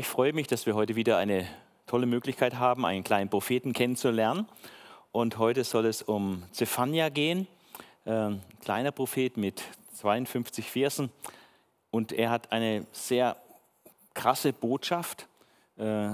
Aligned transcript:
ich 0.00 0.06
freue 0.06 0.32
mich, 0.32 0.46
dass 0.46 0.64
wir 0.64 0.74
heute 0.74 0.96
wieder 0.96 1.18
eine 1.18 1.46
tolle 1.86 2.06
Möglichkeit 2.06 2.54
haben, 2.54 2.86
einen 2.86 3.04
kleinen 3.04 3.28
Propheten 3.28 3.74
kennenzulernen. 3.74 4.48
Und 5.12 5.36
heute 5.36 5.62
soll 5.62 5.84
es 5.84 6.00
um 6.00 6.42
Zephania 6.52 7.10
gehen, 7.10 7.46
äh, 8.06 8.30
kleiner 8.62 8.92
Prophet 8.92 9.36
mit 9.36 9.62
52 9.96 10.70
Versen. 10.70 11.10
Und 11.90 12.12
er 12.12 12.30
hat 12.30 12.50
eine 12.50 12.86
sehr 12.92 13.36
krasse 14.14 14.54
Botschaft, 14.54 15.26
äh, 15.76 16.12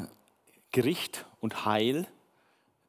Gericht 0.72 1.24
und 1.40 1.64
Heil 1.64 2.08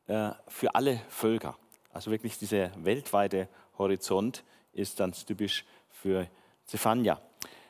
äh, 0.07 0.31
für 0.47 0.73
alle 0.73 0.99
Völker. 1.09 1.55
Also 1.93 2.09
wirklich 2.09 2.39
dieser 2.39 2.71
weltweite 2.83 3.49
Horizont 3.77 4.43
ist 4.73 4.99
dann 4.99 5.11
typisch 5.11 5.63
für 5.91 6.27
Zephania. 6.65 7.21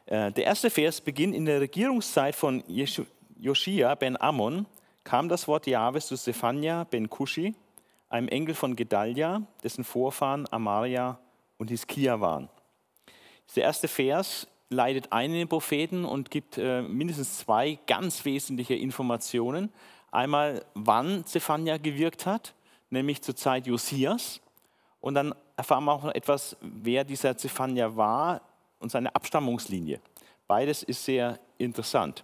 Äh, 0.06 0.32
der 0.32 0.46
erste 0.46 0.70
Vers 0.70 1.02
beginnt 1.02 1.36
in 1.36 1.44
der 1.44 1.60
Regierungszeit 1.60 2.34
von 2.34 2.64
Joschia 3.40 3.96
ben 3.96 4.20
Ammon, 4.20 4.66
kam 5.04 5.30
das 5.30 5.48
Wort 5.48 5.68
Jahwes 5.68 6.08
zu 6.08 6.18
Zephania 6.18 6.84
ben 6.86 7.10
Kushi, 7.10 7.56
einem 8.10 8.28
Enkel 8.28 8.56
von 8.56 8.76
Gedalia, 8.76 9.44
dessen 9.64 9.84
Vorfahren 9.84 10.46
Amaria 10.52 11.20
und 11.58 11.70
Hiskia 11.70 12.20
waren. 12.20 12.50
Der 13.56 13.64
erste 13.64 13.88
Vers 13.88 14.48
leitet 14.70 15.12
ein 15.12 15.32
in 15.32 15.38
den 15.38 15.48
Propheten 15.48 16.06
und 16.06 16.30
gibt 16.30 16.58
äh, 16.58 16.82
mindestens 16.82 17.40
zwei 17.40 17.80
ganz 17.88 18.26
wesentliche 18.26 18.76
Informationen. 18.76 19.72
Einmal, 20.12 20.66
wann 20.74 21.26
Zephania 21.26 21.78
gewirkt 21.78 22.26
hat, 22.26 22.54
nämlich 22.90 23.22
zur 23.22 23.36
Zeit 23.36 23.68
Josias. 23.68 24.42
Und 25.00 25.14
dann 25.14 25.34
erfahren 25.56 25.86
wir 25.86 25.94
auch 25.94 26.04
noch 26.04 26.16
etwas, 26.16 26.58
wer 26.62 27.04
dieser 27.04 27.38
Zephania 27.38 27.96
war, 27.96 28.42
und 28.80 28.92
seine 28.92 29.16
Abstammungslinie. 29.16 30.00
Beides 30.48 30.84
ist 30.84 31.04
sehr 31.04 31.40
interessant. 31.58 32.24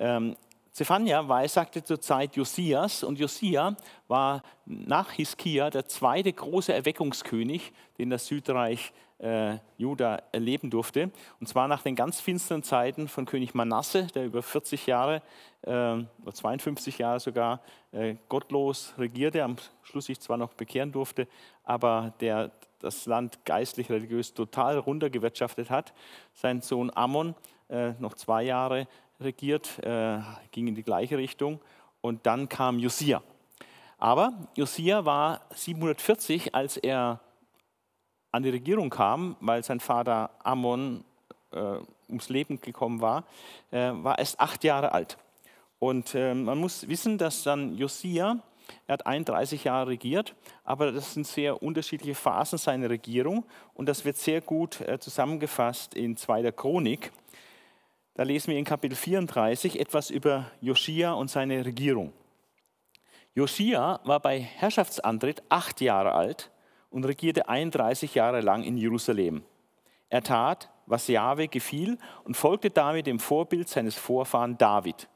Ähm, 0.00 0.34
Zephania 0.72 1.28
weissagte 1.28 1.84
zur 1.84 2.00
Zeit 2.00 2.36
Josias 2.36 3.04
und 3.04 3.18
Josia 3.18 3.76
war 4.08 4.42
nach 4.64 5.12
Hiskia 5.12 5.68
der 5.68 5.84
zweite 5.84 6.32
große 6.32 6.72
Erweckungskönig, 6.72 7.72
den 7.98 8.08
das 8.08 8.26
Südreich 8.26 8.94
äh, 9.18 9.58
Juda 9.76 10.22
erleben 10.32 10.70
durfte. 10.70 11.10
Und 11.38 11.48
zwar 11.48 11.68
nach 11.68 11.82
den 11.82 11.96
ganz 11.96 12.20
finsteren 12.20 12.62
Zeiten 12.62 13.08
von 13.08 13.26
König 13.26 13.52
Manasse, 13.52 14.06
der 14.14 14.24
über 14.24 14.42
40 14.42 14.86
Jahre, 14.86 15.20
äh, 15.62 15.70
oder 15.70 16.32
52 16.32 16.96
Jahre 16.96 17.20
sogar, 17.20 17.60
äh, 17.92 18.14
gottlos 18.30 18.94
regierte, 18.96 19.44
am 19.44 19.56
Schluss 19.82 20.06
sich 20.06 20.20
zwar 20.20 20.38
noch 20.38 20.54
bekehren 20.54 20.92
durfte, 20.92 21.28
aber 21.62 22.14
der 22.20 22.52
das 22.78 23.04
Land 23.04 23.44
geistlich, 23.44 23.90
religiös 23.90 24.32
total 24.32 24.78
runtergewirtschaftet 24.78 25.68
hat. 25.68 25.92
Sein 26.32 26.62
Sohn 26.62 26.90
Ammon 26.94 27.34
äh, 27.68 27.92
noch 27.98 28.14
zwei 28.14 28.44
Jahre 28.44 28.88
regiert, 29.20 29.78
äh, 29.84 30.18
ging 30.50 30.68
in 30.68 30.74
die 30.74 30.82
gleiche 30.82 31.18
Richtung. 31.18 31.60
Und 32.00 32.26
dann 32.26 32.48
kam 32.48 32.78
Josia. 32.78 33.22
Aber 33.98 34.32
Josia 34.54 35.04
war 35.04 35.42
740, 35.54 36.54
als 36.54 36.76
er 36.76 37.20
an 38.32 38.42
die 38.42 38.50
Regierung 38.50 38.90
kam, 38.90 39.36
weil 39.40 39.62
sein 39.62 39.80
Vater 39.80 40.30
Ammon 40.42 41.04
äh, 41.52 41.78
ums 42.08 42.28
Leben 42.28 42.60
gekommen 42.60 43.00
war, 43.00 43.24
äh, 43.70 43.90
war 43.92 44.18
erst 44.18 44.40
acht 44.40 44.64
Jahre 44.64 44.92
alt. 44.92 45.18
Und 45.78 46.14
äh, 46.14 46.34
man 46.34 46.58
muss 46.58 46.88
wissen, 46.88 47.18
dass 47.18 47.42
dann 47.42 47.76
Josia 47.76 48.38
er 48.86 48.94
hat 48.94 49.06
31 49.06 49.64
Jahre 49.64 49.88
regiert, 49.90 50.34
aber 50.64 50.92
das 50.92 51.14
sind 51.14 51.26
sehr 51.26 51.62
unterschiedliche 51.62 52.14
Phasen 52.14 52.58
seiner 52.58 52.90
Regierung 52.90 53.44
und 53.74 53.88
das 53.88 54.04
wird 54.04 54.16
sehr 54.16 54.40
gut 54.40 54.80
äh, 54.82 54.98
zusammengefasst 54.98 55.94
in 55.94 56.16
2. 56.16 56.52
Chronik. 56.52 57.12
Da 58.14 58.24
lesen 58.24 58.50
wir 58.50 58.58
in 58.58 58.64
Kapitel 58.64 58.96
34 58.96 59.78
etwas 59.78 60.10
über 60.10 60.50
Joschia 60.60 61.12
und 61.12 61.30
seine 61.30 61.64
Regierung. 61.64 62.12
Joschia 63.34 64.00
war 64.04 64.20
bei 64.20 64.40
Herrschaftsantritt 64.40 65.42
acht 65.48 65.80
Jahre 65.80 66.12
alt 66.12 66.50
und 66.90 67.04
regierte 67.04 67.48
31 67.48 68.14
Jahre 68.14 68.40
lang 68.40 68.64
in 68.64 68.76
Jerusalem. 68.76 69.44
Er 70.08 70.22
tat, 70.22 70.68
was 70.86 71.06
Jahwe 71.06 71.46
gefiel 71.46 71.98
und 72.24 72.36
folgte 72.36 72.70
damit 72.70 73.06
dem 73.06 73.20
Vorbild 73.20 73.68
seines 73.68 73.94
Vorfahren 73.94 74.58
David. 74.58 75.08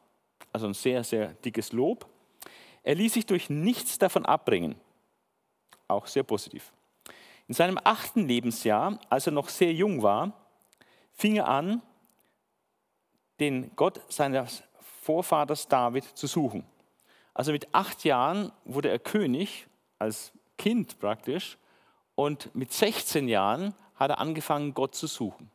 Also 0.52 0.68
ein 0.68 0.74
sehr, 0.74 1.02
sehr 1.02 1.34
dickes 1.44 1.72
Lob. 1.72 2.06
Er 2.84 2.94
ließ 2.94 3.14
sich 3.14 3.26
durch 3.26 3.50
nichts 3.50 3.98
davon 3.98 4.24
abbringen. 4.24 4.76
Auch 5.88 6.06
sehr 6.06 6.22
positiv. 6.22 6.72
In 7.48 7.54
seinem 7.54 7.78
achten 7.82 8.28
Lebensjahr, 8.28 9.00
als 9.10 9.26
er 9.26 9.32
noch 9.32 9.48
sehr 9.48 9.72
jung 9.72 10.02
war, 10.02 10.32
fing 11.12 11.36
er 11.36 11.48
an, 11.48 11.82
den 13.40 13.70
Gott 13.76 14.00
seines 14.08 14.62
Vorvaters 15.02 15.68
David 15.68 16.04
zu 16.04 16.26
suchen. 16.26 16.64
Also 17.34 17.52
mit 17.52 17.74
acht 17.74 18.04
Jahren 18.04 18.52
wurde 18.64 18.90
er 18.90 18.98
König, 18.98 19.66
als 19.98 20.32
Kind 20.56 20.98
praktisch, 20.98 21.58
und 22.14 22.54
mit 22.54 22.72
16 22.72 23.28
Jahren 23.28 23.74
hat 23.96 24.10
er 24.10 24.18
angefangen, 24.18 24.72
Gott 24.72 24.94
zu 24.94 25.06
suchen. 25.06 25.50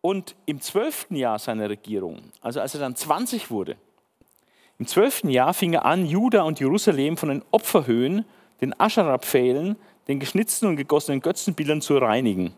Und 0.00 0.34
im 0.46 0.60
zwölften 0.60 1.14
Jahr 1.14 1.38
seiner 1.38 1.70
Regierung, 1.70 2.32
also 2.40 2.60
als 2.60 2.74
er 2.74 2.80
dann 2.80 2.96
20 2.96 3.50
wurde, 3.50 3.76
im 4.78 4.88
zwölften 4.88 5.30
Jahr 5.30 5.54
fing 5.54 5.74
er 5.74 5.84
an, 5.84 6.06
Juda 6.06 6.42
und 6.42 6.58
Jerusalem 6.58 7.16
von 7.16 7.28
den 7.28 7.44
Opferhöhen, 7.52 8.24
den 8.60 8.78
Aschera-Pfählen, 8.80 9.76
den 10.08 10.18
geschnitzten 10.18 10.68
und 10.68 10.74
gegossenen 10.74 11.20
Götzenbildern 11.20 11.80
zu 11.80 11.98
reinigen. 11.98 12.52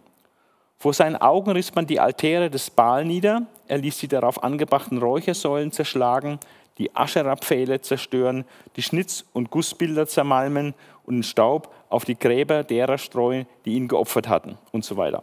Vor 0.85 0.93
seinen 0.93 1.17
Augen 1.17 1.51
riss 1.51 1.75
man 1.75 1.87
die 1.87 1.99
Altäre 1.99 2.51
des 2.51 2.69
Baal 2.69 3.07
nieder, 3.07 3.47
er 3.69 3.79
ließ 3.79 3.97
die 4.01 4.07
darauf 4.07 4.45
angebrachten 4.45 4.99
Räuchersäulen 4.99 5.73
zerschlagen, 5.73 6.39
die 6.77 6.95
Aschera-Pfähle 6.95 7.81
zerstören, 7.81 8.45
die 8.77 8.83
Schnitz- 8.83 9.25
und 9.33 9.51
Gussbilder 9.51 10.07
zermalmen 10.07 10.75
und 11.07 11.15
den 11.15 11.23
Staub 11.23 11.75
auf 11.89 12.05
die 12.05 12.19
Gräber 12.19 12.65
derer 12.65 12.99
streuen, 12.99 13.47
die 13.65 13.77
ihn 13.77 13.89
geopfert 13.89 14.29
hatten 14.29 14.59
und 14.73 14.85
so 14.85 14.99
weiter. 14.99 15.23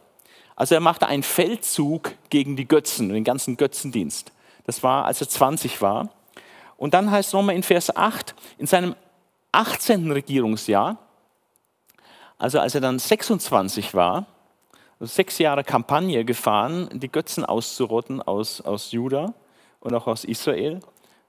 Also 0.56 0.74
er 0.74 0.82
machte 0.82 1.06
einen 1.06 1.22
Feldzug 1.22 2.14
gegen 2.32 2.56
die 2.56 2.68
Götzen, 2.68 3.10
den 3.10 3.24
ganzen 3.24 3.56
Götzendienst. 3.56 4.32
Das 4.66 4.82
war, 4.82 5.06
als 5.06 5.22
er 5.22 5.30
20 5.30 5.80
war. 5.80 6.10
Und 6.76 6.96
dann 6.96 7.12
heißt 7.12 7.28
es 7.30 7.34
nochmal 7.34 7.54
in 7.54 7.62
Vers 7.62 7.96
8, 7.96 8.34
in 8.58 8.66
seinem 8.66 8.96
18. 9.52 10.12
Regierungsjahr, 10.12 10.98
also 12.40 12.60
als 12.60 12.74
er 12.74 12.82
dann 12.82 12.98
26 12.98 13.94
war, 13.94 14.26
sechs 15.06 15.38
Jahre 15.40 15.64
Kampagne 15.64 16.24
gefahren, 16.26 16.90
die 16.94 17.12
Götzen 17.12 17.46
auszurotten 17.46 18.22
aus, 18.22 18.62
aus 18.62 18.92
Juda 18.92 19.34
und 19.80 19.94
auch 19.94 20.08
aus 20.08 20.24
Israel. 20.24 20.80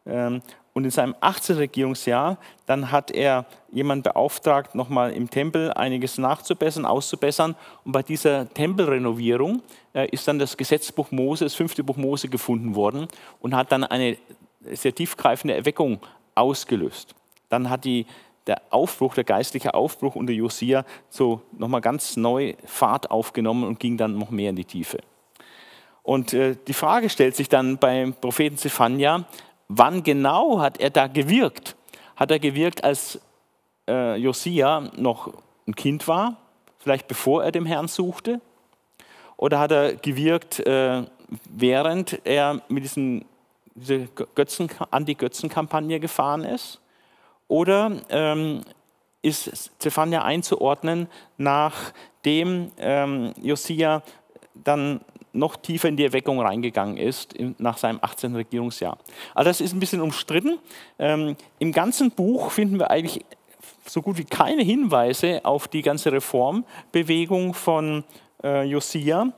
Ähm, 0.07 0.43
und 0.75 0.85
in 0.85 0.91
seinem 0.91 1.15
18. 1.21 1.57
Regierungsjahr, 1.57 2.39
dann 2.65 2.91
hat 2.91 3.11
er 3.11 3.45
jemanden 3.71 4.05
beauftragt, 4.05 4.75
nochmal 4.75 5.13
im 5.13 5.29
Tempel 5.29 5.71
einiges 5.73 6.17
nachzubessern, 6.17 6.87
auszubessern. 6.87 7.57
Und 7.85 7.93
bei 7.93 8.03
dieser 8.03 8.49
Tempelrenovierung 8.49 9.63
äh, 9.95 10.09
ist 10.09 10.27
dann 10.27 10.39
das 10.39 10.57
Gesetzbuch 10.57 11.11
Mose, 11.11 11.45
das 11.45 11.55
fünfte 11.55 11.85
Buch 11.85 11.97
Mose 11.97 12.29
gefunden 12.29 12.75
worden 12.75 13.07
und 13.41 13.55
hat 13.55 13.71
dann 13.71 13.85
eine 13.85 14.17
sehr 14.63 14.95
tiefgreifende 14.95 15.55
Erweckung 15.55 16.01
ausgelöst. 16.35 17.15
Dann 17.51 17.69
hat 17.69 17.85
die, 17.85 18.07
der 18.47 18.61
Aufbruch, 18.71 19.15
der 19.15 19.25
geistliche 19.25 19.75
Aufbruch 19.75 20.15
unter 20.17 20.33
Josia 20.33 20.85
so 21.09 21.43
nochmal 21.53 21.81
ganz 21.81 22.17
neu 22.17 22.55
Fahrt 22.65 23.11
aufgenommen 23.11 23.65
und 23.65 23.79
ging 23.79 23.97
dann 23.97 24.19
noch 24.19 24.31
mehr 24.31 24.51
in 24.51 24.57
die 24.57 24.65
Tiefe. 24.65 24.99
Und 26.03 26.33
äh, 26.33 26.57
die 26.67 26.75
Frage 26.75 27.09
stellt 27.09 27.37
sich 27.37 27.49
dann 27.49 27.79
beim 27.79 28.15
Propheten 28.15 28.57
Zephania, 28.57 29.25
wann 29.69 30.03
genau 30.03 30.59
hat 30.59 30.81
er 30.81 30.91
da 30.91 31.07
gewirkt? 31.07 31.77
Hat 32.17 32.31
er 32.31 32.41
gewirkt, 32.41 32.83
als 32.83 33.21
äh, 33.89 34.17
Josia 34.17 34.91
noch 34.97 35.33
ein 35.67 35.77
Kind 35.77 36.09
war, 36.09 36.37
vielleicht 36.79 37.07
bevor 37.07 37.45
er 37.45 37.53
dem 37.53 37.67
Herrn 37.67 37.87
suchte? 37.87 38.41
Oder 39.37 39.61
hat 39.61 39.71
er 39.71 39.95
gewirkt, 39.95 40.61
äh, 40.61 41.05
während 41.49 42.21
er 42.25 42.63
mit 42.69 42.85
diesen 42.85 43.25
diese 43.75 44.07
Götzen, 44.35 44.69
Anti-Götzen-Kampagne 44.91 45.99
gefahren 46.01 46.45
ist? 46.45 46.82
Oder 47.53 47.93
ähm, 48.09 48.63
ist 49.21 49.73
Zephania 49.79 50.23
einzuordnen, 50.23 51.07
nachdem 51.37 52.71
ähm, 52.79 53.35
Josia 53.43 54.03
dann 54.55 55.03
noch 55.35 55.57
tiefer 55.57 55.89
in 55.89 55.99
die 55.99 56.05
Erweckung 56.05 56.41
reingegangen 56.41 56.97
ist, 56.97 57.35
nach 57.59 57.77
seinem 57.77 57.99
18. 58.01 58.35
Regierungsjahr. 58.37 58.97
Also 59.35 59.51
das 59.51 59.61
ist 59.61 59.75
ein 59.75 59.81
bisschen 59.81 60.01
umstritten. 60.01 60.61
Ähm, 60.99 61.37
Im 61.59 61.73
ganzen 61.73 62.11
Buch 62.11 62.53
finden 62.53 62.79
wir 62.79 62.91
eigentlich 62.91 63.23
so 63.85 64.01
gut 64.01 64.17
wie 64.17 64.25
keine 64.25 64.63
Hinweise 64.63 65.45
auf 65.45 65.69
die 65.69 65.83
ganze 65.83 66.11
Reformbewegung 66.11 67.53
von 67.53 68.05
äh, 68.43 68.63
Josia. 68.63 69.31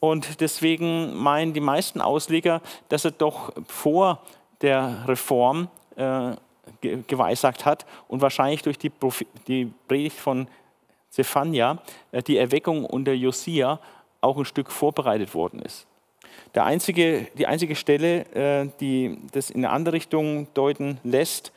Und 0.00 0.40
deswegen 0.40 1.14
meinen 1.14 1.52
die 1.52 1.60
meisten 1.60 2.00
Ausleger, 2.00 2.62
dass 2.88 3.04
er 3.04 3.10
doch 3.10 3.52
vor 3.66 4.22
der 4.62 5.04
Reform 5.06 5.68
äh, 5.96 6.32
geweissagt 6.80 7.64
hat 7.64 7.86
und 8.08 8.20
wahrscheinlich 8.20 8.62
durch 8.62 8.78
die, 8.78 8.92
die 9.46 9.72
Predigt 9.86 10.18
von 10.18 10.48
Zephania 11.10 11.78
äh, 12.12 12.22
die 12.22 12.36
Erweckung 12.36 12.84
unter 12.84 13.12
Josia 13.12 13.80
auch 14.20 14.36
ein 14.36 14.44
Stück 14.44 14.70
vorbereitet 14.70 15.34
worden 15.34 15.60
ist. 15.60 15.86
Der 16.54 16.64
einzige, 16.64 17.28
die 17.36 17.46
einzige 17.46 17.76
Stelle, 17.76 18.20
äh, 18.34 18.68
die 18.80 19.18
das 19.32 19.50
in 19.50 19.64
eine 19.64 19.72
andere 19.72 19.94
Richtung 19.94 20.48
deuten 20.54 20.98
lässt, 21.04 21.52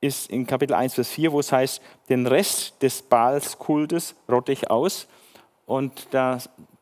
ist 0.00 0.30
in 0.30 0.46
Kapitel 0.46 0.74
1, 0.74 0.94
Vers 0.94 1.10
4, 1.10 1.32
wo 1.32 1.40
es 1.40 1.52
heißt, 1.52 1.82
den 2.08 2.26
Rest 2.26 2.82
des 2.82 3.02
Baalskultes 3.02 4.14
rotte 4.28 4.52
ich 4.52 4.70
aus. 4.70 5.06
Und 5.66 6.08
da 6.10 6.38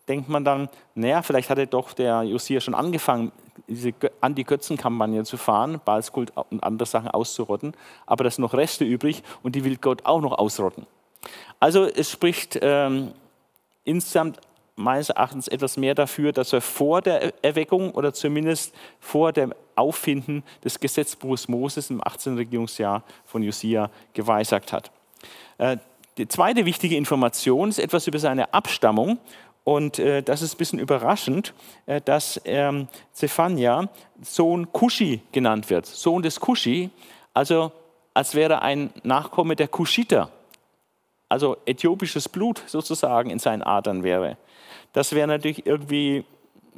denkt 0.07 0.29
man 0.29 0.45
dann, 0.45 0.69
naja, 0.95 1.23
vielleicht 1.23 1.51
hatte 1.51 1.67
doch 1.67 1.93
der 1.93 2.23
Josia 2.23 2.61
schon 2.61 2.75
angefangen, 2.75 3.33
diese 3.67 3.93
Anti-Götzen-Kampagne 4.21 5.25
zu 5.25 5.37
fahren, 5.37 5.81
Baalskult 5.85 6.33
und 6.51 6.63
andere 6.63 6.87
Sachen 6.87 7.09
auszurotten, 7.09 7.73
aber 8.07 8.25
da 8.25 8.31
sind 8.31 8.43
noch 8.43 8.55
Reste 8.55 8.85
übrig 8.85 9.23
und 9.43 9.55
die 9.55 9.65
will 9.65 9.77
Gott 9.77 10.05
auch 10.05 10.21
noch 10.21 10.39
ausrotten. 10.39 10.87
Also 11.61 11.85
es 11.85 12.11
spricht 12.11 12.59
ähm, 12.63 13.13
insgesamt 13.85 14.41
meines 14.77 15.11
Erachtens 15.11 15.49
etwas 15.49 15.77
mehr 15.77 15.95
dafür, 15.95 16.33
dass 16.33 16.53
er 16.53 16.61
vor 16.61 17.03
der 17.03 17.33
Erweckung 17.45 17.91
oder 17.91 18.13
zumindest 18.13 18.75
vor 19.01 19.33
dem 19.33 19.53
Auffinden 19.75 20.45
des 20.65 20.79
Gesetzbuches 20.79 21.49
Moses 21.49 21.91
im 21.91 22.01
18. 22.05 22.37
Regierungsjahr 22.37 23.03
von 23.25 23.43
Josia 23.43 23.91
geweissagt 24.13 24.73
hat. 24.73 24.91
Äh, 25.59 25.79
die 26.17 26.27
zweite 26.27 26.65
wichtige 26.65 26.97
Information 26.97 27.69
ist 27.69 27.79
etwas 27.79 28.07
über 28.09 28.19
seine 28.19 28.53
Abstammung. 28.53 29.19
Und 29.69 29.99
äh, 29.99 30.23
das 30.23 30.41
ist 30.41 30.55
ein 30.55 30.57
bisschen 30.57 30.79
überraschend, 30.79 31.53
äh, 31.85 32.01
dass 32.01 32.41
ähm, 32.47 32.89
Zephania 33.13 33.91
Sohn 34.23 34.73
Kushi 34.73 35.21
genannt 35.31 35.69
wird. 35.69 35.85
Sohn 35.85 36.23
des 36.23 36.41
Kushi, 36.41 36.89
also 37.35 37.71
als 38.15 38.35
wäre 38.35 38.63
ein 38.63 38.89
Nachkomme 39.03 39.57
der 39.57 39.69
Kushiter 39.69 40.31
also 41.29 41.59
äthiopisches 41.67 42.31
Blut 42.31 42.63
sozusagen 42.67 43.29
in 43.29 43.39
seinen 43.39 43.63
Adern 43.63 44.03
wäre. 44.03 44.39
Das 44.95 45.13
wäre 45.13 45.29
natürlich 45.29 45.67
irgendwie 45.67 46.25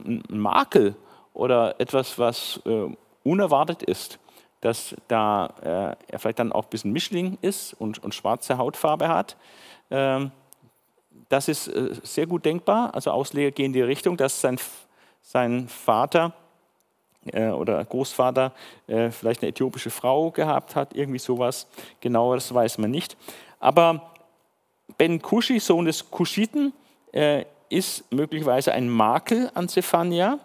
ein 0.04 0.24
Makel 0.28 0.96
oder 1.32 1.80
etwas, 1.80 2.18
was 2.18 2.60
äh, 2.66 2.88
unerwartet 3.22 3.84
ist, 3.84 4.18
dass 4.62 4.96
da 5.06 5.46
äh, 5.62 6.12
er 6.12 6.18
vielleicht 6.18 6.40
dann 6.40 6.50
auch 6.50 6.64
ein 6.64 6.70
bisschen 6.70 6.92
Mischling 6.92 7.38
ist 7.40 7.72
und, 7.74 8.02
und 8.02 8.16
schwarze 8.16 8.58
Hautfarbe 8.58 9.06
hat. 9.06 9.36
Ähm, 9.92 10.32
das 11.30 11.48
ist 11.48 11.68
äh, 11.68 11.94
sehr 12.02 12.26
gut 12.26 12.44
denkbar. 12.44 12.94
Also 12.94 13.12
Ausleger 13.12 13.52
gehen 13.52 13.66
in 13.66 13.72
die 13.72 13.80
Richtung, 13.80 14.18
dass 14.18 14.40
sein, 14.40 14.58
sein 15.22 15.68
Vater 15.68 16.34
äh, 17.32 17.48
oder 17.48 17.82
Großvater 17.84 18.52
äh, 18.88 19.10
vielleicht 19.10 19.40
eine 19.42 19.50
äthiopische 19.50 19.90
Frau 19.90 20.32
gehabt 20.32 20.74
hat, 20.74 20.94
irgendwie 20.94 21.20
sowas. 21.20 21.68
Genaueres 22.00 22.52
weiß 22.52 22.78
man 22.78 22.90
nicht. 22.90 23.16
Aber 23.60 24.10
Ben 24.98 25.22
Kushi, 25.22 25.60
Sohn 25.60 25.86
des 25.86 26.10
Kuschiten, 26.10 26.74
ist 27.68 28.12
möglicherweise 28.12 28.72
ein 28.72 28.88
Makel 28.88 29.50
an 29.54 29.68
Zephania. 29.68 30.38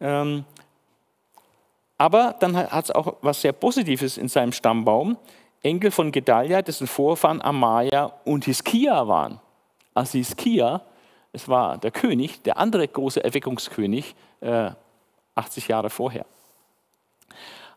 Ähm, 0.00 0.44
aber 1.96 2.34
dann 2.40 2.56
hat 2.56 2.84
es 2.84 2.90
auch 2.90 3.14
was 3.22 3.42
sehr 3.42 3.52
Positives 3.52 4.18
in 4.18 4.26
seinem 4.26 4.50
Stammbaum. 4.50 5.16
Enkel 5.62 5.92
von 5.92 6.10
Gedalia, 6.10 6.62
dessen 6.62 6.88
Vorfahren 6.88 7.40
Amaya 7.40 8.12
und 8.24 8.44
Hiskia 8.44 9.06
waren. 9.06 9.40
Hiskia, 10.04 10.82
es 11.32 11.48
war 11.48 11.78
der 11.78 11.90
König, 11.90 12.42
der 12.42 12.58
andere 12.58 12.86
große 12.88 13.22
Erweckungskönig, 13.22 14.14
äh, 14.40 14.70
80 15.34 15.68
Jahre 15.68 15.90
vorher. 15.90 16.26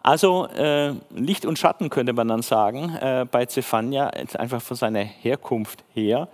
Also 0.02 0.48
äh, 0.48 0.96
Licht 1.12 1.46
und 1.46 1.60
Schatten 1.60 1.90
könnte 1.90 2.14
man 2.14 2.28
dann 2.28 2.42
sagen, 2.42 2.96
äh, 2.96 3.26
bei 3.30 3.46
Zephania, 3.46 4.08
einfach 4.08 4.62
von 4.62 4.76
seiner 4.76 5.02
Herkunft 5.02 5.84
her, 5.94 6.28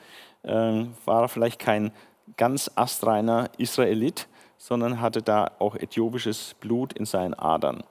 äh, 0.43 0.85
war 1.05 1.23
er 1.23 1.27
vielleicht 1.27 1.59
kein 1.59 1.91
ganz 2.37 2.71
astreiner 2.75 3.49
Israelit, 3.57 4.27
sondern 4.57 5.01
hatte 5.01 5.21
da 5.21 5.51
auch 5.59 5.75
äthiopisches 5.75 6.55
Blut 6.61 6.93
in 6.93 7.05
seinen 7.05 7.33
Adern. 7.33 7.83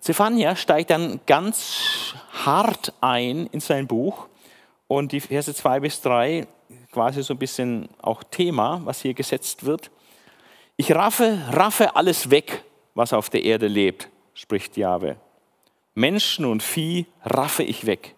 Zephania 0.00 0.54
steigt 0.54 0.90
dann 0.90 1.20
ganz 1.26 2.14
hart 2.44 2.92
ein 3.00 3.46
in 3.46 3.60
sein 3.60 3.88
Buch 3.88 4.28
und 4.88 5.12
die 5.12 5.20
Verse 5.20 5.54
2 5.54 5.80
bis 5.80 6.00
3, 6.00 6.46
quasi 6.90 7.22
so 7.22 7.34
ein 7.34 7.38
bisschen 7.38 7.88
auch 8.02 8.24
Thema, 8.24 8.80
was 8.84 9.02
hier 9.02 9.14
gesetzt 9.14 9.64
wird. 9.64 9.90
Ich 10.76 10.94
raffe, 10.94 11.38
raffe 11.52 11.94
alles 11.94 12.30
weg, 12.30 12.64
was 12.94 13.12
auf 13.12 13.30
der 13.30 13.44
Erde 13.44 13.68
lebt, 13.68 14.08
spricht 14.34 14.76
Jahwe. 14.76 15.16
Menschen 15.94 16.44
und 16.44 16.62
Vieh 16.62 17.06
raffe 17.24 17.62
ich 17.62 17.86
weg. 17.86 18.14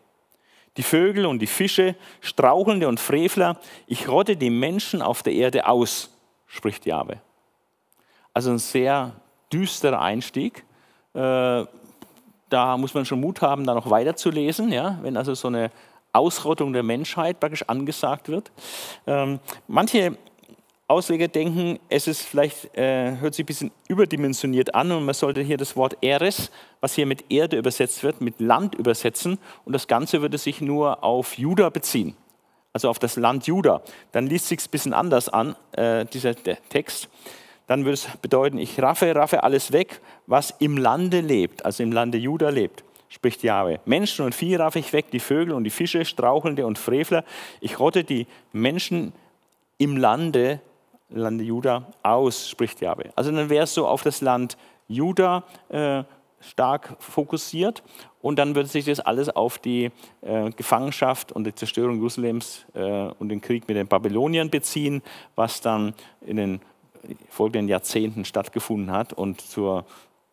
Die 0.77 0.83
Vögel 0.83 1.27
und 1.27 1.41
die 1.41 1.47
Fische, 1.47 1.97
Strauchelnde 2.21 2.87
und 2.87 3.01
Frevler, 3.01 3.59
ich 3.87 4.09
rotte 4.09 4.37
die 4.37 4.51
Menschen 4.51 5.03
auf 5.03 5.23
der 5.23 5.33
Erde 5.33 5.67
aus, 5.67 6.11
spricht 6.47 6.87
Jahwe. 6.87 7.21
Also 8.33 8.51
ein 8.51 8.59
sehr 8.59 9.13
düsterer 9.53 10.01
Einstieg. 10.01 10.65
Äh, 11.15 11.65
da 12.49 12.77
muss 12.77 12.95
man 12.95 13.05
schon 13.05 13.21
Mut 13.21 13.43
haben, 13.43 13.65
da 13.65 13.75
noch 13.75 13.91
weiterzulesen, 13.91 14.73
ja? 14.73 14.99
wenn 15.03 15.17
also 15.17 15.35
so 15.35 15.49
eine 15.49 15.71
Ausrottung 16.13 16.73
der 16.73 16.83
Menschheit 16.83 17.41
praktisch 17.41 17.63
angesagt 17.63 18.29
wird. 18.29 18.51
Ähm, 19.07 19.41
manche 19.69 20.17
Ausleger 20.91 21.29
denken, 21.29 21.79
es 21.89 22.09
ist 22.09 22.23
vielleicht, 22.23 22.77
äh, 22.77 23.17
hört 23.19 23.35
sich 23.35 23.45
ein 23.45 23.47
bisschen 23.47 23.71
überdimensioniert 23.87 24.75
an 24.75 24.91
und 24.91 25.05
man 25.05 25.15
sollte 25.15 25.41
hier 25.41 25.57
das 25.57 25.77
Wort 25.77 25.97
Eres, 26.01 26.51
was 26.81 26.95
hier 26.95 27.07
mit 27.07 27.31
Erde 27.31 27.59
übersetzt 27.59 28.03
wird, 28.03 28.21
mit 28.21 28.41
Land 28.41 28.75
übersetzen 28.75 29.39
und 29.65 29.73
das 29.73 29.87
Ganze 29.87 30.21
würde 30.21 30.37
sich 30.37 30.61
nur 30.61 31.05
auf 31.05 31.39
Juda 31.39 31.71
beziehen, 31.71 32.17
also 32.73 32.91
auf 32.91 32.99
das 32.99 33.15
Land 33.15 33.47
Juda. 33.47 33.83
Dann 34.11 34.27
liest 34.27 34.49
sich 34.49 34.59
ein 34.59 34.71
bisschen 34.73 34.93
anders 34.93 35.29
an, 35.29 35.55
äh, 35.73 36.07
dieser 36.07 36.35
Text. 36.35 37.09
Dann 37.69 37.85
würde 37.85 37.95
es 37.95 38.09
bedeuten, 38.21 38.59
ich 38.59 38.83
raffe, 38.83 39.15
raffe 39.15 39.45
alles 39.45 39.71
weg, 39.71 40.01
was 40.27 40.51
im 40.59 40.77
Lande 40.77 41.21
lebt, 41.21 41.65
also 41.65 41.85
im 41.85 41.93
Lande 41.93 42.19
Juda 42.19 42.49
lebt 42.49 42.83
spricht 43.11 43.43
Jahwe. 43.43 43.81
Menschen 43.85 44.25
und 44.25 44.35
Vieh 44.35 44.57
raffe 44.57 44.79
ich 44.79 44.95
weg, 44.95 45.11
die 45.11 45.21
Vögel 45.21 45.53
und 45.53 45.65
die 45.65 45.71
Fische, 45.71 46.07
Strauchelnde 46.07 46.65
und 46.65 46.79
Frevler. 46.79 47.25
Ich 47.61 47.79
rotte 47.79 48.05
die 48.05 48.27
Menschen 48.53 49.13
im 49.77 49.99
Lande 49.99 50.61
Lande 51.11 51.45
Juda 51.45 51.89
aus, 52.03 52.49
spricht 52.49 52.81
Jahwe. 52.81 53.11
Also 53.17 53.33
dann 53.33 53.51
wäre 53.51 53.65
es 53.65 53.75
so 53.75 53.87
auf 53.87 54.03
das 54.03 54.21
Land 54.21 54.57
Juda 54.89 55.45
äh, 55.69 56.05
stark 56.41 56.97
fokussiert 57.01 57.83
und 58.23 58.39
dann 58.39 58.55
würde 58.55 58.69
sich 58.69 58.85
das 58.85 59.01
alles 59.01 59.29
auf 59.29 59.59
die 59.59 59.91
äh, 60.23 60.51
Gefangenschaft 60.51 61.33
und 61.33 61.45
die 61.45 61.55
Zerstörung 61.55 61.97
Jerusalems 61.97 62.65
äh, 62.75 63.11
und 63.19 63.29
den 63.29 63.41
Krieg 63.41 63.69
mit 63.69 63.77
den 63.77 63.89
Babyloniern 63.89 64.51
beziehen, 64.51 65.03
was 65.35 65.61
dann 65.61 65.95
in 66.25 66.37
den 66.37 66.61
folgenden 67.29 67.69
Jahrzehnten 67.69 68.25
stattgefunden 68.25 68.91
hat 68.91 69.13
und 69.13 69.41
zur, 69.41 69.85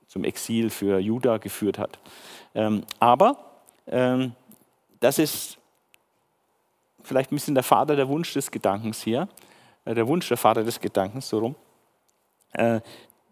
zum 0.07 0.23
Exil 0.23 0.69
für 0.69 0.99
Juda 0.99 1.37
geführt 1.37 1.77
hat. 1.77 1.99
Ähm, 2.55 2.83
aber 2.99 3.37
ähm, 3.87 4.33
das 4.99 5.19
ist 5.19 5.57
vielleicht 7.03 7.31
ein 7.31 7.35
bisschen 7.35 7.55
der 7.55 7.63
Vater 7.63 7.95
der 7.95 8.07
Wunsch 8.07 8.33
des 8.33 8.51
Gedankens 8.51 9.01
hier. 9.01 9.27
Äh, 9.85 9.95
der 9.95 10.07
Wunsch, 10.07 10.27
der 10.27 10.37
Vater 10.37 10.63
des 10.63 10.79
Gedankens, 10.79 11.29
so 11.29 11.39
rum. 11.39 11.55
Äh, 12.53 12.81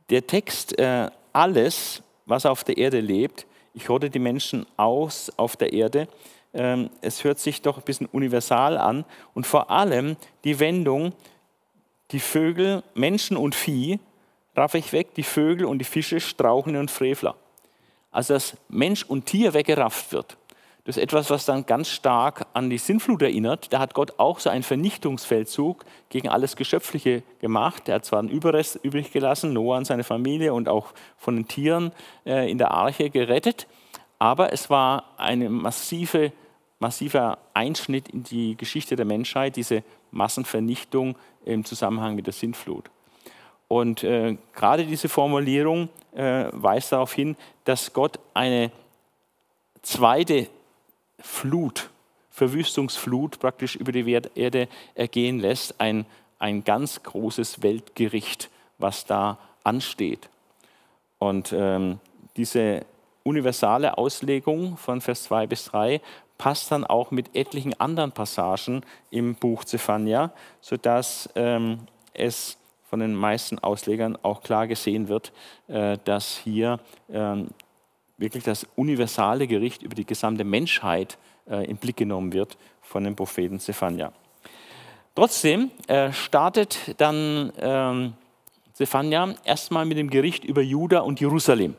der 0.09 0.25
Text, 0.25 0.77
äh, 0.77 1.09
alles, 1.33 2.01
was 2.25 2.45
auf 2.45 2.63
der 2.63 2.77
Erde 2.77 2.99
lebt, 2.99 3.45
ich 3.73 3.89
rotte 3.89 4.09
die 4.09 4.19
Menschen 4.19 4.65
aus 4.77 5.31
auf 5.35 5.57
der 5.57 5.73
Erde, 5.73 6.07
ähm, 6.53 6.89
es 7.01 7.23
hört 7.23 7.39
sich 7.39 7.61
doch 7.61 7.77
ein 7.77 7.83
bisschen 7.83 8.07
universal 8.07 8.77
an 8.77 9.03
und 9.33 9.45
vor 9.45 9.69
allem 9.69 10.15
die 10.45 10.59
Wendung, 10.59 11.13
die 12.11 12.21
Vögel, 12.21 12.83
Menschen 12.93 13.35
und 13.35 13.55
Vieh, 13.55 13.99
raffe 14.55 14.77
ich 14.77 14.93
weg, 14.93 15.13
die 15.15 15.23
Vögel 15.23 15.65
und 15.65 15.79
die 15.79 15.85
Fische, 15.85 16.19
Strauchen 16.19 16.75
und 16.75 16.91
Frevler. 16.91 17.35
Also 18.11 18.33
dass 18.33 18.57
Mensch 18.69 19.03
und 19.03 19.25
Tier 19.25 19.53
weggerafft 19.53 20.11
wird. 20.11 20.37
Das 20.85 20.97
ist 20.97 21.03
etwas, 21.03 21.31
was 21.31 21.45
dann 21.45 21.65
ganz 21.65 21.89
stark 21.89 22.45
an 22.53 22.69
die 22.69 22.77
Sintflut 22.77 23.23
erinnert. 23.23 23.73
Da 23.73 23.79
hat 23.79 23.95
Gott 23.95 24.19
auch 24.19 24.39
so 24.39 24.51
einen 24.51 24.61
Vernichtungsfeldzug 24.61 25.83
gegen 26.09 26.29
alles 26.29 26.55
Geschöpfliche 26.55 27.23
gemacht. 27.39 27.89
Er 27.89 27.95
hat 27.95 28.05
zwar 28.05 28.19
einen 28.19 28.29
Überrest 28.29 28.79
übrig 28.83 29.11
gelassen, 29.11 29.51
Noah 29.51 29.77
und 29.77 29.85
seine 29.85 30.03
Familie 30.03 30.53
und 30.53 30.69
auch 30.69 30.93
von 31.17 31.35
den 31.35 31.47
Tieren 31.47 31.91
äh, 32.23 32.49
in 32.49 32.59
der 32.59 32.69
Arche 32.69 33.09
gerettet, 33.09 33.65
aber 34.19 34.53
es 34.53 34.69
war 34.69 35.05
ein 35.17 35.51
massive, 35.51 36.31
massiver 36.77 37.39
Einschnitt 37.55 38.09
in 38.09 38.23
die 38.23 38.55
Geschichte 38.55 38.95
der 38.95 39.05
Menschheit, 39.05 39.55
diese 39.55 39.83
Massenvernichtung 40.11 41.17
im 41.45 41.65
Zusammenhang 41.65 42.15
mit 42.15 42.27
der 42.27 42.33
Sintflut. 42.33 42.91
Und 43.67 44.03
äh, 44.03 44.37
gerade 44.53 44.85
diese 44.85 45.09
Formulierung 45.09 45.89
äh, 46.13 46.45
weist 46.51 46.91
darauf 46.91 47.13
hin, 47.13 47.35
dass 47.63 47.93
Gott 47.93 48.19
eine 48.33 48.71
zweite 49.81 50.47
Flut, 51.19 51.89
Verwüstungsflut 52.29 53.39
praktisch 53.39 53.75
über 53.75 53.91
die 53.91 54.11
Erde 54.35 54.67
ergehen 54.93 55.39
lässt. 55.39 55.79
Ein, 55.79 56.05
ein 56.37 56.63
ganz 56.63 57.01
großes 57.01 57.63
Weltgericht, 57.63 58.49
was 58.77 59.05
da 59.05 59.39
ansteht. 59.63 60.29
Und 61.17 61.53
ähm, 61.53 61.99
diese 62.35 62.85
universale 63.23 63.97
Auslegung 63.97 64.77
von 64.77 65.01
Vers 65.01 65.23
2 65.23 65.47
bis 65.47 65.65
3 65.65 66.01
passt 66.37 66.71
dann 66.71 66.83
auch 66.83 67.11
mit 67.11 67.35
etlichen 67.35 67.79
anderen 67.79 68.11
Passagen 68.11 68.83
im 69.09 69.35
Buch 69.35 69.63
Zephania, 69.63 70.31
sodass 70.61 71.29
ähm, 71.35 71.79
es 72.13 72.57
von 72.89 72.99
den 72.99 73.15
meisten 73.15 73.59
Auslegern 73.59 74.17
auch 74.21 74.41
klar 74.41 74.67
gesehen 74.67 75.07
wird, 75.07 75.33
äh, 75.67 75.97
dass 76.03 76.37
hier 76.37 76.79
ähm, 77.11 77.49
wirklich 78.17 78.43
das 78.43 78.65
universale 78.75 79.47
Gericht 79.47 79.83
über 79.83 79.95
die 79.95 80.05
gesamte 80.05 80.43
Menschheit 80.43 81.17
äh, 81.49 81.69
in 81.69 81.77
Blick 81.77 81.97
genommen 81.97 82.33
wird 82.33 82.57
von 82.81 83.03
dem 83.03 83.15
Propheten 83.15 83.59
Zephania. 83.59 84.13
Trotzdem 85.15 85.71
äh, 85.87 86.11
startet 86.11 86.95
dann 86.97 87.51
ähm, 87.59 88.13
Zephania 88.73 89.33
erstmal 89.45 89.85
mit 89.85 89.97
dem 89.97 90.09
Gericht 90.09 90.43
über 90.43 90.61
Juda 90.61 90.99
und 90.99 91.19
Jerusalem. 91.19 91.75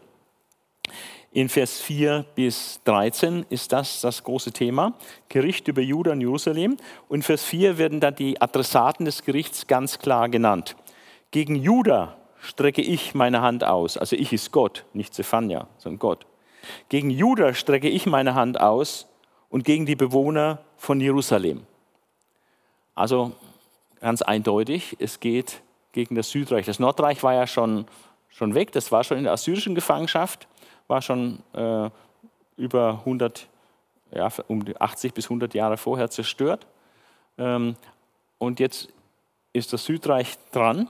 In 1.33 1.51
Vers 1.51 1.83
4 1.83 2.25
bis 2.35 2.81
13 2.85 3.45
ist 3.51 3.71
das 3.71 4.01
das 4.01 4.25
große 4.25 4.53
Thema, 4.53 4.95
Gericht 5.29 5.69
über 5.69 5.83
Juda 5.83 6.13
und 6.13 6.23
Jerusalem. 6.23 6.79
Und 7.09 7.17
in 7.17 7.23
Vers 7.23 7.45
4 7.45 7.77
werden 7.77 8.01
dann 8.01 8.15
die 8.15 8.41
Adressaten 8.41 9.05
des 9.05 9.23
Gerichts 9.23 9.67
ganz 9.67 9.99
klar 9.99 10.31
genannt. 10.31 10.77
Gegen 11.37 11.55
Juda 11.57 12.17
strecke 12.39 12.81
ich 12.81 13.15
meine 13.15 13.43
Hand 13.43 13.63
aus, 13.63 13.99
also 13.99 14.17
ich 14.17 14.33
ist 14.33 14.53
Gott, 14.53 14.87
nicht 14.95 15.13
Zephania, 15.13 15.69
sondern 15.77 15.99
Gott. 15.99 16.25
Gegen 16.89 17.11
Juda 17.11 17.53
strecke 17.53 17.91
ich 17.91 18.07
meine 18.07 18.35
Hand 18.35 18.59
aus 18.59 19.07
und 19.51 19.63
gegen 19.63 19.85
die 19.85 19.97
Bewohner 19.97 20.61
von 20.79 20.99
Jerusalem. 20.99 21.67
Also 22.95 23.33
ganz 24.01 24.23
eindeutig, 24.23 24.97
es 24.99 25.21
geht 25.21 25.61
gegen 25.93 26.15
das 26.15 26.31
Südreich. 26.31 26.65
Das 26.65 26.79
Nordreich 26.79 27.23
war 27.23 27.35
ja 27.35 27.47
schon, 27.47 27.85
schon 28.31 28.55
weg, 28.55 28.73
das 28.73 28.91
war 28.91 29.05
schon 29.05 29.19
in 29.19 29.25
der 29.25 29.35
assyrischen 29.35 29.75
Gefangenschaft 29.75 30.49
war 30.87 31.03
schon 31.03 31.43
äh, 31.53 31.91
über 32.57 33.01
100, 33.01 33.47
ja, 34.11 34.27
um 34.49 34.65
80 34.79 35.13
bis 35.13 35.27
100 35.27 35.53
Jahre 35.53 35.77
vorher 35.77 36.09
zerstört. 36.09 36.67
Ähm, 37.37 37.77
und 38.39 38.59
jetzt 38.59 38.89
ist 39.53 39.75
das 39.75 39.85
Südreich 39.85 40.39
dran 40.51 40.89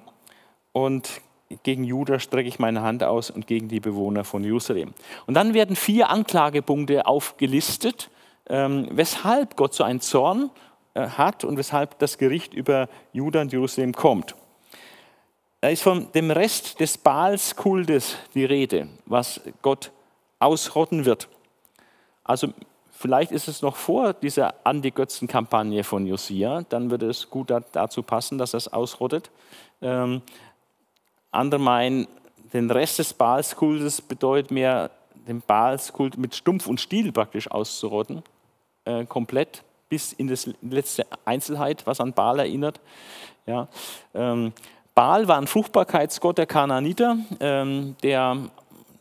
und 0.77 1.23
gegen 1.63 1.85
Juda 1.85 2.19
strecke 2.19 2.51
ich 2.51 2.59
meine 2.59 2.83
Hand 2.83 3.03
aus 3.03 3.31
und 3.31 3.47
gegen 3.47 3.67
die 3.67 3.81
Bewohner 3.81 4.25
von 4.25 4.45
Jerusalem. 4.45 4.93
Und 5.27 5.33
dann 5.33 5.55
werden 5.55 5.75
vier 5.75 6.11
Anklagepunkte 6.11 7.07
aufgelistet, 7.07 8.11
ähm, 8.51 8.87
weshalb 8.91 9.57
Gott 9.57 9.73
so 9.73 9.85
einen 9.85 10.03
Zorn 10.03 10.51
äh, 10.93 11.07
hat 11.09 11.45
und 11.45 11.57
weshalb 11.57 11.99
das 11.99 12.19
Gericht 12.19 12.53
über 12.53 12.91
Juda 13.15 13.41
und 13.41 13.53
Jerusalem 13.53 13.95
kommt. 13.95 14.35
Da 15.63 15.71
ist 15.71 15.83
von 15.83 16.13
dem 16.13 16.31
Rest 16.31 16.79
des 16.79 16.99
Baalskultes 16.99 18.17
die 18.35 18.45
Rede, 18.45 18.89
was 19.07 19.41
Gott 19.63 19.93
ausrotten 20.41 21.07
wird. 21.07 21.27
Also 22.23 22.49
vielleicht 22.91 23.33
ist 23.33 23.49
es 23.49 23.63
noch 23.63 23.77
vor 23.77 24.13
dieser 24.13 24.55
Anti-Götzen-Kampagne 24.65 25.85
von 25.85 26.07
Josia, 26.07 26.67
dann 26.69 26.91
würde 26.91 27.09
es 27.09 27.31
gut 27.31 27.51
dazu 27.73 28.03
passen, 28.03 28.37
dass 28.37 28.53
er 28.53 28.59
es 28.59 28.71
ausrottet. 28.71 29.31
Andere 31.31 31.61
meinen, 31.61 32.07
den 32.53 32.71
Rest 32.71 32.99
des 32.99 33.13
Baalskultes 33.13 34.01
bedeutet 34.01 34.51
mehr, 34.51 34.91
den 35.27 35.41
Baalskult 35.41 36.17
mit 36.17 36.35
Stumpf 36.35 36.67
und 36.67 36.81
Stiel 36.81 37.13
praktisch 37.13 37.51
auszurotten, 37.51 38.23
äh, 38.85 39.05
komplett 39.05 39.63
bis 39.89 40.13
in 40.13 40.29
das 40.29 40.49
letzte 40.63 41.07
Einzelheit, 41.25 41.87
was 41.87 42.01
an 42.01 42.13
Baal 42.13 42.39
erinnert. 42.39 42.81
Ja, 43.47 43.69
ähm, 44.15 44.53
Baal 44.95 45.29
war 45.29 45.39
ein 45.39 45.47
Fruchtbarkeitsgott 45.47 46.39
der 46.39 46.47
Kanaaniter, 46.47 47.19
ähm, 47.41 47.97
der 48.03 48.49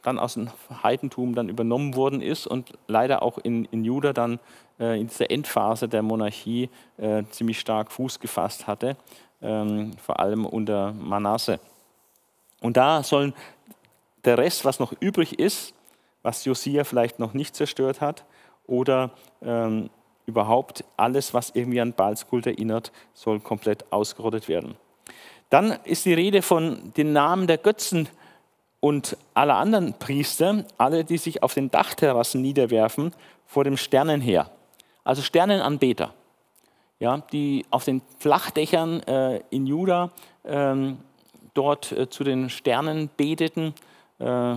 dann 0.04 0.20
aus 0.20 0.36
dem 0.36 0.50
Heidentum 0.84 1.34
dann 1.36 1.50
übernommen 1.50 1.96
worden 1.96 2.22
ist 2.22 2.46
und 2.46 2.74
leider 2.88 3.24
auch 3.24 3.38
in, 3.40 3.66
in 3.66 3.84
Juda 3.84 4.14
dann 4.14 4.40
äh, 4.80 5.00
in 5.00 5.08
dieser 5.08 5.32
Endphase 5.32 5.88
der 5.88 6.04
Monarchie 6.04 6.70
äh, 6.98 7.24
ziemlich 7.32 7.60
stark 7.60 7.92
Fuß 7.92 8.20
gefasst 8.20 8.68
hatte, 8.68 8.98
ähm, 9.42 9.92
vor 9.98 10.20
allem 10.20 10.46
unter 10.46 10.92
Manasse. 10.94 11.60
Und 12.66 12.78
da 12.78 13.04
sollen 13.04 13.36
der 14.26 14.40
Rest, 14.40 14.66
was 14.66 14.80
noch 14.80 14.92
übrig 15.00 15.38
ist, 15.38 15.76
was 16.24 16.46
Josia 16.46 16.84
vielleicht 16.84 17.20
noch 17.20 17.36
nicht 17.36 17.56
zerstört 17.56 18.02
hat, 18.02 18.26
oder 18.66 19.12
ähm, 19.44 19.92
überhaupt 20.26 20.84
alles, 20.98 21.36
was 21.36 21.52
irgendwie 21.52 21.80
an 21.80 21.94
Baalskult 21.94 22.48
erinnert, 22.48 22.92
soll 23.14 23.40
komplett 23.40 23.92
ausgerottet 23.92 24.48
werden. 24.48 24.76
Dann 25.52 25.78
ist 25.84 26.06
die 26.06 26.16
Rede 26.16 26.42
von 26.42 26.92
den 26.98 27.14
Namen 27.14 27.46
der 27.46 27.60
Götzen 27.60 28.10
und 28.80 29.16
aller 29.36 29.58
anderen 29.58 29.94
Priester, 30.00 30.66
alle, 30.80 31.04
die 31.04 31.20
sich 31.20 31.44
auf 31.44 31.54
den 31.54 31.70
Dachterrassen 31.70 32.42
niederwerfen, 32.42 33.14
vor 33.46 33.64
dem 33.64 33.78
Sternenheer. 33.78 34.50
Also 35.04 35.22
Sternenanbeter, 35.22 36.16
ja, 36.98 37.20
die 37.32 37.64
auf 37.70 37.86
den 37.86 38.02
Flachdächern 38.18 39.04
äh, 39.04 39.42
in 39.52 39.68
Juda 39.68 40.10
ähm, 40.44 40.98
dort 41.56 41.92
äh, 41.92 42.08
zu 42.10 42.24
den 42.24 42.52
Sternen 42.52 43.10
beteten. 43.18 43.74
Äh, 44.20 44.56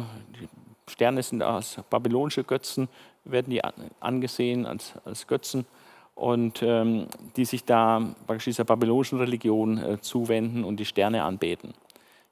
Sterne 0.86 1.22
sind 1.22 1.42
als 1.42 1.78
babylonische 1.88 2.44
Götzen, 2.44 2.88
werden 3.24 3.50
die 3.50 3.62
angesehen 4.00 4.66
als, 4.66 4.94
als 5.04 5.26
Götzen 5.26 5.66
und 6.14 6.62
ähm, 6.62 7.06
die 7.36 7.44
sich 7.44 7.64
da 7.64 8.02
praktisch 8.26 8.46
dieser 8.46 8.64
babylonischen 8.64 9.18
Religion 9.18 9.78
äh, 9.78 10.00
zuwenden 10.00 10.64
und 10.64 10.78
die 10.78 10.84
Sterne 10.84 11.22
anbeten. 11.22 11.74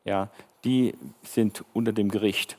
Ja, 0.05 0.29
die 0.65 0.95
sind 1.23 1.65
unter 1.73 1.93
dem 1.93 2.11
Gericht. 2.11 2.57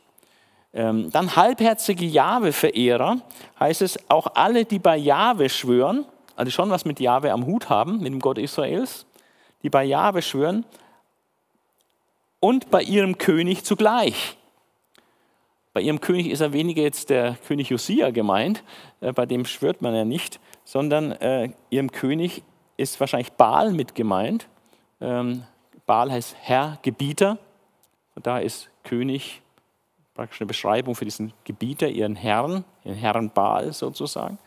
Ähm, 0.74 1.10
dann 1.12 1.36
halbherzige 1.36 2.06
Jahwe-Verehrer 2.06 3.22
heißt 3.60 3.82
es, 3.82 3.98
auch 4.10 4.28
alle, 4.36 4.66
die 4.66 4.80
bei 4.80 4.96
Jahwe 4.98 5.50
schwören, 5.50 6.06
also 6.36 6.52
schon 6.52 6.70
was 6.70 6.86
mit 6.86 7.00
Jahwe 7.00 7.32
am 7.32 7.46
Hut 7.46 7.70
haben, 7.70 7.98
mit 7.98 8.14
dem 8.14 8.20
Gott 8.20 8.38
Israels, 8.38 9.06
die 9.64 9.70
bei 9.70 9.84
Jahwe 9.84 10.22
schwören 10.22 10.66
und 12.40 12.70
bei 12.70 12.82
ihrem 12.82 13.18
König 13.18 13.64
zugleich. 13.64 14.38
Bei 15.74 15.82
ihrem 15.82 16.02
König 16.02 16.28
ist 16.28 16.42
er 16.42 16.54
weniger 16.54 16.82
jetzt 16.82 17.10
der 17.10 17.38
König 17.48 17.70
Josia 17.70 18.10
gemeint, 18.10 18.64
äh, 19.02 19.14
bei 19.14 19.26
dem 19.26 19.46
schwört 19.46 19.82
man 19.82 19.94
ja 19.94 20.06
nicht, 20.06 20.40
sondern 20.64 21.12
äh, 21.12 21.52
ihrem 21.70 21.92
König 21.92 22.44
ist 22.78 23.00
wahrscheinlich 23.00 23.32
Baal 23.34 23.74
mit 23.74 23.96
gemeint. 23.96 24.48
Ähm, 25.02 25.44
Baal 25.86 26.12
heißt 26.12 26.36
Herr, 26.42 26.80
Gebieter. 26.82 27.38
Und 28.16 28.26
da 28.28 28.40
ist 28.40 28.70
König 28.84 29.42
praktisch 30.14 30.42
eine 30.42 30.48
Beschreibung 30.48 30.96
für 30.96 31.06
diesen 31.06 31.32
Gebieter, 31.44 31.88
ihren 31.88 32.16
Herrn, 32.16 32.66
ihren 32.84 32.96
Herrn 32.96 33.30
Baal 33.30 33.72
sozusagen. 33.72 34.40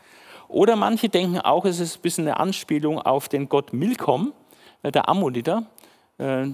Oder 0.49 0.75
manche 0.75 1.07
denken 1.07 1.39
auch, 1.39 1.63
es 1.63 1.79
ist 1.79 1.97
ein 1.97 2.01
bisschen 2.01 2.27
eine 2.27 2.37
Anspielung 2.37 3.01
auf 3.01 3.29
den 3.29 3.47
Gott 3.47 3.71
Milkom, 3.71 4.33
äh, 4.83 4.91
der 4.91 5.07
Ammoniter, 5.07 5.65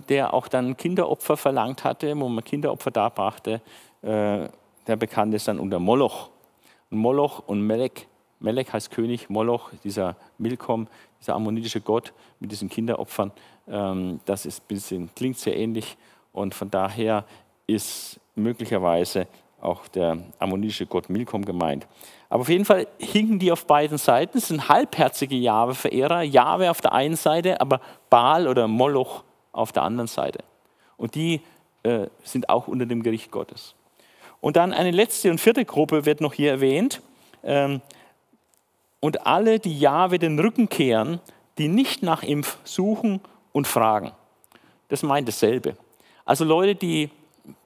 der 0.09 0.33
auch 0.33 0.47
dann 0.47 0.77
Kinderopfer 0.77 1.37
verlangt 1.37 1.83
hatte, 1.83 2.17
wo 2.19 2.29
man 2.29 2.43
Kinderopfer 2.43 2.91
darbrachte. 2.91 3.61
Äh, 4.01 4.49
der 4.87 4.95
bekannt 4.95 5.33
ist 5.33 5.47
dann 5.47 5.59
unter 5.59 5.79
Moloch. 5.79 6.29
Moloch 6.89 7.43
und 7.47 7.61
Melek 7.61 8.07
Melek 8.39 8.71
heißt 8.71 8.91
König, 8.91 9.29
Moloch, 9.29 9.71
dieser 9.83 10.15
Milkom, 10.37 10.87
dieser 11.19 11.35
ammonitische 11.35 11.81
Gott 11.81 12.13
mit 12.39 12.51
diesen 12.51 12.69
Kinderopfern, 12.69 13.31
ähm, 13.67 14.19
das 14.25 14.45
ist 14.45 14.67
bisschen, 14.67 15.09
klingt 15.15 15.37
sehr 15.37 15.57
ähnlich 15.57 15.97
und 16.33 16.53
von 16.53 16.69
daher 16.69 17.25
ist 17.65 18.19
möglicherweise 18.35 19.27
auch 19.59 19.87
der 19.87 20.19
ammonitische 20.37 20.85
Gott 20.85 21.09
Milkom 21.09 21.43
gemeint. 21.43 21.87
Aber 22.29 22.41
auf 22.41 22.49
jeden 22.49 22.65
Fall 22.65 22.87
hinken 22.99 23.39
die 23.39 23.51
auf 23.51 23.65
beiden 23.65 23.97
Seiten. 23.97 24.37
Es 24.37 24.49
sind 24.49 24.69
halbherzige 24.69 25.35
Jahwe-Verehrer. 25.35 26.21
Jahwe 26.21 26.69
auf 26.69 26.81
der 26.81 26.93
einen 26.93 27.15
Seite, 27.15 27.59
aber 27.59 27.81
Baal 28.09 28.47
oder 28.47 28.67
Moloch 28.67 29.23
auf 29.57 29.71
der 29.71 29.83
anderen 29.83 30.07
Seite. 30.07 30.43
Und 30.97 31.15
die 31.15 31.41
äh, 31.83 32.07
sind 32.23 32.49
auch 32.49 32.67
unter 32.67 32.85
dem 32.85 33.03
Gericht 33.03 33.31
Gottes. 33.31 33.75
Und 34.39 34.55
dann 34.55 34.73
eine 34.73 34.91
letzte 34.91 35.31
und 35.31 35.39
vierte 35.39 35.65
Gruppe 35.65 36.05
wird 36.05 36.21
noch 36.21 36.33
hier 36.33 36.51
erwähnt. 36.51 37.01
Ähm, 37.43 37.81
und 38.99 39.25
alle, 39.25 39.59
die 39.59 39.77
Jahwe 39.77 40.19
den 40.19 40.39
Rücken 40.39 40.69
kehren, 40.69 41.19
die 41.57 41.67
nicht 41.67 42.03
nach 42.03 42.23
ihm 42.23 42.43
suchen 42.63 43.21
und 43.51 43.67
fragen. 43.67 44.11
Das 44.89 45.03
meint 45.03 45.27
dasselbe. 45.27 45.75
Also 46.25 46.45
Leute, 46.45 46.75
die 46.75 47.09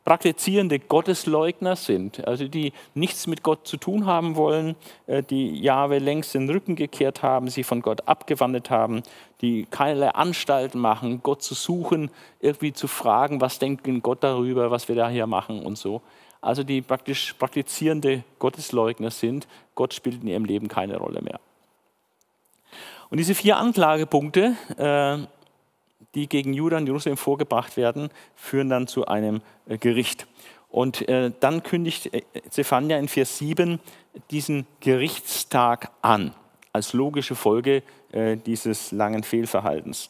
praktizierende 0.06 0.80
Gottesleugner 0.80 1.76
sind, 1.76 2.28
also 2.28 2.48
die 2.48 2.74
nichts 2.94 3.28
mit 3.28 3.44
Gott 3.44 3.68
zu 3.68 3.78
tun 3.78 4.06
haben 4.06 4.36
wollen, 4.36 4.76
äh, 5.08 5.24
die 5.24 5.60
Jahwe 5.62 6.00
längst 6.00 6.34
den 6.34 6.50
Rücken 6.50 6.76
gekehrt 6.76 7.24
haben, 7.24 7.50
sich 7.50 7.66
von 7.66 7.82
Gott 7.82 8.08
abgewandt 8.08 8.70
haben, 8.70 9.04
die 9.42 9.66
keinerlei 9.70 10.10
Anstalten 10.10 10.80
machen, 10.80 11.22
Gott 11.24 11.44
zu 11.44 11.54
suchen, 11.54 12.10
irgendwie 12.40 12.74
zu 12.74 12.88
fragen, 12.88 13.42
was 13.42 13.60
denkt 13.60 13.88
Gott 14.02 14.24
darüber, 14.24 14.72
was 14.72 14.88
wir 14.88 14.96
da 14.96 15.10
hier 15.10 15.28
machen 15.28 15.64
und 15.66 15.78
so 15.78 16.02
also 16.42 16.64
die 16.64 16.82
praktisch 16.82 17.34
praktizierende 17.34 18.24
Gottesleugner 18.40 19.12
sind. 19.12 19.48
Gott 19.76 19.94
spielt 19.94 20.24
in 20.24 20.28
ihrem 20.28 20.46
Leben 20.46 20.68
keine 20.68 20.98
Rolle 20.98 21.22
mehr. 21.22 21.40
Und 23.10 23.20
diese 23.20 23.36
vier 23.36 23.58
Anklagepunkte, 23.58 24.56
äh, 24.78 25.28
die 26.16 26.28
gegen 26.28 26.54
Judah 26.54 26.78
und 26.78 26.88
Jerusalem 26.88 27.18
vorgebracht 27.18 27.78
werden, 27.78 28.10
führen 28.36 28.70
dann 28.70 28.88
zu 28.88 29.06
einem 29.08 29.42
äh, 29.68 29.78
Gericht. 29.78 30.28
Und 30.70 31.08
äh, 31.10 31.32
dann 31.40 31.64
kündigt 31.64 32.10
Zephania 32.50 32.98
in 32.98 33.08
Vers 33.08 33.38
7 33.38 33.80
diesen 34.30 34.66
Gerichtstag 34.80 35.92
an, 36.02 36.34
als 36.74 36.94
logische 36.94 37.36
Folge 37.36 37.84
dieses 38.46 38.92
langen 38.92 39.24
Fehlverhaltens. 39.24 40.10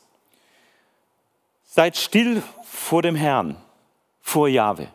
Seid 1.64 1.98
still 1.98 2.42
vor 2.64 3.04
dem 3.04 3.14
Herrn, 3.14 3.58
vor 4.22 4.48
Jahwe. 4.48 4.88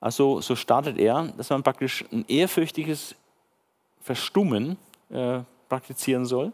Also 0.00 0.40
so 0.40 0.54
startet 0.54 0.98
er, 0.98 1.32
dass 1.36 1.50
man 1.50 1.62
praktisch 1.62 2.04
ein 2.12 2.24
ehrfürchtiges 2.28 3.16
Verstummen 4.00 4.76
äh, 5.10 5.40
praktizieren 5.68 6.24
soll 6.26 6.52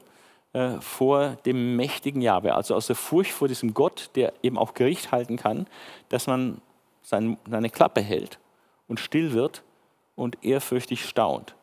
äh, 0.52 0.80
vor 0.80 1.36
dem 1.46 1.76
mächtigen 1.76 2.20
Jahwe. 2.20 2.54
Also 2.54 2.74
aus 2.74 2.86
der 2.86 2.96
Furcht 2.96 3.32
vor 3.32 3.48
diesem 3.48 3.74
Gott, 3.74 4.10
der 4.14 4.32
eben 4.42 4.58
auch 4.58 4.74
Gericht 4.74 5.12
halten 5.12 5.36
kann, 5.36 5.66
dass 6.08 6.26
man 6.26 6.60
sein, 7.02 7.38
seine 7.48 7.70
Klappe 7.70 8.00
hält 8.00 8.38
und 8.88 9.00
still 9.00 9.32
wird 9.32 9.62
und 10.14 10.44
ehrfürchtig 10.44 11.04
staunt. 11.04 11.54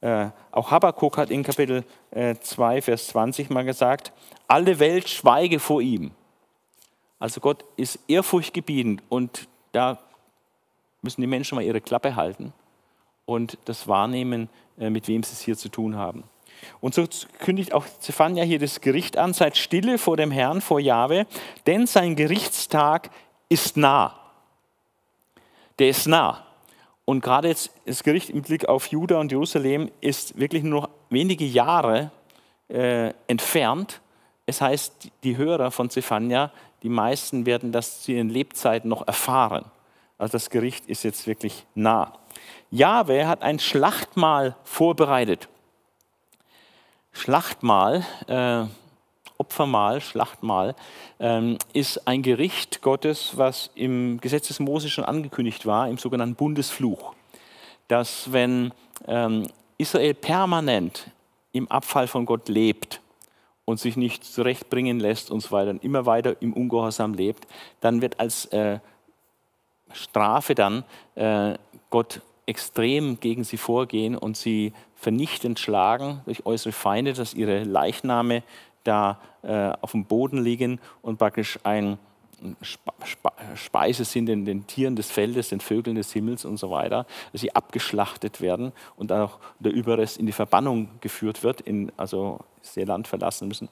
Äh, 0.00 0.28
auch 0.52 0.70
Habakkuk 0.70 1.18
hat 1.18 1.30
in 1.30 1.42
Kapitel 1.42 1.84
äh, 2.10 2.36
2, 2.36 2.82
Vers 2.82 3.08
20 3.08 3.50
mal 3.50 3.64
gesagt, 3.64 4.12
alle 4.46 4.78
Welt 4.78 5.08
schweige 5.08 5.58
vor 5.58 5.82
ihm. 5.82 6.12
Also 7.18 7.40
Gott 7.40 7.64
ist 7.76 7.98
ehrfurchtgebietend 8.06 9.02
und 9.08 9.48
da 9.72 9.98
müssen 11.02 11.20
die 11.20 11.26
Menschen 11.26 11.56
mal 11.56 11.62
ihre 11.64 11.80
Klappe 11.80 12.14
halten 12.14 12.52
und 13.26 13.58
das 13.64 13.88
wahrnehmen, 13.88 14.48
äh, 14.78 14.90
mit 14.90 15.08
wem 15.08 15.22
sie 15.22 15.32
es 15.32 15.40
hier 15.40 15.56
zu 15.56 15.68
tun 15.68 15.96
haben. 15.96 16.24
Und 16.80 16.94
so 16.94 17.06
kündigt 17.40 17.74
auch 17.74 17.84
Zephania 18.00 18.44
hier 18.44 18.58
das 18.58 18.80
Gericht 18.80 19.16
an, 19.16 19.32
seid 19.32 19.56
stille 19.56 19.98
vor 19.98 20.16
dem 20.16 20.30
Herrn, 20.30 20.60
vor 20.60 20.80
Jahwe, 20.80 21.26
denn 21.66 21.86
sein 21.86 22.16
Gerichtstag 22.16 23.10
ist 23.48 23.76
nah. 23.76 24.14
Der 25.78 25.88
ist 25.88 26.06
nah. 26.06 26.44
Und 27.04 27.22
gerade 27.22 27.48
jetzt 27.48 27.70
das 27.86 28.02
Gericht 28.02 28.30
im 28.30 28.42
Blick 28.42 28.68
auf 28.68 28.88
Juda 28.88 29.18
und 29.18 29.32
Jerusalem 29.32 29.90
ist 30.00 30.38
wirklich 30.38 30.62
nur 30.62 30.82
noch 30.82 30.90
wenige 31.08 31.44
Jahre 31.44 32.10
äh, 32.68 33.14
entfernt. 33.26 34.00
Es 34.44 34.60
heißt, 34.60 35.10
die 35.24 35.36
Hörer 35.36 35.70
von 35.70 35.88
Zephania, 35.88 36.52
die 36.82 36.88
meisten 36.88 37.46
werden 37.46 37.72
das 37.72 38.02
zu 38.02 38.12
ihren 38.12 38.28
Lebzeiten 38.28 38.88
noch 38.88 39.06
erfahren. 39.06 39.64
Also 40.18 40.32
das 40.32 40.50
Gericht 40.50 40.86
ist 40.86 41.02
jetzt 41.02 41.26
wirklich 41.26 41.64
nah. 41.74 42.12
Jahwe 42.70 43.26
hat 43.26 43.42
ein 43.42 43.58
Schlachtmahl 43.58 44.56
vorbereitet. 44.64 45.48
Schlachtmahl, 47.18 48.06
äh, 48.28 48.64
Opfermahl, 49.38 50.00
Schlachtmahl, 50.00 50.76
ähm, 51.18 51.58
ist 51.72 52.06
ein 52.06 52.22
Gericht 52.22 52.80
Gottes, 52.80 53.32
was 53.36 53.70
im 53.74 54.20
Gesetz 54.20 54.48
des 54.48 54.60
Mose 54.60 54.88
schon 54.88 55.04
angekündigt 55.04 55.66
war, 55.66 55.88
im 55.88 55.98
sogenannten 55.98 56.36
Bundesfluch. 56.36 57.14
Dass 57.88 58.32
wenn 58.32 58.72
ähm, 59.08 59.48
Israel 59.78 60.14
permanent 60.14 61.10
im 61.50 61.68
Abfall 61.68 62.06
von 62.06 62.24
Gott 62.24 62.48
lebt 62.48 63.00
und 63.64 63.80
sich 63.80 63.96
nicht 63.96 64.24
zurechtbringen 64.24 65.00
lässt 65.00 65.32
und 65.32 65.40
so 65.40 65.50
weiter 65.50 65.70
und 65.70 65.82
immer 65.82 66.06
weiter 66.06 66.40
im 66.40 66.52
Ungehorsam 66.52 67.14
lebt, 67.14 67.48
dann 67.80 68.00
wird 68.00 68.20
als 68.20 68.44
äh, 68.46 68.78
Strafe 69.92 70.54
dann 70.54 70.84
äh, 71.16 71.54
Gott 71.90 72.20
extrem 72.48 73.20
gegen 73.20 73.44
sie 73.44 73.58
vorgehen 73.58 74.16
und 74.16 74.36
sie 74.36 74.72
vernichtend 74.96 75.58
schlagen 75.58 76.22
durch 76.24 76.46
äußere 76.46 76.72
Feinde, 76.72 77.12
dass 77.12 77.34
ihre 77.34 77.62
Leichname 77.64 78.42
da 78.84 79.20
äh, 79.42 79.72
auf 79.80 79.92
dem 79.92 80.04
Boden 80.04 80.42
liegen 80.42 80.80
und 81.02 81.18
praktisch 81.18 81.58
ein 81.62 81.98
Speise 83.56 84.04
sind 84.04 84.26
den, 84.26 84.44
den, 84.44 84.66
Tieren 84.66 84.94
des 84.94 85.10
Feldes, 85.10 85.48
den 85.48 85.60
Vögeln 85.60 85.96
des 85.96 86.12
Himmels 86.12 86.44
und 86.44 86.56
so 86.56 86.70
weiter, 86.70 87.04
dass 87.32 87.40
sie 87.40 87.54
abgeschlachtet 87.54 88.40
werden 88.40 88.72
und 88.96 89.10
dann 89.10 89.22
auch 89.22 89.38
der 89.58 89.72
Überrest 89.72 90.18
in 90.18 90.26
die 90.26 90.32
Verbannung 90.32 90.88
geführt 91.00 91.42
wird, 91.42 91.60
in, 91.60 91.90
also 91.96 92.38
das 92.62 92.76
Land 92.76 93.08
verlassen 93.08 93.48
müssen. 93.48 93.68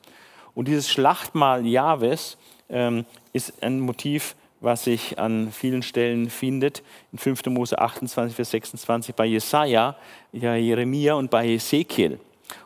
Und 0.54 0.66
dieses 0.66 0.90
Schlachtmahl 0.90 1.64
Jahwes 1.64 2.38
ähm, 2.68 3.04
ist 3.32 3.62
ein 3.62 3.78
Motiv, 3.78 4.34
was 4.60 4.84
sich 4.84 5.18
an 5.18 5.52
vielen 5.52 5.82
Stellen 5.82 6.30
findet. 6.30 6.82
In 7.12 7.18
5. 7.18 7.46
Mose 7.46 7.78
28, 7.78 8.34
Vers 8.34 8.50
26 8.50 9.14
bei 9.14 9.26
Jesaja, 9.26 9.96
ja, 10.32 10.54
Jeremia 10.54 11.14
und 11.14 11.30
bei 11.30 11.48
Ezekiel 11.48 12.18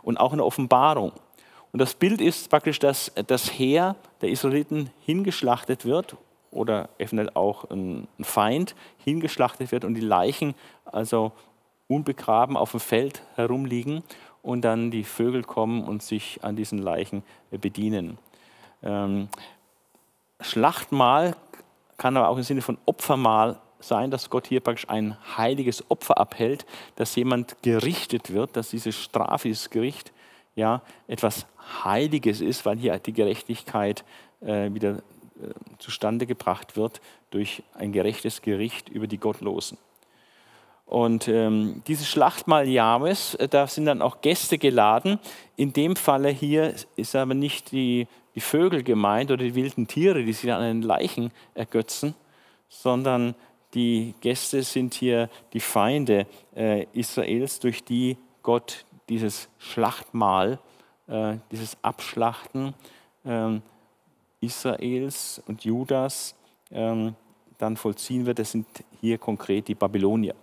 und 0.03 0.19
auch 0.19 0.33
in 0.33 0.39
der 0.39 0.47
Offenbarung. 0.47 1.13
Und 1.73 1.79
das 1.79 1.95
Bild 1.95 2.21
ist 2.21 2.51
praktisch, 2.51 2.79
dass 2.79 3.13
das 3.27 3.59
Heer 3.59 3.97
der 4.21 4.31
Israeliten 4.31 4.91
hingeschlachtet 5.05 5.85
wird 5.85 6.17
oder 6.51 6.89
eventuell 6.99 7.31
auch 7.35 7.71
ein 7.71 8.09
Feind 8.21 8.75
hingeschlachtet 9.05 9.71
wird 9.71 9.85
und 9.85 9.95
die 9.95 10.01
Leichen 10.01 10.55
also 10.85 11.33
unbegraben 11.87 12.57
auf 12.57 12.73
dem 12.73 12.81
Feld 12.81 13.23
herumliegen 13.37 14.03
und 14.43 14.63
dann 14.63 14.91
die 14.91 15.05
Vögel 15.05 15.43
kommen 15.43 15.85
und 15.85 16.03
sich 16.03 16.43
an 16.43 16.57
diesen 16.57 16.79
Leichen 16.79 17.23
bedienen. 17.51 18.19
Ähm, 18.83 19.29
Schlachtmahl 20.41 21.37
kann 22.01 22.17
aber 22.17 22.31
auch 22.31 22.39
im 22.39 22.43
Sinne 22.43 22.63
von 22.63 22.79
Opfermahl 22.87 23.61
sein, 23.79 24.11
dass 24.11 24.31
Gott 24.31 24.47
hier 24.47 24.61
praktisch 24.61 24.89
ein 24.89 25.19
heiliges 25.37 25.91
Opfer 25.91 26.17
abhält, 26.17 26.65
dass 26.97 27.15
jemand 27.15 27.63
gerichtet 27.63 28.33
wird, 28.33 28.57
dass 28.57 28.71
diese 28.71 28.91
Strafe, 28.91 29.49
dieses 29.49 29.69
Gericht 29.69 30.11
ja 30.55 30.81
etwas 31.09 31.45
Heiliges 31.85 32.41
ist, 32.41 32.65
weil 32.65 32.79
hier 32.79 32.99
die 32.99 33.13
Gerechtigkeit 33.13 34.03
äh, 34.41 34.73
wieder 34.73 34.97
äh, 34.97 35.53
zustande 35.79 36.27
gebracht 36.27 36.75
wird 36.75 37.03
durch 37.31 37.63
ein 37.75 37.93
gerechtes 37.93 38.41
Gericht 38.41 38.89
über 38.89 39.07
die 39.07 39.19
Gottlosen. 39.19 39.77
Und 40.87 41.29
ähm, 41.29 41.83
dieses 41.87 42.09
Schlachtmahl 42.09 42.67
Jahwes, 42.67 43.35
äh, 43.35 43.47
da 43.47 43.67
sind 43.67 43.85
dann 43.85 44.01
auch 44.01 44.23
Gäste 44.23 44.57
geladen. 44.57 45.19
In 45.55 45.75
dem 45.75 45.97
Falle 45.97 46.31
hier 46.31 46.75
ist 46.97 47.15
aber 47.15 47.35
nicht 47.35 47.73
die, 47.73 48.09
die 48.35 48.41
Vögel 48.41 48.83
gemeint 48.83 49.31
oder 49.31 49.45
die 49.45 49.55
wilden 49.55 49.87
Tiere, 49.87 50.25
die 50.25 50.33
sich 50.33 50.53
an 50.53 50.63
den 50.63 50.83
Leichen 50.83 51.33
ergötzen, 51.55 52.15
sondern 52.69 53.35
die 53.75 54.15
Gäste 54.21 54.63
sind 54.63 54.95
hier 54.95 55.29
die 55.53 55.61
Feinde 55.61 56.27
äh, 56.55 56.87
Israels, 56.93 57.61
durch 57.61 57.85
die 57.85 58.17
Gott 58.43 58.85
dieses 59.09 59.49
Schlachtmahl, 59.59 60.59
äh, 61.07 61.37
dieses 61.51 61.77
Abschlachten 61.83 62.75
äh, 63.25 63.59
Israels 64.41 65.43
und 65.47 65.65
Judas 65.65 66.35
ähm, 66.71 67.15
dann 67.59 67.77
vollziehen 67.77 68.27
wird. 68.27 68.39
Das 68.39 68.53
sind 68.53 68.67
hier 69.01 69.19
konkret 69.19 69.69
die 69.69 69.75
Babylonier. 69.75 70.35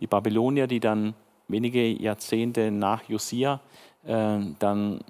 Die 0.00 0.06
Babylonier, 0.06 0.66
die 0.66 0.80
dann 0.80 1.14
wenige 1.48 1.86
Jahrzehnte 1.86 2.70
nach 2.70 3.08
Josia 3.08 3.60
äh, 4.04 4.38
dann 4.58 5.00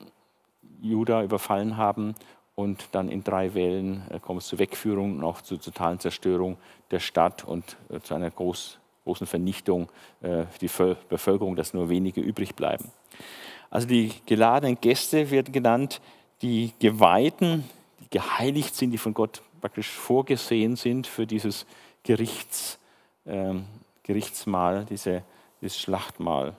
Juda 0.81 1.23
überfallen 1.23 1.77
haben 1.77 2.14
und 2.55 2.88
dann 2.93 3.09
in 3.09 3.23
drei 3.23 3.55
Wellen 3.55 4.03
äh, 4.11 4.19
kommt 4.19 4.43
es 4.43 4.49
zur 4.49 4.59
Wegführung 4.59 5.19
und 5.19 5.25
auch 5.25 5.43
zur 5.43 5.61
totalen 5.61 6.01
Zerstörung 6.01 6.57
der 6.91 7.01
Stadt 7.01 7.45
und 7.45 7.77
äh, 7.88 8.01
zu 8.01 8.14
einer 8.14 8.31
groß, 8.31 8.79
großen 9.05 9.27
Vernichtung 9.27 9.88
äh, 10.23 10.45
die 10.61 10.69
Bevölkerung, 11.09 11.55
dass 11.55 11.73
nur 11.73 11.88
wenige 11.88 12.21
übrig 12.21 12.55
bleiben. 12.55 12.91
Also 13.71 13.87
die 13.87 14.12
geladenen 14.27 14.81
Gäste 14.81 15.31
werden 15.31 15.53
genannt, 15.53 16.01
die 16.43 16.73
Geweihten, 16.79 17.64
die 18.01 18.11
geheiligt 18.11 18.75
sind, 18.75 18.91
die 18.91 18.99
von 18.99 19.14
Gott 19.14 19.43
praktisch 19.61 19.91
vorgesehen 19.91 20.77
sind 20.77 21.07
für 21.07 21.27
dieses 21.27 21.67
Gerichts, 22.03 22.79
ähm, 23.27 23.67
Gerichtsmahl, 24.03 24.85
diese, 24.87 25.23
dieses 25.61 25.79
Schlachtmahl. 25.79 26.55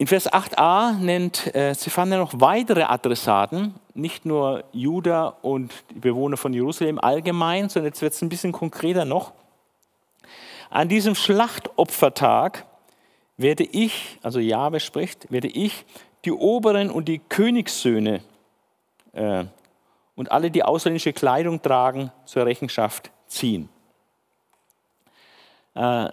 In 0.00 0.06
Vers 0.06 0.32
8a 0.32 0.94
nennt 0.94 1.54
äh, 1.54 1.74
Zephania 1.76 2.16
noch 2.16 2.32
weitere 2.40 2.84
Adressaten, 2.84 3.74
nicht 3.92 4.24
nur 4.24 4.64
Juda 4.72 5.36
und 5.42 5.74
die 5.90 5.98
Bewohner 5.98 6.38
von 6.38 6.54
Jerusalem 6.54 6.98
allgemein, 6.98 7.68
sondern 7.68 7.92
jetzt 7.92 8.00
wird 8.00 8.14
es 8.14 8.22
ein 8.22 8.30
bisschen 8.30 8.52
konkreter 8.52 9.04
noch. 9.04 9.34
An 10.70 10.88
diesem 10.88 11.14
Schlachtopfertag 11.14 12.64
werde 13.36 13.64
ich, 13.64 14.18
also 14.22 14.40
Jahwe 14.40 14.80
spricht, 14.80 15.30
werde 15.30 15.48
ich 15.48 15.84
die 16.24 16.32
Oberen 16.32 16.90
und 16.90 17.06
die 17.06 17.18
Königssöhne 17.18 18.22
äh, 19.12 19.44
und 20.16 20.32
alle, 20.32 20.50
die 20.50 20.62
ausländische 20.62 21.12
Kleidung 21.12 21.60
tragen, 21.60 22.10
zur 22.24 22.46
Rechenschaft 22.46 23.10
ziehen. 23.26 23.68
Äh, 25.74 26.08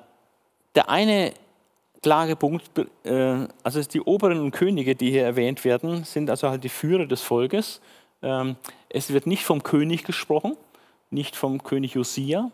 der 0.76 0.90
eine 0.90 1.32
Klagepunkt, 2.08 2.72
äh, 3.04 3.48
also 3.64 3.82
die 3.82 4.00
Oberen 4.00 4.40
und 4.40 4.52
Könige, 4.52 4.96
die 4.96 5.12
hier 5.12 5.26
erwähnt 5.26 5.66
werden, 5.66 6.06
sind 6.06 6.30
also 6.30 6.50
halt 6.50 6.64
die 6.64 6.70
Führer 6.70 7.06
des 7.06 7.22
Volkes. 7.22 7.82
Ähm, 8.22 8.56
es 8.88 9.12
wird 9.12 9.28
nicht 9.28 9.44
vom 9.44 9.62
König 9.62 10.06
gesprochen, 10.06 10.56
nicht 11.10 11.36
vom 11.36 11.62
König 11.62 11.96
Josia. 11.96 12.50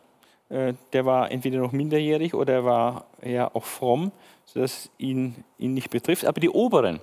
Äh, 0.50 0.74
der 0.92 1.06
war 1.06 1.30
entweder 1.30 1.60
noch 1.60 1.72
minderjährig 1.72 2.34
oder 2.34 2.54
er 2.54 2.66
war 2.66 3.06
ja 3.24 3.54
auch 3.54 3.63
fromm, 3.63 4.12
sodass 4.46 4.89
ihn, 4.98 5.36
ihn 5.60 5.76
nicht 5.76 5.92
betrifft. 5.92 6.26
Aber 6.26 6.42
die 6.42 6.50
Oberen 6.50 7.00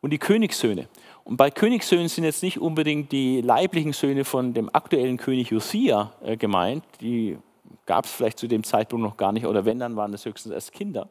und 0.00 0.10
die 0.10 0.18
Königssöhne. 0.18 0.86
Und 1.24 1.36
bei 1.36 1.50
Königssöhnen 1.50 2.06
sind 2.06 2.22
jetzt 2.22 2.44
nicht 2.44 2.60
unbedingt 2.60 3.10
die 3.10 3.40
leiblichen 3.40 3.92
Söhne 3.92 4.24
von 4.24 4.54
dem 4.54 4.72
aktuellen 4.72 5.16
König 5.16 5.50
Josia 5.50 6.12
äh, 6.24 6.36
gemeint. 6.36 6.84
Die 7.00 7.38
gab 7.86 8.04
es 8.04 8.12
vielleicht 8.12 8.38
zu 8.38 8.46
dem 8.46 8.62
Zeitpunkt 8.62 9.04
noch 9.04 9.16
gar 9.16 9.32
nicht, 9.32 9.46
oder 9.46 9.64
wenn, 9.64 9.80
dann 9.80 9.96
waren 9.96 10.14
es 10.14 10.24
höchstens 10.24 10.52
erst 10.52 10.70
Kinder 10.70 11.08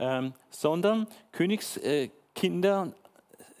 ähm, 0.00 0.32
sondern 0.48 1.06
Königskinder, 1.30 2.92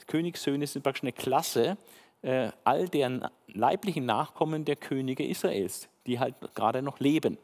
Königssöhne 0.06 0.66
sind 0.66 0.82
praktisch 0.82 1.04
eine 1.04 1.12
Klasse 1.12 1.76
äh, 2.22 2.50
all 2.64 2.88
der 2.88 3.30
leiblichen 3.46 4.06
Nachkommen 4.06 4.64
der 4.64 4.76
Könige 4.76 5.26
Israels, 5.26 5.88
die 6.06 6.18
halt 6.18 6.34
gerade 6.54 6.82
noch 6.82 6.98
leben. 6.98 7.38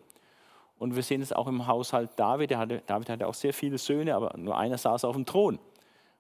Und 0.78 0.96
wir 0.96 1.02
sehen 1.02 1.22
es 1.22 1.32
auch 1.32 1.46
im 1.46 1.66
Haushalt 1.66 2.11
David. 2.16 2.54
Hatte, 2.56 2.82
David 2.87 3.09
hatte 3.09 3.26
auch 3.26 3.35
sehr 3.35 3.54
viele 3.54 3.78
Söhne, 3.78 4.14
aber 4.14 4.37
nur 4.37 4.59
einer 4.59 4.76
saß 4.76 5.04
auf 5.04 5.16
dem 5.16 5.24
Thron. 5.24 5.59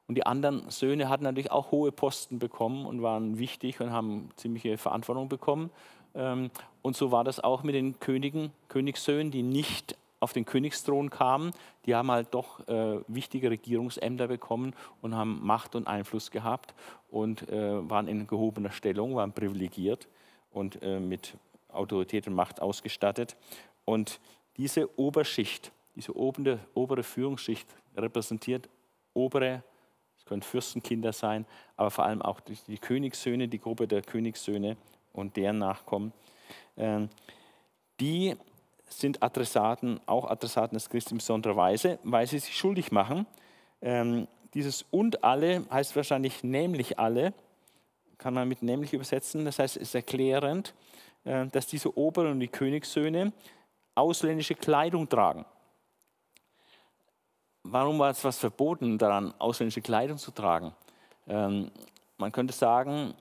Und 0.08 0.14
die 0.14 0.24
anderen 0.24 0.70
Söhne 0.70 1.08
hatten 1.08 1.24
natürlich 1.24 1.50
auch 1.50 1.72
hohe 1.72 1.92
Posten 1.92 2.38
bekommen 2.38 2.86
und 2.86 3.02
waren 3.02 3.38
wichtig 3.38 3.80
und 3.80 3.90
haben 3.90 4.30
ziemliche 4.36 4.78
Verantwortung 4.78 5.28
bekommen. 5.28 5.70
Ähm, 6.14 6.50
und 6.82 6.96
so 6.96 7.10
war 7.10 7.24
das 7.24 7.40
auch 7.40 7.62
mit 7.62 7.74
den 7.74 7.98
Königen, 8.00 8.52
Königssöhnen, 8.68 9.30
die 9.30 9.42
nicht 9.42 9.96
auf 10.26 10.32
den 10.32 10.44
Königsthron 10.44 11.08
kamen. 11.08 11.52
Die 11.84 11.94
haben 11.94 12.10
halt 12.10 12.34
doch 12.34 12.66
äh, 12.66 12.98
wichtige 13.06 13.48
Regierungsämter 13.48 14.26
bekommen 14.26 14.74
und 15.02 15.14
haben 15.14 15.38
Macht 15.46 15.76
und 15.76 15.86
Einfluss 15.86 16.32
gehabt 16.32 16.74
und 17.08 17.48
äh, 17.48 17.88
waren 17.88 18.08
in 18.08 18.26
gehobener 18.26 18.72
Stellung, 18.72 19.14
waren 19.14 19.32
privilegiert 19.32 20.08
und 20.50 20.82
äh, 20.82 20.98
mit 20.98 21.36
Autorität 21.68 22.26
und 22.26 22.34
Macht 22.34 22.60
ausgestattet. 22.60 23.36
Und 23.84 24.18
diese 24.56 24.98
Oberschicht, 24.98 25.70
diese 25.94 26.16
obere, 26.16 26.58
obere 26.74 27.04
Führungsschicht 27.04 27.68
repräsentiert 27.96 28.68
obere, 29.14 29.62
es 30.18 30.24
können 30.24 30.42
Fürstenkinder 30.42 31.12
sein, 31.12 31.46
aber 31.76 31.92
vor 31.92 32.04
allem 32.04 32.20
auch 32.20 32.40
die 32.40 32.78
Königssöhne, 32.78 33.46
die 33.46 33.60
Gruppe 33.60 33.86
der 33.86 34.02
Königssöhne 34.02 34.76
und 35.12 35.36
deren 35.36 35.58
Nachkommen. 35.58 36.12
Ähm, 36.76 37.10
die 38.00 38.34
sind 38.88 39.22
Adressaten, 39.22 40.00
auch 40.06 40.28
Adressaten 40.30 40.76
des 40.76 40.88
Christus 40.88 41.12
in 41.12 41.18
besonderer 41.18 41.56
Weise, 41.56 41.98
weil 42.04 42.26
sie 42.26 42.38
sich 42.38 42.56
schuldig 42.56 42.92
machen. 42.92 43.26
Ähm, 43.82 44.28
dieses 44.54 44.84
und 44.90 45.24
alle 45.24 45.64
heißt 45.70 45.96
wahrscheinlich 45.96 46.42
nämlich 46.44 46.98
alle, 46.98 47.34
kann 48.18 48.34
man 48.34 48.48
mit 48.48 48.62
nämlich 48.62 48.92
übersetzen. 48.92 49.44
Das 49.44 49.58
heißt, 49.58 49.76
es 49.76 49.82
ist 49.82 49.94
erklärend, 49.94 50.74
äh, 51.24 51.46
dass 51.46 51.66
diese 51.66 51.96
Oberen 51.98 52.32
und 52.32 52.40
die 52.40 52.48
Königssöhne 52.48 53.32
ausländische 53.94 54.54
Kleidung 54.54 55.08
tragen. 55.08 55.44
Warum 57.62 57.98
war 57.98 58.10
es 58.10 58.22
was 58.22 58.38
verboten 58.38 58.96
daran, 58.96 59.34
ausländische 59.38 59.80
Kleidung 59.80 60.18
zu 60.18 60.30
tragen? 60.30 60.72
Ähm, 61.26 61.70
man 62.16 62.30
könnte 62.30 62.54
sagen, 62.54 63.14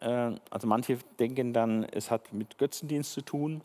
äh, 0.00 0.32
also 0.50 0.66
manche 0.66 0.98
denken 1.18 1.52
dann, 1.52 1.84
es 1.84 2.10
hat 2.10 2.32
mit 2.32 2.58
Götzendienst 2.58 3.12
zu 3.12 3.22
tun, 3.22 3.62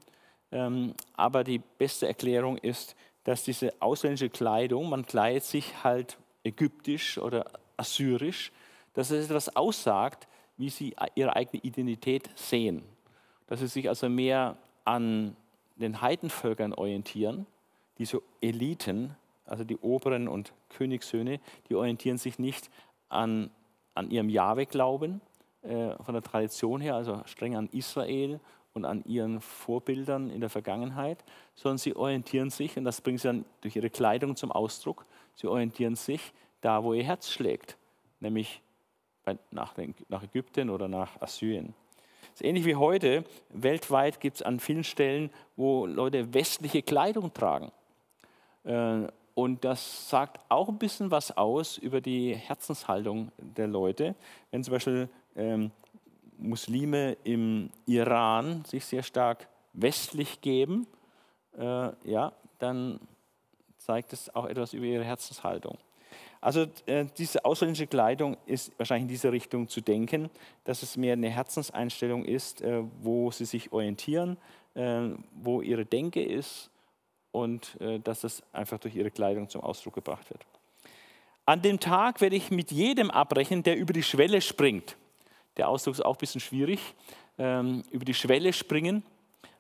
aber 0.51 1.43
die 1.43 1.59
beste 1.59 2.07
Erklärung 2.07 2.57
ist, 2.57 2.95
dass 3.23 3.43
diese 3.43 3.73
ausländische 3.79 4.29
Kleidung, 4.29 4.89
man 4.89 5.05
kleidet 5.05 5.43
sich 5.43 5.83
halt 5.83 6.17
ägyptisch 6.43 7.17
oder 7.17 7.45
assyrisch, 7.77 8.51
dass 8.93 9.11
es 9.11 9.25
etwas 9.25 9.55
aussagt, 9.55 10.27
wie 10.57 10.69
sie 10.69 10.95
ihre 11.15 11.35
eigene 11.35 11.63
Identität 11.63 12.29
sehen. 12.35 12.83
Dass 13.47 13.59
sie 13.59 13.67
sich 13.67 13.87
also 13.87 14.09
mehr 14.09 14.57
an 14.83 15.35
den 15.75 16.01
Heidenvölkern 16.01 16.73
orientieren, 16.73 17.45
diese 17.97 18.21
Eliten, 18.41 19.15
also 19.45 19.63
die 19.63 19.77
Oberen 19.77 20.27
und 20.27 20.53
Königssöhne, 20.69 21.39
die 21.69 21.75
orientieren 21.75 22.17
sich 22.17 22.39
nicht 22.39 22.69
an, 23.09 23.49
an 23.95 24.09
ihrem 24.11 24.29
Jahwe-Glauben 24.29 25.21
äh, 25.63 25.95
von 26.03 26.13
der 26.13 26.23
Tradition 26.23 26.81
her, 26.81 26.95
also 26.95 27.21
streng 27.25 27.55
an 27.55 27.69
Israel 27.71 28.39
und 28.73 28.85
an 28.85 29.03
ihren 29.05 29.41
Vorbildern 29.41 30.29
in 30.29 30.41
der 30.41 30.49
Vergangenheit, 30.49 31.23
sondern 31.55 31.77
sie 31.77 31.95
orientieren 31.95 32.49
sich, 32.49 32.77
und 32.77 32.85
das 32.85 33.01
bringen 33.01 33.17
sie 33.17 33.27
dann 33.27 33.45
durch 33.61 33.75
ihre 33.75 33.89
Kleidung 33.89 34.35
zum 34.35 34.51
Ausdruck, 34.51 35.05
sie 35.35 35.47
orientieren 35.47 35.95
sich 35.95 36.33
da, 36.61 36.83
wo 36.83 36.93
ihr 36.93 37.03
Herz 37.03 37.29
schlägt, 37.29 37.77
nämlich 38.19 38.61
nach, 39.51 39.77
Ägypten 40.23 40.69
oder 40.69 40.87
nach 40.87 41.21
Assyrien. 41.21 41.73
Das 42.21 42.41
ist 42.41 42.45
ähnlich 42.45 42.65
wie 42.65 42.75
heute. 42.75 43.25
Weltweit 43.49 44.19
gibt 44.19 44.37
es 44.37 44.41
an 44.41 44.59
vielen 44.59 44.83
Stellen, 44.83 45.29
wo 45.55 45.85
Leute 45.85 46.33
westliche 46.33 46.81
Kleidung 46.81 47.33
tragen. 47.33 47.71
Äh, 48.63 49.07
und 49.33 49.63
das 49.63 50.09
sagt 50.09 50.39
auch 50.49 50.69
ein 50.69 50.77
bisschen 50.77 51.11
was 51.11 51.35
aus 51.35 51.77
über 51.77 52.01
die 52.01 52.35
Herzenshaltung 52.35 53.31
der 53.37 53.67
Leute. 53.67 54.15
Wenn 54.51 54.63
zum 54.63 54.73
Beispiel 54.73 55.09
ähm, 55.35 55.71
Muslime 56.41 57.17
im 57.23 57.69
Iran 57.85 58.65
sich 58.65 58.85
sehr 58.85 59.03
stark 59.03 59.47
westlich 59.73 60.41
geben, 60.41 60.87
äh, 61.57 61.91
ja, 62.03 62.33
dann 62.59 62.99
zeigt 63.77 64.13
es 64.13 64.33
auch 64.35 64.45
etwas 64.45 64.73
über 64.73 64.85
ihre 64.85 65.03
Herzenshaltung. 65.03 65.77
Also 66.39 66.65
äh, 66.87 67.05
diese 67.17 67.45
ausländische 67.45 67.85
Kleidung 67.85 68.35
ist 68.47 68.71
wahrscheinlich 68.77 69.03
in 69.03 69.09
diese 69.09 69.31
Richtung 69.31 69.67
zu 69.67 69.79
denken, 69.81 70.29
dass 70.63 70.81
es 70.81 70.97
mehr 70.97 71.13
eine 71.13 71.29
Herzenseinstellung 71.29 72.25
ist, 72.25 72.61
äh, 72.61 72.83
wo 73.01 73.29
sie 73.29 73.45
sich 73.45 73.71
orientieren, 73.71 74.37
äh, 74.73 75.09
wo 75.35 75.61
ihre 75.61 75.85
Denke 75.85 76.23
ist 76.23 76.71
und 77.31 77.79
äh, 77.79 77.99
dass 77.99 78.21
das 78.21 78.41
einfach 78.53 78.79
durch 78.79 78.95
ihre 78.95 79.11
Kleidung 79.11 79.49
zum 79.49 79.61
Ausdruck 79.61 79.93
gebracht 79.93 80.29
wird. 80.31 80.43
An 81.45 81.61
dem 81.61 81.79
Tag 81.79 82.21
werde 82.21 82.35
ich 82.35 82.49
mit 82.49 82.71
jedem 82.71 83.11
abbrechen, 83.11 83.61
der 83.61 83.77
über 83.77 83.93
die 83.93 84.03
Schwelle 84.03 84.41
springt. 84.41 84.95
Der 85.57 85.69
Ausdruck 85.69 85.95
ist 85.95 86.05
auch 86.05 86.15
ein 86.15 86.19
bisschen 86.19 86.41
schwierig. 86.41 86.79
Ähm, 87.37 87.83
über 87.91 88.05
die 88.05 88.13
Schwelle 88.13 88.53
springen. 88.53 89.03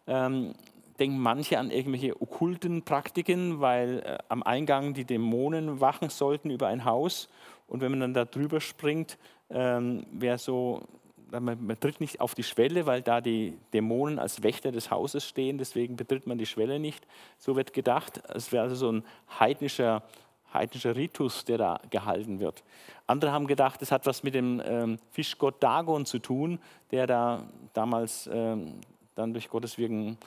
Ähm, 0.07 0.53
denken 0.99 1.19
manche 1.19 1.57
an 1.57 1.71
irgendwelche 1.71 2.21
okkulten 2.21 2.83
Praktiken, 2.83 3.59
weil 3.59 3.99
äh, 3.99 4.17
am 4.29 4.43
Eingang 4.43 4.93
die 4.93 5.05
Dämonen 5.05 5.81
wachen 5.81 6.09
sollten 6.09 6.51
über 6.51 6.67
ein 6.67 6.85
Haus. 6.85 7.27
Und 7.67 7.81
wenn 7.81 7.91
man 7.91 8.01
dann 8.01 8.13
da 8.13 8.25
drüber 8.25 8.61
springt, 8.61 9.17
ähm, 9.49 10.05
wäre 10.11 10.37
so, 10.37 10.83
man, 11.31 11.65
man, 11.65 11.79
tritt 11.79 12.01
nicht 12.01 12.19
auf 12.19 12.35
die 12.35 12.43
Schwelle, 12.43 12.85
weil 12.85 13.01
da 13.01 13.21
die 13.21 13.57
Dämonen 13.73 14.19
als 14.19 14.43
Wächter 14.43 14.71
des 14.71 14.91
Hauses 14.91 15.25
stehen, 15.25 15.57
deswegen 15.57 15.95
betritt 15.95 16.27
man 16.27 16.37
die 16.37 16.45
Schwelle 16.45 16.79
nicht. 16.79 17.07
So 17.37 17.55
wird 17.55 17.73
gedacht, 17.73 18.21
es 18.29 18.51
wäre 18.51 18.63
also 18.63 18.75
so 18.75 18.91
ein 18.91 19.03
heidnischer 19.39 20.03
heidnischer 20.53 20.95
Ritus, 20.95 21.45
der 21.45 21.57
da 21.57 21.79
gehalten 21.89 22.39
wird. 22.39 22.63
Andere 23.07 23.31
haben 23.31 23.47
gedacht, 23.47 23.81
es 23.81 23.91
hat 23.91 24.05
was 24.05 24.23
mit 24.23 24.35
dem 24.35 24.61
ähm, 24.65 24.99
Fischgott 25.11 25.61
Dagon 25.61 26.05
zu 26.05 26.19
tun, 26.19 26.59
der 26.91 27.07
da 27.07 27.43
damals 27.73 28.29
ähm, 28.31 28.79
dann 29.15 29.33
durch 29.33 29.49
Gottes 29.49 29.77
Wirken 29.77 30.17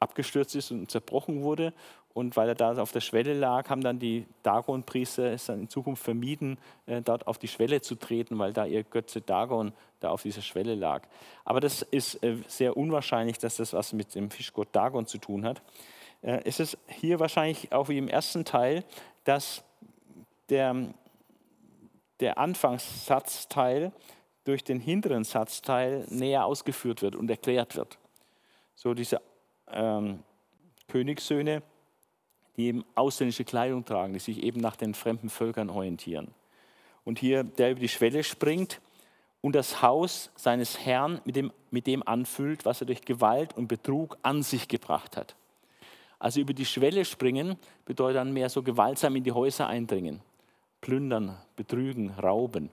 abgestürzt 0.00 0.54
ist 0.54 0.70
und 0.70 0.90
zerbrochen 0.90 1.42
wurde. 1.42 1.72
Und 2.12 2.34
weil 2.34 2.48
er 2.48 2.54
da 2.54 2.72
auf 2.80 2.92
der 2.92 3.02
Schwelle 3.02 3.34
lag, 3.34 3.68
haben 3.68 3.82
dann 3.82 3.98
die 3.98 4.24
Dagon-Priester 4.42 5.32
es 5.32 5.46
dann 5.46 5.60
in 5.60 5.68
Zukunft 5.68 6.02
vermieden, 6.02 6.56
äh, 6.86 7.02
dort 7.02 7.26
auf 7.26 7.36
die 7.36 7.48
Schwelle 7.48 7.82
zu 7.82 7.94
treten, 7.94 8.38
weil 8.38 8.54
da 8.54 8.64
ihr 8.64 8.84
Götze 8.84 9.20
Dagon 9.20 9.72
da 10.00 10.08
auf 10.08 10.22
dieser 10.22 10.40
Schwelle 10.40 10.74
lag. 10.74 11.02
Aber 11.44 11.60
das 11.60 11.82
ist 11.82 12.22
äh, 12.22 12.36
sehr 12.48 12.76
unwahrscheinlich, 12.76 13.38
dass 13.38 13.56
das 13.56 13.74
was 13.74 13.92
mit 13.92 14.14
dem 14.14 14.30
Fischgott 14.30 14.68
Dagon 14.72 15.06
zu 15.06 15.18
tun 15.18 15.44
hat. 15.44 15.60
Äh, 16.22 16.40
es 16.44 16.58
ist 16.58 16.78
hier 16.88 17.20
wahrscheinlich 17.20 17.72
auch 17.72 17.90
wie 17.90 17.98
im 17.98 18.08
ersten 18.08 18.46
Teil, 18.46 18.82
dass 19.26 19.64
der, 20.48 20.94
der 22.20 22.38
Anfangssatzteil 22.38 23.92
durch 24.44 24.62
den 24.62 24.78
hinteren 24.78 25.24
Satzteil 25.24 26.06
näher 26.08 26.46
ausgeführt 26.46 27.02
wird 27.02 27.16
und 27.16 27.28
erklärt 27.28 27.74
wird. 27.74 27.98
So 28.76 28.94
diese 28.94 29.20
ähm, 29.68 30.22
Königssöhne, 30.86 31.62
die 32.56 32.66
eben 32.66 32.84
ausländische 32.94 33.44
Kleidung 33.44 33.84
tragen, 33.84 34.12
die 34.12 34.20
sich 34.20 34.42
eben 34.42 34.60
nach 34.60 34.76
den 34.76 34.94
fremden 34.94 35.28
Völkern 35.28 35.68
orientieren. 35.68 36.32
Und 37.04 37.18
hier 37.18 37.42
der 37.42 37.72
über 37.72 37.80
die 37.80 37.88
Schwelle 37.88 38.22
springt 38.22 38.80
und 39.40 39.54
das 39.54 39.82
Haus 39.82 40.30
seines 40.36 40.86
Herrn 40.86 41.20
mit 41.24 41.34
dem, 41.34 41.52
mit 41.70 41.88
dem 41.88 42.06
anfüllt, 42.06 42.64
was 42.64 42.80
er 42.80 42.86
durch 42.86 43.02
Gewalt 43.02 43.56
und 43.56 43.66
Betrug 43.66 44.16
an 44.22 44.44
sich 44.44 44.68
gebracht 44.68 45.16
hat. 45.16 45.34
Also 46.18 46.40
über 46.40 46.54
die 46.54 46.64
Schwelle 46.64 47.04
springen 47.04 47.56
bedeutet 47.84 48.16
dann 48.16 48.32
mehr 48.32 48.48
so 48.48 48.62
gewaltsam 48.62 49.16
in 49.16 49.24
die 49.24 49.32
Häuser 49.32 49.66
eindringen 49.66 50.20
plündern, 50.86 51.36
betrügen, 51.56 52.10
rauben. 52.10 52.70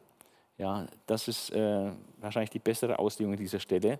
Ja, 0.60 0.86
das 1.08 1.28
ist 1.28 1.50
äh, 1.50 1.92
wahrscheinlich 2.20 2.52
die 2.52 2.60
bessere 2.60 3.00
Auslegung 3.00 3.36
dieser 3.36 3.60
Stelle. 3.60 3.98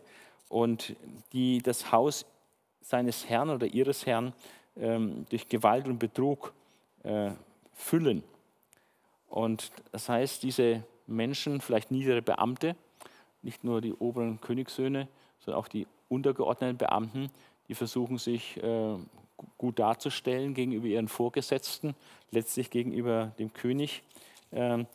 Und 0.50 0.96
die 1.32 1.64
das 1.64 1.92
Haus 1.92 2.26
seines 2.82 3.28
Herrn 3.28 3.50
oder 3.50 3.66
ihres 3.66 4.06
Herrn 4.06 4.34
ähm, 4.78 5.26
durch 5.30 5.50
Gewalt 5.50 5.88
und 5.88 5.98
Betrug 5.98 6.54
äh, 7.02 7.32
füllen. 7.74 8.24
Und 9.30 9.72
das 9.92 10.10
heißt, 10.10 10.44
diese 10.44 10.84
Menschen, 11.08 11.60
vielleicht 11.60 11.90
niedere 11.90 12.22
Beamte, 12.22 12.76
nicht 13.42 13.64
nur 13.64 13.82
die 13.82 13.94
oberen 13.94 14.40
Königssöhne, 14.42 15.08
sondern 15.40 15.60
auch 15.60 15.68
die 15.68 15.88
untergeordneten 16.08 16.78
Beamten, 16.78 17.32
die 17.68 17.74
versuchen 17.74 18.20
sich 18.20 18.62
äh, 18.62 18.96
gut 19.58 19.80
darzustellen 19.80 20.54
gegenüber 20.54 20.88
ihren 20.88 21.08
Vorgesetzten, 21.08 21.96
letztlich 22.32 22.70
gegenüber 22.70 23.34
dem 23.40 23.54
König, 23.54 24.04
ähm, 24.52 24.88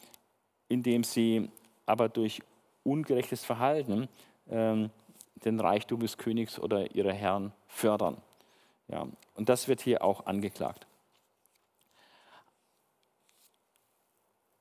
indem 0.69 1.05
sie 1.05 1.51
aber 1.87 2.09
durch 2.09 2.41
ungerechtes 2.85 3.45
Verhalten 3.45 4.09
ähm, 4.51 4.91
den 5.45 5.61
Reichtum 5.61 6.01
des 6.01 6.19
Königs 6.19 6.59
oder 6.59 6.95
ihrer 6.95 7.13
Herren 7.13 7.53
fördern. 7.67 8.17
Ja, 8.89 9.07
und 9.35 9.49
das 9.49 9.69
wird 9.69 9.81
hier 9.81 10.03
auch 10.03 10.27
angeklagt. 10.27 10.89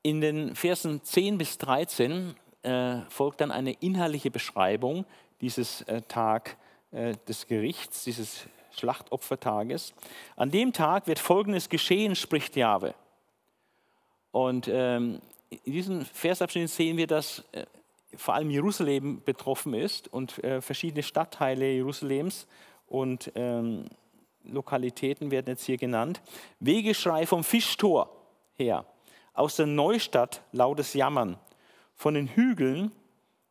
in 0.08 0.22
den 0.22 0.56
Versen 0.56 1.04
10 1.04 1.38
bis 1.38 1.58
13 1.58 2.34
äh, 2.62 3.02
folgt 3.10 3.42
dann 3.42 3.52
eine 3.52 3.74
inhaltliche 3.74 4.32
Beschreibung 4.32 5.06
dieses 5.42 5.82
äh, 5.82 6.02
Tag 6.04 6.56
äh, 6.92 7.13
des 7.28 7.46
Gerichts, 7.48 8.06
dieses 8.06 8.48
Schlachtopfertages. 8.80 9.94
An 10.36 10.52
dem 10.52 10.74
Tag 10.74 11.08
wird 11.08 11.20
Folgendes 11.20 11.70
geschehen, 11.70 12.16
spricht 12.16 12.56
Jahwe. 12.56 12.94
Und 14.32 14.68
ähm, 14.68 15.22
in 15.50 15.74
diesem 15.74 16.06
Versabschnitt 16.06 16.70
sehen 16.70 16.98
wir, 16.98 17.08
dass 17.08 17.44
äh, 17.52 17.66
vor 18.16 18.34
allem 18.36 18.50
Jerusalem 18.50 19.22
betroffen 19.24 19.74
ist 19.74 20.12
und 20.12 20.44
äh, 20.44 20.62
verschiedene 20.62 21.04
Stadtteile 21.04 21.72
Jerusalems 21.72 22.48
und 22.88 23.32
ähm, 23.36 23.86
Lokalitäten 24.44 25.32
werden 25.32 25.48
jetzt 25.48 25.66
hier 25.66 25.78
genannt. 25.78 26.22
Wegeschrei 26.60 27.26
vom 27.26 27.44
Fischtor 27.44 28.10
her, 28.56 28.86
aus 29.34 29.58
der 29.58 29.66
Neustadt 29.66 30.42
lautes 30.52 30.94
Jammern, 30.94 31.38
von 31.96 32.13
den 32.13 32.28
Hügeln, 32.28 32.92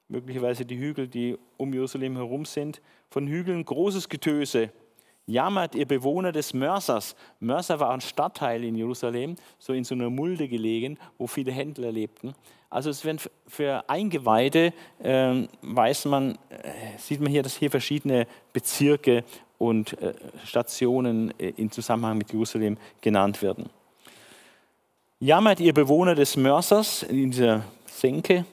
möglicherweise 0.09 0.65
die 0.65 0.79
Hügel, 0.79 1.09
die 1.09 1.37
um 1.57 1.73
Jerusalem 1.75 2.17
herum 2.17 2.45
sind, 2.45 2.81
von 3.11 3.27
Hügeln 3.27 3.65
großes 3.65 4.09
Getöse. 4.09 4.71
Jammert 5.29 5.75
ihr 5.75 5.87
Bewohner 5.87 6.31
des 6.31 6.55
Mörsers. 6.55 7.17
Mörser 7.41 7.81
war 7.81 7.91
ein 7.91 8.01
Stadtteil 8.01 8.63
in 8.63 8.77
Jerusalem, 8.77 9.35
so 9.59 9.73
in 9.73 9.83
so 9.83 9.97
einer 9.97 10.09
Mulde 10.09 10.47
gelegen, 10.47 10.99
wo 11.19 11.27
viele 11.27 11.51
Händler 11.51 11.91
lebten. 11.91 12.33
Also 12.71 12.91
es 12.91 13.05
werden 13.05 13.19
für 13.47 13.89
Eingeweihte, 13.89 14.73
äh, 15.03 15.49
weiß 15.63 16.05
man, 16.05 16.33
äh, 16.51 16.99
sieht 16.99 17.21
man 17.21 17.31
hier, 17.31 17.43
dass 17.43 17.57
hier 17.57 17.71
verschiedene 17.71 18.27
Bezirke 18.53 19.25
und 19.59 20.01
äh, 20.01 20.15
Stationen 20.45 21.33
äh, 21.41 21.55
im 21.57 21.73
Zusammenhang 21.73 22.19
mit 22.19 22.33
Jerusalem 22.33 22.77
genannt 23.01 23.43
werden. 23.43 23.69
Jammert 25.19 25.61
ihr 25.61 25.73
Bewohner 25.73 26.15
des 26.15 26.37
Mörsers 26.37 27.03
in 27.03 27.31
dieser 27.31 27.65
Senke, 27.87 28.45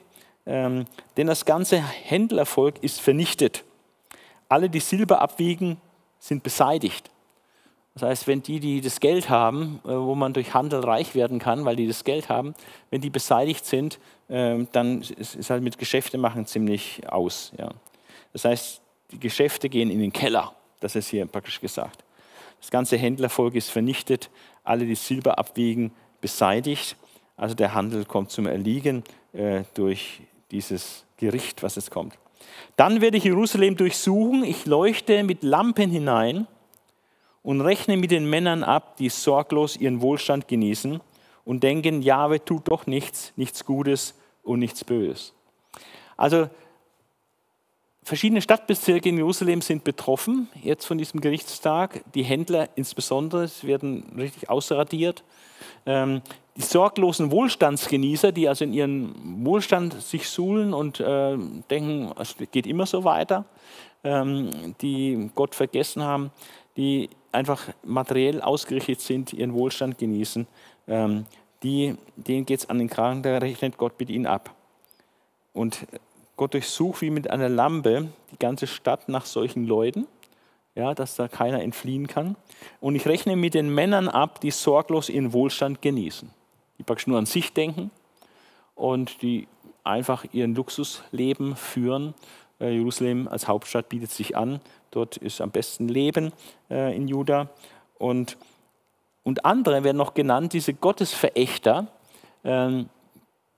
ähm, 0.46 0.86
denn 1.16 1.26
das 1.26 1.44
ganze 1.44 1.76
Händlervolk 1.76 2.82
ist 2.82 3.00
vernichtet. 3.00 3.62
Alle, 4.48 4.70
die 4.70 4.80
Silber 4.80 5.20
abwiegen, 5.20 5.76
sind 6.24 6.42
beseitigt. 6.42 7.10
Das 7.92 8.02
heißt, 8.02 8.26
wenn 8.26 8.42
die, 8.42 8.58
die 8.58 8.80
das 8.80 8.98
Geld 8.98 9.28
haben, 9.28 9.80
äh, 9.84 9.88
wo 9.88 10.14
man 10.14 10.32
durch 10.32 10.54
Handel 10.54 10.80
reich 10.80 11.14
werden 11.14 11.38
kann, 11.38 11.64
weil 11.64 11.76
die 11.76 11.86
das 11.86 12.02
Geld 12.02 12.28
haben, 12.28 12.54
wenn 12.90 13.00
die 13.00 13.10
beseitigt 13.10 13.66
sind, 13.66 14.00
ähm, 14.28 14.66
dann 14.72 15.02
ist 15.02 15.50
halt 15.50 15.62
mit 15.62 15.78
Geschäfte 15.78 16.18
machen 16.18 16.46
ziemlich 16.46 17.02
aus. 17.08 17.52
Das 18.32 18.46
heißt, 18.46 18.80
die 19.12 19.20
Geschäfte 19.20 19.68
gehen 19.68 19.90
in 19.90 20.00
den 20.00 20.12
Keller. 20.12 20.54
Das 20.80 20.96
ist 20.96 21.08
hier 21.08 21.26
praktisch 21.26 21.60
gesagt. 21.60 22.02
Das 22.58 22.70
ganze 22.70 22.96
Händlervolk 22.96 23.54
ist 23.54 23.70
vernichtet, 23.70 24.30
alle, 24.64 24.86
die 24.86 24.94
Silber 24.94 25.38
abwiegen, 25.38 25.92
beseitigt. 26.22 26.96
Also 27.36 27.54
der 27.54 27.74
Handel 27.74 28.06
kommt 28.06 28.30
zum 28.30 28.46
Erliegen 28.46 29.04
äh, 29.34 29.64
durch 29.74 30.22
dieses 30.50 31.04
Gericht, 31.18 31.62
was 31.62 31.76
es 31.76 31.90
kommt. 31.90 32.18
Dann 32.76 33.00
werde 33.00 33.16
ich 33.16 33.24
Jerusalem 33.24 33.76
durchsuchen, 33.76 34.44
ich 34.44 34.66
leuchte 34.66 35.22
mit 35.22 35.42
Lampen 35.42 35.90
hinein 35.90 36.46
und 37.42 37.60
rechne 37.60 37.96
mit 37.96 38.10
den 38.10 38.28
Männern 38.28 38.64
ab, 38.64 38.96
die 38.96 39.08
sorglos 39.08 39.76
ihren 39.76 40.00
Wohlstand 40.00 40.48
genießen 40.48 41.00
und 41.44 41.62
denken, 41.62 42.02
Jahwe 42.02 42.44
tut 42.44 42.68
doch 42.68 42.86
nichts, 42.86 43.32
nichts 43.36 43.64
Gutes 43.64 44.14
und 44.42 44.58
nichts 44.58 44.84
Böses. 44.84 45.34
Also 46.16 46.48
verschiedene 48.04 48.42
Stadtbezirke 48.42 49.08
in 49.08 49.16
Jerusalem 49.16 49.60
sind 49.60 49.82
betroffen 49.82 50.48
jetzt 50.62 50.86
von 50.86 50.98
diesem 50.98 51.20
Gerichtstag. 51.20 52.04
Die 52.14 52.22
Händler 52.22 52.68
insbesondere 52.76 53.48
werden 53.62 54.04
richtig 54.16 54.50
ausradiert. 54.50 55.24
Ähm, 55.86 56.22
die 56.56 56.62
sorglosen 56.62 57.30
Wohlstandsgenießer, 57.30 58.30
die 58.30 58.48
also 58.48 58.64
in 58.64 58.72
ihren 58.72 59.44
Wohlstand 59.44 60.00
sich 60.00 60.28
suhlen 60.28 60.72
und 60.72 61.00
äh, 61.00 61.36
denken, 61.70 62.12
es 62.18 62.36
geht 62.52 62.66
immer 62.66 62.86
so 62.86 63.02
weiter, 63.04 63.44
ähm, 64.04 64.74
die 64.80 65.30
Gott 65.34 65.54
vergessen 65.54 66.02
haben, 66.02 66.30
die 66.76 67.10
einfach 67.32 67.68
materiell 67.82 68.40
ausgerichtet 68.40 69.00
sind, 69.00 69.32
ihren 69.32 69.52
Wohlstand 69.52 69.98
genießen, 69.98 70.46
ähm, 70.86 71.26
die, 71.62 71.96
denen 72.16 72.46
geht 72.46 72.60
es 72.60 72.70
an 72.70 72.78
den 72.78 72.88
Kragen, 72.88 73.22
da 73.22 73.38
rechnet 73.38 73.76
Gott 73.76 73.98
mit 73.98 74.10
ihnen 74.10 74.26
ab. 74.26 74.54
Und 75.54 75.86
Gott 76.36 76.54
durchsucht 76.54 77.02
wie 77.02 77.10
mit 77.10 77.30
einer 77.30 77.48
Lampe 77.48 78.08
die 78.32 78.38
ganze 78.38 78.66
Stadt 78.66 79.08
nach 79.08 79.26
solchen 79.26 79.66
Leuten, 79.66 80.06
ja, 80.74 80.94
dass 80.94 81.16
da 81.16 81.28
keiner 81.28 81.62
entfliehen 81.62 82.06
kann. 82.06 82.36
Und 82.80 82.96
ich 82.96 83.06
rechne 83.06 83.36
mit 83.36 83.54
den 83.54 83.72
Männern 83.72 84.08
ab, 84.08 84.40
die 84.40 84.50
sorglos 84.50 85.08
ihren 85.08 85.32
Wohlstand 85.32 85.82
genießen, 85.82 86.30
die 86.78 86.82
praktisch 86.82 87.06
nur 87.06 87.18
an 87.18 87.26
sich 87.26 87.52
denken 87.52 87.90
und 88.74 89.22
die 89.22 89.46
einfach 89.84 90.24
ihren 90.32 90.54
Luxusleben 90.54 91.56
führen. 91.56 92.14
Äh, 92.60 92.74
Jerusalem 92.74 93.28
als 93.28 93.46
Hauptstadt 93.46 93.88
bietet 93.88 94.10
sich 94.10 94.36
an, 94.36 94.60
Dort 94.94 95.16
ist 95.16 95.40
am 95.40 95.50
besten 95.50 95.88
Leben 95.88 96.32
äh, 96.70 96.94
in 96.94 97.08
Juda. 97.08 97.48
Und, 97.98 98.36
und 99.24 99.44
andere 99.44 99.82
werden 99.82 99.96
noch 99.96 100.14
genannt, 100.14 100.52
diese 100.52 100.72
Gottesverächter, 100.72 101.88
ähm, 102.44 102.88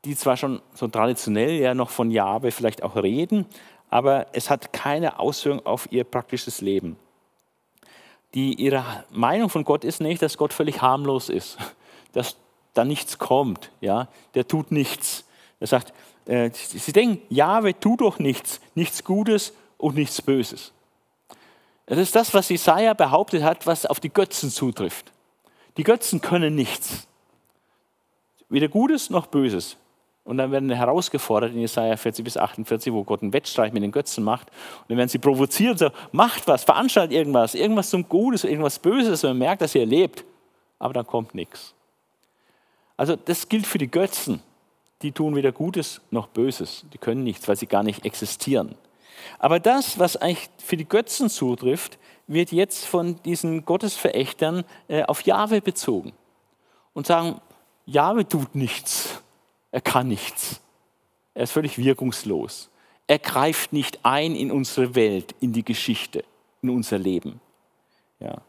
die 0.07 0.17
zwar 0.17 0.37
schon 0.37 0.63
so 0.73 0.87
traditionell 0.87 1.51
ja 1.51 1.75
noch 1.75 1.91
von 1.91 2.13
Jahwe 2.13 2.53
vielleicht 2.53 2.85
auch 2.85 2.95
reden, 2.95 3.45
aber 3.91 4.27
es 4.33 4.51
hat 4.51 4.73
keine 4.73 5.19
Auswirkung 5.19 5.67
auf 5.67 5.91
ihr 5.91 6.05
praktisches 6.05 6.61
Leben. 6.61 6.97
Die, 8.35 8.55
ihre 8.55 8.85
Meinung 9.11 9.51
von 9.51 9.65
Gott 9.65 9.85
ist 9.85 10.01
nicht, 10.01 10.23
dass 10.23 10.39
Gott 10.39 10.53
völlig 10.53 10.81
harmlos 10.81 11.29
ist, 11.29 11.59
dass 12.13 12.37
da 12.75 12.85
nichts 12.85 13.19
kommt. 13.19 13.71
Ja? 13.81 14.09
Der 14.35 14.47
tut 14.47 14.71
nichts. 14.71 15.25
Er 15.59 15.67
sagt, 15.67 15.93
äh, 16.27 16.51
sie 16.53 16.93
denken, 16.93 17.23
Jahwe 17.29 17.79
tut 17.79 18.01
doch 18.01 18.21
nichts, 18.21 18.61
nichts 18.75 19.03
Gutes 19.03 19.55
und 19.77 19.97
nichts 19.97 20.23
Böses. 20.23 20.73
Das 21.87 21.99
ist 21.99 22.15
das, 22.15 22.33
was 22.33 22.49
Jesaja 22.49 22.95
behauptet 22.95 23.43
hat, 23.43 23.67
was 23.67 23.87
auf 23.87 23.99
die 23.99 24.13
Götzen 24.13 24.51
zutrifft. 24.51 25.13
Die 25.77 25.85
Götzen 25.85 26.21
können 26.21 26.55
nichts. 26.55 27.09
Weder 28.49 28.69
Gutes 28.69 29.11
noch 29.11 29.27
Böses. 29.27 29.77
Und 30.27 30.39
dann 30.39 30.51
werden 30.51 30.69
sie 30.69 30.75
herausgefordert 30.75 31.53
in 31.53 31.61
Jesaja 31.61 31.97
40 31.97 32.25
bis 32.25 32.37
48, 32.37 32.93
wo 32.93 33.05
Gott 33.05 33.23
einen 33.23 33.33
Wettstreit 33.33 33.73
mit 33.73 33.85
den 33.85 33.93
Götzen 33.93 34.25
macht. 34.25 34.49
Und 34.81 34.91
dann 34.91 34.99
werden 34.99 35.09
sie 35.09 35.19
provoziert 35.19 35.71
und 35.71 35.79
sagen: 35.79 35.95
Macht 36.11 36.49
was, 36.49 36.65
veranstaltet 36.65 37.17
irgendwas, 37.17 37.55
irgendwas 37.55 37.91
zum 37.91 38.09
Gutes, 38.09 38.43
irgendwas 38.43 38.81
Böses. 38.81 39.23
Und 39.23 39.31
man 39.31 39.39
merkt, 39.39 39.63
dass 39.63 39.75
ihr 39.77 39.87
lebt. 39.87 40.25
Aber 40.81 40.93
dann 40.93 41.07
kommt 41.07 41.37
nichts. 41.37 41.75
Also, 42.97 43.15
das 43.15 43.49
gilt 43.49 43.67
für 43.67 43.79
die 43.79 43.91
Götzen. 43.91 44.43
Die 45.03 45.13
tun 45.13 45.37
weder 45.37 45.53
Gutes 45.53 46.01
noch 46.11 46.27
Böses. 46.27 46.85
Die 46.93 46.99
können 46.99 47.23
nichts, 47.23 47.47
weil 47.47 47.57
sie 47.57 47.67
gar 47.67 47.85
nicht 47.85 48.05
existieren. 48.05 48.75
Aber 49.39 49.61
das, 49.61 49.99
was 49.99 50.17
eigentlich 50.17 50.51
für 50.59 50.77
die 50.77 50.89
Götzen 50.89 51.31
zutrifft, 51.31 51.99
wird 52.27 52.51
jetzt 52.51 52.85
von 52.85 53.23
diesen 53.23 53.65
Gottesverächtern 53.65 54.65
äh, 54.89 55.05
auf 55.05 55.23
Jahwe 55.23 55.61
bezogen 55.61 56.13
und 56.95 57.07
sagen, 57.07 57.41
Jahwe 57.85 58.27
tut 58.27 58.57
nichts, 58.57 59.23
er 59.77 59.83
kann 59.83 60.09
nichts, 60.09 60.63
er 61.35 61.43
ist 61.43 61.53
völlig 61.53 61.77
wirkungslos, 61.77 62.71
er 63.07 63.19
greift 63.19 63.75
nicht 63.75 63.99
ein 64.05 64.35
in 64.35 64.51
unsere 64.51 64.95
Welt, 64.95 65.35
in 65.41 65.53
die 65.53 65.67
Geschichte, 65.67 66.25
in 66.63 66.71
unser 66.71 66.97
Leben. 66.99 67.43
Ja. 68.19 68.41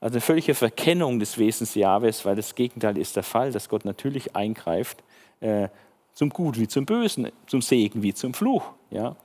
Also 0.00 0.14
eine 0.14 0.20
völlige 0.22 0.54
Verkennung 0.54 1.18
des 1.18 1.36
Wesens 1.36 1.74
Jahwes, 1.74 2.24
weil 2.24 2.36
das 2.36 2.54
Gegenteil 2.54 2.96
ist 2.96 3.14
der 3.14 3.24
Fall, 3.24 3.52
dass 3.52 3.68
Gott 3.68 3.84
natürlich 3.84 4.34
eingreift, 4.34 5.04
äh, 5.40 5.68
zum 6.14 6.30
Gut 6.30 6.58
wie 6.58 6.66
zum 6.66 6.86
Bösen, 6.86 7.30
zum 7.46 7.60
Segen 7.60 8.02
wie 8.02 8.14
zum 8.14 8.32
Fluch. 8.32 8.64
Ja. 8.90 9.16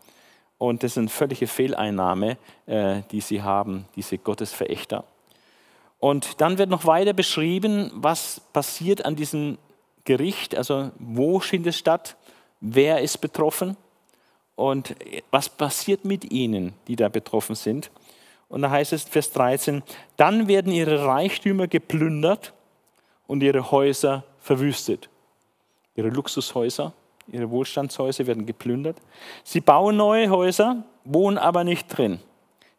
Und 0.57 0.83
das 0.83 0.91
ist 0.91 0.97
eine 0.97 1.07
völlige 1.07 1.47
Fehleinnahme, 1.47 2.37
äh, 2.65 3.03
die 3.11 3.21
sie 3.21 3.41
haben, 3.41 3.85
diese 3.95 4.17
Gottesverächter. 4.17 5.05
Und 5.99 6.41
dann 6.41 6.57
wird 6.57 6.69
noch 6.69 6.83
weiter 6.83 7.13
beschrieben, 7.13 7.91
was 7.93 8.41
passiert 8.51 9.05
an 9.05 9.15
diesem 9.15 9.57
Gericht, 10.09 10.55
also 10.55 10.89
wo 10.97 11.39
findet 11.39 11.73
es 11.73 11.77
statt, 11.77 12.15
wer 12.61 13.01
ist 13.01 13.19
betroffen 13.19 13.77
und 14.55 14.95
was 15.29 15.49
passiert 15.49 16.03
mit 16.03 16.31
ihnen, 16.31 16.73
die 16.87 16.95
da 16.95 17.09
betroffen 17.09 17.55
sind. 17.55 17.91
Und 18.47 18.63
da 18.63 18.71
heißt 18.71 18.93
es, 18.93 19.03
Vers 19.03 19.31
13, 19.33 19.83
dann 20.17 20.47
werden 20.47 20.71
ihre 20.71 21.05
Reichtümer 21.05 21.67
geplündert 21.67 22.53
und 23.27 23.43
ihre 23.43 23.69
Häuser 23.69 24.23
verwüstet. 24.39 25.09
Ihre 25.95 26.09
Luxushäuser 26.09 26.93
Ihre 27.31 27.49
Wohlstandshäuser 27.49 28.27
werden 28.27 28.45
geplündert. 28.45 28.97
Sie 29.43 29.61
bauen 29.61 29.97
neue 29.97 30.29
Häuser, 30.29 30.83
wohnen 31.03 31.37
aber 31.37 31.63
nicht 31.63 31.87
drin. 31.87 32.19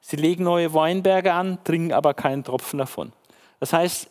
Sie 0.00 0.16
legen 0.16 0.44
neue 0.44 0.74
Weinberge 0.74 1.32
an, 1.32 1.58
trinken 1.62 1.92
aber 1.92 2.14
keinen 2.14 2.42
Tropfen 2.42 2.78
davon. 2.78 3.12
Das 3.60 3.72
heißt, 3.72 4.10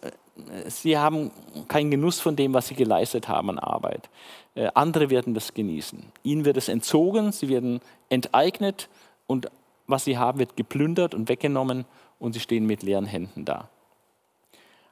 sie 0.67 0.97
haben 0.97 1.31
keinen 1.67 1.91
Genuss 1.91 2.19
von 2.19 2.35
dem, 2.35 2.53
was 2.53 2.67
sie 2.67 2.75
geleistet 2.75 3.27
haben 3.27 3.49
an 3.49 3.59
Arbeit. 3.59 4.09
Äh, 4.55 4.69
andere 4.73 5.09
werden 5.09 5.33
das 5.33 5.53
genießen. 5.53 6.11
Ihnen 6.23 6.45
wird 6.45 6.57
es 6.57 6.69
entzogen, 6.69 7.31
sie 7.31 7.49
werden 7.49 7.79
enteignet 8.09 8.89
und 9.27 9.49
was 9.87 10.05
sie 10.05 10.17
haben, 10.17 10.39
wird 10.39 10.55
geplündert 10.55 11.15
und 11.15 11.29
weggenommen 11.29 11.85
und 12.19 12.33
sie 12.33 12.39
stehen 12.39 12.65
mit 12.65 12.83
leeren 12.83 13.05
Händen 13.05 13.45
da. 13.45 13.69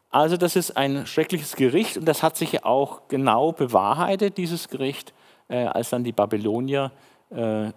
Also 0.09 0.37
das 0.37 0.55
ist 0.55 0.77
ein 0.77 1.05
schreckliches 1.05 1.55
Gericht 1.55 1.97
und 1.97 2.05
das 2.05 2.23
hat 2.23 2.37
sich 2.37 2.63
auch 2.63 3.07
genau 3.07 3.51
bewahrheitet, 3.51 4.37
dieses 4.37 4.69
Gericht, 4.69 5.13
äh, 5.49 5.65
als 5.65 5.89
dann 5.89 6.03
die 6.03 6.13
Babylonier 6.13 6.91
äh, 7.29 7.71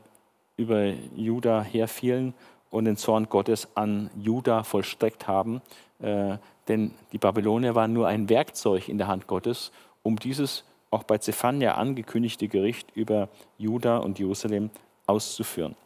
über 0.56 0.92
Juda 1.16 1.62
herfielen 1.62 2.35
und 2.70 2.85
den 2.85 2.96
Zorn 2.96 3.28
Gottes 3.28 3.68
an 3.74 4.11
Juda 4.16 4.62
vollstreckt 4.62 5.26
haben. 5.26 5.61
Äh, 6.02 6.38
denn 6.68 6.94
die 7.12 7.18
Babylonier 7.18 7.74
waren 7.74 7.92
nur 7.92 8.06
ein 8.08 8.28
Werkzeug 8.28 8.88
in 8.88 8.98
der 8.98 9.08
Hand 9.08 9.26
Gottes, 9.26 9.72
um 10.02 10.16
dieses 10.16 10.64
auch 10.90 11.04
bei 11.04 11.18
Zephania 11.18 11.74
angekündigte 11.74 12.48
Gericht 12.48 12.88
über 12.94 13.28
Juda 13.58 13.98
und 13.98 14.18
Jerusalem 14.18 14.70
auszuführen. 15.06 15.76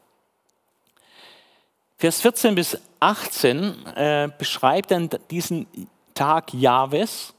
Vers 1.96 2.20
14 2.20 2.54
bis 2.54 2.78
18 3.00 3.86
äh, 3.96 4.28
beschreibt 4.36 4.90
dann 4.90 5.08
diesen 5.30 5.66
Tag 6.14 6.52
Jahwes, 6.52 7.34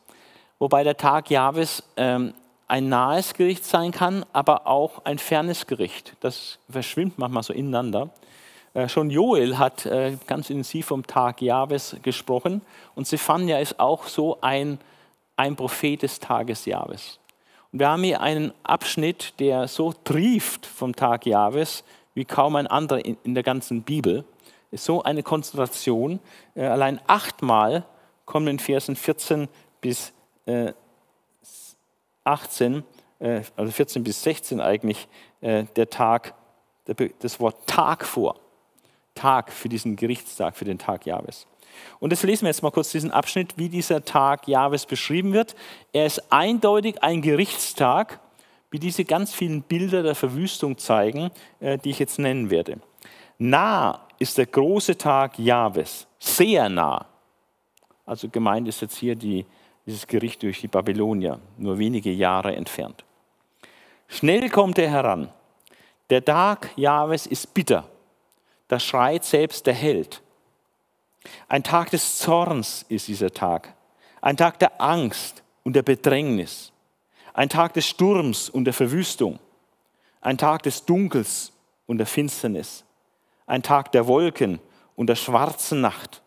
wobei 0.59 0.83
der 0.83 0.97
Tag 0.97 1.29
Jahwes 1.29 1.83
ähm, 1.97 2.33
ein 2.67 2.89
nahes 2.89 3.33
Gericht 3.33 3.65
sein 3.65 3.91
kann, 3.91 4.25
aber 4.33 4.67
auch 4.67 5.05
ein 5.05 5.19
fernes 5.19 5.67
Gericht. 5.67 6.15
Das 6.19 6.57
verschwimmt 6.69 7.19
manchmal 7.19 7.43
so 7.43 7.53
ineinander. 7.53 8.09
Äh, 8.75 8.89
schon 8.89 9.09
Joel 9.09 9.57
hat 9.57 9.85
äh, 9.85 10.17
ganz 10.27 10.49
intensiv 10.49 10.87
vom 10.87 11.07
Tag 11.07 11.41
Jahwes 11.41 11.95
gesprochen 12.03 12.61
und 12.93 13.07
Zephania 13.07 13.59
ist 13.59 13.79
auch 13.79 14.05
so 14.05 14.37
ein, 14.41 14.79
ein 15.37 15.55
Prophet 15.55 16.01
des 16.01 16.19
Tages 16.19 16.65
Jahwes. 16.65 17.19
Und 17.71 17.79
wir 17.79 17.89
haben 17.89 18.03
hier 18.03 18.19
einen 18.19 18.53
Abschnitt, 18.63 19.39
der 19.39 19.69
so 19.69 19.93
trieft 20.03 20.65
vom 20.65 20.93
Tag 20.93 21.25
Jahwes 21.25 21.85
wie 22.15 22.25
kaum 22.25 22.57
ein 22.57 22.67
anderer 22.67 23.03
in, 23.03 23.33
der 23.33 23.43
ganzen 23.43 23.81
Bibel 23.81 24.25
so 24.73 25.03
eine 25.03 25.23
Konzentration. 25.23 26.19
Äh, 26.53 26.65
allein 26.65 26.99
achtmal 27.07 27.85
kommen 28.25 28.47
in 28.47 28.59
Versen 28.59 28.97
14 28.97 29.47
bis 29.79 30.11
äh, 30.47 30.73
18, 32.25 32.83
äh, 33.19 33.41
also 33.55 33.71
14 33.71 34.03
bis 34.03 34.21
16 34.21 34.59
eigentlich, 34.59 35.07
der 35.41 35.89
Tag, 35.91 36.33
das 37.19 37.39
Wort 37.39 37.67
Tag 37.67 38.03
vor. 38.03 38.35
Tag 39.15 39.51
für 39.51 39.69
diesen 39.69 39.95
Gerichtstag, 39.95 40.55
für 40.55 40.65
den 40.65 40.77
Tag 40.77 41.05
Jahwes. 41.05 41.47
Und 41.99 42.11
das 42.11 42.23
lesen 42.23 42.43
wir 42.43 42.49
jetzt 42.49 42.63
mal 42.63 42.71
kurz 42.71 42.91
diesen 42.91 43.11
Abschnitt, 43.11 43.57
wie 43.57 43.69
dieser 43.69 44.05
Tag 44.05 44.47
Jahwes 44.47 44.85
beschrieben 44.85 45.33
wird. 45.33 45.55
Er 45.93 46.05
ist 46.05 46.31
eindeutig 46.31 47.01
ein 47.03 47.21
Gerichtstag, 47.21 48.19
wie 48.71 48.79
diese 48.79 49.05
ganz 49.05 49.33
vielen 49.33 49.61
Bilder 49.61 50.03
der 50.03 50.15
Verwüstung 50.15 50.77
zeigen, 50.77 51.31
äh, 51.59 51.77
die 51.77 51.91
ich 51.91 51.99
jetzt 51.99 52.19
nennen 52.19 52.49
werde. 52.49 52.79
Nah 53.37 54.07
ist 54.19 54.37
der 54.37 54.45
große 54.45 54.97
Tag 54.97 55.37
Jahwes, 55.39 56.07
sehr 56.19 56.69
nah. 56.69 57.05
Also 58.05 58.29
gemeint 58.29 58.67
ist 58.67 58.81
jetzt 58.81 58.97
hier 58.97 59.15
die, 59.15 59.45
dieses 59.85 60.07
Gericht 60.07 60.43
durch 60.43 60.61
die 60.61 60.67
Babylonier, 60.67 61.39
nur 61.57 61.77
wenige 61.77 62.11
Jahre 62.11 62.55
entfernt. 62.55 63.03
Schnell 64.07 64.49
kommt 64.49 64.77
er 64.77 64.89
heran. 64.89 65.29
Der 66.09 66.23
Tag 66.23 66.69
Jahwes 66.75 67.25
ist 67.25 67.53
bitter. 67.53 67.89
Da 68.67 68.79
schreit 68.79 69.23
selbst 69.23 69.65
der 69.65 69.73
Held. 69.73 70.21
Ein 71.47 71.63
Tag 71.63 71.91
des 71.91 72.17
Zorns 72.19 72.85
ist 72.89 73.07
dieser 73.07 73.31
Tag. 73.31 73.73
Ein 74.21 74.37
Tag 74.37 74.59
der 74.59 74.81
Angst 74.81 75.43
und 75.63 75.75
der 75.75 75.83
Bedrängnis. 75.83 76.71
Ein 77.33 77.49
Tag 77.49 77.73
des 77.73 77.87
Sturms 77.87 78.49
und 78.49 78.65
der 78.65 78.73
Verwüstung. 78.73 79.39
Ein 80.21 80.37
Tag 80.37 80.63
des 80.63 80.85
Dunkels 80.85 81.51
und 81.85 81.97
der 81.97 82.07
Finsternis 82.07 82.85
ein 83.45 83.63
Tag 83.63 83.91
der 83.91 84.07
Wolken 84.07 84.59
und 84.95 85.07
der 85.07 85.15
schwarzen 85.15 85.81
Nacht, 85.81 86.21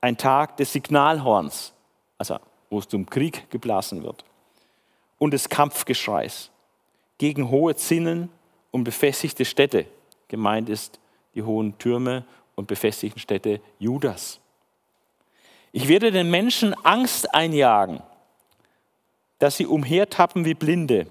ein 0.00 0.16
Tag 0.16 0.56
des 0.56 0.72
Signalhorns, 0.72 1.72
also 2.18 2.38
wo 2.68 2.78
es 2.78 2.88
zum 2.88 3.06
Krieg 3.06 3.50
geblasen 3.50 4.02
wird, 4.02 4.24
und 5.18 5.32
des 5.32 5.48
Kampfgeschreis 5.48 6.50
gegen 7.18 7.50
hohe 7.50 7.74
Zinnen 7.74 8.30
und 8.70 8.84
befestigte 8.84 9.44
Städte. 9.44 9.86
Gemeint 10.28 10.68
ist 10.68 11.00
die 11.34 11.42
hohen 11.42 11.78
Türme 11.78 12.24
und 12.54 12.66
befestigten 12.66 13.20
Städte 13.20 13.60
Judas. 13.78 14.40
Ich 15.72 15.88
werde 15.88 16.10
den 16.10 16.30
Menschen 16.30 16.74
Angst 16.84 17.34
einjagen, 17.34 18.02
dass 19.38 19.56
sie 19.56 19.66
umhertappen 19.66 20.44
wie 20.44 20.54
Blinde, 20.54 21.06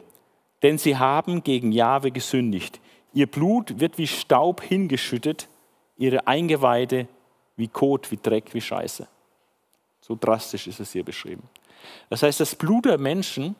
denn 0.62 0.77
sie 0.77 0.97
haben 0.97 1.43
gegen 1.43 1.71
Jahwe 1.71 2.12
gesündigt. 2.12 2.79
Ihr 3.13 3.27
Blut 3.27 3.79
wird 3.79 3.97
wie 3.97 4.08
Staub 4.08 4.62
hingeschüttet, 4.62 5.47
ihre 5.97 6.27
Eingeweide 6.27 7.08
wie 7.55 7.67
Kot, 7.67 8.12
wie 8.12 8.19
Dreck, 8.21 8.53
wie 8.53 8.62
Scheiße. 8.62 9.08
So 10.01 10.17
drastisch 10.19 10.67
ist 10.67 10.79
es 10.79 10.91
hier 10.91 11.03
beschrieben. 11.03 11.43
Das 12.10 12.23
heißt, 12.23 12.39
das 12.39 12.55
Blut 12.55 12.86
der 12.86 12.97
Menschen 12.97 13.55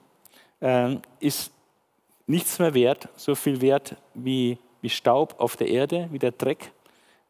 äh, 0.60 0.98
ist 1.20 1.52
nichts 2.28 2.60
mehr 2.60 2.74
wert, 2.74 3.10
so 3.16 3.36
viel 3.36 3.62
wert 3.62 3.96
wie, 4.14 4.58
wie 4.82 4.90
Staub 4.90 5.36
auf 5.40 5.56
der 5.56 5.68
Erde, 5.68 6.08
wie 6.12 6.20
der 6.20 6.32
Dreck, 6.32 6.72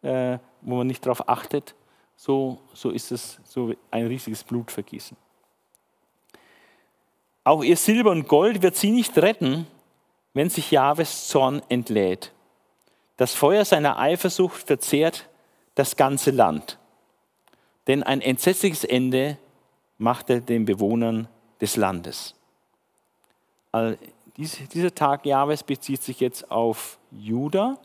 äh, 0.02 0.38
wo 0.62 0.76
man 0.76 0.88
nicht 0.88 1.06
darauf 1.06 1.28
achtet. 1.28 1.76
So, 2.16 2.60
so 2.74 2.90
ist 2.90 3.12
es 3.12 3.40
so 3.44 3.74
ein 3.92 4.08
riesiges 4.08 4.44
Blutvergießen. 4.44 5.16
Auch 7.44 7.64
ihr 7.64 7.78
Silber 7.78 8.12
und 8.12 8.28
Gold 8.28 8.62
wird 8.62 8.76
sie 8.76 8.92
nicht 8.92 9.18
retten, 9.18 9.66
wenn 10.34 10.50
sich 10.50 10.72
Jahwes 10.72 11.28
Zorn 11.28 11.62
entlädt. 11.70 12.32
Das 13.18 13.34
Feuer 13.34 13.66
seiner 13.66 13.98
Eifersucht 13.98 14.64
verzehrt 14.64 15.28
das 15.76 15.96
ganze 15.96 16.32
Land. 16.32 16.78
Denn 17.88 18.04
ein 18.04 18.22
entsetzliches 18.22 18.84
Ende 18.84 19.38
macht 19.98 20.30
er 20.30 20.42
den 20.42 20.66
Bewohnern 20.66 21.28
des 21.60 21.76
Landes. 21.76 22.36
Also 24.40 24.64
dieser 24.74 24.96
Tag 24.96 25.26
Jahwes 25.26 25.64
bezieht 25.64 26.02
sich 26.02 26.22
jetzt 26.22 26.50
auf 26.50 26.98
Juda, 27.12 27.78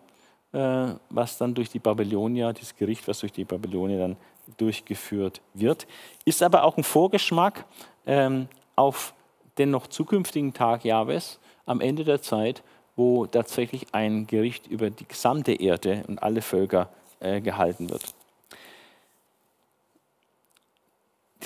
äh, 0.52 0.94
was 1.10 1.36
dann 1.36 1.52
durch 1.52 1.68
die 1.68 1.80
Babylonier, 1.80 2.52
das 2.52 2.76
Gericht, 2.76 3.08
was 3.08 3.18
durch 3.20 3.32
die 3.32 3.44
Babylonier 3.44 3.98
dann 3.98 4.16
durchgeführt 4.56 5.40
wird, 5.54 5.88
ist 6.24 6.42
aber 6.44 6.62
auch 6.62 6.76
ein 6.76 6.84
Vorgeschmack 6.84 7.64
ähm, 8.06 8.46
auf 8.76 9.14
den 9.58 9.70
noch 9.70 9.88
zukünftigen 9.88 10.52
Tag 10.52 10.84
Jahwes, 10.84 11.40
am 11.66 11.80
Ende 11.80 12.04
der 12.04 12.22
Zeit, 12.22 12.62
wo 12.94 13.26
tatsächlich 13.26 13.86
ein 13.92 14.28
Gericht 14.28 14.68
über 14.68 14.90
die 14.90 15.08
gesamte 15.08 15.54
Erde 15.54 16.04
und 16.06 16.22
alle 16.22 16.40
Völker 16.40 16.88
äh, 17.18 17.40
gehalten 17.40 17.90
wird. 17.90 18.14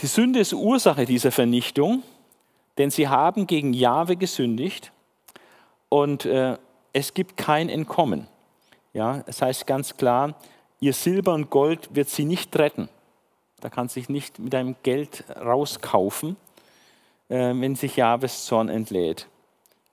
Die 0.03 0.07
Sünde 0.07 0.41
ist 0.41 0.53
Ursache 0.53 1.07
dieser 1.07 1.33
Vernichtung, 1.33 2.03
denn 2.77 2.91
sie 2.91 3.09
haben 3.09 3.47
gegen 3.47 3.73
Jahwe 3.73 4.17
gesündigt 4.17 4.93
und 5.89 6.25
äh, 6.25 6.57
es 6.93 7.15
gibt 7.15 7.37
kein 7.37 7.69
Entkommen. 7.69 8.27
Ja, 8.93 9.23
es 9.27 9.43
heißt 9.43 9.67
ganz 9.67 9.97
klar, 9.97 10.35
ihr 10.81 10.93
Silber 10.93 11.35
und 11.35 11.51
Gold 11.51 11.95
wird 11.95 12.09
sie 12.09 12.25
nicht 12.25 12.57
retten. 12.59 12.89
Da 13.61 13.71
kann 13.71 13.89
sich 13.89 14.09
nicht 14.09 14.39
mit 14.39 14.55
einem 14.55 14.77
Geld 14.83 15.25
rauskaufen, 15.37 16.37
äh, 17.29 17.55
wenn 17.55 17.75
sich 17.75 17.97
Jahwes 17.97 18.47
Zorn 18.47 18.69
entlädt. 18.69 19.27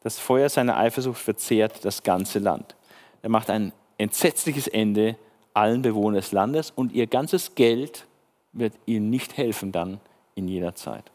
Das 0.02 0.20
Feuer 0.20 0.50
seiner 0.50 0.78
Eifersucht 0.78 1.20
verzehrt 1.20 1.84
das 1.84 2.04
ganze 2.04 2.40
Land. 2.40 2.76
Er 3.22 3.30
macht 3.30 3.50
ein 3.50 3.74
entsetzliches 3.98 4.68
Ende 4.68 5.18
allen 5.54 5.82
Bewohnern 5.82 6.16
des 6.16 6.32
Landes 6.32 6.72
und 6.72 6.92
ihr 6.92 7.08
ganzes 7.08 7.56
Geld 7.56 8.06
wird 8.54 8.74
ihnen 8.86 9.10
nicht 9.10 9.38
helfen 9.38 9.72
dann 9.72 10.00
in 10.36 10.48
jener 10.48 10.76
Zeit. 10.76 11.06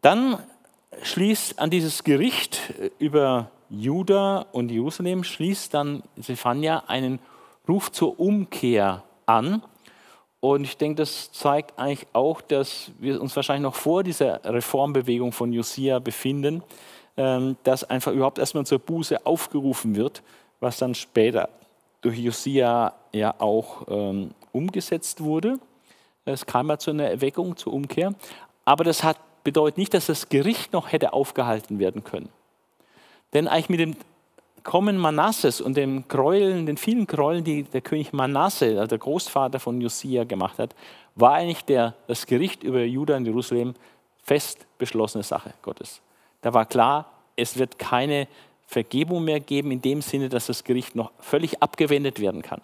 Dann 0.00 0.38
schließt 1.02 1.58
an 1.58 1.70
dieses 1.70 2.04
Gericht 2.04 2.72
über 2.98 3.50
Juda 3.70 4.46
und 4.52 4.70
Jerusalem, 4.70 5.24
schließt 5.24 5.74
dann 5.74 6.02
Zephania 6.20 6.84
einen 6.86 7.18
Ruf 7.68 7.90
zur 7.90 8.18
Umkehr 8.20 9.02
an. 9.26 9.62
Und 10.40 10.64
ich 10.64 10.76
denke, 10.76 10.96
das 10.96 11.32
zeigt 11.32 11.78
eigentlich 11.78 12.06
auch, 12.12 12.42
dass 12.42 12.90
wir 12.98 13.20
uns 13.20 13.34
wahrscheinlich 13.34 13.62
noch 13.62 13.74
vor 13.74 14.02
dieser 14.02 14.44
Reformbewegung 14.44 15.32
von 15.32 15.52
Josia 15.52 15.98
befinden, 15.98 16.62
ähm, 17.16 17.56
dass 17.62 17.84
einfach 17.84 18.12
überhaupt 18.12 18.38
erstmal 18.38 18.66
zur 18.66 18.78
Buße 18.78 19.24
aufgerufen 19.24 19.96
wird, 19.96 20.22
was 20.60 20.76
dann 20.76 20.94
später 20.94 21.48
durch 22.02 22.18
Josia 22.18 22.92
ja 23.12 23.34
auch 23.38 23.86
ähm, 23.88 24.32
umgesetzt 24.52 25.22
wurde. 25.22 25.58
Es 26.26 26.44
kam 26.44 26.68
ja 26.68 26.78
zu 26.78 26.90
einer 26.90 27.08
Erweckung, 27.08 27.56
zur 27.56 27.72
Umkehr. 27.72 28.14
Aber 28.66 28.84
das 28.84 29.02
hat, 29.02 29.18
bedeutet 29.44 29.78
nicht, 29.78 29.94
dass 29.94 30.06
das 30.06 30.28
Gericht 30.28 30.72
noch 30.72 30.90
hätte 30.90 31.12
aufgehalten 31.12 31.78
werden 31.78 32.02
können. 32.02 32.30
Denn 33.34 33.46
eigentlich 33.46 33.68
mit 33.68 33.80
dem 33.80 33.96
Kommen 34.62 34.96
Manasses 34.96 35.60
und 35.60 35.76
dem 35.76 36.08
Gräueln, 36.08 36.64
den 36.64 36.78
vielen 36.78 37.06
Gräueln, 37.06 37.44
die 37.44 37.64
der 37.64 37.82
König 37.82 38.14
Manasse, 38.14 38.78
also 38.80 38.86
der 38.86 38.98
Großvater 38.98 39.60
von 39.60 39.78
Josia, 39.78 40.24
gemacht 40.24 40.58
hat, 40.58 40.74
war 41.14 41.34
eigentlich 41.34 41.66
der, 41.66 41.94
das 42.06 42.24
Gericht 42.24 42.62
über 42.62 42.82
Juda 42.82 43.16
und 43.16 43.26
Jerusalem 43.26 43.74
fest 44.22 44.66
beschlossene 44.78 45.22
Sache 45.22 45.52
Gottes. 45.60 46.00
Da 46.40 46.54
war 46.54 46.64
klar, 46.64 47.12
es 47.36 47.58
wird 47.58 47.78
keine 47.78 48.26
Vergebung 48.66 49.24
mehr 49.24 49.40
geben 49.40 49.70
in 49.70 49.82
dem 49.82 50.00
Sinne, 50.00 50.30
dass 50.30 50.46
das 50.46 50.64
Gericht 50.64 50.96
noch 50.96 51.12
völlig 51.18 51.62
abgewendet 51.62 52.18
werden 52.18 52.40
kann. 52.40 52.62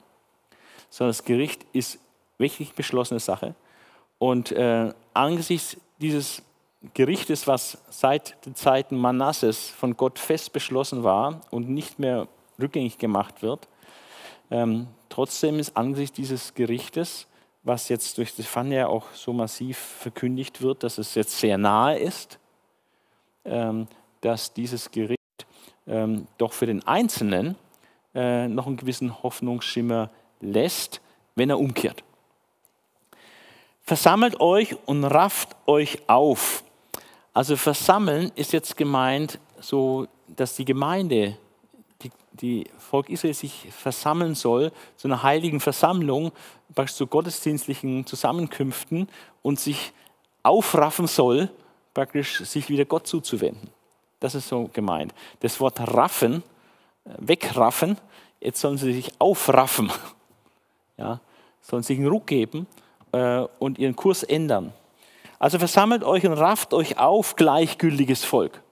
Sondern 0.89 1.11
das 1.11 1.25
Gericht 1.25 1.67
ist 1.75 1.99
wirklich 2.39 2.73
beschlossene 2.73 3.21
Sache. 3.21 3.55
Und 4.19 4.53
äh, 4.53 4.93
angesichts 5.13 5.77
dieses 6.01 6.43
Gerichtes, 6.95 7.47
was 7.47 7.79
seit 7.91 8.45
den 8.47 8.55
Zeiten 8.55 8.97
Manasses 8.97 9.69
von 9.69 9.97
Gott 9.97 10.19
fest 10.19 10.53
beschlossen 10.53 11.05
war 11.05 11.43
und 11.51 11.69
nicht 11.69 11.99
mehr 11.99 12.27
rückgängig 12.59 12.99
gemacht 12.99 13.43
wird, 13.43 13.69
ähm, 14.51 14.87
trotzdem 15.09 15.59
ist 15.59 15.77
angesichts 15.77 16.17
dieses 16.17 16.55
Gerichtes, 16.55 17.27
was 17.63 17.89
jetzt 17.91 18.17
durch 18.17 18.31
Stefania 18.31 18.87
auch 18.87 19.13
so 19.13 19.33
massiv 19.33 19.77
verkündigt 19.77 20.63
wird, 20.63 20.83
dass 20.83 20.99
es 20.99 21.15
jetzt 21.15 21.39
sehr 21.39 21.59
nahe 21.59 21.99
ist, 21.99 22.39
ähm, 23.45 23.87
dass 24.23 24.55
dieses 24.55 24.91
Gericht 24.91 25.19
ähm, 25.87 26.27
doch 26.39 26.53
für 26.53 26.67
den 26.67 26.87
Einzelnen 26.87 27.57
äh, 28.15 28.49
noch 28.49 28.67
einen 28.67 28.77
gewissen 28.77 29.23
Hoffnungsschimmer 29.23 30.11
lässt, 30.41 31.01
wenn 31.35 31.51
er 31.51 31.59
umkehrt. 31.59 32.03
Versammelt 33.83 34.41
euch 34.41 34.77
und 34.87 35.05
rafft 35.05 35.57
euch 35.67 36.09
auf. 36.09 36.65
Also 37.33 37.57
versammeln 37.57 38.33
ist 38.35 38.53
jetzt 38.53 38.77
gemeint, 38.77 39.39
so 39.61 40.09
dass 40.27 40.57
die 40.57 40.65
Gemeinde, 40.65 41.37
die, 42.03 42.11
die 42.33 42.65
Volk 42.79 43.09
Israel 43.09 43.35
sich 43.35 43.69
versammeln 43.71 44.35
soll 44.35 44.73
zu 44.97 45.09
einer 45.09 45.23
heiligen 45.23 45.61
Versammlung, 45.61 46.33
praktisch 46.75 46.97
zu 46.97 47.07
gottesdienstlichen 47.07 48.07
Zusammenkünften 48.07 49.09
und 49.43 49.61
sich 49.61 49.93
aufraffen 50.43 51.07
soll, 51.07 51.51
praktisch 51.95 52.41
sich 52.41 52.69
wieder 52.69 52.85
Gott 52.85 53.07
zuzuwenden. 53.07 53.71
Das 54.21 54.35
ist 54.35 54.49
so 54.49 54.69
gemeint. 54.73 55.15
Das 55.41 55.61
Wort 55.61 55.81
raffen, 55.81 56.43
äh, 57.05 57.11
wegraffen, 57.19 57.97
jetzt 58.41 58.61
sollen 58.61 58.79
sie 58.79 58.93
sich 58.93 59.13
aufraffen, 59.19 59.91
ja, 60.97 61.21
sollen 61.61 61.83
sich 61.83 61.99
einen 61.99 62.09
Ruck 62.09 62.27
geben 62.27 62.67
äh, 63.13 63.41
und 63.59 63.79
ihren 63.79 63.97
Kurs 63.97 64.23
ändern. 64.23 64.73
Also 65.41 65.59
versammelt 65.59 66.05
euch 66.05 66.27
und 66.27 66.35
rafft 66.35 66.75
euch 66.75 66.99
auf, 66.99 67.35
gleichgültiges 67.35 68.25
Volk. 68.25 68.63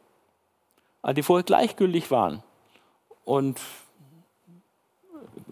Also 1.00 1.14
die 1.14 1.22
vorher 1.22 1.42
gleichgültig 1.42 2.10
waren 2.10 2.42
und 3.24 3.58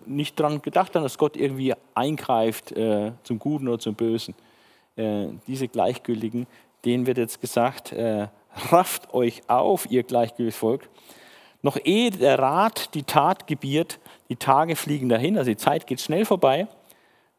nicht 0.05 0.39
daran 0.39 0.61
gedacht 0.61 0.95
haben, 0.95 1.03
dass 1.03 1.17
Gott 1.17 1.39
irgendwie 1.39 1.73
eingreift 1.95 2.73
äh, 2.73 3.13
zum 3.23 3.39
Guten 3.39 3.67
oder 3.67 3.79
zum 3.79 3.95
Bösen. 3.95 4.35
Äh, 4.97 5.29
diese 5.47 5.69
Gleichgültigen, 5.69 6.47
denen 6.85 7.07
wird 7.07 7.17
jetzt 7.17 7.41
gesagt, 7.41 7.93
äh, 7.93 8.29
rafft 8.71 9.15
euch 9.15 9.41
auf, 9.49 9.91
ihr 9.91 10.03
gleichgültiges 10.03 10.59
Volk. 10.59 10.87
Noch 11.63 11.79
ehe 11.83 12.11
der 12.11 12.39
Rat 12.39 12.95
die 12.95 13.05
Tat 13.05 13.47
gebiert, 13.47 14.01
die 14.29 14.37
Tage 14.37 14.77
fliegen 14.77 15.09
dahin, 15.09 15.39
also 15.39 15.51
die 15.51 15.57
Zeit 15.57 15.87
geht 15.87 16.03
schnell 16.03 16.27
vorbei, 16.27 16.69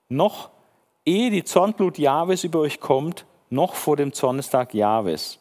noch 0.09 0.49
ehe 1.05 1.29
die 1.29 1.43
Zornblut 1.43 1.99
Jahwes 1.99 2.43
über 2.43 2.59
euch 2.59 2.79
kommt, 2.79 3.26
noch 3.49 3.75
vor 3.75 3.95
dem 3.95 4.13
Zornestag 4.13 4.73
Jahwes. 4.73 5.39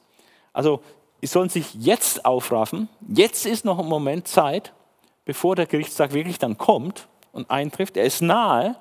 Also, 0.53 0.81
sie 1.21 1.27
sollen 1.27 1.49
sich 1.49 1.75
jetzt 1.75 2.25
aufraffen. 2.25 2.89
Jetzt 3.09 3.47
ist 3.47 3.65
noch 3.65 3.79
ein 3.79 3.87
Moment 3.87 4.29
Zeit, 4.29 4.73
bevor 5.25 5.57
der 5.57 5.67
Gerichtstag 5.67 6.13
wirklich 6.13 6.39
dann 6.39 6.57
kommt 6.59 7.09
und 7.33 7.51
eintrifft. 7.51 7.97
Er 7.97 8.05
ist 8.05 8.23
nahe. 8.23 8.77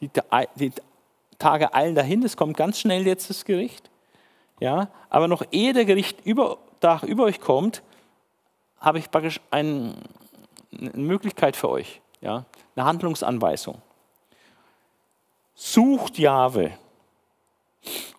Die, 0.00 0.10
die 0.56 0.72
Tage 1.38 1.74
eilen 1.74 1.94
dahin. 1.94 2.22
Es 2.22 2.36
kommt 2.36 2.56
ganz 2.56 2.78
schnell 2.78 3.06
jetzt 3.06 3.30
das 3.30 3.44
Gericht. 3.44 3.90
Ja, 4.60 4.88
aber 5.10 5.28
noch 5.28 5.42
ehe 5.50 5.72
der 5.72 5.84
Gerichtstag 5.84 7.02
über 7.02 7.24
euch 7.24 7.40
kommt, 7.40 7.82
habe 8.80 8.98
ich 8.98 9.10
praktisch 9.10 9.40
ein, 9.50 9.94
eine 10.72 10.90
Möglichkeit 10.94 11.56
für 11.56 11.68
euch, 11.68 12.00
ja, 12.20 12.44
eine 12.74 12.86
Handlungsanweisung. 12.86 13.80
Sucht 15.54 16.18
Jahwe. 16.18 16.72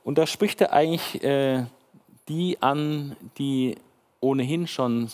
Und 0.07 0.17
da 0.17 0.25
spricht 0.25 0.61
er 0.61 0.71
eigentlich 0.71 1.21
äh, 1.21 1.65
die 2.29 2.61
an, 2.61 3.17
die 3.37 3.75
ohnehin 4.21 4.65
schon 4.65 5.09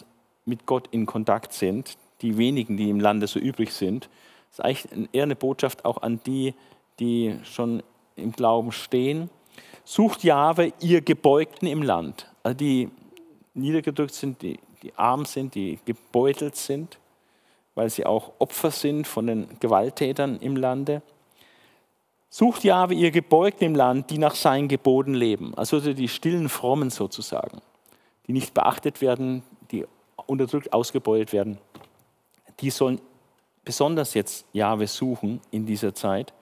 mit 0.45 0.67
Gott 0.67 0.87
in 0.91 1.07
Kontakt 1.07 1.51
sind, 1.51 1.97
die 2.21 2.37
wenigen, 2.37 2.77
die 2.77 2.91
im 2.91 2.99
Lande 2.99 3.25
so 3.25 3.39
übrig 3.39 3.73
sind. 3.73 4.07
Das 4.51 4.59
ist 4.59 4.63
eigentlich 4.63 5.09
eher 5.11 5.23
eine 5.23 5.35
Botschaft 5.35 5.83
auch 5.83 6.03
an 6.03 6.19
die, 6.27 6.53
die 6.99 7.39
schon 7.41 7.81
im 8.15 8.33
Glauben 8.33 8.71
stehen. 8.71 9.31
Sucht 9.83 10.23
Jahwe, 10.23 10.73
ihr 10.79 11.01
Gebeugten 11.01 11.65
im 11.65 11.81
Land. 11.81 12.31
Also 12.43 12.55
die 12.55 12.91
niedergedrückt 13.55 14.13
sind, 14.13 14.43
die 14.43 14.59
die 14.83 14.93
arm 14.95 15.25
sind, 15.25 15.55
die 15.55 15.79
gebeutelt 15.85 16.55
sind, 16.55 16.99
weil 17.73 17.89
sie 17.89 18.05
auch 18.05 18.33
Opfer 18.37 18.69
sind 18.69 19.07
von 19.07 19.25
den 19.25 19.47
Gewalttätern 19.59 20.37
im 20.39 20.55
Lande. 20.55 21.01
Sucht 22.35 22.63
Jahwe 22.63 22.95
ihr 22.95 23.11
Gebeugten 23.11 23.63
im 23.63 23.75
Land, 23.75 24.09
die 24.09 24.17
nach 24.17 24.33
seinen 24.33 24.67
Geboten 24.67 25.13
leben, 25.13 25.53
also 25.53 25.79
die 25.79 26.07
stillen 26.07 26.49
Frommen 26.49 26.89
sozusagen, 26.89 27.61
die 28.25 28.31
nicht 28.33 28.55
beachtet 28.55 29.01
werden, 29.01 29.43
die 29.69 29.85
unterdrückt 30.25 30.73
ausgebeutet 30.73 31.31
werden. 31.31 31.59
Die 32.59 32.71
sollen 32.71 32.99
besonders 33.63 34.15
jetzt 34.15 34.47
Jahwe 34.51 34.87
suchen 34.87 35.41
in 35.51 35.67
dieser 35.67 35.93
Zeit, 35.93 36.33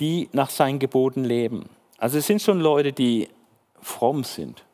die 0.00 0.30
nach 0.32 0.48
seinen 0.48 0.78
Geboten 0.78 1.24
leben. 1.24 1.68
Also 1.98 2.16
es 2.16 2.26
sind 2.26 2.40
schon 2.40 2.60
Leute, 2.60 2.94
die 2.94 3.28
fromm 3.82 4.24
sind, 4.24 4.64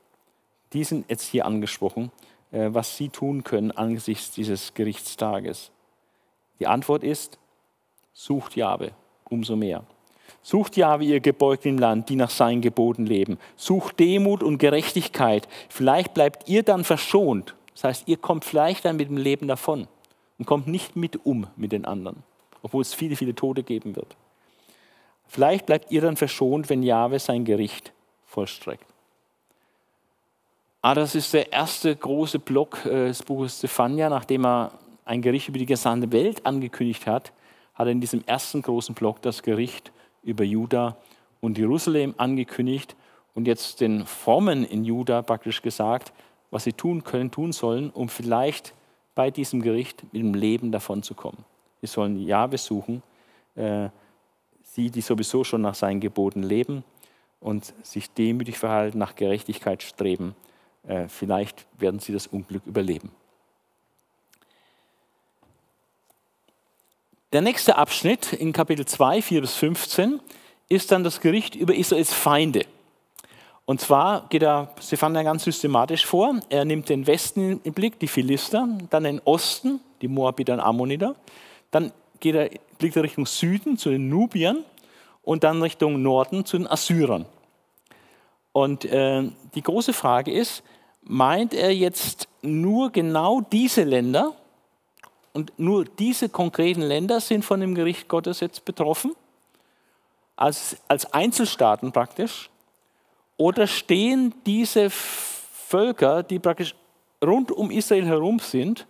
die 0.73 0.85
sind 0.85 1.11
jetzt 1.11 1.25
hier 1.25 1.45
angesprochen, 1.45 2.13
äh, 2.53 2.69
was 2.71 2.97
sie 2.97 3.09
tun 3.09 3.43
können 3.43 3.73
angesichts 3.73 4.31
dieses 4.31 4.75
Gerichtstages. 4.75 5.73
Die 6.61 6.69
Antwort 6.69 7.03
ist, 7.03 7.41
sucht 8.13 8.55
Jahwe 8.55 8.93
umso 9.31 9.57
mehr. 9.57 9.85
Sucht 10.43 10.77
Jahwe 10.77 11.05
ihr 11.05 11.21
Gebeugt 11.21 11.67
im 11.67 11.79
Land, 11.79 12.09
die 12.09 12.17
nach 12.17 12.31
seinen 12.31 12.61
Geboten 12.61 13.07
leben. 13.07 13.39
Sucht 13.57 13.99
Demut 13.99 14.43
und 14.43 14.59
Gerechtigkeit. 14.59 15.49
Vielleicht 15.69 16.15
bleibt 16.15 16.49
ihr 16.49 16.63
dann 16.63 16.85
verschont. 16.85 17.55
Das 17.75 17.85
heißt, 17.85 18.09
ihr 18.09 18.17
kommt 18.17 18.45
vielleicht 18.45 18.85
dann 18.85 18.97
mit 18.97 19.09
dem 19.09 19.17
Leben 19.17 19.49
davon 19.49 19.89
und 20.39 20.47
kommt 20.47 20.67
nicht 20.67 20.97
mit 20.97 21.25
um 21.27 21.47
mit 21.57 21.73
den 21.73 21.85
anderen, 21.85 22.23
obwohl 22.63 22.83
es 22.83 22.95
viele, 22.95 23.17
viele 23.17 23.35
Tote 23.35 23.63
geben 23.63 23.95
wird. 23.97 24.17
Vielleicht 25.27 25.67
bleibt 25.67 25.93
ihr 25.93 26.01
dann 26.01 26.17
verschont, 26.17 26.71
wenn 26.71 26.83
Jahwe 26.83 27.19
sein 27.19 27.45
Gericht 27.45 27.93
vollstreckt. 28.25 28.87
Ah, 30.81 30.95
das 30.95 31.15
ist 31.15 31.35
der 31.35 31.53
erste 31.53 31.95
große 31.95 32.39
Block 32.39 32.87
äh, 32.87 33.09
des 33.09 33.23
Buches 33.23 33.59
Stefania, 33.59 34.09
nachdem 34.09 34.47
er 34.47 34.73
ein 35.05 35.21
Gericht 35.21 35.49
über 35.49 35.59
die 35.59 35.67
gesamte 35.67 36.11
Welt 36.13 36.47
angekündigt 36.47 37.07
hat, 37.07 37.33
hat 37.79 37.87
er 37.87 37.93
in 37.93 38.01
diesem 38.01 38.25
ersten 38.27 38.61
großen 38.61 38.95
Block 38.95 39.23
das 39.23 39.43
Gericht 39.43 39.93
über 40.23 40.43
Juda 40.45 40.97
und 41.41 41.57
Jerusalem 41.57 42.15
angekündigt 42.19 42.97
und 43.35 43.47
jetzt 43.47 43.81
den 43.81 44.05
Formen 44.05 44.65
in 44.65 44.85
Juda 44.85 45.23
praktisch 45.23 45.63
gesagt, 45.63 46.13
was 46.51 46.65
sie 46.65 46.73
tun 46.73 47.05
können, 47.05 47.31
tun 47.31 47.53
sollen, 47.53 47.91
um 47.91 48.09
vielleicht 48.09 48.75
bei 49.15 49.31
diesem 49.31 49.63
Gericht 49.63 50.03
mit 50.13 50.23
dem 50.23 50.35
Leben 50.35 50.73
davon 50.73 51.03
zu 51.03 51.15
kommen. 51.15 51.45
Sie 51.81 51.87
sollen 51.87 52.21
Ja 52.21 52.47
besuchen, 52.47 53.03
äh, 53.55 53.89
sie, 54.63 54.91
die 54.91 55.01
sowieso 55.01 55.45
schon 55.45 55.63
nach 55.63 55.75
seinen 55.75 56.01
Geboten 56.01 56.43
leben 56.43 56.83
und 57.41 57.73
sich 57.83 58.11
demütig 58.11 58.59
verhalten, 58.59 58.99
nach 58.99 59.15
Gerechtigkeit 59.15 59.83
streben 59.83 60.35
äh, 60.89 61.09
vielleicht 61.09 61.67
werden 61.79 62.01
sie 62.01 62.13
das 62.13 62.27
Unglück 62.27 62.67
überleben. 62.67 63.11
Der 67.35 67.43
nächste 67.43 67.77
Abschnitt 67.77 68.33
in 68.33 68.55
Kapitel 68.55 68.87
2, 68.87 69.21
4 69.21 69.43
bis 69.43 69.55
15 69.57 70.19
ist 70.71 70.91
dann 70.91 71.05
das 71.05 71.21
Gericht 71.21 71.55
über 71.55 71.75
Israels 71.75 72.15
Feinde. 72.15 72.65
Und 73.67 73.83
zwar 73.83 74.27
geht 74.31 74.43
er 74.43 74.73
Stefania 74.81 75.23
ganz 75.23 75.45
systematisch 75.45 76.07
vor. 76.07 76.41
Er 76.49 76.65
nimmt 76.65 76.89
den 76.89 77.07
Westen 77.07 77.61
im 77.65 77.75
Blick, 77.75 77.99
die 77.99 78.09
Philister, 78.09 78.67
dann 78.89 79.05
den 79.05 79.21
Osten, 79.27 79.81
die 80.01 80.09
Moabiter 80.09 80.55
und 80.55 80.61
Ammoniter. 80.61 81.17
Dann 81.71 81.93
geht 82.19 82.35
er, 82.35 82.49
blickt 82.79 82.97
er 82.97 83.03
Richtung 83.03 83.27
Süden 83.27 83.77
zu 83.77 83.91
den 83.91 84.09
Nubiern 84.09 84.65
und 85.23 85.45
dann 85.45 85.61
Richtung 85.61 86.01
Norden 86.01 86.47
zu 86.47 86.57
den 86.57 86.67
Assyrern. 86.67 87.27
Und 88.53 88.87
äh, 88.87 89.31
die 89.55 89.63
große 89.63 89.93
Frage 89.93 90.33
ist, 90.33 90.63
meint 91.03 91.53
er 91.53 91.75
jetzt 91.75 92.27
nur 92.41 92.91
genau 92.91 93.43
diese 93.43 93.85
Länder 93.85 94.35
und 95.39 95.57
nur 95.57 95.85
diese 95.85 96.29
konkreten 96.29 96.83
Länder 96.83 97.21
sind 97.21 97.45
von 97.45 97.61
dem 97.61 97.77
Gericht 97.77 98.09
Gottes 98.09 98.41
jetzt 98.41 98.65
betroffen, 98.65 99.15
als, 100.35 100.77
als 100.89 101.13
Einzelstaaten 101.13 101.93
praktisch? 101.93 102.51
Oder 103.37 103.69
stehen 103.69 104.35
diese 104.47 104.91
Völker, 104.91 106.25
die 106.25 106.41
praktisch 106.41 106.75
rund 107.25 107.53
um 107.53 107.71
Israel 107.71 108.05
herum 108.05 108.41
sind, 108.41 108.89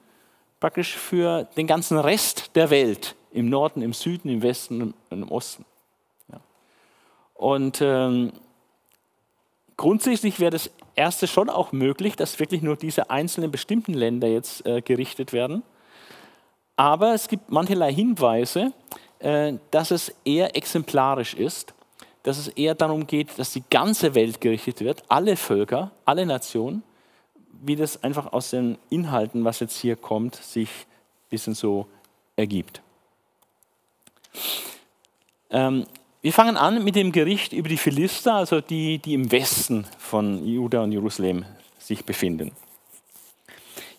praktisch 0.58 0.96
für 0.96 1.44
den 1.58 1.66
ganzen 1.66 1.98
Rest 1.98 2.56
der 2.56 2.70
Welt, 2.70 3.14
im 3.30 3.50
Norden, 3.50 3.82
im 3.82 3.92
Süden, 3.92 4.30
im 4.30 4.40
Westen 4.40 4.80
und 4.80 4.94
im 5.10 5.30
Osten? 5.30 5.66
Ja. 6.32 6.40
Und 7.34 7.82
ähm, 7.82 8.32
grundsätzlich 9.76 10.40
wäre 10.40 10.52
das 10.52 10.70
erste 10.94 11.26
schon 11.26 11.50
auch 11.50 11.72
möglich, 11.72 12.16
dass 12.16 12.40
wirklich 12.40 12.62
nur 12.62 12.76
diese 12.76 13.10
einzelnen 13.10 13.50
bestimmten 13.50 13.92
Länder 13.92 14.28
jetzt 14.28 14.64
äh, 14.64 14.80
gerichtet 14.80 15.34
werden. 15.34 15.62
Aber 16.78 17.12
es 17.12 17.26
gibt 17.26 17.50
mancherlei 17.50 17.92
Hinweise, 17.92 18.72
äh, 19.18 19.54
dass 19.72 19.90
es 19.90 20.14
eher 20.24 20.56
exemplarisch 20.56 21.34
ist, 21.34 21.74
dass 22.22 22.38
es 22.38 22.46
eher 22.46 22.76
darum 22.76 23.04
geht, 23.04 23.36
dass 23.36 23.52
die 23.52 23.64
ganze 23.68 24.14
Welt 24.14 24.40
gerichtet 24.40 24.80
wird, 24.82 25.02
alle 25.08 25.36
Völker, 25.36 25.90
alle 26.04 26.24
Nationen, 26.24 26.84
wie 27.62 27.74
das 27.74 28.04
einfach 28.04 28.32
aus 28.32 28.50
den 28.50 28.78
Inhalten, 28.90 29.44
was 29.44 29.58
jetzt 29.58 29.76
hier 29.76 29.96
kommt, 29.96 30.36
sich 30.36 30.68
ein 30.68 31.30
bisschen 31.30 31.54
so 31.54 31.88
ergibt. 32.36 32.80
Ähm, 35.50 35.84
wir 36.22 36.32
fangen 36.32 36.56
an 36.56 36.84
mit 36.84 36.94
dem 36.94 37.10
Gericht 37.10 37.52
über 37.52 37.68
die 37.68 37.76
Philister, 37.76 38.34
also 38.34 38.60
die, 38.60 38.98
die 38.98 39.14
im 39.14 39.32
Westen 39.32 39.84
von 39.98 40.46
Juda 40.46 40.84
und 40.84 40.92
Jerusalem 40.92 41.44
sich 41.80 42.04
befinden. 42.04 42.52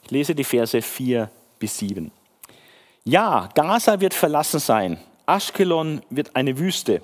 Ich 0.06 0.12
lese 0.12 0.34
die 0.34 0.46
Verse 0.46 0.82
4 0.82 1.30
bis 1.60 1.78
7. 1.78 2.10
Ja, 3.10 3.50
Gaza 3.56 4.02
wird 4.02 4.14
verlassen 4.14 4.60
sein, 4.60 5.00
Aschkelon 5.26 6.04
wird 6.12 6.36
eine 6.36 6.60
Wüste. 6.60 7.02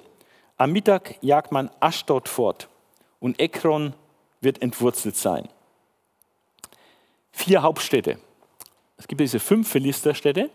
Am 0.55 0.71
Mittag 0.71 1.15
jagt 1.21 1.51
man 1.51 1.71
Aschdod 1.79 2.29
fort 2.29 2.69
und 3.19 3.39
Ekron 3.41 3.95
wird 4.39 4.61
entwurzelt 4.61 5.15
sein. 5.15 5.49
Vier 7.31 7.63
Hauptstädte. 7.63 8.19
Es 8.97 9.07
gibt 9.07 9.19
diese 9.19 9.39
fünf 9.39 9.67
Philisterstädte, 9.67 10.51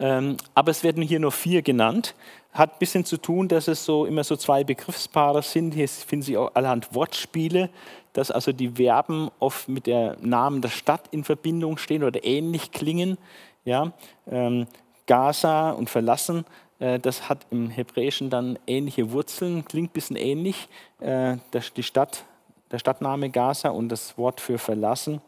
ähm, 0.00 0.36
aber 0.52 0.72
es 0.72 0.82
werden 0.82 1.04
hier 1.04 1.20
nur 1.20 1.30
vier 1.30 1.62
genannt. 1.62 2.16
Hat 2.52 2.72
ein 2.72 2.78
bisschen 2.80 3.04
zu 3.04 3.18
tun, 3.18 3.46
dass 3.46 3.68
es 3.68 3.84
so 3.84 4.04
immer 4.04 4.24
so 4.24 4.34
zwei 4.34 4.64
Begriffspaare 4.64 5.42
sind. 5.42 5.74
Hier 5.74 5.88
finden 5.88 6.24
Sie 6.24 6.36
auch 6.36 6.56
allerhand 6.56 6.92
Wortspiele, 6.92 7.70
dass 8.14 8.32
also 8.32 8.50
die 8.50 8.70
Verben 8.70 9.30
oft 9.38 9.68
mit 9.68 9.86
dem 9.86 10.16
Namen 10.22 10.60
der 10.60 10.70
Stadt 10.70 11.04
in 11.12 11.22
Verbindung 11.22 11.78
stehen 11.78 12.02
oder 12.02 12.24
ähnlich 12.24 12.72
klingen. 12.72 13.16
Ja, 13.64 13.92
ähm, 14.30 14.66
Gaza 15.06 15.70
und 15.70 15.88
verlassen, 15.88 16.44
äh, 16.78 16.98
das 16.98 17.28
hat 17.28 17.46
im 17.50 17.70
Hebräischen 17.70 18.28
dann 18.28 18.58
ähnliche 18.66 19.12
Wurzeln, 19.12 19.64
klingt 19.64 19.90
ein 19.90 19.92
bisschen 19.92 20.16
ähnlich. 20.16 20.68
Äh, 21.00 21.36
die 21.76 21.82
Stadt, 21.82 22.24
der 22.70 22.78
Stadtname 22.78 23.30
Gaza 23.30 23.68
und 23.68 23.88
das 23.88 24.18
Wort 24.18 24.40
für 24.40 24.58
verlassen 24.58 25.20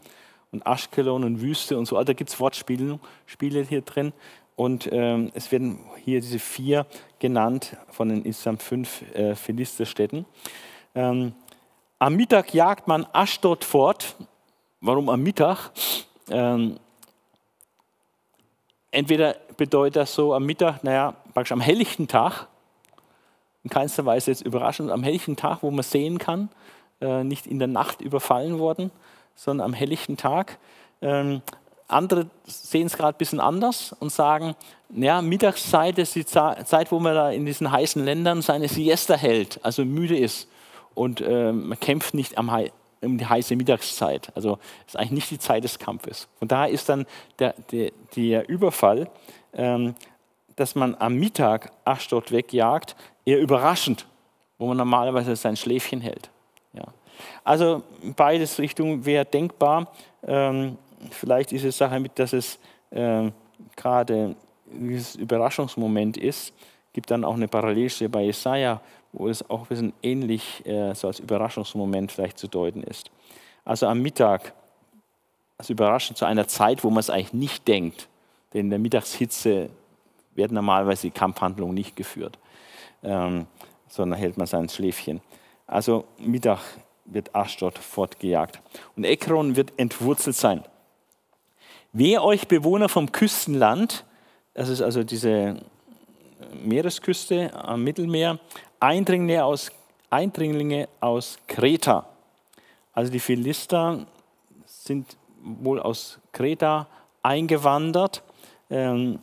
und 0.51 0.67
Aschkelon 0.67 1.23
und 1.23 1.41
Wüste 1.41 1.79
und 1.79 1.87
so. 1.87 1.97
Also 1.97 2.07
da 2.07 2.13
gibt 2.13 2.31
es 2.31 2.41
Wortspiele 2.41 2.99
Spiele 3.27 3.63
hier 3.63 3.83
drin. 3.83 4.13
Und 4.57 4.89
ähm, 4.93 5.31
es 5.35 5.51
werden 5.51 5.81
hier 6.05 6.21
diese 6.21 6.39
vier 6.39 6.87
genannt 7.19 7.77
von 7.91 8.09
den 8.09 8.25
insgesamt 8.25 8.63
fünf 8.63 9.03
äh, 9.15 9.35
Philisterstädten. 9.35 10.27
Ähm, 10.95 11.35
am 11.99 12.15
Mittag 12.15 12.55
jagt 12.55 12.87
man 12.87 13.07
Aschdod 13.13 13.65
fort. 13.65 14.15
Warum 14.81 15.09
am 15.09 15.23
Mittag? 15.23 15.71
Ähm, 16.31 16.79
entweder 18.95 19.37
bedeutet 19.57 19.97
das 19.97 20.15
so 20.15 20.35
am 20.35 20.45
Mittag, 20.45 20.83
naja, 20.85 21.15
praktisch 21.33 21.53
am 21.53 21.61
helllichten 21.61 22.09
Tag, 22.09 22.47
in 23.63 23.71
keinster 23.71 24.05
Weise 24.05 24.31
jetzt 24.31 24.43
überraschend, 24.43 24.91
am 24.91 25.03
helllichten 25.03 25.37
Tag, 25.37 25.63
wo 25.63 25.71
man 25.71 25.83
sehen 25.83 26.19
kann, 26.19 26.51
äh, 27.01 27.25
nicht 27.25 27.47
in 27.47 27.59
der 27.59 27.69
Nacht 27.69 28.01
überfallen 28.01 28.59
worden, 28.59 28.91
sondern 29.35 29.65
am 29.67 29.73
helllichten 29.73 30.17
Tag. 30.17 30.59
Ähm, 31.01 31.43
andere 31.89 32.29
sehen 32.45 32.87
es 32.87 32.97
gerade 32.97 33.17
ein 33.17 33.19
bisschen 33.19 33.41
anders 33.41 33.95
und 33.99 34.11
sagen, 34.11 34.55
ja, 34.91 35.21
Mittagszeit 35.23 35.99
ist 35.99 36.15
die 36.15 36.25
Zeit, 36.25 36.93
wo 36.93 36.99
man 36.99 37.15
da 37.15 37.31
in 37.31 37.45
diesen 37.45 37.71
heißen 37.71 38.05
Ländern 38.05 38.43
seine 38.43 38.69
Siesta 38.69 39.15
hält, 39.15 39.61
also 39.63 39.85
müde 39.85 40.17
ist 40.17 40.49
und 40.95 41.21
äh, 41.21 41.53
man 41.53 41.79
kämpft 41.79 42.15
nicht 42.15 42.39
am, 42.39 42.51
um 43.05 43.19
die 43.19 43.27
heiße 43.27 43.57
Mittagszeit. 43.57 44.33
Also 44.35 44.59
ist 44.87 44.97
eigentlich 44.97 45.13
nicht 45.13 45.31
die 45.31 45.39
Zeit 45.39 45.65
des 45.65 45.79
Kampfes. 45.79 46.29
Von 46.39 46.49
daher 46.49 46.71
ist 46.71 46.89
dann 46.89 47.07
der, 47.39 47.55
der, 47.71 47.93
der 48.17 48.49
Überfall, 48.49 49.09
ähm, 49.53 49.95
dass 50.57 50.75
man 50.75 50.95
am 50.99 51.15
Mittag 51.15 51.73
Aschdod 51.85 52.31
wegjagt, 52.33 52.97
eher 53.25 53.41
überraschend, 53.41 54.07
wo 54.59 54.67
man 54.67 54.77
normalerweise 54.77 55.35
sein 55.37 55.57
Schläfchen 55.57 56.01
hält. 56.01 56.31
Ja. 56.73 56.85
Also 57.43 57.83
beides 58.17 58.59
Richtungen 58.59 59.05
wäre 59.05 59.25
denkbar. 59.25 59.93
Ähm, 60.27 60.79
vielleicht 61.11 61.53
ist 61.53 61.65
es 61.65 61.79
Sache 61.79 61.99
mit, 62.01 62.19
dass 62.19 62.33
es 62.33 62.59
äh, 62.91 63.31
gerade 63.77 64.37
dieses 64.67 65.17
Überraschungsmoment 65.17 66.17
ist. 66.17 66.53
Gibt 66.93 67.11
dann 67.11 67.25
auch 67.25 67.35
eine 67.35 67.49
Parallelstelle 67.49 68.09
bei 68.09 68.23
Jesaja, 68.23 68.81
wo 69.15 69.29
es 69.29 69.49
auch 69.49 69.63
ein 69.63 69.67
bisschen 69.67 69.93
ähnlich 70.03 70.67
äh, 70.67 70.93
so 70.95 71.07
als 71.07 71.21
Überraschungsmoment 71.21 72.11
vielleicht 72.11 72.39
zu 72.39 72.49
deuten 72.49 72.83
ist. 72.83 73.11
Also 73.65 73.87
am 73.87 74.03
Mittag, 74.03 74.53
also 75.57 75.73
überraschend 75.73 76.19
zu 76.19 76.25
einer 76.25 76.49
Zeit, 76.49 76.85
wo 76.85 76.91
man 76.91 76.99
es 76.99 77.11
eigentlich 77.11 77.33
nicht 77.33 77.69
denkt, 77.69 78.09
denn 78.53 78.63
in 78.63 78.71
der 78.71 78.79
Mittagshitze 78.79 79.71
werden 80.35 80.55
normalerweise 80.55 81.03
die 81.03 81.13
Kampfhandlungen 81.13 81.75
nicht 81.75 81.95
geführt, 81.95 82.39
ähm, 83.03 83.47
sondern 83.89 84.19
hält 84.19 84.37
man 84.37 84.49
sein 84.49 84.69
Schläfchen. 84.69 85.21
Also 85.67 86.05
Mittag 86.19 86.61
wird 87.05 87.35
Aschdod 87.35 87.79
fortgejagt 87.79 88.61
und 88.97 89.05
Ekron 89.05 89.55
wird 89.55 89.73
entwurzelt 89.79 90.37
sein. 90.37 90.65
Wer 91.93 92.25
euch 92.25 92.49
Bewohner 92.49 92.89
vom 92.89 93.13
Küstenland, 93.13 94.05
das 94.55 94.69
ist 94.69 94.83
also 94.83 95.05
diese 95.05 95.63
Meeresküste 96.53 97.55
am 97.55 97.85
Mittelmeer, 97.85 98.41
Eindringlinge 98.85 99.43
aus, 99.43 99.73
Eindringlinge 100.11 100.91
aus 101.01 101.39
Kreta. 101.47 102.05
Also 102.93 103.11
die 103.11 103.19
Philister 103.19 104.05
sind 104.67 105.17
wohl 105.43 105.81
aus 105.81 106.19
Kreta 106.33 106.87
eingewandert. 107.23 108.23
Ähm, 108.69 109.21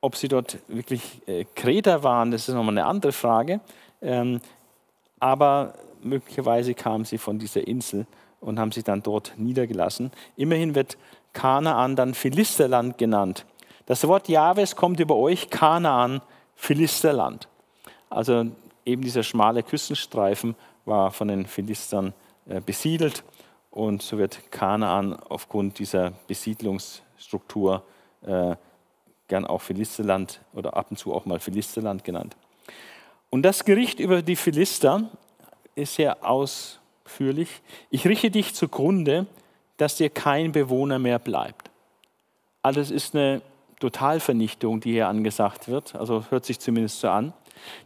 ob 0.00 0.16
sie 0.16 0.28
dort 0.28 0.56
wirklich 0.66 1.20
äh, 1.26 1.44
Kreter 1.54 2.02
waren, 2.02 2.30
das 2.30 2.48
ist 2.48 2.54
nochmal 2.54 2.78
eine 2.78 2.86
andere 2.86 3.12
Frage. 3.12 3.60
Ähm, 4.00 4.40
aber 5.18 5.74
möglicherweise 6.02 6.72
kamen 6.72 7.04
sie 7.04 7.18
von 7.18 7.38
dieser 7.38 7.68
Insel 7.68 8.06
und 8.40 8.58
haben 8.58 8.72
sich 8.72 8.84
dann 8.84 9.02
dort 9.02 9.34
niedergelassen. 9.36 10.10
Immerhin 10.36 10.74
wird 10.74 10.96
Kanaan 11.34 11.96
dann 11.96 12.14
Philisterland 12.14 12.96
genannt. 12.96 13.44
Das 13.84 14.08
Wort 14.08 14.30
Jahwes 14.30 14.74
kommt 14.74 15.00
über 15.00 15.16
euch, 15.16 15.50
Kanaan, 15.50 16.22
Philisterland. 16.54 17.46
Also 18.10 18.46
eben 18.84 19.02
dieser 19.02 19.22
schmale 19.22 19.62
Küstenstreifen 19.62 20.56
war 20.84 21.12
von 21.12 21.28
den 21.28 21.46
Philistern 21.46 22.12
äh, 22.46 22.60
besiedelt 22.60 23.22
und 23.70 24.02
so 24.02 24.18
wird 24.18 24.50
Kanaan 24.50 25.14
aufgrund 25.14 25.78
dieser 25.78 26.12
Besiedlungsstruktur 26.26 27.84
äh, 28.22 28.56
gern 29.28 29.46
auch 29.46 29.60
Philisterland 29.60 30.40
oder 30.52 30.76
ab 30.76 30.88
und 30.90 30.96
zu 30.96 31.14
auch 31.14 31.24
mal 31.24 31.38
Philisterland 31.38 32.02
genannt. 32.02 32.36
Und 33.30 33.42
das 33.42 33.64
Gericht 33.64 34.00
über 34.00 34.22
die 34.22 34.34
Philister 34.34 35.08
ist 35.76 35.94
sehr 35.94 36.28
ausführlich. 36.28 37.62
Ich 37.90 38.06
richte 38.06 38.30
dich 38.32 38.54
zugrunde, 38.54 39.26
dass 39.76 39.96
dir 39.96 40.10
kein 40.10 40.50
Bewohner 40.50 40.98
mehr 40.98 41.20
bleibt. 41.20 41.70
Also 42.60 42.80
es 42.80 42.90
ist 42.90 43.14
eine 43.14 43.40
Totalvernichtung, 43.78 44.80
die 44.80 44.92
hier 44.92 45.08
angesagt 45.08 45.68
wird, 45.68 45.94
also 45.94 46.24
hört 46.28 46.44
sich 46.44 46.58
zumindest 46.58 47.00
so 47.00 47.08
an 47.08 47.32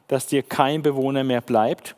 dass 0.09 0.27
dir 0.27 0.43
kein 0.43 0.83
Bewohner 0.83 1.25
mehr 1.25 1.41
bleibt. 1.41 1.97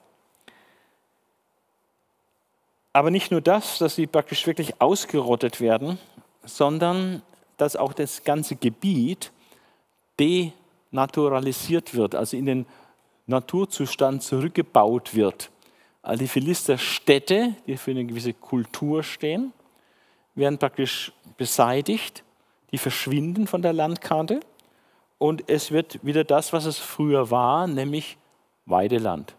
Aber 2.93 3.11
nicht 3.11 3.31
nur 3.31 3.41
das, 3.41 3.79
dass 3.79 3.95
sie 3.95 4.07
praktisch 4.07 4.47
wirklich 4.47 4.81
ausgerottet 4.81 5.61
werden, 5.61 5.99
sondern 6.45 7.23
dass 7.57 7.77
auch 7.77 7.93
das 7.93 8.25
ganze 8.25 8.57
Gebiet 8.57 9.33
denaturalisiert 10.19 11.95
wird, 11.95 12.15
also 12.15 12.37
in 12.37 12.47
den 12.47 12.67
Naturzustand 13.27 14.23
zurückgebaut 14.23 15.15
wird. 15.15 15.51
Also 16.03 16.21
die 16.21 16.29
Philisterstädte, 16.29 17.55
die 17.67 17.77
für 17.77 17.91
eine 17.91 18.05
gewisse 18.05 18.33
Kultur 18.33 19.03
stehen, 19.03 19.53
werden 20.35 20.59
praktisch 20.59 21.13
beseitigt, 21.37 22.23
die 22.71 22.79
verschwinden 22.79 23.47
von 23.47 23.63
der 23.63 23.73
Landkarte 23.73 24.41
und 25.19 25.49
es 25.49 25.71
wird 25.71 26.05
wieder 26.05 26.25
das, 26.25 26.53
was 26.53 26.65
es 26.65 26.79
früher 26.79 27.31
war, 27.31 27.67
nämlich 27.67 28.19
Weideland. 28.67 29.35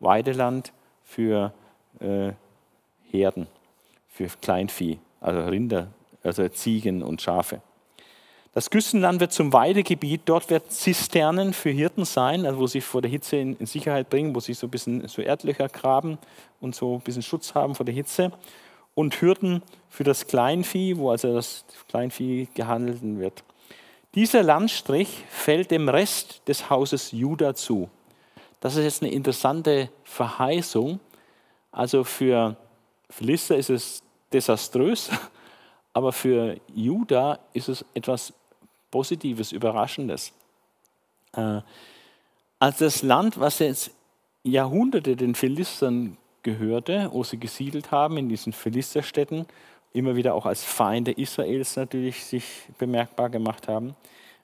Weideland 0.00 0.72
für 1.04 1.52
äh, 2.00 2.32
Herden, 3.10 3.46
für 4.08 4.26
Kleinvieh, 4.40 4.98
also 5.20 5.40
Rinder, 5.40 5.88
also 6.22 6.48
Ziegen 6.48 7.02
und 7.02 7.22
Schafe. 7.22 7.60
Das 8.54 8.68
Küstenland 8.68 9.20
wird 9.20 9.32
zum 9.32 9.52
Weidegebiet. 9.52 10.22
Dort 10.26 10.50
werden 10.50 10.68
Zisternen 10.68 11.54
für 11.54 11.70
Hirten 11.70 12.04
sein, 12.04 12.44
also 12.44 12.58
wo 12.58 12.66
sie 12.66 12.82
vor 12.82 13.00
der 13.00 13.10
Hitze 13.10 13.36
in, 13.36 13.56
in, 13.56 13.66
Sicherheit 13.66 14.10
bringen, 14.10 14.34
wo 14.34 14.40
sie 14.40 14.52
so 14.52 14.66
ein 14.66 14.70
bisschen 14.70 15.08
so 15.08 15.22
Erdlöcher 15.22 15.68
graben 15.68 16.18
und 16.60 16.74
so 16.74 16.96
ein 16.96 17.00
bisschen 17.00 17.22
Schutz 17.22 17.54
haben 17.54 17.74
vor 17.74 17.86
der 17.86 17.94
Hitze. 17.94 18.30
Und 18.94 19.22
Hürden 19.22 19.62
für 19.88 20.04
das 20.04 20.26
Kleinvieh, 20.26 20.98
wo 20.98 21.10
also 21.10 21.32
das 21.32 21.64
Kleinvieh 21.88 22.48
gehandelt 22.54 22.98
wird. 23.02 23.42
Dieser 24.14 24.42
Landstrich 24.42 25.24
fällt 25.30 25.70
dem 25.70 25.88
Rest 25.88 26.42
des 26.46 26.68
Hauses 26.68 27.12
Juda 27.12 27.54
zu. 27.54 27.88
Das 28.60 28.76
ist 28.76 28.84
jetzt 28.84 29.02
eine 29.02 29.10
interessante 29.10 29.88
Verheißung. 30.04 31.00
Also 31.70 32.04
für 32.04 32.56
Philister 33.08 33.56
ist 33.56 33.70
es 33.70 34.02
desaströs, 34.32 35.10
aber 35.94 36.12
für 36.12 36.60
Juda 36.74 37.38
ist 37.54 37.68
es 37.68 37.84
etwas 37.94 38.34
Positives, 38.90 39.50
Überraschendes. 39.52 40.32
Äh, 41.34 41.62
also 42.58 42.84
das 42.84 43.02
Land, 43.02 43.40
was 43.40 43.60
jetzt 43.60 43.90
Jahrhunderte 44.44 45.16
den 45.16 45.34
Philistern 45.34 46.18
gehörte, 46.42 47.08
wo 47.12 47.24
sie 47.24 47.38
gesiedelt 47.38 47.90
haben 47.90 48.18
in 48.18 48.28
diesen 48.28 48.52
Philisterstädten, 48.52 49.46
immer 49.92 50.16
wieder 50.16 50.34
auch 50.34 50.46
als 50.46 50.64
Feinde 50.64 51.12
Israels 51.12 51.76
natürlich 51.76 52.24
sich 52.24 52.44
bemerkbar 52.78 53.30
gemacht 53.30 53.68
haben. 53.68 53.94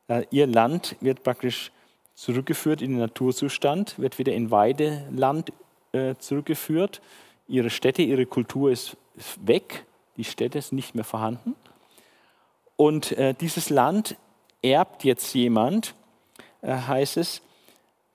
Äh, 0.09 0.25
ihr 0.31 0.47
Land 0.47 0.97
wird 1.01 1.23
praktisch 1.23 1.71
zurückgeführt 2.15 2.83
in 2.83 2.93
den 2.93 3.01
Naturzustand, 3.01 3.99
wird 3.99 4.19
wieder 4.19 4.33
in 4.33 4.51
Weideland 4.51 5.53
äh, 5.93 6.15
zurückgeführt. 6.19 7.01
Ihre 7.47 7.71
Städte, 7.71 8.03
ihre 8.03 8.27
Kultur 8.27 8.71
ist, 8.71 8.97
ist 9.17 9.47
weg, 9.47 9.87
die 10.17 10.25
Städte 10.25 10.61
sind 10.61 10.77
nicht 10.77 10.95
mehr 10.95 11.05
vorhanden. 11.05 11.55
Und 12.77 13.13
äh, 13.13 13.35
dieses 13.35 13.71
Land 13.71 14.17
erbt 14.63 15.05
jetzt 15.05 15.35
jemand, 15.35 15.95
heißt 16.61 17.19
es, 17.19 17.41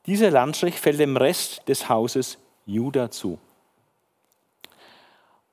dieser 0.05 0.29
Landstrich 0.31 0.75
fällt 0.75 0.99
dem 0.99 1.15
Rest 1.15 1.61
des 1.69 1.88
Hauses 1.88 2.38
Juda 2.65 3.09
zu. 3.09 3.39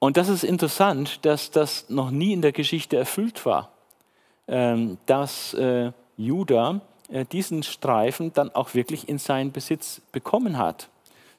Und 0.01 0.16
das 0.16 0.28
ist 0.28 0.44
interessant, 0.44 1.24
dass 1.26 1.51
das 1.51 1.88
noch 1.90 2.11
nie 2.11 2.32
in 2.32 2.42
der 2.42 2.53
Geschichte 2.53 2.96
erfüllt 2.96 3.44
war, 3.44 3.68
ähm, 4.48 4.96
dass 5.07 5.55
äh, 5.55 5.92
Juda 6.16 6.80
äh, 7.11 7.26
diesen 7.26 7.62
Streifen 7.62 8.32
dann 8.32 8.51
auch 8.55 8.74
wirklich 8.74 9.09
in 9.11 9.18
seinen 9.18 9.53
Besitz 9.53 10.01
bekommen 10.11 10.57
hat. 10.57 10.88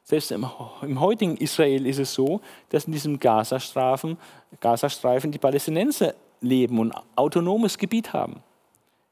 Selbst 0.04 0.32
im, 0.32 0.46
im 0.84 1.00
heutigen 1.00 1.38
Israel 1.38 1.88
ist 1.88 1.98
es 1.98 2.14
so, 2.14 2.40
dass 2.70 2.86
in 2.86 2.94
diesem 2.94 3.20
Gazastreifen, 3.20 4.18
Gazastreifen 4.60 5.32
die 5.32 5.40
Palästinenser 5.40 6.14
leben 6.40 6.78
und 6.78 6.94
autonomes 7.16 7.80
Gebiet 7.80 8.14
haben. 8.14 8.44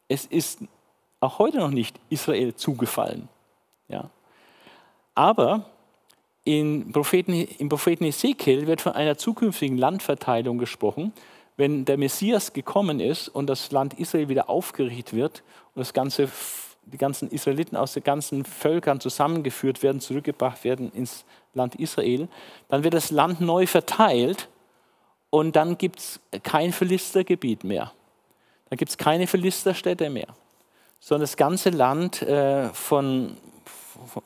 Es 0.07 0.25
ist 0.25 0.59
auch 1.19 1.39
heute 1.39 1.57
noch 1.57 1.71
nicht 1.71 1.99
Israel 2.09 2.53
zugefallen. 2.53 3.29
Ja. 3.87 4.09
Aber 5.15 5.65
in 6.49 6.91
Propheten, 6.91 7.33
im 7.33 7.69
Propheten 7.69 8.05
Ezekiel 8.05 8.65
wird 8.65 8.81
von 8.81 8.93
einer 8.93 9.19
zukünftigen 9.19 9.77
Landverteilung 9.77 10.57
gesprochen, 10.57 11.13
wenn 11.57 11.85
der 11.85 11.97
Messias 11.97 12.53
gekommen 12.53 12.99
ist 12.99 13.29
und 13.29 13.47
das 13.47 13.71
Land 13.71 13.99
Israel 13.99 14.29
wieder 14.29 14.49
aufgerichtet 14.49 15.13
wird 15.13 15.43
und 15.75 15.81
das 15.81 15.93
ganze, 15.93 16.27
die 16.85 16.97
ganzen 16.97 17.29
Israeliten 17.29 17.77
aus 17.77 17.93
den 17.93 18.03
ganzen 18.03 18.45
Völkern 18.45 18.99
zusammengeführt 18.99 19.83
werden, 19.83 20.01
zurückgebracht 20.01 20.63
werden 20.63 20.91
ins 20.91 21.23
Land 21.53 21.75
Israel, 21.75 22.27
dann 22.67 22.83
wird 22.83 22.95
das 22.95 23.11
Land 23.11 23.41
neu 23.41 23.67
verteilt 23.67 24.49
und 25.29 25.55
dann 25.55 25.77
gibt 25.77 25.99
es 25.99 26.19
kein 26.41 26.73
Philistergebiet 26.73 27.63
mehr. 27.63 27.91
Dann 28.71 28.77
gibt 28.77 28.89
es 28.89 28.97
keine 28.97 29.27
Philisterstädte 29.27 30.09
mehr, 30.09 30.29
sondern 30.99 31.21
das 31.21 31.37
ganze 31.37 31.69
Land 31.69 32.23
äh, 32.23 32.69
von, 32.69 33.37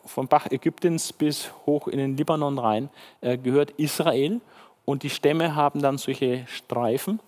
vom 0.06 0.28
Bach 0.28 0.48
Ägyptens 0.52 1.14
bis 1.14 1.52
hoch 1.66 1.88
in 1.88 1.98
den 1.98 2.18
Libanon 2.18 2.60
rein 2.60 2.90
äh, 3.22 3.38
gehört 3.38 3.72
Israel 3.72 4.42
und 4.86 5.04
die 5.04 5.10
Stämme 5.10 5.56
haben 5.56 5.82
dann 5.82 5.98
solche 5.98 6.46
Streifen 6.48 7.20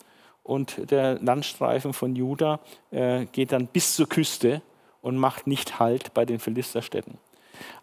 und 0.44 0.92
der 0.92 1.20
Landstreifen 1.22 1.94
von 1.94 2.16
Juda 2.16 2.60
äh, 2.92 3.26
geht 3.26 3.52
dann 3.52 3.68
bis 3.68 3.96
zur 3.96 4.08
Küste 4.08 4.62
und 5.02 5.18
macht 5.18 5.48
nicht 5.48 5.80
Halt 5.80 6.14
bei 6.14 6.26
den 6.26 6.40
Philisterstädten. 6.40 7.18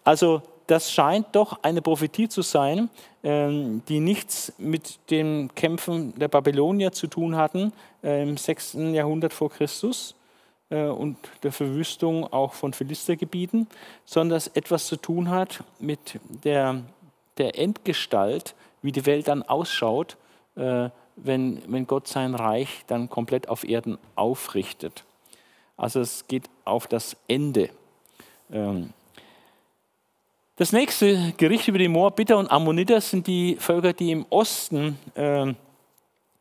Also 0.04 0.42
das 0.66 0.92
scheint 0.92 1.26
doch 1.32 1.62
eine 1.62 1.82
Prophetie 1.82 2.28
zu 2.28 2.42
sein, 2.42 2.88
ähm, 3.22 3.82
die 3.88 4.00
nichts 4.00 4.52
mit 4.58 4.98
den 5.10 5.54
Kämpfen 5.54 6.18
der 6.18 6.28
Babylonier 6.28 6.92
zu 6.92 7.08
tun 7.08 7.36
hatten 7.36 7.72
äh, 8.02 8.22
im 8.22 8.36
6. 8.36 8.74
Jahrhundert 8.92 9.32
vor 9.32 9.50
Christus 9.50 10.14
und 10.76 11.16
der 11.42 11.52
Verwüstung 11.52 12.32
auch 12.32 12.54
von 12.54 12.72
Philistergebieten, 12.72 13.66
sondern 14.04 14.36
das 14.36 14.48
etwas 14.48 14.86
zu 14.86 14.96
tun 14.96 15.30
hat 15.30 15.64
mit 15.78 16.18
der, 16.44 16.82
der 17.38 17.58
Endgestalt 17.58 18.54
wie 18.82 18.92
die 18.92 19.06
Welt 19.06 19.28
dann 19.28 19.42
ausschaut, 19.42 20.16
äh, 20.56 20.90
wenn, 21.16 21.62
wenn 21.66 21.86
Gott 21.86 22.08
sein 22.08 22.34
Reich 22.34 22.84
dann 22.86 23.08
komplett 23.08 23.48
auf 23.48 23.64
Erden 23.64 23.98
aufrichtet. 24.14 25.04
Also 25.76 26.00
es 26.00 26.26
geht 26.26 26.44
auf 26.64 26.86
das 26.86 27.16
Ende. 27.28 27.70
Ähm, 28.50 28.92
das 30.56 30.72
nächste 30.72 31.32
Gericht 31.36 31.68
über 31.68 31.78
die 31.78 31.88
Moabiter 31.88 32.36
und 32.38 32.50
Ammoniter 32.50 33.00
sind 33.00 33.26
die 33.26 33.56
Völker, 33.56 33.92
die 33.92 34.10
im 34.10 34.26
Osten 34.30 34.98
äh, 35.14 35.52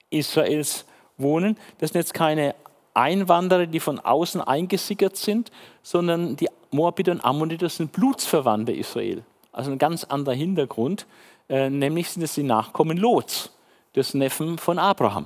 Israels 0.10 0.86
wohnen. 1.18 1.58
Das 1.80 1.92
sind 1.92 2.02
jetzt 2.02 2.14
keine 2.14 2.56
Einwanderer, 2.94 3.66
die 3.66 3.80
von 3.80 4.00
außen 4.00 4.42
eingesickert 4.42 5.18
sind, 5.18 5.52
sondern 5.84 6.36
die 6.36 6.50
Moabiter 6.72 7.12
und 7.12 7.24
Ammoniter 7.24 7.70
sind 7.70 7.92
Blutsverwandte 7.92 8.72
Israel. 8.72 9.24
Also 9.52 9.72
ein 9.72 9.78
ganz 9.78 10.04
anderer 10.04 10.36
Hintergrund. 10.36 11.06
Äh, 11.50 11.70
nämlich 11.70 12.10
sind 12.10 12.24
es 12.24 12.36
die 12.36 12.44
Nachkommen 12.44 12.98
Lots, 12.98 13.52
des 13.96 14.14
Neffen 14.14 14.58
von 14.58 14.80
Abraham. 14.80 15.26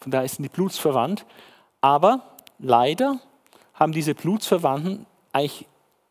Von 0.00 0.10
daher 0.10 0.28
sind 0.28 0.42
die 0.42 0.48
blutsverwandt. 0.48 1.24
Aber 1.80 2.22
leider 2.58 3.20
haben 3.74 3.92
diese 3.92 4.14
Blutsverwandten 4.14 5.06
eigentlich 5.32 5.66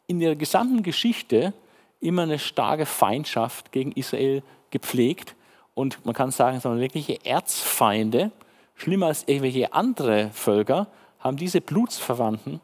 in 0.07 0.21
ihrer 0.21 0.35
gesamten 0.35 0.81
Geschichte 0.81 1.53
immer 1.99 2.23
eine 2.23 2.39
starke 2.39 2.85
Feindschaft 2.85 3.71
gegen 3.71 3.91
Israel 3.91 4.43
gepflegt. 4.71 5.35
Und 5.73 6.05
man 6.05 6.15
kann 6.15 6.31
sagen, 6.31 6.59
sondern 6.59 6.79
wirkliche 6.81 7.23
Erzfeinde, 7.25 8.31
schlimmer 8.79 9.07
als 9.07 9.23
irgendwelche 9.27 9.73
andere 9.73 10.29
Völker, 10.31 10.87
haben 11.19 11.37
diese 11.37 11.61
Blutsverwandten, 11.61 12.61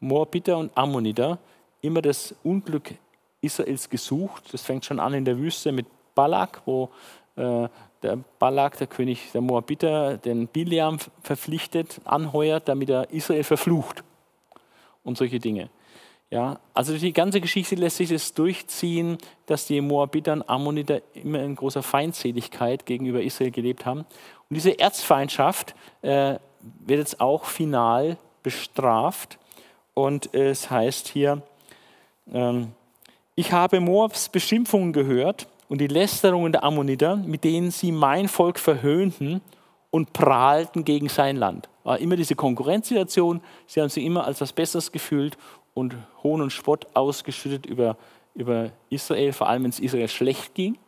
Moabiter 0.00 0.58
und 0.58 0.76
Ammoniter, 0.76 1.38
immer 1.80 2.02
das 2.02 2.34
Unglück 2.42 2.94
Israels 3.40 3.88
gesucht. 3.88 4.52
Das 4.52 4.62
fängt 4.62 4.84
schon 4.84 5.00
an 5.00 5.14
in 5.14 5.24
der 5.24 5.38
Wüste 5.38 5.72
mit 5.72 5.86
Balak, 6.14 6.62
wo 6.66 6.90
äh, 7.36 7.68
der 8.02 8.18
Balak, 8.38 8.78
der 8.78 8.86
König 8.86 9.32
der 9.32 9.40
Moabiter, 9.40 10.18
den 10.18 10.46
Biliam 10.48 10.98
verpflichtet, 11.22 12.00
anheuert, 12.04 12.68
damit 12.68 12.90
er 12.90 13.10
Israel 13.10 13.44
verflucht 13.44 14.04
und 15.02 15.16
solche 15.16 15.38
Dinge. 15.38 15.70
Ja, 16.30 16.60
also 16.74 16.96
die 16.96 17.14
ganze 17.14 17.40
Geschichte 17.40 17.74
lässt 17.74 17.96
sich 17.96 18.10
das 18.10 18.34
durchziehen, 18.34 19.16
dass 19.46 19.66
die 19.66 19.80
Moabiter 19.80 20.34
und 20.34 20.48
Ammoniter 20.48 21.00
immer 21.14 21.42
in 21.42 21.56
großer 21.56 21.82
Feindseligkeit 21.82 22.84
gegenüber 22.84 23.22
Israel 23.22 23.50
gelebt 23.50 23.86
haben. 23.86 24.00
Und 24.00 24.54
diese 24.54 24.78
Erzfeindschaft 24.78 25.74
äh, 26.02 26.36
wird 26.60 26.98
jetzt 26.98 27.20
auch 27.20 27.44
final 27.44 28.18
bestraft. 28.42 29.38
Und 29.94 30.34
es 30.34 30.70
heißt 30.70 31.08
hier, 31.08 31.42
ähm, 32.32 32.72
ich 33.34 33.52
habe 33.52 33.80
Moabs 33.80 34.28
Beschimpfungen 34.28 34.92
gehört 34.92 35.46
und 35.68 35.80
die 35.80 35.86
Lästerungen 35.86 36.52
der 36.52 36.62
Ammoniter, 36.62 37.16
mit 37.16 37.44
denen 37.44 37.70
sie 37.70 37.90
mein 37.90 38.28
Volk 38.28 38.58
verhöhnten 38.58 39.40
und 39.90 40.12
prahlten 40.12 40.84
gegen 40.84 41.08
sein 41.08 41.36
Land. 41.36 41.68
War 41.84 41.98
immer 41.98 42.16
diese 42.16 42.34
Konkurrenzsituation, 42.34 43.40
sie 43.66 43.80
haben 43.80 43.88
sich 43.88 44.04
immer 44.04 44.26
als 44.26 44.40
was 44.40 44.52
Besseres 44.52 44.92
gefühlt 44.92 45.38
und 45.78 45.96
Hohn 46.22 46.40
und 46.40 46.50
Spott 46.50 46.86
ausgeschüttet 46.94 47.66
über, 47.66 47.96
über 48.34 48.70
Israel, 48.90 49.32
vor 49.32 49.48
allem 49.48 49.64
wenn 49.64 49.70
es 49.70 49.80
Israel 49.80 50.08
schlecht 50.08 50.54
ging. 50.54 50.78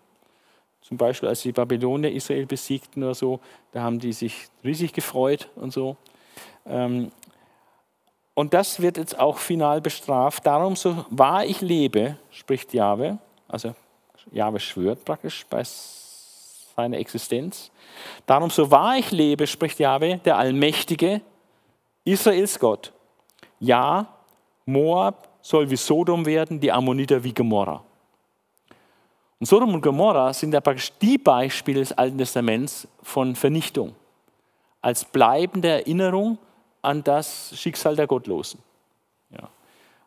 Zum 0.82 0.96
Beispiel, 0.96 1.28
als 1.28 1.42
die 1.42 1.52
Babylonier 1.52 2.10
Israel 2.12 2.46
besiegten 2.46 3.02
oder 3.02 3.14
so, 3.14 3.40
da 3.72 3.82
haben 3.82 3.98
die 3.98 4.12
sich 4.12 4.46
riesig 4.64 4.92
gefreut 4.92 5.48
und 5.56 5.72
so. 5.72 5.96
Ähm, 6.66 7.10
und 8.34 8.54
das 8.54 8.80
wird 8.80 8.96
jetzt 8.96 9.18
auch 9.18 9.38
final 9.38 9.80
bestraft. 9.80 10.46
Darum, 10.46 10.74
so 10.74 11.04
wahr 11.10 11.44
ich 11.44 11.60
lebe, 11.60 12.16
spricht 12.30 12.72
Jahwe, 12.72 13.18
also 13.48 13.74
Jahwe 14.32 14.60
schwört 14.60 15.04
praktisch 15.04 15.44
bei 15.50 15.62
seiner 16.76 16.98
Existenz. 16.98 17.70
Darum, 18.26 18.50
so 18.50 18.70
wahr 18.70 18.96
ich 18.96 19.10
lebe, 19.10 19.46
spricht 19.46 19.78
Jahwe, 19.78 20.18
der 20.24 20.38
Allmächtige, 20.38 21.20
Israels 22.04 22.58
Gott. 22.58 22.92
Ja, 23.58 24.08
Moab 24.70 25.28
soll 25.42 25.70
wie 25.70 25.76
Sodom 25.76 26.24
werden, 26.26 26.60
die 26.60 26.70
Ammoniter 26.70 27.22
wie 27.22 27.32
Gomorra. 27.32 27.82
Und 29.38 29.46
Sodom 29.46 29.72
und 29.72 29.80
Gomorra 29.80 30.32
sind 30.34 30.52
ja 30.52 30.60
praktisch 30.60 30.92
die 31.00 31.16
Beispiele 31.16 31.80
des 31.80 31.92
Alten 31.92 32.18
Testaments 32.18 32.86
von 33.02 33.34
Vernichtung, 33.34 33.94
als 34.82 35.04
bleibende 35.04 35.68
Erinnerung 35.68 36.38
an 36.82 37.02
das 37.02 37.58
Schicksal 37.58 37.96
der 37.96 38.06
Gottlosen. 38.06 38.60
Ja. 39.30 39.48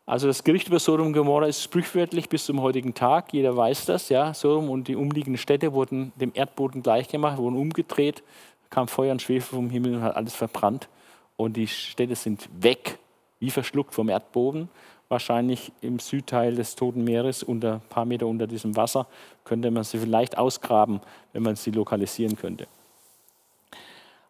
Also 0.06 0.26
das 0.26 0.44
Gericht 0.44 0.68
über 0.68 0.78
Sodom 0.78 1.08
und 1.08 1.12
Gomorra 1.14 1.46
ist 1.46 1.62
sprichwörtlich 1.62 2.28
bis 2.28 2.44
zum 2.44 2.60
heutigen 2.60 2.94
Tag. 2.94 3.32
Jeder 3.32 3.56
weiß 3.56 3.86
das. 3.86 4.08
Ja. 4.08 4.34
Sodom 4.34 4.70
und 4.70 4.86
die 4.86 4.96
umliegenden 4.96 5.38
Städte 5.38 5.72
wurden 5.72 6.12
dem 6.16 6.30
Erdboden 6.34 6.82
gleichgemacht, 6.82 7.38
wurden 7.38 7.56
umgedreht, 7.56 8.22
kam 8.70 8.86
Feuer 8.86 9.12
und 9.12 9.22
Schwefel 9.22 9.56
vom 9.56 9.70
Himmel 9.70 9.96
und 9.96 10.02
hat 10.02 10.16
alles 10.16 10.34
verbrannt. 10.34 10.88
Und 11.36 11.56
die 11.56 11.66
Städte 11.66 12.14
sind 12.14 12.48
weg, 12.60 12.98
wie 13.44 13.50
verschluckt 13.50 13.94
vom 13.94 14.08
Erdboden. 14.08 14.70
Wahrscheinlich 15.10 15.70
im 15.82 15.98
Südteil 15.98 16.54
des 16.54 16.76
Toten 16.76 17.04
Meeres, 17.04 17.42
unter, 17.42 17.74
ein 17.74 17.88
paar 17.90 18.06
Meter 18.06 18.26
unter 18.26 18.46
diesem 18.46 18.74
Wasser, 18.74 19.06
könnte 19.44 19.70
man 19.70 19.84
sie 19.84 19.98
vielleicht 19.98 20.38
ausgraben, 20.38 21.00
wenn 21.34 21.42
man 21.42 21.56
sie 21.56 21.70
lokalisieren 21.70 22.36
könnte. 22.36 22.66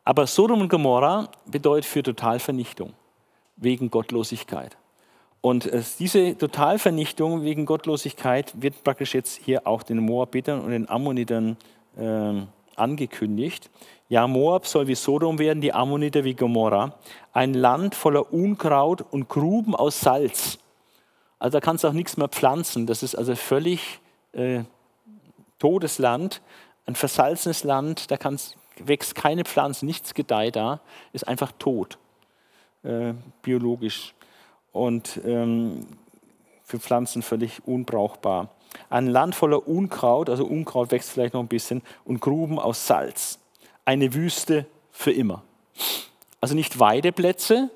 Aber 0.03 0.27
Sodom 0.27 0.63
und 0.63 0.69
Gomorra 0.69 1.29
bedeutet 1.47 1.85
für 1.85 2.03
Totalvernichtung, 2.03 2.93
wegen 3.57 3.89
Gottlosigkeit. 3.89 4.77
Und 5.41 5.67
äh, 5.67 5.81
diese 6.01 6.37
Totalvernichtung 6.37 7.45
wegen 7.45 7.67
Gottlosigkeit 7.67 8.53
wird 8.61 8.83
praktisch 8.83 9.15
jetzt 9.15 9.41
hier 9.45 9.67
auch 9.67 9.85
den 9.85 9.99
Moabitern 9.99 10.61
und 10.61 10.73
den 10.73 10.89
Ammonitern 10.89 11.57
äh, 11.97 12.43
angekündigt. 12.79 13.71
Ja, 14.09 14.27
Moab 14.27 14.67
soll 14.67 14.87
wie 14.87 14.95
Sodom 14.95 15.39
werden, 15.39 15.61
die 15.61 15.73
Ammoniter 15.73 16.25
wie 16.25 16.35
Gomorra. 16.35 16.95
Ein 17.33 17.55
Land 17.55 17.95
voller 17.95 18.33
Unkraut 18.33 19.05
und 19.11 19.29
Gruben 19.29 19.75
aus 19.75 20.01
Salz. 20.01 20.59
Also 21.39 21.59
da 21.59 21.61
kannst 21.61 21.85
du 21.85 21.89
auch 21.89 21.93
nichts 21.93 22.17
mehr 22.17 22.29
pflanzen. 22.29 22.87
Das 22.87 23.03
ist 23.03 23.15
also 23.15 23.35
völlig 23.35 24.01
äh, 24.33 24.63
totes 25.59 25.99
Land, 25.99 26.43
ein 26.87 26.95
versalzenes 26.95 27.65
Land. 27.65 28.11
Da 28.11 28.17
kannst, 28.17 28.57
wächst 28.79 29.15
keine 29.15 29.45
Pflanze, 29.45 29.87
nichts 29.87 30.15
gedeiht 30.15 30.57
da, 30.57 30.81
ist 31.13 31.27
einfach 31.27 31.53
tot, 31.59 31.99
äh, 32.83 33.15
biologisch. 33.43 34.15
Und 34.73 35.21
ähm, 35.25 35.87
für 36.65 36.79
Pflanzen 36.79 37.23
völlig 37.23 37.67
unbrauchbar. 37.67 38.49
Ein 38.91 39.07
Land 39.07 39.35
voller 39.35 39.67
Unkraut, 39.67 40.29
also 40.29 40.45
Unkraut 40.45 40.91
wächst 40.91 41.11
vielleicht 41.11 41.35
noch 41.35 41.41
ein 41.41 41.49
bisschen, 41.49 41.83
und 42.05 42.21
Gruben 42.21 42.59
aus 42.59 42.87
Salz. 42.87 43.39
Eine 43.85 44.15
Wüste 44.15 44.67
für 44.91 45.13
immer. 45.13 45.43
Also 46.41 46.55
nicht 46.55 46.79
Weideplätze 46.79 47.71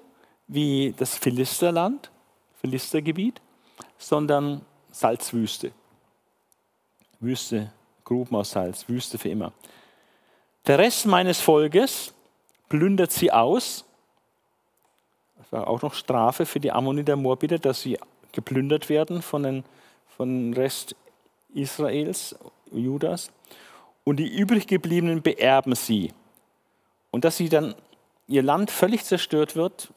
wie 0.46 0.94
das 0.96 1.16
Philisterland, 1.16 2.10
Philistergebiet, 2.60 3.40
sondern 3.98 4.62
Salzwüste. 4.90 5.72
Wüste, 7.20 7.72
Gruben 8.04 8.36
aus 8.36 8.50
Salz, 8.50 8.88
Wüste 8.88 9.18
für 9.18 9.28
immer. 9.28 9.52
Der 10.66 10.78
Rest 10.78 11.06
meines 11.06 11.40
Volkes 11.40 12.14
plündert 12.68 13.10
sie 13.10 13.32
aus. 13.32 13.84
Das 15.36 15.52
war 15.52 15.68
auch 15.68 15.82
noch 15.82 15.94
Strafe 15.94 16.46
für 16.46 16.60
die 16.60 16.72
Ammoniter 16.72 17.16
Moabiter, 17.16 17.58
dass 17.58 17.82
sie 17.82 17.98
geplündert 18.32 18.88
werden 18.88 19.22
von 19.22 19.42
den 19.42 19.64
von 20.18 20.52
Rest 20.52 20.94
Israels, 21.54 22.36
Judas. 22.72 23.30
Und 24.04 24.16
die 24.16 24.36
übrig 24.36 24.66
gebliebenen 24.66 25.22
beerben 25.22 25.74
sie. 25.74 26.12
Und 27.10 27.24
dass 27.24 27.36
sie 27.36 27.48
dann 27.48 27.74
ihr 28.26 28.42
Land 28.42 28.70
völlig 28.70 29.04
zerstört 29.04 29.56
wird 29.56 29.92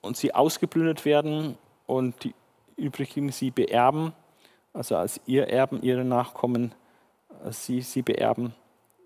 und 0.00 0.16
sie 0.16 0.34
ausgeplündert 0.34 1.04
werden 1.04 1.56
und 1.86 2.24
die 2.24 2.34
übrigen 2.76 3.30
sie 3.30 3.50
beerben, 3.50 4.12
also 4.72 4.96
als 4.96 5.20
ihr 5.26 5.48
Erben, 5.48 5.82
ihre 5.82 6.04
Nachkommen, 6.04 6.74
sie, 7.50 7.82
sie 7.82 8.02
beerben, 8.02 8.54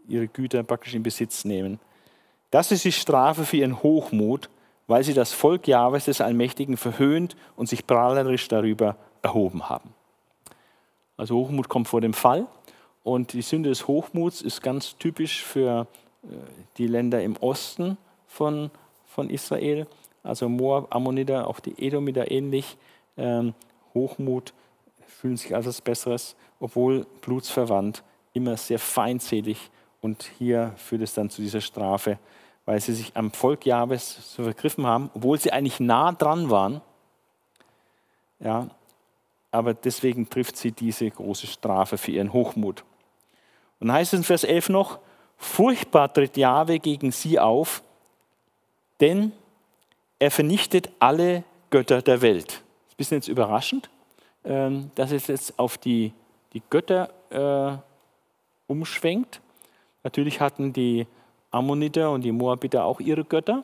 ihre 0.07 0.29
Güter 0.29 0.63
praktisch 0.63 0.95
in 0.95 1.03
Besitz 1.03 1.45
nehmen. 1.45 1.81
Das 2.51 2.71
ist 2.71 2.85
die 2.85 2.93
Strafe 2.93 3.45
für 3.45 3.57
ihren 3.57 3.83
Hochmut, 3.83 4.49
weil 4.87 5.03
sie 5.03 5.15
das 5.15 5.33
Volk 5.33 5.67
Jahwes 5.67 6.05
des 6.05 6.21
Allmächtigen 6.21 6.77
verhöhnt 6.77 7.35
und 7.57 7.69
sich 7.69 7.87
prahlerisch 7.87 8.47
darüber 8.47 8.97
erhoben 9.23 9.69
haben. 9.69 9.95
Also 11.17 11.37
Hochmut 11.37 11.69
kommt 11.69 11.89
vor 11.89 12.01
dem 12.01 12.15
Fall. 12.15 12.47
Und 13.03 13.33
die 13.35 13.43
Sünde 13.43 13.69
des 13.69 13.87
Hochmuts 13.87 14.41
ist 14.41 14.63
ganz 14.63 14.97
typisch 14.99 15.43
für 15.45 15.87
äh, 16.23 16.27
die 16.79 16.87
Länder 16.87 17.23
im 17.23 17.37
Osten 17.37 17.99
von, 18.27 18.71
von 19.07 19.31
Israel. 19.31 19.87
Also 20.23 20.49
Moab, 20.49 20.95
Ammoniter, 20.95 21.47
auch 21.47 21.61
die 21.61 21.75
Edomiter 21.87 22.31
ähnlich. 22.31 22.77
Ähm, 23.17 23.55
Hochmut 23.93 24.55
fühlen 25.07 25.37
sich 25.37 25.55
als 25.55 25.67
etwas 25.67 25.81
Besseres, 25.83 26.37
obwohl 26.61 27.07
blutsverwandt, 27.21 28.03
immer 28.33 28.57
sehr 28.57 28.79
feindselig. 28.79 29.71
Und 30.01 30.31
hier 30.39 30.73
führt 30.77 31.03
es 31.03 31.15
dann 31.15 31.31
zu 31.31 31.43
dieser 31.43 31.61
Strafe, 31.61 32.19
weil 32.65 32.81
sie 32.81 32.95
sich 32.95 33.13
am 33.15 33.31
Volk 33.31 33.67
Jahwes 33.67 34.35
so 34.35 34.43
vergriffen 34.43 34.87
haben, 34.87 35.11
obwohl 35.15 35.39
sie 35.39 35.53
eigentlich 35.53 35.81
nah 35.81 36.13
dran 36.13 36.51
waren. 36.51 36.81
Ja, 38.41 38.69
aber 39.55 39.73
deswegen 39.73 40.29
trifft 40.29 40.57
sie 40.57 40.73
diese 40.73 41.09
große 41.09 41.47
Strafe 41.47 41.97
für 41.97 42.11
ihren 42.11 42.33
Hochmut. 42.33 42.83
Und 43.79 43.89
dann 43.89 43.97
heißt 43.97 44.13
es 44.13 44.19
in 44.19 44.25
Vers 44.25 44.43
11 44.43 44.69
noch, 44.71 44.99
furchtbar 45.37 46.13
tritt 46.13 46.37
Jahwe 46.37 46.81
gegen 46.81 47.13
sie 47.13 47.39
auf, 47.39 47.83
denn 49.01 49.31
er 50.19 50.33
vernichtet 50.33 50.91
alle 50.99 51.45
Götter 51.71 52.03
der 52.03 52.21
Welt. 52.21 52.49
Das 52.49 52.55
ist 52.55 52.63
ein 52.63 52.97
bisschen 52.97 53.19
jetzt 53.19 53.29
überraschend, 53.29 53.91
ähm, 54.45 54.91
dass 54.97 55.13
es 55.13 55.29
jetzt 55.29 55.59
auf 55.59 55.79
die, 55.79 56.13
die 56.53 56.63
Götter 56.69 57.11
äh, 57.31 57.79
umschwenkt. 58.67 59.41
Natürlich 60.03 60.41
hatten 60.41 60.73
die 60.73 61.07
Ammoniter 61.53 62.11
und 62.11 62.23
die 62.23 62.33
Moabiter 62.33 62.85
auch 62.85 62.99
ihre 62.99 63.25
Götter, 63.25 63.63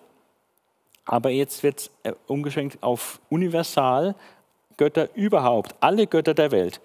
aber 1.04 1.30
jetzt 1.30 1.64
wird 1.64 1.80
es 1.80 1.90
äh, 2.04 2.12
umgeschwenkt 2.28 2.80
auf 2.80 3.20
universal 3.28 4.14
Götter 4.80 5.10
überhaupt, 5.14 5.74
alle 5.80 6.06
Götter 6.06 6.32
der 6.32 6.52
Welt. 6.52 6.80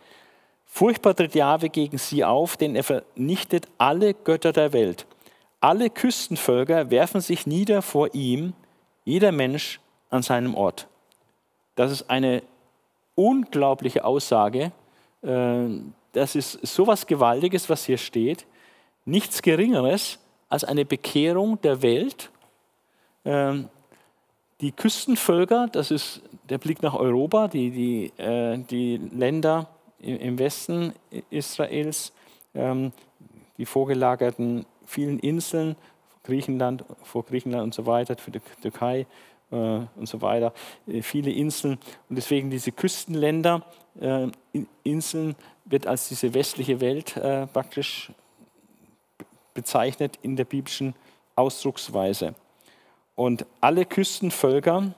Furchtbar 0.66 1.16
tritt 1.16 1.34
Jahwe 1.34 1.70
gegen 1.70 1.98
sie 1.98 2.26
auf, 2.26 2.58
denn 2.58 2.76
er 2.76 2.84
vernichtet 2.84 3.70
alle 3.78 4.14
Götter 4.14 4.52
der 4.52 4.74
Welt. 4.74 5.06
Alle 5.62 5.89
Küstenvölker 5.89 6.91
werfen 6.91 7.22
sich 7.22 7.48
nieder 7.48 7.82
vor 7.82 8.14
ihm, 8.14 8.52
jeder 9.06 9.32
Mensch 9.32 9.80
an 10.10 10.24
seinem 10.24 10.56
Ort. 10.56 10.88
Das 11.76 11.89
ist 11.89 12.10
eine 12.10 12.43
unglaubliche 13.16 14.04
Aussage. 14.04 14.74
Äh, 15.22 15.68
das 16.12 16.36
ist 16.36 16.68
sowas 16.68 17.08
Gewaltiges, 17.08 17.70
was 17.70 17.86
hier 17.86 17.98
steht. 17.98 18.46
Nichts 19.06 19.41
Geringeres 19.41 20.20
als 20.50 20.66
eine 20.66 20.84
Bekehrung 20.84 21.62
der 21.62 21.82
Welt. 21.82 22.30
Ähm, 23.24 23.70
die 24.60 24.74
Küstenvölker, 24.74 25.70
das 25.72 25.91
ist 25.91 26.22
der 26.50 26.58
Blick 26.58 26.82
nach 26.82 26.93
Europa, 26.93 27.48
die, 27.48 27.72
die, 27.72 28.22
äh, 28.22 28.58
die 28.58 28.98
Länder 28.98 29.68
im 30.00 30.38
Westen 30.38 30.93
Israels, 31.30 32.14
ähm, 32.54 32.91
die 33.58 33.66
vorgelagerten 33.66 34.66
vielen 34.86 35.20
Inseln, 35.20 35.76
Griechenland, 36.24 36.84
vor 37.04 37.24
Griechenland 37.24 37.64
und 37.64 37.74
so 37.74 37.86
weiter, 37.86 38.16
für 38.18 38.32
die 38.32 38.41
Türkei 38.62 39.06
äh, 39.52 39.56
und 39.56 40.08
so 40.08 40.22
weiter, 40.22 40.54
äh, 40.88 41.02
viele 41.02 41.32
Inseln. 41.32 41.80
Und 42.10 42.16
deswegen 42.16 42.50
diese 42.50 42.72
Küstenländer, 42.72 43.64
äh, 44.00 44.28
Inseln, 44.84 45.36
wird 45.66 45.88
als 45.88 46.10
diese 46.10 46.34
westliche 46.34 46.80
Welt 46.80 47.18
äh, 47.18 47.48
praktisch 47.48 48.12
bezeichnet 49.54 50.20
in 50.22 50.36
der 50.36 50.46
biblischen 50.46 50.93
Ausdrucksweise. 51.36 52.36
Und 53.16 53.46
alle 53.62 53.86
Küstenvölker 53.86 54.93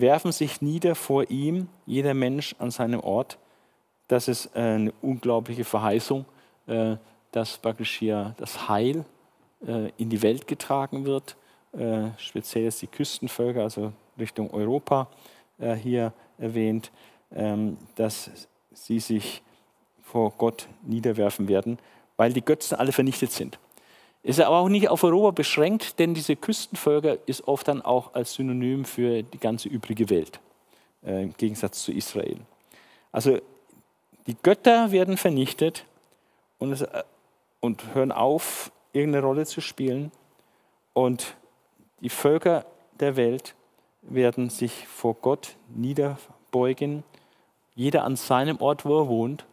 werfen 0.00 0.30
sich 0.30 0.60
nieder 0.60 0.94
vor 0.94 1.30
ihm, 1.30 1.68
jeder 1.86 2.14
Mensch 2.14 2.54
an 2.58 2.70
seinem 2.70 3.00
Ort. 3.00 3.38
Das 4.08 4.28
ist 4.28 4.54
eine 4.54 4.92
unglaubliche 5.02 5.64
Verheißung, 5.64 6.26
äh, 6.66 6.96
dass 7.32 7.58
praktisch 7.58 7.96
hier 7.96 8.34
das 8.36 8.68
Heil 8.68 9.04
äh, 9.66 9.90
in 9.96 10.10
die 10.10 10.22
Welt 10.22 10.46
getragen 10.46 11.06
wird. 11.06 11.36
Äh, 11.72 12.10
speziell 12.18 12.64
jetzt 12.64 12.82
die 12.82 12.86
Küstenvölker, 12.86 13.62
also 13.62 13.92
Richtung 14.18 14.50
Europa 14.52 15.08
hier 15.82 16.12
erwähnt, 16.36 16.92
ähm, 17.34 17.78
dass 17.94 18.30
sie 18.72 19.00
sich 19.00 19.42
vor 20.02 20.30
Gott 20.36 20.68
niederwerfen 20.82 21.48
werden, 21.48 21.78
weil 22.18 22.34
die 22.34 22.44
Götzen 22.44 22.76
alle 22.76 22.92
vernichtet 22.92 23.32
sind. 23.32 23.58
Ist 24.26 24.40
aber 24.40 24.56
auch 24.56 24.68
nicht 24.68 24.88
auf 24.88 25.04
Europa 25.04 25.30
beschränkt, 25.30 26.00
denn 26.00 26.12
diese 26.12 26.34
Küstenvölker 26.34 27.16
ist 27.26 27.46
oft 27.46 27.68
dann 27.68 27.80
auch 27.80 28.12
als 28.14 28.34
Synonym 28.34 28.84
für 28.84 29.22
die 29.22 29.38
ganze 29.38 29.68
übrige 29.68 30.10
Welt, 30.10 30.40
äh, 31.04 31.22
im 31.22 31.34
Gegensatz 31.36 31.84
zu 31.84 31.92
Israel. 31.92 32.40
Also 33.12 33.38
die 34.26 34.36
Götter 34.42 34.90
werden 34.90 35.16
vernichtet 35.16 35.84
und, 36.58 36.72
es, 36.72 36.82
äh, 36.82 37.04
und 37.60 37.94
hören 37.94 38.10
auf, 38.10 38.72
irgendeine 38.92 39.24
Rolle 39.24 39.46
zu 39.46 39.60
spielen. 39.60 40.10
Und 40.92 41.36
die 42.00 42.08
Völker 42.08 42.66
der 42.98 43.14
Welt 43.14 43.54
werden 44.02 44.50
sich 44.50 44.88
vor 44.88 45.14
Gott 45.14 45.54
niederbeugen, 45.68 47.04
jeder 47.76 48.02
an 48.02 48.16
seinem 48.16 48.60
Ort, 48.60 48.84
wo 48.84 49.02
er 49.02 49.06
wohnt. 49.06 49.46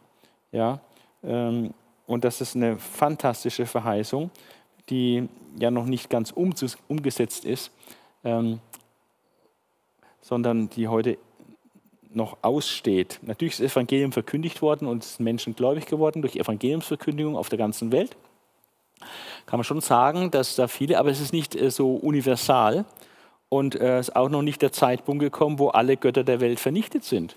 Ja, 0.50 0.80
ähm, 1.22 1.74
und 2.08 2.24
das 2.24 2.40
ist 2.40 2.56
eine 2.56 2.76
fantastische 2.76 3.66
Verheißung 3.66 4.32
die 4.90 5.28
ja 5.58 5.70
noch 5.70 5.86
nicht 5.86 6.10
ganz 6.10 6.32
umgesetzt 6.32 7.44
ist, 7.44 7.70
ähm, 8.24 8.60
sondern 10.20 10.70
die 10.70 10.88
heute 10.88 11.18
noch 12.10 12.38
aussteht. 12.42 13.18
Natürlich 13.22 13.54
ist 13.54 13.60
das 13.60 13.72
Evangelium 13.72 14.12
verkündigt 14.12 14.62
worden 14.62 14.86
und 14.86 15.02
es 15.04 15.16
sind 15.16 15.24
Menschen 15.24 15.56
gläubig 15.56 15.86
geworden 15.86 16.22
durch 16.22 16.36
Evangeliumsverkündigung 16.36 17.36
auf 17.36 17.48
der 17.48 17.58
ganzen 17.58 17.92
Welt. 17.92 18.16
Kann 19.46 19.58
man 19.58 19.64
schon 19.64 19.80
sagen, 19.80 20.30
dass 20.30 20.56
da 20.56 20.68
viele, 20.68 20.98
aber 20.98 21.10
es 21.10 21.20
ist 21.20 21.32
nicht 21.32 21.54
äh, 21.54 21.70
so 21.70 21.94
universal 21.94 22.84
und 23.48 23.74
äh, 23.74 23.98
es 23.98 24.08
ist 24.08 24.16
auch 24.16 24.28
noch 24.28 24.42
nicht 24.42 24.62
der 24.62 24.72
Zeitpunkt 24.72 25.20
gekommen, 25.20 25.58
wo 25.58 25.68
alle 25.68 25.96
Götter 25.96 26.24
der 26.24 26.40
Welt 26.40 26.60
vernichtet 26.60 27.04
sind. 27.04 27.36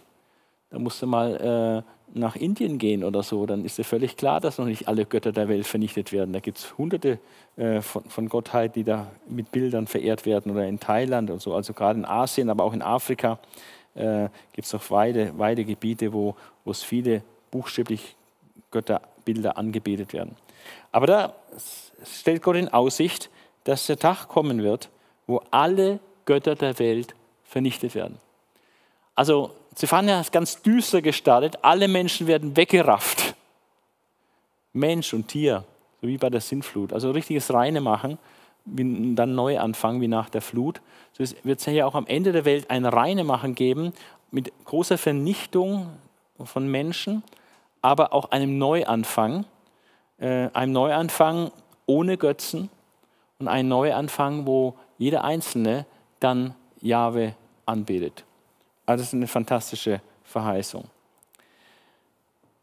Da 0.69 0.79
musste 0.79 1.05
mal 1.05 1.83
äh, 1.85 1.96
nach 2.13 2.35
Indien 2.35 2.77
gehen 2.77 3.03
oder 3.03 3.21
so, 3.21 3.45
dann 3.45 3.65
ist 3.65 3.77
ja 3.77 3.83
völlig 3.83 4.17
klar, 4.17 4.39
dass 4.39 4.57
noch 4.57 4.65
nicht 4.65 4.87
alle 4.87 5.05
Götter 5.05 5.31
der 5.31 5.49
Welt 5.49 5.67
vernichtet 5.67 6.11
werden. 6.11 6.33
Da 6.33 6.39
gibt 6.39 6.57
es 6.57 6.77
hunderte 6.77 7.19
äh, 7.57 7.81
von, 7.81 8.03
von 8.05 8.29
Gottheit, 8.29 8.75
die 8.75 8.83
da 8.83 9.07
mit 9.27 9.51
Bildern 9.51 9.87
verehrt 9.87 10.25
werden 10.25 10.51
oder 10.51 10.65
in 10.67 10.79
Thailand 10.79 11.29
und 11.29 11.41
so, 11.41 11.53
also 11.53 11.73
gerade 11.73 11.99
in 11.99 12.05
Asien, 12.05 12.49
aber 12.49 12.63
auch 12.63 12.73
in 12.73 12.81
Afrika. 12.81 13.39
äh, 13.97 14.29
gibt 14.53 14.65
es 14.65 14.73
noch 14.73 14.89
weite, 14.91 15.37
weite 15.37 15.65
Gebiete, 15.65 16.13
wo, 16.13 16.35
wo 16.63 16.71
es 16.71 16.83
viele 16.83 17.23
buchstäblich 17.51 18.15
Götterbilder 18.71 19.57
angebetet 19.57 20.13
werden. 20.13 20.35
Aber 20.91 21.07
da 21.07 21.35
stellt 22.05 22.41
Gott 22.43 22.55
in 22.55 22.69
Aussicht, 22.69 23.29
dass 23.63 23.87
der 23.87 23.97
Tag 23.97 24.27
kommen 24.27 24.63
wird, 24.63 24.89
wo 25.25 25.41
alle 25.51 25.99
Götter 26.25 26.55
der 26.55 26.79
Welt 26.79 27.15
vernichtet 27.43 27.95
werden. 27.95 28.17
Also 29.15 29.51
Zephania 29.77 30.19
ist 30.19 30.31
ganz 30.31 30.63
düster 30.63 31.03
gestartet, 31.03 31.59
alle 31.61 31.87
Menschen 31.87 32.25
werden 32.25 32.57
weggerafft. 32.57 33.35
Mensch 34.73 35.13
und 35.13 35.27
Tier, 35.27 35.65
so 36.01 36.07
wie 36.07 36.17
bei 36.17 36.31
der 36.31 36.41
Sintflut. 36.41 36.91
Also 36.93 37.11
richtiges 37.11 37.53
Reine 37.53 37.79
machen, 37.79 38.17
dann 38.65 39.35
neu 39.35 39.59
anfangen 39.59 40.01
wie 40.01 40.07
nach 40.07 40.29
der 40.29 40.41
Flut. 40.41 40.81
So 41.13 41.23
wird 41.43 41.59
es 41.59 41.65
ja 41.67 41.85
auch 41.85 41.93
am 41.93 42.07
Ende 42.07 42.31
der 42.31 42.43
Welt 42.43 42.71
ein 42.71 42.85
Reine 42.85 43.23
machen 43.23 43.53
geben 43.53 43.93
mit 44.31 44.51
großer 44.65 44.97
Vernichtung 44.97 45.91
von 46.43 46.67
Menschen, 46.67 47.21
aber 47.83 48.13
auch 48.13 48.31
einem 48.31 48.57
Neuanfang. 48.57 49.45
Äh, 50.17 50.49
einem 50.53 50.71
Neuanfang 50.71 51.51
ohne 51.85 52.17
Götzen 52.17 52.71
und 53.37 53.47
ein 53.47 53.67
Neuanfang, 53.67 54.47
wo 54.47 54.73
jeder 54.97 55.23
Einzelne 55.23 55.85
dann 56.19 56.55
Jahwe 56.81 57.35
anbetet. 57.67 58.23
Also 58.87 59.01
das 59.01 59.09
ist 59.09 59.13
eine 59.13 59.27
fantastische 59.27 60.01
Verheißung. 60.23 60.85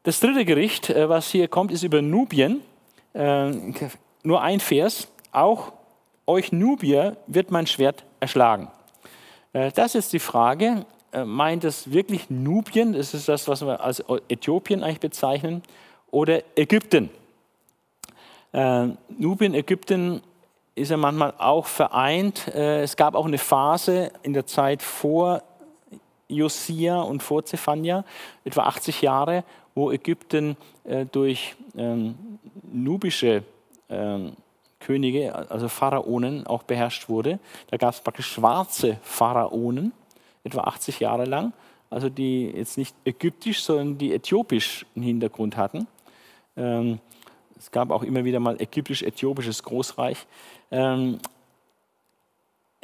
Das 0.05 0.21
dritte 0.21 0.45
Gericht, 0.45 0.91
äh, 0.91 1.09
was 1.09 1.31
hier 1.31 1.49
kommt, 1.49 1.71
ist 1.71 1.83
über 1.83 2.03
Nubien. 2.03 2.63
Äh, 3.13 3.53
nur 4.23 4.41
ein 4.43 4.59
Vers. 4.59 5.09
Auch 5.33 5.73
euch 6.27 6.51
Nubier 6.51 7.19
wird 7.27 7.51
mein 7.51 7.67
Schwert 7.67 8.05
erschlagen. 8.21 8.69
Äh, 9.53 9.71
das 9.73 9.95
ist 9.95 10.13
die 10.13 10.19
Frage. 10.19 10.87
Meint 11.25 11.63
es 11.63 11.93
wirklich 11.93 12.29
Nubien? 12.29 12.93
Das 12.93 13.15
ist 13.15 13.29
das, 13.29 13.47
was 13.47 13.65
wir 13.65 13.81
als 13.81 14.03
Äthiopien 14.29 14.83
eigentlich 14.83 14.99
bezeichnen. 14.99 15.63
Oder 16.11 16.43
Ägypten? 16.57 17.09
Nubien, 18.53 19.55
Ägypten 19.55 20.23
ist 20.75 20.91
ja 20.91 20.97
manchmal 20.97 21.35
auch 21.39 21.67
vereint. 21.67 22.49
Es 22.49 22.97
gab 22.97 23.15
auch 23.15 23.27
eine 23.27 23.39
Phase 23.39 24.11
in 24.25 24.33
der 24.33 24.47
Zeit 24.47 24.83
vor 24.83 25.45
Josia 26.29 27.01
und 27.01 27.23
vor 27.23 27.45
Zephania, 27.45 28.05
etwa 28.45 28.63
80 28.63 29.03
Jahre, 29.03 29.45
wo 29.75 29.91
Ägypten 29.91 30.57
äh, 30.85 31.07
durch 31.07 31.55
ähm, 31.77 32.15
nubische 32.73 33.43
ähm, 33.89 34.33
Könige, 34.81 35.35
also 35.51 35.69
Pharaonen, 35.69 36.47
auch 36.47 36.63
beherrscht 36.63 37.09
wurde. 37.09 37.39
Da 37.71 37.77
gab 37.77 37.95
es 37.95 38.01
praktisch 38.01 38.27
schwarze 38.27 38.99
Pharaonen, 39.03 39.93
etwa 40.45 40.63
80 40.63 41.01
Jahre 41.01 41.25
lang, 41.25 41.53
also 41.91 42.09
die 42.09 42.51
jetzt 42.51 42.77
nicht 42.77 42.95
ägyptisch, 43.05 43.63
sondern 43.63 43.99
die 43.99 44.13
äthiopischen 44.13 45.03
Hintergrund 45.03 45.57
hatten. 45.57 45.87
Ähm, 46.57 47.01
es 47.59 47.71
gab 47.71 47.91
auch 47.91 48.03
immer 48.03 48.25
wieder 48.25 48.41
mal 48.41 48.61
ägyptisch-äthiopisches 48.61 49.63
Großreich. 49.63 50.27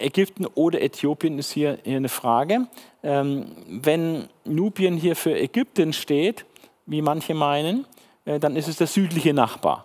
Ägypten 0.01 0.47
oder 0.47 0.81
Äthiopien 0.81 1.39
ist 1.39 1.53
hier, 1.53 1.79
eine 1.85 2.09
Frage. 2.09 2.67
Ähm, 3.03 3.47
wenn 3.69 4.29
Nubien 4.45 4.97
hier 4.97 5.17
für 5.17 5.39
Ägypten 5.39 5.93
steht, 5.93 6.45
wie 6.87 7.03
manche 7.03 7.35
meinen, 7.35 7.87
äh, 8.25 8.39
dann 8.39 8.57
ist 8.57 8.69
es 8.69 8.77
der 8.77 8.87
südliche 8.87 9.33
Nachbar, 9.33 9.85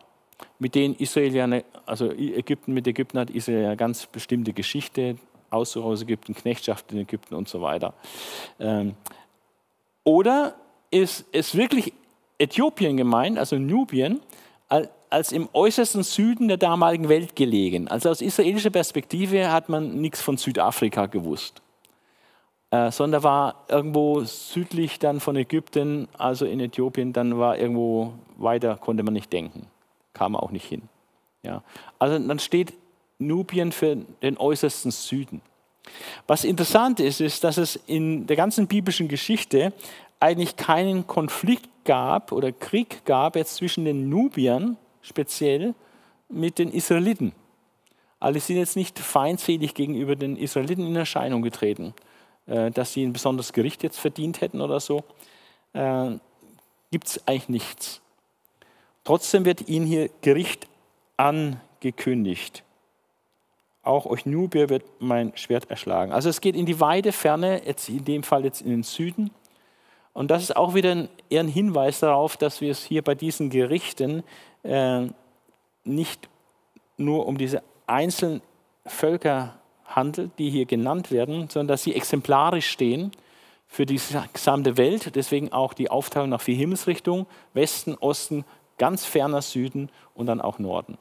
mit 0.59 0.75
dem 0.75 0.95
Israel 0.97 1.33
ja, 1.35 1.43
eine, 1.43 1.63
also 1.85 2.11
Ägypten 2.11 2.73
mit 2.73 2.87
Ägypten 2.87 3.19
hat 3.19 3.29
Israel 3.29 3.61
ja 3.61 3.67
eine 3.67 3.77
ganz 3.77 4.05
bestimmte 4.07 4.53
Geschichte, 4.53 5.17
Auszug 5.49 5.85
aus 5.85 6.01
Ägypten, 6.01 6.33
Knechtschaft 6.33 6.91
in 6.91 6.99
Ägypten 6.99 7.35
und 7.35 7.47
so 7.47 7.61
weiter. 7.61 7.93
Ähm, 8.59 8.95
oder 10.03 10.55
ist 10.91 11.25
es 11.31 11.55
wirklich 11.55 11.93
Äthiopien 12.37 12.97
gemeint, 12.97 13.37
also 13.37 13.57
Nubien, 13.57 14.21
als 15.15 15.31
im 15.31 15.47
äußersten 15.53 16.03
Süden 16.03 16.49
der 16.49 16.57
damaligen 16.57 17.07
Welt 17.07 17.37
gelegen. 17.37 17.87
Also 17.87 18.09
aus 18.09 18.19
israelischer 18.19 18.69
Perspektive 18.69 19.49
hat 19.49 19.69
man 19.69 20.01
nichts 20.01 20.21
von 20.21 20.35
Südafrika 20.35 21.05
gewusst, 21.05 21.61
äh, 22.69 22.91
sondern 22.91 23.23
war 23.23 23.63
irgendwo 23.69 24.25
südlich 24.25 24.99
dann 24.99 25.21
von 25.21 25.37
Ägypten, 25.37 26.09
also 26.17 26.45
in 26.45 26.59
Äthiopien, 26.59 27.13
dann 27.13 27.39
war 27.39 27.57
irgendwo 27.57 28.11
weiter, 28.35 28.75
konnte 28.75 29.03
man 29.03 29.13
nicht 29.13 29.31
denken, 29.31 29.67
kam 30.11 30.35
auch 30.35 30.51
nicht 30.51 30.65
hin. 30.65 30.81
Ja. 31.43 31.63
Also 31.97 32.19
dann 32.19 32.39
steht 32.39 32.73
Nubien 33.17 33.71
für 33.71 33.95
den 34.21 34.37
äußersten 34.37 34.91
Süden. 34.91 35.39
Was 36.27 36.43
interessant 36.43 36.99
ist, 36.99 37.21
ist, 37.21 37.45
dass 37.45 37.55
es 37.55 37.77
in 37.87 38.27
der 38.27 38.35
ganzen 38.35 38.67
biblischen 38.67 39.07
Geschichte 39.07 39.71
eigentlich 40.19 40.57
keinen 40.57 41.07
Konflikt 41.07 41.69
gab 41.85 42.33
oder 42.33 42.51
Krieg 42.51 43.05
gab 43.05 43.37
jetzt 43.37 43.55
zwischen 43.55 43.85
den 43.85 44.09
Nubiern 44.09 44.75
speziell 45.05 45.73
mit 46.29 46.59
den 46.59 46.71
Israeliten. 46.71 47.33
Alle 48.19 48.39
sind 48.39 48.57
jetzt 48.57 48.75
nicht 48.75 48.97
feindselig 48.97 49.73
gegenüber 49.73 50.15
den 50.15 50.35
Israeliten 50.35 50.87
in 50.87 50.95
Erscheinung 50.95 51.41
getreten, 51.41 51.93
äh, 52.47 52.71
dass 52.71 52.93
sie 52.93 53.03
ein 53.03 53.13
besonderes 53.13 53.53
Gericht 53.53 53.83
jetzt 53.83 53.99
verdient 53.99 54.41
hätten 54.41 54.61
oder 54.61 54.79
so. 54.79 55.03
Äh, 55.73 56.11
Gibt 56.91 57.07
es 57.07 57.27
eigentlich 57.27 57.49
nichts. 57.49 58.01
Trotzdem 59.03 59.45
wird 59.45 59.67
ihnen 59.67 59.85
hier 59.85 60.09
Gericht 60.21 60.67
angekündigt. 61.17 62.63
Auch 63.83 64.07
euch 64.07 64.25
Nubier 64.25 64.69
wird 64.69 64.83
mein 64.99 65.37
Schwert 65.37 65.69
erschlagen. 65.69 66.11
Also 66.11 66.29
es 66.29 66.41
geht 66.41 66.55
in 66.55 66.65
die 66.65 66.79
weite 66.79 67.11
Ferne, 67.11 67.61
jetzt 67.65 67.87
in 67.87 68.03
dem 68.03 68.23
Fall 68.23 68.43
jetzt 68.43 68.61
in 68.61 68.69
den 68.69 68.83
Süden. 68.83 69.29
Und 70.15 70.31
das 70.31 70.43
ist 70.43 70.55
auch 70.55 70.73
wieder 70.75 70.91
ein, 70.91 71.09
eher 71.29 71.41
ein 71.41 71.49
Hinweis 71.49 71.99
darauf, 71.99 72.37
dass 72.37 72.61
wir 72.61 72.71
es 72.71 72.85
hier 72.85 73.01
bei 73.01 73.15
diesen 73.15 73.49
Gerichten 73.49 74.23
äh, 74.63 75.07
nicht 75.83 76.29
nur 76.95 77.27
um 77.27 77.37
diese 77.37 77.61
einzelnen 77.85 78.41
Völker 78.85 79.59
handelt, 79.83 80.31
die 80.39 80.49
hier 80.49 80.65
genannt 80.65 81.11
werden, 81.11 81.49
sondern 81.49 81.67
dass 81.67 81.83
sie 81.83 81.93
exemplarisch 81.93 82.69
stehen 82.69 83.11
für 83.67 83.85
die 83.85 83.99
gesamte 84.31 84.77
Welt. 84.77 85.17
Deswegen 85.17 85.51
auch 85.51 85.73
die 85.73 85.91
Aufteilung 85.91 86.29
nach 86.29 86.41
vier 86.41 86.55
Himmelsrichtungen, 86.55 87.25
Westen, 87.53 87.95
Osten, 87.95 88.45
ganz 88.77 89.03
ferner 89.03 89.41
Süden 89.41 89.89
und 90.13 90.27
dann 90.27 90.39
auch 90.39 90.59
Norden. 90.59 90.97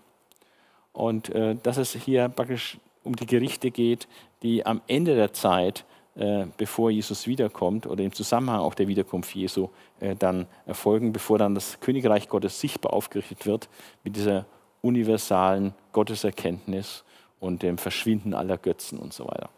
Und 0.93 1.29
äh, 1.29 1.55
dass 1.63 1.77
es 1.77 1.95
hier 1.95 2.29
praktisch 2.29 2.79
um 3.05 3.15
die 3.15 3.27
Gerichte 3.27 3.71
geht, 3.71 4.09
die 4.43 4.67
am 4.67 4.81
Ende 4.89 5.15
der 5.15 5.33
Zeit 5.33 5.85
äh, 6.17 6.47
bevor 6.57 6.91
Jesus 6.91 7.27
wiederkommt 7.27 7.87
oder 7.87 8.05
im 8.05 8.13
Zusammenhang 8.13 8.61
auch 8.61 8.75
der 8.75 8.87
Wiederkunft 8.87 9.35
Jesu 9.35 9.71
äh, 9.99 10.15
dann 10.15 10.47
erfolgen, 10.65 11.13
bevor 11.13 11.39
dann 11.39 11.55
das 11.55 11.81
Königreich 11.81 12.29
Gottes 12.29 12.61
sichtbar 12.61 12.93
aufgerichtet 12.93 13.47
wird 13.47 13.69
mit 14.05 14.15
dieser 14.17 14.47
universalen 14.81 15.75
Gotteserkenntnis 15.93 17.05
und 17.41 17.63
dem 17.63 17.79
Verschwinden 17.79 18.33
aller 18.33 18.59
Götzen 18.59 18.99
und 18.99 19.13
so 19.13 19.27
weiter. 19.27 19.51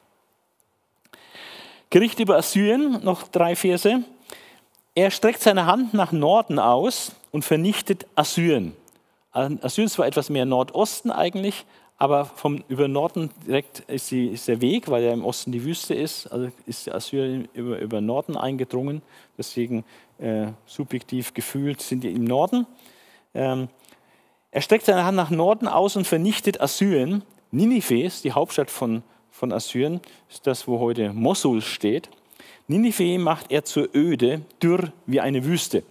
Gericht 1.90 2.20
über 2.20 2.36
Assyrien, 2.36 3.04
noch 3.04 3.28
drei 3.28 3.54
Verse. 3.54 4.02
Er 4.94 5.11
streckt 5.11 5.42
seine 5.42 5.66
Hand 5.66 5.92
nach 5.92 6.11
Norden 6.11 6.59
aus 6.59 7.12
und 7.32 7.44
vernichtet 7.44 8.07
Assyrien. 8.14 8.74
Assyrien 9.30 9.86
ist 9.86 9.92
zwar 9.92 10.07
etwas 10.07 10.30
mehr 10.30 10.46
Nordosten 10.46 11.11
eigentlich, 11.11 11.66
aber 11.99 12.26
vom, 12.26 12.62
über 12.68 12.88
Norden 12.88 13.30
direkt 13.47 13.80
ist, 13.80 14.11
die, 14.11 14.28
ist, 14.28 14.49
der 14.49 14.61
Weg, 14.61 14.88
weil 14.90 15.03
ja 15.03 15.12
im 15.12 15.24
Osten 15.24 15.51
die 15.51 15.64
Wüste 15.64 15.94
ist, 15.94 16.26
also 16.26 16.51
ist 16.66 16.92
Assyrien 16.92 17.49
über, 17.55 17.78
über 17.78 18.01
Norden 18.03 18.36
eingedrungen. 18.36 19.01
Deswegen 19.38 19.84
äh, 20.18 20.49
subjektiv 20.66 21.32
gefühlt 21.32 21.80
sind 21.80 22.05
die 22.05 22.12
im 22.12 22.24
Norden. 22.24 22.66
Ähm, 23.34 23.68
er 24.51 24.61
streckt 24.61 24.84
seine 24.84 25.05
Hand 25.05 25.16
nach 25.16 25.30
Norden 25.30 25.68
aus 25.68 25.97
und 25.97 26.07
vernichtet 26.07 26.61
Assyrien. 26.61 27.22
Ninive 27.51 28.11
die 28.22 28.32
Hauptstadt 28.32 28.70
von, 28.70 29.03
von 29.30 29.53
Assyrien, 29.53 30.01
ist 30.28 30.47
das, 30.47 30.68
wo 30.68 30.78
heute 30.78 31.14
Mosul 31.14 31.62
steht. 31.62 32.11
Ninive 32.68 33.18
macht 33.18 33.51
er 33.51 33.64
zur 33.64 33.88
Öde, 33.94 34.42
dürr 34.62 34.92
wie 35.07 35.20
eine 35.20 35.44
Wüste. 35.44 35.82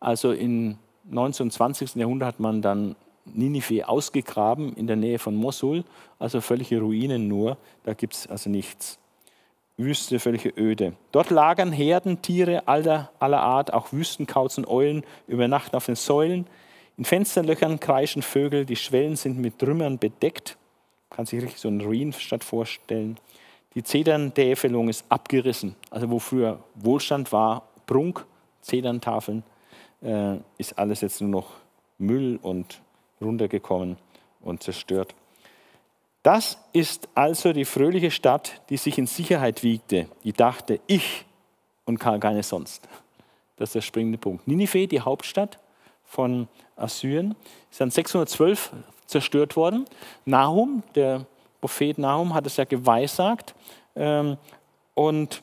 Also 0.00 0.32
im 0.32 0.76
19. 1.04 1.44
und 1.44 1.50
20. 1.52 1.94
Jahrhundert 1.94 2.28
hat 2.28 2.40
man 2.40 2.60
dann 2.60 2.96
Ninive 3.34 3.88
ausgegraben 3.88 4.74
in 4.74 4.86
der 4.86 4.96
Nähe 4.96 5.18
von 5.18 5.34
Mosul, 5.34 5.84
also 6.18 6.40
völlige 6.40 6.80
Ruinen 6.80 7.28
nur, 7.28 7.56
da 7.84 7.94
gibt 7.94 8.14
es 8.14 8.26
also 8.26 8.50
nichts. 8.50 8.98
Wüste, 9.76 10.18
völlige 10.18 10.48
Öde. 10.56 10.94
Dort 11.12 11.30
lagern 11.30 11.70
Herden, 11.70 12.22
Tiere 12.22 12.66
aller, 12.66 13.10
aller 13.18 13.42
Art, 13.42 13.74
auch 13.74 13.92
Wüstenkauzen, 13.92 14.66
Eulen, 14.66 15.04
übernachten 15.26 15.76
auf 15.76 15.86
den 15.86 15.96
Säulen. 15.96 16.46
In 16.96 17.04
Fensterlöchern 17.04 17.78
kreischen 17.78 18.22
Vögel, 18.22 18.64
die 18.64 18.76
Schwellen 18.76 19.16
sind 19.16 19.38
mit 19.38 19.58
Trümmern 19.58 19.98
bedeckt. 19.98 20.56
Man 21.10 21.16
kann 21.16 21.26
sich 21.26 21.42
richtig 21.42 21.60
so 21.60 21.68
eine 21.68 21.84
Ruinenstadt 21.84 22.42
vorstellen. 22.42 23.18
Die 23.74 23.82
Zederntäfelung 23.82 24.88
ist 24.88 25.04
abgerissen. 25.10 25.76
Also 25.90 26.08
wo 26.10 26.18
früher 26.18 26.60
Wohlstand 26.74 27.30
war, 27.30 27.68
Prunk, 27.84 28.24
Zederntafeln, 28.62 29.42
äh, 30.00 30.36
ist 30.56 30.78
alles 30.78 31.02
jetzt 31.02 31.20
nur 31.20 31.30
noch 31.30 31.50
Müll 31.98 32.38
und 32.40 32.80
runtergekommen 33.20 33.96
und 34.40 34.62
zerstört. 34.62 35.14
Das 36.22 36.58
ist 36.72 37.08
also 37.14 37.52
die 37.52 37.64
fröhliche 37.64 38.10
Stadt, 38.10 38.60
die 38.68 38.76
sich 38.76 38.98
in 38.98 39.06
Sicherheit 39.06 39.62
wiegte, 39.62 40.08
die 40.24 40.32
dachte, 40.32 40.80
ich 40.86 41.24
und 41.84 41.98
keine 41.98 42.42
sonst. 42.42 42.88
Das 43.56 43.70
ist 43.70 43.74
der 43.76 43.80
springende 43.80 44.18
Punkt. 44.18 44.46
Ninive, 44.46 44.86
die 44.86 45.00
Hauptstadt 45.00 45.58
von 46.04 46.48
Assyrien, 46.76 47.34
ist 47.70 47.80
dann 47.80 47.90
612 47.90 48.72
zerstört 49.06 49.56
worden. 49.56 49.86
Nahum, 50.24 50.82
der 50.94 51.26
Prophet 51.60 51.96
Nahum, 51.96 52.34
hat 52.34 52.46
es 52.46 52.56
ja 52.56 52.64
geweissagt. 52.64 53.54
Ähm, 53.94 54.36
und 54.94 55.42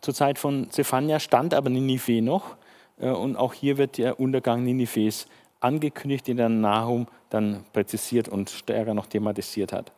zur 0.00 0.14
Zeit 0.14 0.38
von 0.38 0.70
Zephania 0.70 1.20
stand 1.20 1.54
aber 1.54 1.70
Ninive 1.70 2.20
noch. 2.22 2.56
Äh, 2.98 3.10
und 3.10 3.36
auch 3.36 3.54
hier 3.54 3.78
wird 3.78 3.98
der 3.98 4.20
Untergang 4.20 4.64
Ninives 4.64 5.26
angekündigt, 5.60 6.26
den 6.26 6.36
dann 6.36 6.60
Nahum 6.60 7.06
dann 7.28 7.64
präzisiert 7.72 8.28
und 8.28 8.50
stärker 8.50 8.94
noch 8.94 9.06
thematisiert 9.06 9.72
hat. 9.72 9.92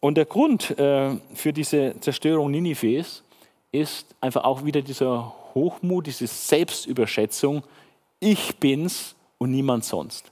Und 0.00 0.16
der 0.16 0.24
Grund 0.24 0.78
äh, 0.78 1.16
für 1.34 1.52
diese 1.52 1.98
Zerstörung 2.00 2.50
Ninives 2.50 3.22
ist 3.72 4.14
einfach 4.20 4.44
auch 4.44 4.64
wieder 4.64 4.82
dieser 4.82 5.34
Hochmut, 5.54 6.06
diese 6.06 6.26
Selbstüberschätzung. 6.26 7.62
Ich 8.20 8.56
bin's 8.56 9.14
und 9.38 9.50
niemand 9.50 9.84
sonst. 9.84 10.30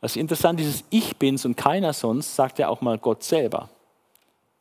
Das 0.00 0.16
Interessante 0.16 0.62
ist, 0.62 0.68
dieses 0.68 0.84
Ich 0.90 1.16
bin's 1.16 1.44
und 1.46 1.56
keiner 1.56 1.92
sonst 1.92 2.36
sagt 2.36 2.58
ja 2.58 2.68
auch 2.68 2.82
mal 2.82 2.98
Gott 2.98 3.22
selber. 3.22 3.70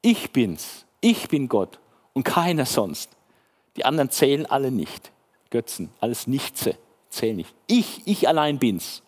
Ich 0.02 0.32
bin's, 0.32 0.86
ich 1.02 1.28
bin 1.28 1.50
Gott 1.50 1.80
und 2.14 2.24
keiner 2.24 2.66
sonst. 2.66 3.10
Die 3.76 3.86
anderen 3.86 4.10
zählen 4.10 4.46
alle 4.46 4.72
nicht. 4.72 5.12
Götzen, 5.50 5.90
alles 6.00 6.28
Nichtse, 6.28 6.78
zählen 7.14 7.38
nicht. 7.38 7.54
Ich, 7.68 8.02
ich 8.06 8.28
allein 8.28 8.60
bin's. 8.60 9.02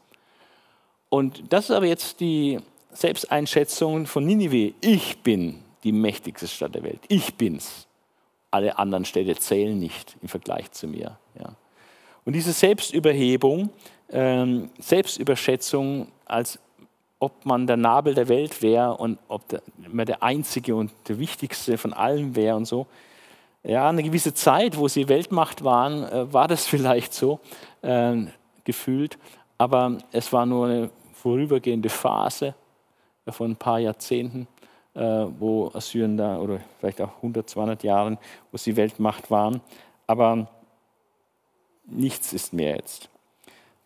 Und 1.09 1.43
das 1.51 1.65
ist 1.65 1.71
aber 1.71 1.85
jetzt 1.85 2.19
die 2.19 2.59
Selbsteinschätzung 2.91 4.05
von 4.05 4.25
Ninive. 4.25 4.73
Ich 4.81 5.19
bin 5.19 5.59
die 5.83 5.91
mächtigste 5.91 6.47
Stadt 6.47 6.75
der 6.75 6.83
Welt. 6.83 6.99
Ich 7.07 7.35
bin's. 7.35 7.87
Alle 8.51 8.77
anderen 8.77 9.05
Städte 9.05 9.35
zählen 9.35 9.77
nicht 9.77 10.15
im 10.21 10.29
Vergleich 10.29 10.71
zu 10.71 10.87
mir. 10.87 11.17
Ja. 11.39 11.55
Und 12.23 12.33
diese 12.33 12.53
Selbstüberhebung, 12.53 13.69
ähm, 14.09 14.69
Selbstüberschätzung, 14.79 16.07
als 16.25 16.59
ob 17.19 17.45
man 17.45 17.67
der 17.67 17.77
Nabel 17.77 18.13
der 18.13 18.27
Welt 18.27 18.61
wäre 18.61 18.97
und 18.97 19.19
ob 19.27 19.47
der, 19.49 19.61
man 19.89 20.05
der 20.05 20.23
Einzige 20.23 20.75
und 20.75 20.91
der 21.07 21.19
Wichtigste 21.19 21.77
von 21.77 21.93
allen 21.93 22.35
wäre 22.35 22.55
und 22.55 22.65
so, 22.65 22.87
ja, 23.65 23.89
eine 23.89 24.03
gewisse 24.03 24.33
Zeit, 24.33 24.77
wo 24.77 24.87
sie 24.87 25.09
Weltmacht 25.09 25.63
waren, 25.63 26.03
äh, 26.03 26.31
war 26.33 26.47
das 26.47 26.67
vielleicht 26.67 27.13
so 27.13 27.39
äh, 27.81 28.25
gefühlt, 28.63 29.17
aber 29.57 29.97
es 30.11 30.31
war 30.31 30.45
nur 30.45 30.67
eine 30.67 30.89
vorübergehende 31.13 31.89
Phase 31.89 32.55
äh, 33.25 33.31
von 33.31 33.51
ein 33.51 33.55
paar 33.55 33.79
Jahrzehnten, 33.79 34.47
äh, 34.93 35.01
wo 35.01 35.71
Assyrien 35.73 36.17
da, 36.17 36.37
oder 36.37 36.59
vielleicht 36.79 37.01
auch 37.01 37.15
100, 37.17 37.49
200 37.49 37.83
Jahren, 37.83 38.17
wo 38.51 38.57
sie 38.57 38.75
Weltmacht 38.75 39.31
waren, 39.31 39.61
aber 40.07 40.47
nichts 41.85 42.33
ist 42.33 42.53
mehr 42.53 42.75
jetzt. 42.75 43.09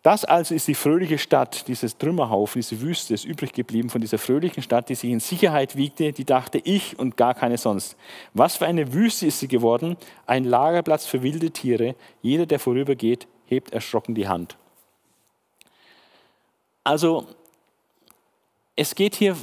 Das 0.02 0.24
also 0.24 0.54
ist 0.54 0.66
die 0.66 0.74
fröhliche 0.74 1.18
Stadt, 1.18 1.68
dieses 1.68 1.98
Trümmerhaufen, 1.98 2.60
diese 2.62 2.80
Wüste 2.80 3.12
ist 3.12 3.26
übrig 3.26 3.52
geblieben 3.52 3.90
von 3.90 4.00
dieser 4.00 4.16
fröhlichen 4.16 4.62
Stadt, 4.62 4.88
die 4.88 4.94
sich 4.94 5.10
in 5.10 5.20
Sicherheit 5.20 5.76
wiegte, 5.76 6.12
die 6.12 6.24
dachte 6.24 6.58
ich 6.64 6.98
und 6.98 7.18
gar 7.18 7.34
keine 7.34 7.58
sonst. 7.58 7.96
Was 8.32 8.56
für 8.56 8.66
eine 8.66 8.94
Wüste 8.94 9.26
ist 9.26 9.40
sie 9.40 9.48
geworden, 9.48 9.98
ein 10.26 10.44
Lagerplatz 10.44 11.04
für 11.04 11.22
wilde 11.22 11.50
Tiere. 11.50 11.96
Jeder, 12.22 12.46
der 12.46 12.58
vorübergeht, 12.58 13.28
hebt 13.44 13.74
erschrocken 13.74 14.14
die 14.14 14.26
Hand. 14.26 14.56
Also 16.82 17.26
es 18.76 18.94
geht 18.94 19.16
hier 19.16 19.36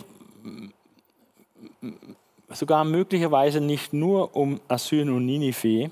sogar 2.49 2.84
möglicherweise 2.84 3.62
nicht 3.62 3.93
nur 3.93 4.36
um 4.36 4.60
Assyrien 4.68 5.12
und 5.12 5.28
Ninive, 5.28 5.91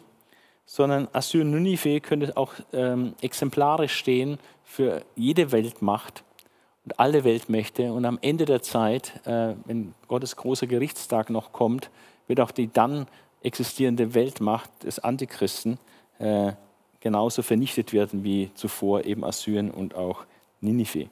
sondern 0.65 1.07
Assyrien 1.13 1.53
und 1.53 1.61
Ninive 1.61 2.01
könnte 2.01 2.35
auch 2.35 2.53
ähm, 2.73 3.13
exemplarisch 3.21 3.93
stehen 3.93 4.39
für 4.75 5.05
jede 5.15 5.53
Weltmacht 5.53 6.23
und 6.83 6.99
alle 6.99 7.23
Weltmächte. 7.23 7.93
Und 7.93 8.03
am 8.03 8.19
Ende 8.21 8.43
der 8.43 8.61
Zeit, 8.61 9.13
äh, 9.25 9.53
wenn 9.65 9.95
Gottes 10.09 10.35
großer 10.35 10.67
Gerichtstag 10.67 11.29
noch 11.29 11.53
kommt, 11.53 11.89
wird 12.27 12.41
auch 12.41 12.51
die 12.51 12.71
dann 12.71 13.07
existierende 13.41 14.13
Weltmacht 14.13 14.69
des 14.83 14.99
Antichristen 14.99 15.79
äh, 16.19 16.51
genauso 16.99 17.41
vernichtet 17.41 17.93
werden 17.93 18.25
wie 18.25 18.51
zuvor 18.55 19.05
eben 19.05 19.23
Assyrien 19.23 19.71
und 19.71 19.95
auch 19.95 20.25
Ninive. 20.59 21.07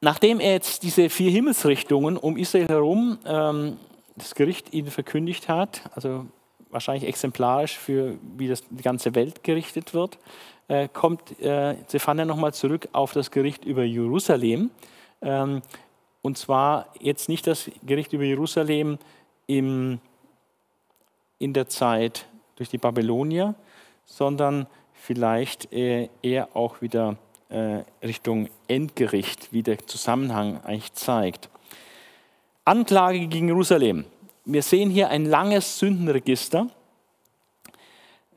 Nachdem 0.00 0.38
er 0.38 0.52
jetzt 0.52 0.84
diese 0.84 1.10
vier 1.10 1.30
Himmelsrichtungen 1.30 2.16
um 2.16 2.36
Israel 2.36 2.68
herum 2.68 3.18
ähm, 3.26 3.78
das 4.14 4.34
Gericht 4.34 4.72
ihnen 4.72 4.90
verkündigt 4.90 5.48
hat, 5.48 5.82
also 5.94 6.26
wahrscheinlich 6.70 7.08
exemplarisch 7.08 7.76
für 7.76 8.16
wie 8.36 8.48
das, 8.48 8.62
die 8.68 8.82
ganze 8.82 9.14
Welt 9.14 9.42
gerichtet 9.44 9.94
wird, 9.94 10.18
äh, 10.68 10.88
kommt 10.88 11.40
äh, 11.40 11.76
Zephania 11.86 12.24
nochmal 12.24 12.54
zurück 12.54 12.88
auf 12.92 13.12
das 13.12 13.30
Gericht 13.30 13.64
über 13.64 13.82
Jerusalem. 13.84 14.70
Ähm, 15.20 15.62
und 16.22 16.38
zwar 16.38 16.86
jetzt 17.00 17.28
nicht 17.28 17.46
das 17.46 17.70
Gericht 17.82 18.12
über 18.12 18.24
Jerusalem 18.24 18.98
im, 19.46 19.98
in 21.38 21.52
der 21.52 21.68
Zeit 21.68 22.26
durch 22.56 22.68
die 22.68 22.78
Babylonier, 22.78 23.54
sondern 24.04 24.66
vielleicht 24.92 25.72
äh, 25.72 26.08
eher 26.22 26.54
auch 26.54 26.82
wieder 26.82 27.16
äh, 27.48 27.82
Richtung 28.02 28.48
Endgericht, 28.68 29.52
wie 29.52 29.62
der 29.62 29.78
Zusammenhang 29.86 30.62
eigentlich 30.62 30.92
zeigt. 30.92 31.48
Anklage 32.64 33.26
gegen 33.26 33.48
Jerusalem. 33.48 34.04
Wir 34.44 34.62
sehen 34.62 34.90
hier 34.90 35.10
ein 35.10 35.26
langes 35.26 35.78
Sündenregister. 35.78 36.68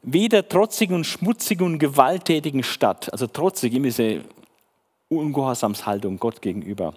Weder 0.02 0.48
trotzigen 0.48 0.98
und 0.98 1.06
schmutzigen 1.06 1.66
und 1.66 1.80
gewalttätigen 1.80 2.62
Stadt, 2.64 3.12
also 3.14 3.26
trotzig, 3.26 3.74
immer 3.74 3.86
diese 3.86 4.22
Ungehorsamshaltung 5.08 6.18
Gott 6.18 6.42
gegenüber, 6.42 6.94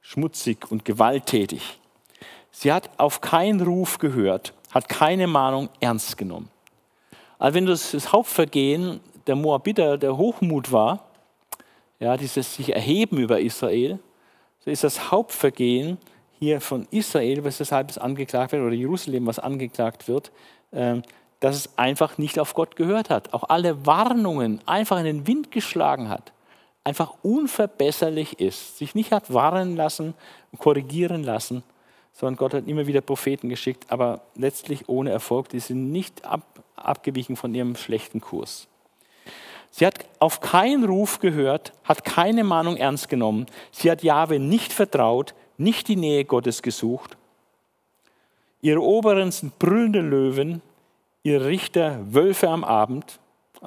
schmutzig 0.00 0.70
und 0.70 0.86
gewalttätig. 0.86 1.78
Sie 2.50 2.72
hat 2.72 2.88
auf 2.96 3.20
keinen 3.20 3.60
Ruf 3.60 3.98
gehört, 3.98 4.54
hat 4.70 4.88
keine 4.88 5.26
Mahnung 5.26 5.68
ernst 5.80 6.16
genommen. 6.16 6.48
Also 7.38 7.54
wenn 7.54 7.66
das, 7.66 7.90
das 7.90 8.12
Hauptvergehen 8.12 9.00
der 9.26 9.36
Moabiter 9.36 9.98
der 9.98 10.16
Hochmut 10.16 10.72
war, 10.72 11.04
ja, 12.00 12.16
dieses 12.16 12.54
sich 12.54 12.74
erheben 12.74 13.18
über 13.18 13.40
Israel, 13.40 13.98
so 14.64 14.70
ist 14.70 14.84
das 14.84 15.10
Hauptvergehen 15.10 15.98
hier 16.38 16.60
von 16.60 16.86
Israel, 16.90 17.44
weshalb 17.44 17.90
es 17.90 17.98
angeklagt 17.98 18.52
wird, 18.52 18.62
oder 18.62 18.74
Jerusalem, 18.74 19.26
was 19.26 19.38
angeklagt 19.38 20.08
wird, 20.08 20.30
ähm, 20.72 21.02
dass 21.40 21.56
es 21.56 21.78
einfach 21.78 22.18
nicht 22.18 22.38
auf 22.38 22.54
Gott 22.54 22.76
gehört 22.76 23.10
hat. 23.10 23.32
Auch 23.32 23.44
alle 23.48 23.86
Warnungen 23.86 24.60
einfach 24.66 24.98
in 24.98 25.04
den 25.04 25.26
Wind 25.26 25.50
geschlagen 25.50 26.08
hat. 26.08 26.32
Einfach 26.84 27.14
unverbesserlich 27.22 28.40
ist. 28.40 28.78
Sich 28.78 28.94
nicht 28.94 29.12
hat 29.12 29.32
warnen 29.32 29.76
lassen, 29.76 30.14
korrigieren 30.58 31.22
lassen, 31.22 31.62
sondern 32.12 32.36
Gott 32.36 32.54
hat 32.54 32.66
immer 32.66 32.86
wieder 32.86 33.00
Propheten 33.00 33.48
geschickt, 33.48 33.86
aber 33.88 34.22
letztlich 34.34 34.88
ohne 34.88 35.10
Erfolg. 35.10 35.48
Die 35.50 35.60
sind 35.60 35.92
nicht 35.92 36.24
ab, 36.24 36.42
abgewichen 36.76 37.36
von 37.36 37.54
ihrem 37.54 37.76
schlechten 37.76 38.20
Kurs. 38.20 38.68
Sie 39.70 39.86
hat 39.86 40.06
auf 40.18 40.40
keinen 40.40 40.84
Ruf 40.84 41.20
gehört, 41.20 41.72
hat 41.84 42.04
keine 42.04 42.42
Mahnung 42.42 42.76
ernst 42.76 43.08
genommen. 43.08 43.46
Sie 43.70 43.90
hat 43.90 44.02
Jahwe 44.02 44.38
nicht 44.38 44.72
vertraut, 44.72 45.34
nicht 45.58 45.88
die 45.88 45.96
Nähe 45.96 46.24
Gottes 46.24 46.62
gesucht. 46.62 47.16
Ihre 48.60 48.80
Oberen 48.80 49.30
sind 49.30 49.58
brüllende 49.58 50.00
Löwen, 50.00 50.62
ihre 51.22 51.46
Richter 51.46 52.00
Wölfe 52.12 52.48
am 52.48 52.64
Abend, 52.64 53.20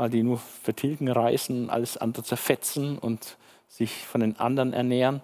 die 0.10 0.24
nur 0.24 0.38
vertilgen, 0.38 1.10
reißen, 1.10 1.70
alles 1.70 1.98
andere 1.98 2.24
zerfetzen 2.24 2.98
und 2.98 3.38
sich 3.68 4.06
von 4.06 4.22
den 4.22 4.38
anderen 4.40 4.74
ernähren. 4.74 5.22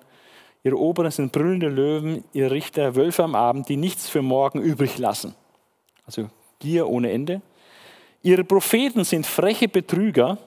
Ihre 0.64 0.78
Oberen 0.78 1.12
sind 1.12 1.32
brüllende 1.32 1.70
Löwen, 1.70 2.24
ihre 2.34 2.52
Richter 2.52 2.96
Wölfe 2.96 3.24
am 3.24 3.36
Abend, 3.36 3.70
die 3.70 3.78
nichts 3.78 4.10
für 4.10 4.22
morgen 4.22 4.62
übrig 4.62 4.98
lassen. 4.98 5.36
Also 6.06 6.30
Gier 6.60 6.88
ohne 6.88 7.12
Ende. 7.12 7.42
Ihre 8.24 8.44
Propheten 8.44 9.04
sind 9.04 9.26
freche 9.26 9.68
Betrüger, 9.68 10.38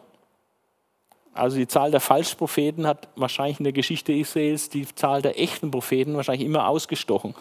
also 1.40 1.56
die 1.56 1.66
Zahl 1.66 1.90
der 1.90 2.00
Falschpropheten 2.00 2.86
hat 2.86 3.08
wahrscheinlich 3.16 3.58
in 3.58 3.64
der 3.64 3.72
Geschichte 3.72 4.12
Israels 4.12 4.68
die 4.68 4.86
Zahl 4.94 5.22
der 5.22 5.40
echten 5.40 5.70
Propheten 5.70 6.14
wahrscheinlich 6.14 6.46
immer 6.46 6.68
ausgestochen. 6.68 7.34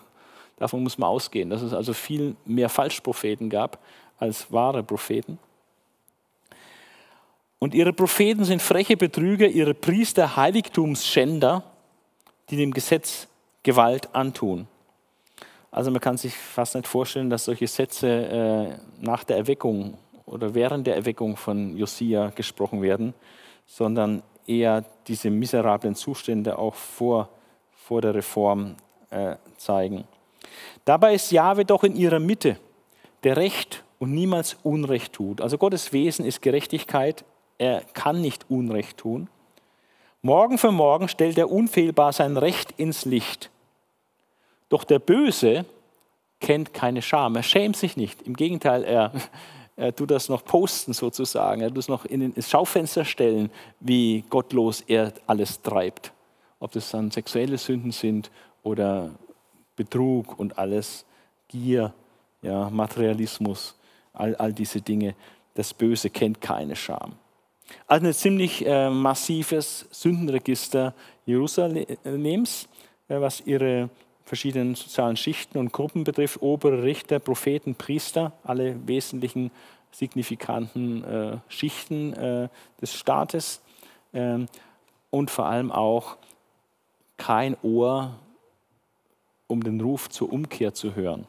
Davon 0.57 0.83
muss 0.83 0.97
man 0.97 1.09
ausgehen, 1.09 1.49
dass 1.49 1.61
es 1.61 1.73
also 1.73 1.93
viel 1.93 2.35
mehr 2.45 2.69
Falschpropheten 2.69 3.49
gab 3.49 3.79
als 4.17 4.51
wahre 4.51 4.83
Propheten. 4.83 5.37
Und 7.59 7.73
ihre 7.73 7.91
Propheten 7.91 8.45
sind 8.45 8.61
freche 8.61 8.95
Betrüger, 8.95 9.47
ihre 9.47 9.73
Priester 9.73 10.37
Heiligtumsschänder, 10.37 11.63
die 12.49 12.55
dem 12.55 12.71
Gesetz 12.71 13.27
Gewalt 13.63 14.15
antun. 14.15 14.67
Also 15.71 15.91
man 15.91 15.99
kann 15.99 16.17
sich 16.17 16.35
fast 16.35 16.75
nicht 16.75 16.87
vorstellen, 16.87 17.29
dass 17.29 17.45
solche 17.45 17.67
Sätze 17.67 18.07
äh, 18.07 19.05
nach 19.05 19.25
der 19.25 19.35
Erweckung 19.35 19.97
oder 20.25 20.55
während 20.55 20.87
der 20.87 20.95
Erweckung 20.95 21.35
von 21.35 21.75
Josia 21.75 22.29
gesprochen 22.29 22.81
werden 22.81 23.13
sondern 23.69 24.23
eher 24.47 24.83
diese 25.07 25.29
miserablen 25.29 25.93
Zustände 25.93 26.57
auch 26.57 26.73
vor, 26.73 27.29
vor 27.71 28.01
der 28.01 28.15
Reform 28.15 28.75
äh, 29.11 29.35
zeigen. 29.57 30.05
Dabei 30.85 31.13
ist 31.13 31.31
Jahwe 31.31 31.65
doch 31.65 31.83
in 31.83 31.95
ihrer 31.95 32.19
Mitte, 32.19 32.57
der 33.23 33.37
Recht 33.37 33.83
und 33.99 34.11
niemals 34.11 34.57
Unrecht 34.63 35.13
tut. 35.13 35.39
Also 35.39 35.59
Gottes 35.59 35.93
Wesen 35.93 36.25
ist 36.25 36.41
Gerechtigkeit, 36.41 37.23
er 37.59 37.81
kann 37.93 38.21
nicht 38.21 38.49
Unrecht 38.49 38.97
tun. 38.97 39.29
Morgen 40.23 40.57
für 40.57 40.71
morgen 40.71 41.07
stellt 41.07 41.37
er 41.37 41.51
unfehlbar 41.51 42.11
sein 42.11 42.37
Recht 42.37 42.71
ins 42.77 43.05
Licht. 43.05 43.51
Doch 44.69 44.83
der 44.83 44.99
Böse 44.99 45.65
kennt 46.39 46.73
keine 46.73 47.03
Scham, 47.03 47.35
er 47.35 47.43
schämt 47.43 47.77
sich 47.77 47.97
nicht. 47.97 48.23
Im 48.23 48.35
Gegenteil, 48.35 48.83
er, 48.83 49.11
er 49.79 49.95
tut 49.95 50.11
das 50.11 50.27
noch 50.27 50.43
posten 50.43 50.91
sozusagen, 50.91 51.61
er 51.61 51.69
tut 51.69 51.77
es 51.77 51.87
noch 51.87 52.03
in 52.03 52.33
ins 52.33 52.49
Schaufenster 52.49 53.05
stellen, 53.05 53.49
wie 53.79 54.25
gottlos 54.29 54.81
er 54.81 55.13
alles 55.25 55.61
treibt. 55.61 56.11
Ob 56.59 56.73
das 56.73 56.91
dann 56.91 57.11
sexuelle 57.11 57.57
Sünden 57.57 57.91
sind 57.91 58.29
oder 58.61 59.11
Betrug 59.77 60.37
und 60.37 60.57
alles, 60.57 61.05
Gier, 61.47 61.93
ja, 62.41 62.69
Materialismus, 62.69 63.75
all, 64.11 64.35
all 64.35 64.51
diese 64.51 64.81
Dinge. 64.81 65.15
Das 65.53 65.73
Böse 65.73 66.09
kennt 66.09 66.41
keine 66.41 66.75
Scham. 66.75 67.13
Also 67.87 68.07
ein 68.07 68.13
ziemlich 68.13 68.65
äh, 68.65 68.89
massives 68.89 69.87
Sündenregister 69.91 70.93
Jerusalems, 71.25 72.67
äh, 73.07 73.21
was 73.21 73.41
ihre 73.45 73.89
verschiedenen 74.29 74.75
sozialen 74.75 75.17
Schichten 75.17 75.57
und 75.57 75.73
Gruppen 75.73 76.03
betrifft, 76.03 76.43
obere 76.43 76.83
Richter, 76.83 77.17
Propheten, 77.17 77.73
Priester, 77.73 78.31
alle 78.43 78.75
wesentlichen 78.87 79.49
signifikanten 79.91 81.03
äh, 81.03 81.37
Schichten 81.47 82.13
äh, 82.13 82.47
des 82.79 82.93
Staates 82.93 83.59
ähm, 84.13 84.45
und 85.09 85.31
vor 85.31 85.47
allem 85.47 85.71
auch 85.71 86.17
kein 87.17 87.57
Ohr, 87.63 88.19
um 89.47 89.63
den 89.63 89.81
Ruf 89.81 90.09
zur 90.09 90.31
Umkehr 90.31 90.75
zu 90.75 90.93
hören. 90.93 91.25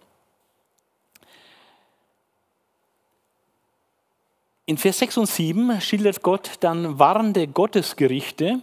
In 4.66 4.76
Vers 4.76 4.98
6 4.98 5.16
und 5.16 5.26
7 5.26 5.80
schildert 5.80 6.22
Gott 6.22 6.51
dann 6.61 6.98
warnende 6.98 7.48
Gottesgerichte, 7.48 8.61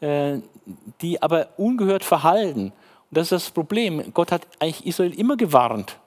äh, 0.00 0.40
die 1.00 1.22
aber 1.22 1.48
ungehört 1.56 2.04
verhalten. 2.04 2.74
Das 3.10 3.24
ist 3.24 3.32
das 3.32 3.50
Problem. 3.50 4.12
Gott 4.12 4.32
hat 4.32 4.46
eigentlich 4.58 4.86
Israel 4.86 5.18
immer 5.18 5.36
gewarnt 5.36 5.98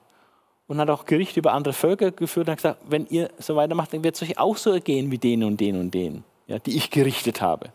und 0.68 0.78
hat 0.78 0.88
auch 0.90 1.04
Gerichte 1.04 1.40
über 1.40 1.52
andere 1.52 1.74
Völker 1.74 2.10
geführt 2.12 2.46
und 2.46 2.52
hat 2.52 2.58
gesagt, 2.58 2.80
wenn 2.88 3.06
ihr 3.06 3.30
so 3.38 3.56
weitermacht, 3.56 3.92
dann 3.92 4.04
wird 4.04 4.14
es 4.14 4.22
euch 4.22 4.38
auch 4.38 4.56
so 4.56 4.70
ergehen 4.70 5.10
wie 5.10 5.18
denen 5.18 5.44
und 5.44 5.60
denen 5.60 5.80
und 5.80 5.92
denen, 5.92 6.24
ja, 6.46 6.58
die 6.58 6.76
ich 6.76 6.90
gerichtet 6.90 7.40
habe. 7.40 7.72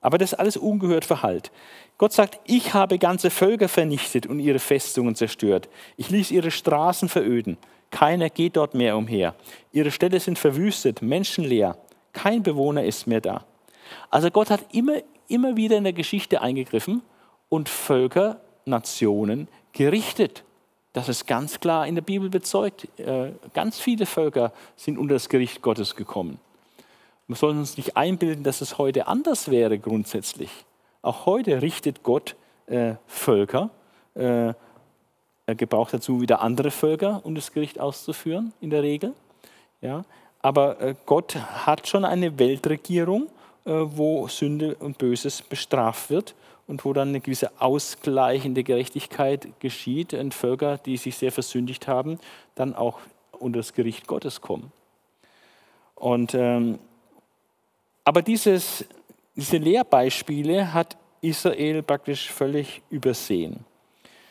Aber 0.00 0.16
das 0.16 0.32
ist 0.32 0.38
alles 0.38 0.56
ungehört 0.56 1.04
Verhalt. 1.04 1.50
Gott 1.98 2.12
sagt, 2.12 2.38
ich 2.44 2.72
habe 2.72 2.98
ganze 2.98 3.30
Völker 3.30 3.68
vernichtet 3.68 4.26
und 4.26 4.38
ihre 4.38 4.60
Festungen 4.60 5.16
zerstört. 5.16 5.68
Ich 5.96 6.08
ließ 6.08 6.30
ihre 6.30 6.52
Straßen 6.52 7.08
veröden. 7.08 7.58
Keiner 7.90 8.30
geht 8.30 8.56
dort 8.56 8.74
mehr 8.74 8.96
umher. 8.96 9.34
Ihre 9.72 9.90
Städte 9.90 10.20
sind 10.20 10.38
verwüstet, 10.38 11.02
menschenleer. 11.02 11.76
Kein 12.12 12.42
Bewohner 12.42 12.84
ist 12.84 13.06
mehr 13.06 13.20
da. 13.20 13.44
Also 14.10 14.30
Gott 14.30 14.50
hat 14.50 14.60
immer, 14.72 14.98
immer 15.26 15.56
wieder 15.56 15.76
in 15.76 15.84
der 15.84 15.92
Geschichte 15.92 16.40
eingegriffen 16.40 17.02
und 17.48 17.68
Völker, 17.68 18.40
Nationen 18.64 19.48
gerichtet. 19.72 20.44
Das 20.92 21.08
ist 21.08 21.26
ganz 21.26 21.60
klar 21.60 21.86
in 21.86 21.94
der 21.94 22.02
Bibel 22.02 22.28
bezeugt. 22.28 22.88
Äh, 22.98 23.32
ganz 23.54 23.78
viele 23.78 24.06
Völker 24.06 24.52
sind 24.76 24.98
unter 24.98 25.14
das 25.14 25.28
Gericht 25.28 25.62
Gottes 25.62 25.96
gekommen. 25.96 26.38
Wir 27.26 27.36
sollen 27.36 27.58
uns 27.58 27.76
nicht 27.76 27.96
einbilden, 27.96 28.42
dass 28.42 28.60
es 28.60 28.78
heute 28.78 29.06
anders 29.06 29.50
wäre 29.50 29.78
grundsätzlich. 29.78 30.50
Auch 31.02 31.26
heute 31.26 31.62
richtet 31.62 32.02
Gott 32.02 32.36
äh, 32.66 32.94
Völker. 33.06 33.70
Äh, 34.14 34.54
er 35.46 35.54
gebraucht 35.54 35.94
dazu 35.94 36.20
wieder 36.20 36.40
andere 36.40 36.70
Völker, 36.70 37.20
um 37.24 37.34
das 37.34 37.52
Gericht 37.52 37.78
auszuführen, 37.78 38.52
in 38.60 38.70
der 38.70 38.82
Regel. 38.82 39.14
Ja, 39.80 40.04
aber 40.42 40.94
Gott 41.06 41.36
hat 41.36 41.88
schon 41.88 42.04
eine 42.04 42.38
Weltregierung, 42.38 43.28
wo 43.64 44.28
Sünde 44.28 44.74
und 44.74 44.98
Böses 44.98 45.40
bestraft 45.40 46.10
wird 46.10 46.34
und 46.68 46.84
wo 46.84 46.92
dann 46.92 47.08
eine 47.08 47.20
gewisse 47.20 47.50
ausgleichende 47.60 48.62
Gerechtigkeit 48.62 49.48
geschieht 49.58 50.14
und 50.14 50.34
Völker, 50.34 50.78
die 50.78 50.96
sich 50.98 51.16
sehr 51.16 51.32
versündigt 51.32 51.88
haben, 51.88 52.20
dann 52.54 52.74
auch 52.74 53.00
unter 53.32 53.58
das 53.58 53.72
Gericht 53.72 54.06
Gottes 54.06 54.40
kommen. 54.40 54.70
Und, 55.94 56.34
ähm, 56.34 56.78
aber 58.04 58.22
dieses, 58.22 58.84
diese 59.34 59.56
Lehrbeispiele 59.56 60.72
hat 60.72 60.96
Israel 61.20 61.82
praktisch 61.82 62.30
völlig 62.30 62.82
übersehen. 62.90 63.64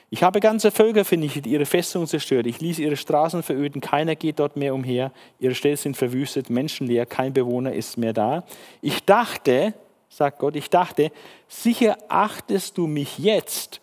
Ich 0.10 0.24
habe 0.24 0.40
ganze 0.40 0.72
Völker 0.72 1.04
vernichtet, 1.04 1.48
ihre 1.48 1.66
Festungen 1.66 2.08
zerstört. 2.08 2.48
Ich 2.48 2.62
ließ 2.62 2.80
ihre 2.80 2.96
Straßen 2.96 3.44
veröden, 3.44 3.82
keiner 3.82 4.16
geht 4.16 4.40
dort 4.40 4.56
mehr 4.56 4.74
umher. 4.74 5.12
Ihre 5.40 5.54
Städte 5.54 5.76
sind 5.78 5.98
verwüstet, 5.98 6.50
menschenleer, 6.50 7.06
kein 7.06 7.34
Bewohner 7.34 7.74
ist 7.74 7.98
mehr 7.98 8.14
da. 8.14 8.46
Ich 8.82 9.04
dachte, 9.04 9.74
sagt 10.10 10.40
Gott, 10.40 10.56
ich 10.56 10.70
dachte, 10.70 11.12
sicher 11.48 11.98
achtest 12.08 12.78
du 12.78 12.88
mich 12.88 13.18
jetzt, 13.18 13.82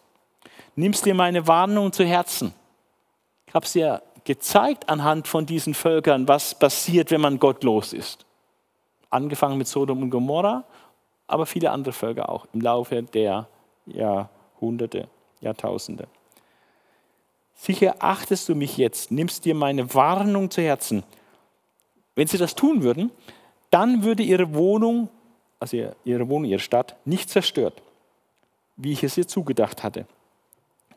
nimmst 0.76 1.06
dir 1.06 1.14
meine 1.14 1.46
Warnung 1.46 1.92
zu 1.92 2.04
Herzen. 2.04 2.54
Ich 3.46 3.54
habe 3.54 3.66
es 3.66 3.74
ja 3.74 4.02
gezeigt 4.24 4.88
anhand 4.88 5.28
von 5.28 5.46
diesen 5.46 5.74
Völkern, 5.74 6.26
was 6.26 6.58
passiert, 6.58 7.10
wenn 7.10 7.20
man 7.20 7.38
gottlos 7.38 7.92
ist. 7.92 8.24
Angefangen 9.10 9.58
mit 9.58 9.68
Sodom 9.68 10.02
und 10.02 10.10
Gomorra, 10.10 10.64
aber 11.26 11.46
viele 11.46 11.70
andere 11.70 11.92
Völker 11.92 12.28
auch 12.28 12.46
im 12.52 12.60
Laufe 12.60 13.02
der 13.02 13.46
Jahrhunderte. 13.86 15.08
Jahrtausende. 15.44 16.08
Sicher 17.54 17.96
achtest 18.00 18.48
du 18.48 18.54
mich 18.54 18.76
jetzt, 18.76 19.12
nimmst 19.12 19.44
dir 19.44 19.54
meine 19.54 19.94
Warnung 19.94 20.50
zu 20.50 20.62
Herzen. 20.62 21.04
Wenn 22.16 22.26
sie 22.26 22.38
das 22.38 22.54
tun 22.54 22.82
würden, 22.82 23.10
dann 23.70 24.02
würde 24.02 24.22
ihre 24.22 24.54
Wohnung, 24.54 25.08
also 25.60 25.92
ihre 26.04 26.28
Wohnung, 26.28 26.50
ihre 26.50 26.60
Stadt, 26.60 26.96
nicht 27.04 27.30
zerstört, 27.30 27.82
wie 28.76 28.92
ich 28.92 29.02
es 29.02 29.16
ihr 29.16 29.26
zugedacht 29.26 29.82
hatte. 29.82 30.06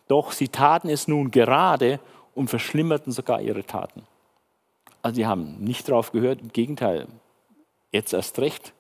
Doch 0.08 0.32
sie 0.32 0.47
taten 0.47 0.89
es 0.89 1.08
nun 1.08 1.32
gerade 1.32 1.99
und 2.36 2.49
verschlimmerten 2.49 3.12
sogar 3.12 3.41
ihre 3.41 3.64
Taten. 3.64 4.03
Also 5.01 5.16
sie 5.16 5.26
haben 5.26 5.64
nicht 5.64 5.88
darauf 5.88 6.12
gehört, 6.12 6.41
im 6.41 6.49
Gegenteil, 6.49 7.08
jetzt 7.91 8.14
erst 8.14 8.39
recht. 8.39 8.74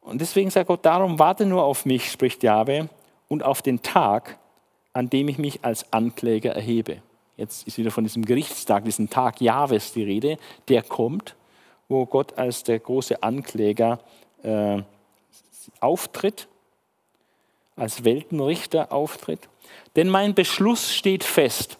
Und 0.00 0.20
deswegen 0.20 0.50
sagt 0.50 0.68
Gott, 0.68 0.84
darum 0.84 1.18
warte 1.18 1.46
nur 1.46 1.64
auf 1.64 1.84
mich, 1.84 2.10
spricht 2.10 2.42
Jahwe, 2.42 2.88
und 3.28 3.44
auf 3.44 3.62
den 3.62 3.82
Tag, 3.82 4.38
an 4.92 5.08
dem 5.08 5.28
ich 5.28 5.38
mich 5.38 5.64
als 5.64 5.92
Ankläger 5.92 6.52
erhebe. 6.52 7.00
Jetzt 7.36 7.66
ist 7.66 7.78
wieder 7.78 7.90
von 7.90 8.04
diesem 8.04 8.24
Gerichtstag, 8.24 8.84
diesem 8.84 9.08
Tag 9.08 9.40
Jahwes 9.40 9.92
die 9.92 10.02
Rede, 10.02 10.36
der 10.68 10.82
kommt, 10.82 11.36
wo 11.90 12.06
Gott 12.06 12.38
als 12.38 12.64
der 12.64 12.78
große 12.78 13.22
Ankläger 13.22 13.98
äh, 14.42 14.82
auftritt, 15.80 16.48
als 17.76 18.04
Weltenrichter 18.04 18.90
auftritt. 18.90 19.50
Denn 19.96 20.08
mein 20.08 20.34
Beschluss 20.34 20.94
steht 20.94 21.22
fest. 21.22 21.76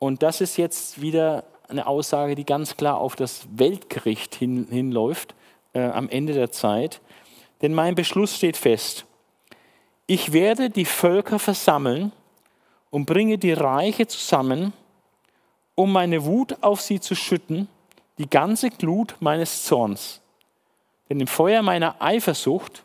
Und 0.00 0.24
das 0.24 0.40
ist 0.40 0.56
jetzt 0.56 1.00
wieder 1.00 1.44
eine 1.68 1.86
Aussage, 1.86 2.34
die 2.34 2.44
ganz 2.44 2.76
klar 2.76 2.98
auf 2.98 3.14
das 3.14 3.46
Weltgericht 3.54 4.34
hin, 4.34 4.66
hinläuft 4.68 5.36
äh, 5.72 5.82
am 5.82 6.08
Ende 6.08 6.32
der 6.32 6.50
Zeit. 6.50 7.00
Denn 7.62 7.72
mein 7.72 7.94
Beschluss 7.94 8.36
steht 8.36 8.56
fest 8.56 9.06
ich 10.06 10.32
werde 10.32 10.68
die 10.68 10.84
Völker 10.84 11.38
versammeln 11.38 12.12
und 12.90 13.06
bringe 13.06 13.38
die 13.38 13.52
Reiche 13.52 14.06
zusammen, 14.06 14.72
um 15.74 15.92
meine 15.92 16.24
Wut 16.24 16.58
auf 16.60 16.80
sie 16.82 17.00
zu 17.00 17.14
schütten, 17.14 17.68
die 18.18 18.28
ganze 18.28 18.70
Glut 18.70 19.16
meines 19.20 19.64
Zorns. 19.64 20.20
Denn 21.08 21.20
im 21.20 21.26
Feuer 21.26 21.62
meiner 21.62 22.00
Eifersucht, 22.00 22.82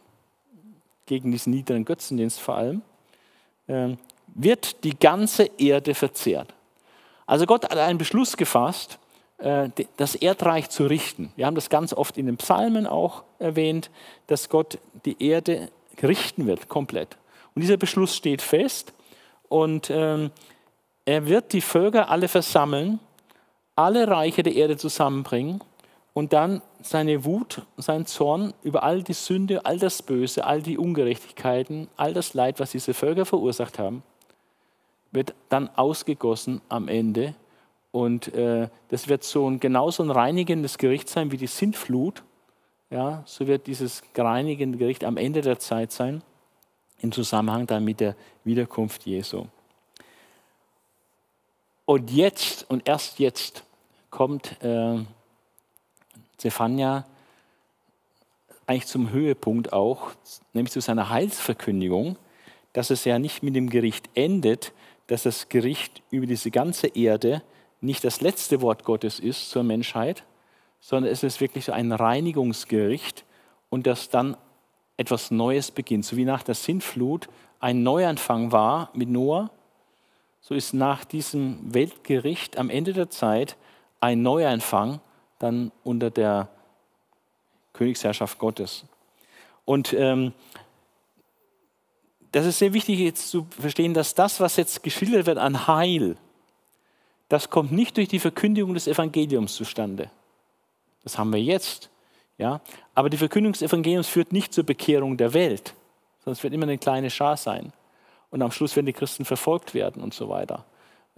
gegen 1.06 1.32
diesen 1.32 1.52
niederen 1.52 1.86
Götzendienst 1.86 2.40
vor 2.40 2.56
allem, 2.56 2.82
ähm, 3.68 3.98
wird 4.28 4.84
die 4.84 4.98
ganze 4.98 5.46
Erde 5.58 5.96
verzehrt. 5.96 6.54
Also 7.26 7.46
Gott 7.46 7.64
hat 7.64 7.78
einen 7.78 7.98
Beschluss 7.98 8.38
gefasst, 8.38 9.00
äh, 9.38 9.70
das 9.98 10.16
Erdreich 10.16 10.70
zu 10.70 10.86
richten. 10.86 11.32
Wir 11.36 11.46
haben 11.46 11.56
das 11.56 11.70
ganz 11.70 11.94
oft 11.94 12.18
in 12.18 12.26
den 12.26 12.38
Psalmen 12.38 12.88
auch 12.88 13.24
erwähnt, 13.40 13.90
dass 14.28 14.50
Gott 14.50 14.80
die 15.06 15.24
Erde 15.24 15.70
richten 16.02 16.46
wird, 16.48 16.70
komplett. 16.70 17.18
Und 17.56 17.62
dieser 17.62 17.78
Beschluss 17.78 18.16
steht 18.16 18.42
fest 18.42 18.94
und 19.48 19.90
ähm, 19.90 20.32
er 21.06 21.28
wird 21.28 21.54
die 21.54 21.62
Völker 21.62 22.10
alle 22.10 22.28
versammeln, 22.28 23.00
alle 23.80 24.08
Reiche 24.08 24.44
der 24.44 24.56
Erde 24.56 24.78
zusammenbringen 24.78 25.62
und 26.14 26.34
dann 26.34 26.62
seine 26.82 27.26
Wut, 27.26 27.64
sein 27.78 28.06
Zorn 28.06 28.54
über 28.64 28.84
all 28.84 29.04
die 29.04 29.14
Sünde, 29.14 29.66
all 29.66 29.80
das 29.80 30.02
Böse, 30.02 30.46
all 30.46 30.62
die 30.62 30.78
Ungerechtigkeiten, 30.78 31.88
all 31.96 32.14
das 32.14 32.34
Leid, 32.34 32.60
was 32.60 32.72
diese 32.72 32.94
Völker 32.94 33.26
verursacht 33.26 33.80
haben, 33.80 34.04
wird 35.12 35.34
dann 35.50 35.70
ausgegossen 35.76 36.62
am 36.70 36.88
Ende. 36.88 37.36
Und 37.92 38.34
äh, 38.34 38.70
das 38.90 39.08
wird 39.08 39.24
so 39.24 39.50
ein, 39.50 39.60
genauso 39.60 40.04
ein 40.04 40.12
reinigendes 40.12 40.78
Gericht 40.78 41.10
sein 41.10 41.32
wie 41.32 41.38
die 41.38 41.48
Sintflut 41.48 42.24
ja, 42.90 43.22
so 43.26 43.46
wird 43.46 43.68
dieses 43.68 44.02
reinigende 44.16 44.78
Gericht 44.78 45.04
am 45.04 45.18
Ende 45.18 45.42
der 45.42 45.60
Zeit 45.60 45.92
sein, 45.92 46.24
im 47.02 47.12
Zusammenhang 47.12 47.68
dann 47.68 47.84
mit 47.84 48.00
der 48.00 48.16
Wiederkunft 48.44 49.06
Jesu. 49.06 49.46
Und 51.86 52.12
jetzt 52.12 52.70
und 52.70 52.88
erst 52.88 53.20
jetzt 53.20 53.64
kommt 54.10 54.61
äh, 54.64 54.98
Zephania 56.38 57.06
eigentlich 58.65 58.88
zum 58.88 59.11
Höhepunkt 59.11 59.73
auch, 59.73 60.11
nämlich 60.53 60.72
zu 60.72 60.81
seiner 60.81 61.10
Heilsverkündigung, 61.10 62.18
dass 62.73 62.91
es 62.91 63.03
ja 63.03 63.18
nicht 63.18 63.41
mit 63.41 63.56
dem 63.56 63.69
Gericht 63.69 64.10
endet, 64.14 64.73
dass 65.07 65.23
das 65.23 65.49
Gericht 65.49 66.03
über 66.11 66.27
diese 66.27 66.52
ganze 66.52 66.88
Erde 66.88 67.41
nicht 67.81 68.03
das 68.03 68.22
letzte 68.22 68.61
Wort 68.61 68.84
Gottes 68.84 69.19
ist 69.19 69.49
zur 69.49 69.64
Menschheit, 69.64 70.23
sondern 70.80 71.11
es 71.11 71.23
ist 71.23 71.41
wirklich 71.41 71.65
so 71.65 71.72
ein 71.72 71.91
Reinigungsgericht 71.91 73.26
und 73.69 73.88
dass 73.88 74.10
dann 74.10 74.38
etwas 74.98 75.31
Neues 75.31 75.72
beginnt. 75.72 76.06
So 76.06 76.15
wie 76.18 76.26
nach 76.26 76.44
der 76.44 76.56
Sintflut 76.56 77.27
ein 77.60 77.84
Neuanfang 77.84 78.52
war 78.52 78.91
mit 78.94 79.10
Noah, 79.10 79.49
so 80.41 80.56
ist 80.56 80.73
nach 80.73 81.06
diesem 81.06 81.73
Weltgericht 81.73 82.57
am 82.57 82.69
Ende 82.69 82.94
der 82.94 83.10
Zeit 83.10 83.57
ein 84.00 84.22
Neuanfang 84.22 85.00
dann 85.40 85.72
unter 85.84 86.10
der 86.10 86.50
Königsherrschaft 87.74 88.40
Gottes. 88.40 88.86
Und 89.66 89.94
ähm, 89.94 90.34
das 92.32 92.46
ist 92.46 92.60
sehr 92.60 92.74
wichtig 92.74 93.00
jetzt 93.00 93.30
zu 93.30 93.48
verstehen, 93.60 93.94
dass 93.94 94.16
das, 94.16 94.40
was 94.40 94.56
jetzt 94.58 94.84
geschildert 94.84 95.26
wird 95.26 95.38
an 95.38 95.68
Heil, 95.68 96.18
das 97.28 97.50
kommt 97.50 97.72
nicht 97.72 97.98
durch 97.98 98.08
die 98.08 98.20
Verkündigung 98.20 98.74
des 98.74 98.88
Evangeliums 98.88 99.56
zustande. 99.56 100.10
Das 101.04 101.18
haben 101.18 101.32
wir 101.32 101.42
jetzt. 101.42 101.90
Ja? 102.38 102.62
Aber 102.96 103.10
die 103.10 103.18
Verkündigung 103.18 103.54
des 103.54 103.62
Evangeliums 103.62 104.08
führt 104.08 104.34
nicht 104.34 104.54
zur 104.54 104.64
Bekehrung 104.64 105.18
der 105.18 105.34
Welt, 105.34 105.76
sondern 106.20 106.34
es 106.34 106.44
wird 106.44 106.54
immer 106.54 106.64
eine 106.64 106.78
kleine 106.78 107.10
Schar 107.10 107.38
sein. 107.38 107.72
Und 108.32 108.42
am 108.42 108.52
Schluss 108.52 108.76
werden 108.76 108.88
die 108.88 108.94
Christen 108.94 109.26
verfolgt 109.26 109.74
werden 109.74 110.02
und 110.02 110.14
so 110.14 110.30
weiter. 110.30 110.66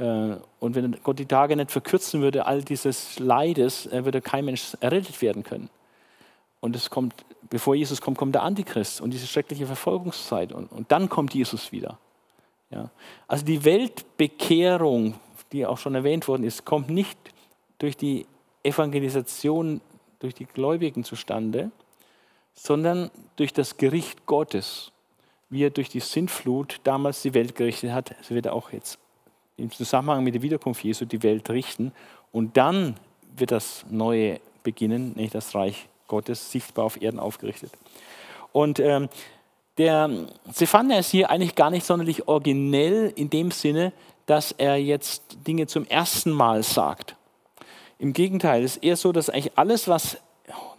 Äh, 0.02 0.38
und 0.60 0.76
wenn 0.76 0.98
Gott 1.04 1.20
die 1.20 1.28
Tage 1.28 1.56
nicht 1.56 1.72
verkürzen 1.72 2.22
würde, 2.22 2.46
all 2.46 2.64
dieses 2.64 3.20
Leides, 3.20 3.86
äh, 3.88 4.04
würde 4.04 4.22
kein 4.22 4.46
Mensch 4.46 4.76
errettet 4.80 5.22
werden 5.22 5.44
können. 5.44 5.70
Und 6.60 6.76
es 6.76 6.90
kommt, 6.90 7.14
bevor 7.50 7.76
Jesus 7.76 8.02
kommt, 8.02 8.18
kommt 8.18 8.34
der 8.36 8.42
Antichrist 8.44 9.00
und 9.00 9.12
diese 9.12 9.28
schreckliche 9.28 9.68
Verfolgungszeit. 9.68 10.52
Und, 10.52 10.72
und 10.72 10.92
dann 10.92 11.08
kommt 11.08 11.34
Jesus 11.34 11.72
wieder. 11.72 12.00
Ja. 12.72 12.90
Also 13.28 13.46
die 13.46 13.64
Weltbekehrung, 13.64 15.16
die 15.52 15.66
auch 15.66 15.78
schon 15.78 15.94
erwähnt 15.94 16.28
worden 16.28 16.44
ist, 16.44 16.66
kommt 16.66 16.90
nicht 16.90 17.18
durch 17.78 17.96
die 17.96 18.26
Evangelisation 18.64 19.82
durch 20.20 20.36
die 20.36 20.46
Gläubigen 20.46 21.04
zustande, 21.04 21.72
sondern 22.54 23.10
durch 23.38 23.54
das 23.54 23.78
Gericht 23.78 24.26
Gottes, 24.26 24.92
wie 25.50 25.66
er 25.66 25.72
durch 25.72 25.90
die 25.90 26.00
Sintflut 26.00 26.80
damals 26.84 27.24
die 27.24 27.34
Welt 27.34 27.56
gerichtet 27.56 27.92
hat, 27.92 28.16
so 28.22 28.36
wird 28.36 28.46
er 28.46 28.54
auch 28.54 28.72
jetzt 28.72 29.00
im 29.62 29.72
Zusammenhang 29.72 30.24
mit 30.24 30.36
der 30.36 30.42
Wiederkunft 30.42 30.84
Jesu 30.84 31.06
die 31.06 31.24
Welt 31.24 31.50
richten. 31.50 31.92
Und 32.32 32.58
dann 32.58 32.96
wird 33.36 33.52
das 33.52 33.86
Neue 33.90 34.40
beginnen, 34.64 35.14
nämlich 35.16 35.32
das 35.32 35.56
Reich 35.56 35.88
Gottes, 36.08 36.52
sichtbar 36.52 36.86
auf 36.86 37.02
Erden 37.02 37.20
aufgerichtet. 37.20 37.72
Und 38.52 38.80
ähm, 38.80 39.08
der 39.78 40.10
Zephania 40.52 41.00
ist 41.00 41.12
hier 41.12 41.30
eigentlich 41.30 41.56
gar 41.56 41.70
nicht 41.70 41.86
sonderlich 41.86 42.28
originell 42.28 43.14
in 43.16 43.30
dem 43.30 43.52
Sinne, 43.52 43.94
dass 44.26 44.52
er 44.52 44.76
jetzt 44.78 45.38
Dinge 45.48 45.68
zum 45.68 45.86
ersten 45.86 46.32
Mal 46.32 46.64
sagt. 46.64 47.16
Im 47.98 48.14
Gegenteil, 48.14 48.64
es 48.64 48.78
ist 48.78 48.84
eher 48.84 48.98
so, 48.98 49.12
dass 49.12 49.30
eigentlich 49.30 49.58
alles, 49.58 49.88
was 49.88 50.18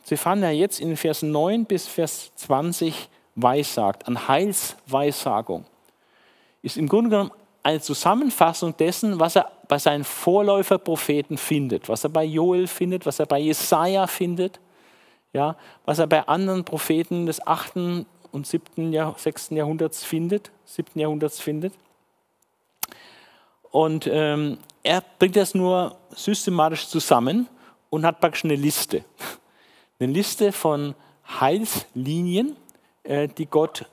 Zephania 0.04 0.50
jetzt 0.50 0.80
in 0.80 0.96
Versen 0.96 1.30
9 1.30 1.64
bis 1.64 1.86
Vers 1.86 2.32
20 2.36 3.08
weissagt, 3.34 4.06
an 4.06 4.28
Heilsweissagung, 4.28 5.64
ist 6.62 6.76
im 6.76 6.88
Grunde 6.88 7.10
genommen 7.10 7.30
eine 7.62 7.80
Zusammenfassung 7.80 8.76
dessen, 8.76 9.20
was 9.20 9.36
er 9.36 9.50
bei 9.68 9.78
seinen 9.78 10.04
Vorläuferpropheten 10.04 11.38
findet, 11.38 11.88
was 11.88 12.04
er 12.04 12.10
bei 12.10 12.24
Joel 12.24 12.66
findet, 12.66 13.06
was 13.06 13.18
er 13.18 13.26
bei 13.26 13.38
Jesaja 13.38 14.06
findet, 14.06 14.60
ja, 15.32 15.56
was 15.84 15.98
er 15.98 16.06
bei 16.06 16.26
anderen 16.26 16.64
Propheten 16.64 17.26
des 17.26 17.46
8. 17.46 18.04
und 18.32 18.46
7. 18.46 18.92
Jahr, 18.92 19.14
6. 19.16 19.50
Jahrhunderts 19.50 20.04
findet, 20.04 20.50
7. 20.64 20.98
Jahrhunderts 20.98 21.40
findet. 21.40 21.72
Und 23.70 24.06
ähm, 24.06 24.58
er 24.82 25.02
bringt 25.18 25.36
das 25.36 25.54
nur 25.54 25.96
systematisch 26.10 26.88
zusammen 26.88 27.48
und 27.88 28.04
hat 28.04 28.20
praktisch 28.20 28.44
eine 28.44 28.56
Liste. 28.56 29.04
Eine 29.98 30.12
Liste 30.12 30.52
von 30.52 30.94
Heilslinien, 31.40 32.56
äh, 33.04 33.28
die 33.28 33.46
Gott 33.46 33.86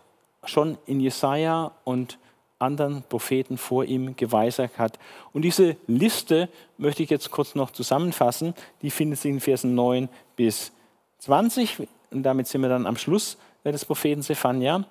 schon 0.43 0.77
in 0.85 0.99
Jesaja 0.99 1.71
und 1.83 2.17
anderen 2.59 3.03
Propheten 3.07 3.57
vor 3.57 3.85
ihm 3.85 4.15
geweissagt 4.15 4.77
hat. 4.77 4.99
Und 5.33 5.43
diese 5.43 5.77
Liste 5.87 6.49
möchte 6.77 7.03
ich 7.03 7.09
jetzt 7.09 7.31
kurz 7.31 7.55
noch 7.55 7.71
zusammenfassen. 7.71 8.53
Die 8.81 8.91
findet 8.91 9.19
sich 9.19 9.31
in 9.31 9.39
Versen 9.39 9.75
9 9.75 10.09
bis 10.35 10.71
20. 11.19 11.87
Und 12.11 12.23
damit 12.23 12.47
sind 12.47 12.61
wir 12.61 12.69
dann 12.69 12.85
am 12.85 12.97
Schluss 12.97 13.37
des 13.63 13.85
Propheten 13.85 14.21
Zephania. 14.21 14.85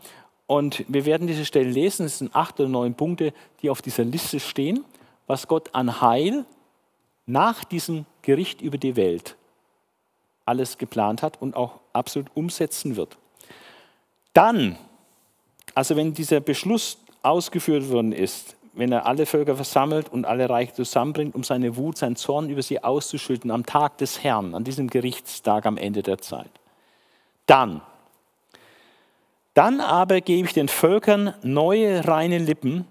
Und 0.47 0.85
wir 0.89 1.05
werden 1.05 1.27
diese 1.27 1.45
Stelle 1.45 1.71
lesen. 1.71 2.07
Es 2.07 2.19
sind 2.19 2.35
acht 2.35 2.59
oder 2.59 2.69
neun 2.69 2.95
Punkte, 2.95 3.35
die 3.61 3.71
auf 3.71 3.83
dieser 3.83 4.05
Liste 4.05 4.41
stehen, 4.41 4.85
was 5.27 5.47
Gott 5.47 5.75
an 5.75 6.01
Heil 6.01 6.45
nach 7.27 7.65
diesem 7.65 8.07
Gericht 8.23 8.63
über 8.63 8.79
die 8.79 8.97
Welt 8.97 9.37
alles 10.47 10.79
geplant 10.79 11.23
hat 11.23 11.43
und 11.43 11.55
auch 11.55 11.81
absolut 11.93 12.31
umsetzen 12.35 12.97
wird. 12.97 13.19
Dann, 14.33 14.79
also 15.75 15.95
wenn 15.95 16.15
dieser 16.15 16.41
Beschluss 16.41 16.97
ausgeführt 17.29 17.91
worden 17.91 18.13
ist, 18.13 18.57
wenn 18.73 18.93
er 18.93 19.07
alle 19.07 19.27
Völker 19.27 19.57
versammelt 19.57 20.09
und 20.09 20.25
alle 20.25 20.49
Reiche 20.49 20.73
zusammenbringt, 20.73 21.35
um 21.35 21.43
seine 21.43 21.77
Wut, 21.77 21.99
seinen 21.99 22.17
Zorn 22.17 22.49
über 22.49 22.63
sie 22.63 22.83
auszuschütten 22.83 23.51
am 23.51 23.67
Tag 23.67 23.99
des 23.99 24.23
Herrn, 24.23 24.55
an 24.55 24.65
diesem 24.65 24.89
Gerichtstag 24.89 25.67
am 25.67 25.77
Ende 25.77 26.03
der 26.03 26.19
Zeit. 26.19 26.51
Dann, 27.47 27.81
dann 29.55 29.81
aber 29.81 30.21
gebe 30.21 30.47
ich 30.47 30.55
den 30.55 30.69
Völkern 30.69 31.35
neue 31.43 32.07
reine 32.07 32.39
Lippen, 32.39 32.87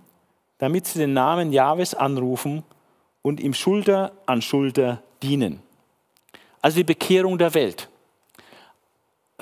damit 0.58 0.88
sie 0.88 1.00
den 1.00 1.14
Namen 1.14 1.54
Jahwes 1.54 1.94
anrufen 1.94 2.64
und 3.22 3.40
ihm 3.40 3.54
Schulter 3.54 4.12
an 4.26 4.42
Schulter 4.42 5.02
dienen. 5.24 5.62
Also 6.62 6.78
die 6.78 6.84
Bekehrung 6.84 7.38
der 7.38 7.54
Welt. 7.54 7.88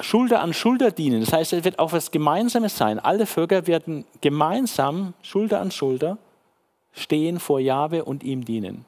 Schulter 0.01 0.41
an 0.41 0.53
Schulter 0.53 0.91
dienen. 0.91 1.21
Das 1.21 1.31
heißt, 1.31 1.53
es 1.53 1.63
wird 1.63 1.79
auch 1.79 1.93
was 1.93 2.11
Gemeinsames 2.11 2.77
sein. 2.77 2.99
Alle 2.99 3.25
Völker 3.25 3.65
werden 3.65 4.05
gemeinsam, 4.21 5.13
Schulter 5.21 5.61
an 5.61 5.71
Schulter, 5.71 6.17
stehen 6.91 7.39
vor 7.39 7.59
Jahwe 7.59 8.03
und 8.03 8.23
ihm 8.23 8.43
dienen. 8.43 8.85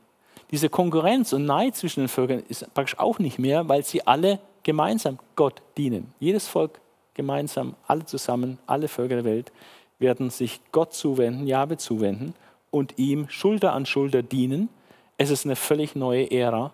Diese 0.52 0.70
Konkurrenz 0.70 1.34
und 1.34 1.46
Neid 1.46 1.76
zwischen 1.76 2.02
den 2.02 2.10
Völkern 2.10 2.44
ist 2.48 2.74
praktisch 2.74 3.00
auch 3.00 3.20
nicht 3.20 3.40
mehr, 3.40 3.68
weil 3.68 3.84
sie 3.84 4.06
alle 4.06 4.40
gemeinsam 4.64 5.20
Gott 5.36 5.62
dienen. 5.78 6.14
Jedes 6.20 6.48
Volk 6.48 6.80
gemeinsam, 7.14 7.76
alle 7.86 8.06
zusammen, 8.06 8.58
alle 8.66 8.88
Völker 8.88 9.16
der 9.16 9.26
Welt 9.26 9.52
werden 10.00 10.30
sich 10.30 10.62
Gott 10.72 10.94
zuwenden, 10.94 11.48
Jahwe 11.48 11.78
zuwenden 11.78 12.34
und 12.70 12.98
ihm 12.98 13.30
Schulter 13.30 13.74
an 13.74 13.86
Schulter 13.86 14.24
dienen. 14.24 14.70
Es 15.18 15.32
ist 15.32 15.46
eine 15.46 15.56
völlig 15.56 15.96
neue 15.96 16.30
Ära 16.32 16.74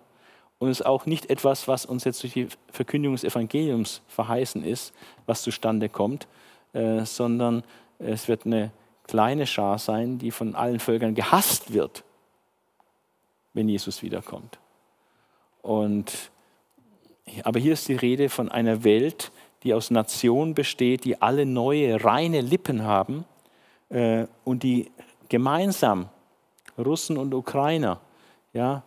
und 0.60 0.70
ist 0.70 0.86
auch 0.86 1.06
nicht 1.06 1.30
etwas, 1.30 1.68
was 1.68 1.86
uns 1.86 2.04
jetzt 2.04 2.24
durch 2.24 2.34
die 2.34 2.48
Verkündigung 2.72 3.16
des 3.16 3.24
Evangeliums 3.24 4.02
verheißen 4.08 4.64
ist, 4.64 4.94
was 5.26 5.42
zustande 5.42 5.90
kommt, 5.90 6.28
äh, 6.74 7.06
sondern 7.06 7.64
es 8.00 8.28
wird 8.28 8.46
eine 8.46 8.72
kleine 9.08 9.46
Schar 9.46 9.78
sein, 9.78 10.18
die 10.18 10.32
von 10.32 10.56
allen 10.56 10.80
Völkern 10.80 11.16
gehasst 11.16 11.74
wird, 11.74 12.04
wenn 13.54 13.70
Jesus 13.70 14.02
wiederkommt. 14.02 14.60
Und, 15.62 16.32
aber 17.44 17.60
hier 17.60 17.74
ist 17.74 17.88
die 17.88 17.96
Rede 17.96 18.30
von 18.30 18.50
einer 18.50 18.84
Welt, 18.84 19.32
die 19.64 19.74
aus 19.74 19.92
Nationen 19.92 20.54
besteht, 20.54 21.06
die 21.06 21.22
alle 21.22 21.46
neue, 21.46 22.04
reine 22.04 22.42
Lippen 22.42 22.84
haben 22.84 23.26
äh, 23.90 24.26
und 24.44 24.64
die 24.64 24.92
gemeinsam, 25.30 26.10
Russen 26.78 27.18
und 27.18 27.34
Ukrainer, 27.34 28.00
ja, 28.52 28.84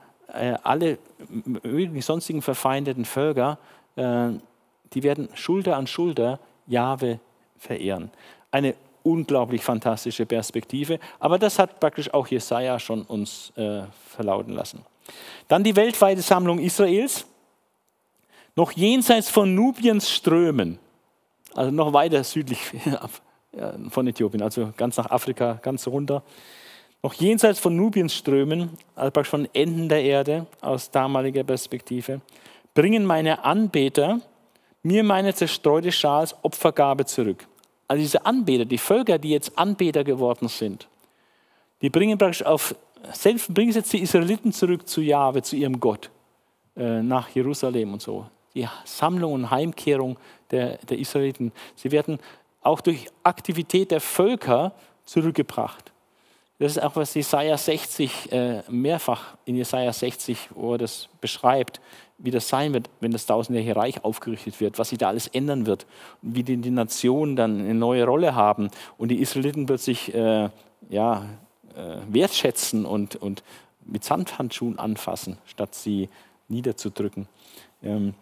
alle 0.62 0.98
möglichen 1.28 2.02
sonstigen 2.02 2.42
verfeindeten 2.42 3.04
Völker, 3.04 3.58
äh, 3.96 4.30
die 4.92 5.02
werden 5.02 5.28
Schulter 5.34 5.76
an 5.76 5.86
Schulter 5.86 6.38
Jahwe 6.66 7.20
verehren. 7.58 8.10
Eine 8.50 8.74
unglaublich 9.02 9.62
fantastische 9.62 10.26
Perspektive, 10.26 10.98
aber 11.20 11.38
das 11.38 11.58
hat 11.58 11.78
praktisch 11.80 12.12
auch 12.12 12.26
Jesaja 12.26 12.78
schon 12.78 13.02
uns 13.02 13.52
äh, 13.56 13.82
verlauten 14.08 14.52
lassen. 14.52 14.84
Dann 15.48 15.62
die 15.62 15.76
weltweite 15.76 16.22
Sammlung 16.22 16.58
Israels, 16.58 17.26
noch 18.56 18.72
jenseits 18.72 19.30
von 19.30 19.54
Nubiens 19.54 20.10
Strömen, 20.10 20.78
also 21.54 21.70
noch 21.70 21.92
weiter 21.92 22.24
südlich 22.24 22.58
von 23.90 24.06
Äthiopien, 24.06 24.42
also 24.42 24.72
ganz 24.76 24.96
nach 24.96 25.10
Afrika, 25.10 25.58
ganz 25.62 25.86
runter 25.86 26.22
noch 27.02 27.14
jenseits 27.14 27.58
von 27.58 27.76
Nubiens 27.76 28.14
Strömen, 28.14 28.70
also 28.94 29.22
von 29.24 29.48
Enden 29.52 29.88
der 29.88 30.02
Erde 30.02 30.46
aus 30.60 30.90
damaliger 30.90 31.44
Perspektive, 31.44 32.20
bringen 32.74 33.04
meine 33.04 33.44
Anbeter 33.44 34.20
mir 34.82 35.02
meine 35.02 35.34
zerstreute 35.34 35.90
Schar 35.90 36.20
als 36.20 36.36
Opfergabe 36.42 37.04
zurück. 37.04 37.46
Also 37.88 38.02
diese 38.02 38.24
Anbeter, 38.24 38.64
die 38.64 38.78
Völker, 38.78 39.18
die 39.18 39.30
jetzt 39.30 39.58
Anbeter 39.58 40.04
geworden 40.04 40.48
sind, 40.48 40.88
die 41.82 41.90
bringen 41.90 42.16
praktisch 42.18 42.44
auf 42.44 42.74
selbst 43.12 43.52
bringen 43.52 43.72
jetzt 43.72 43.92
die 43.92 44.02
Israeliten 44.02 44.52
zurück 44.52 44.88
zu 44.88 45.00
Jahwe, 45.00 45.42
zu 45.42 45.56
ihrem 45.56 45.78
Gott, 45.78 46.10
äh, 46.76 47.02
nach 47.02 47.28
Jerusalem 47.30 47.92
und 47.92 48.02
so. 48.02 48.26
Die 48.54 48.66
Sammlung 48.84 49.32
und 49.32 49.50
Heimkehrung 49.50 50.18
der, 50.50 50.78
der 50.78 50.98
Israeliten. 50.98 51.52
Sie 51.74 51.90
werden 51.90 52.18
auch 52.62 52.80
durch 52.80 53.06
Aktivität 53.22 53.90
der 53.90 54.00
Völker 54.00 54.72
zurückgebracht. 55.04 55.92
Das 56.58 56.72
ist 56.72 56.82
auch, 56.82 56.96
was 56.96 57.12
Jesaja 57.14 57.56
60 57.58 58.32
äh, 58.32 58.62
mehrfach 58.70 59.36
in 59.44 59.56
Jesaja 59.56 59.92
60, 59.92 60.48
wo 60.54 60.72
er 60.72 60.78
das 60.78 61.08
beschreibt, 61.20 61.80
wie 62.18 62.30
das 62.30 62.48
sein 62.48 62.72
wird, 62.72 62.88
wenn 63.00 63.10
das 63.10 63.26
tausendjährige 63.26 63.76
Reich 63.76 64.04
aufgerichtet 64.04 64.58
wird, 64.60 64.78
was 64.78 64.88
sich 64.88 64.98
da 64.98 65.08
alles 65.08 65.26
ändern 65.26 65.66
wird, 65.66 65.86
wie 66.22 66.42
die, 66.42 66.56
die 66.56 66.70
Nationen 66.70 67.36
dann 67.36 67.60
eine 67.60 67.74
neue 67.74 68.04
Rolle 68.04 68.34
haben 68.34 68.70
und 68.96 69.08
die 69.08 69.20
Israeliten 69.20 69.66
plötzlich 69.66 70.14
äh, 70.14 70.48
ja, 70.88 71.26
äh, 71.76 71.96
wertschätzen 72.08 72.86
und, 72.86 73.16
und 73.16 73.42
mit 73.84 74.02
Sandhandschuhen 74.02 74.78
anfassen, 74.78 75.36
statt 75.44 75.74
sie 75.74 76.08
niederzudrücken. 76.48 77.28
Ähm, 77.82 78.14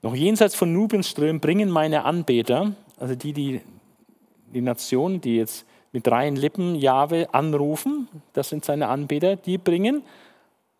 noch 0.00 0.14
jenseits 0.14 0.54
von 0.54 0.72
Nubiens 0.72 1.08
Strömen 1.08 1.40
bringen 1.40 1.70
meine 1.70 2.04
Anbeter, 2.04 2.72
also 2.98 3.16
die, 3.16 3.32
die, 3.32 3.60
die 4.54 4.60
Nationen, 4.60 5.20
die 5.20 5.36
jetzt 5.36 5.66
mit 5.92 6.10
reinen 6.10 6.36
Lippen 6.36 6.74
Jahwe 6.74 7.28
anrufen, 7.32 8.08
das 8.32 8.48
sind 8.48 8.64
seine 8.64 8.88
Anbeter, 8.88 9.36
die 9.36 9.58
bringen 9.58 10.02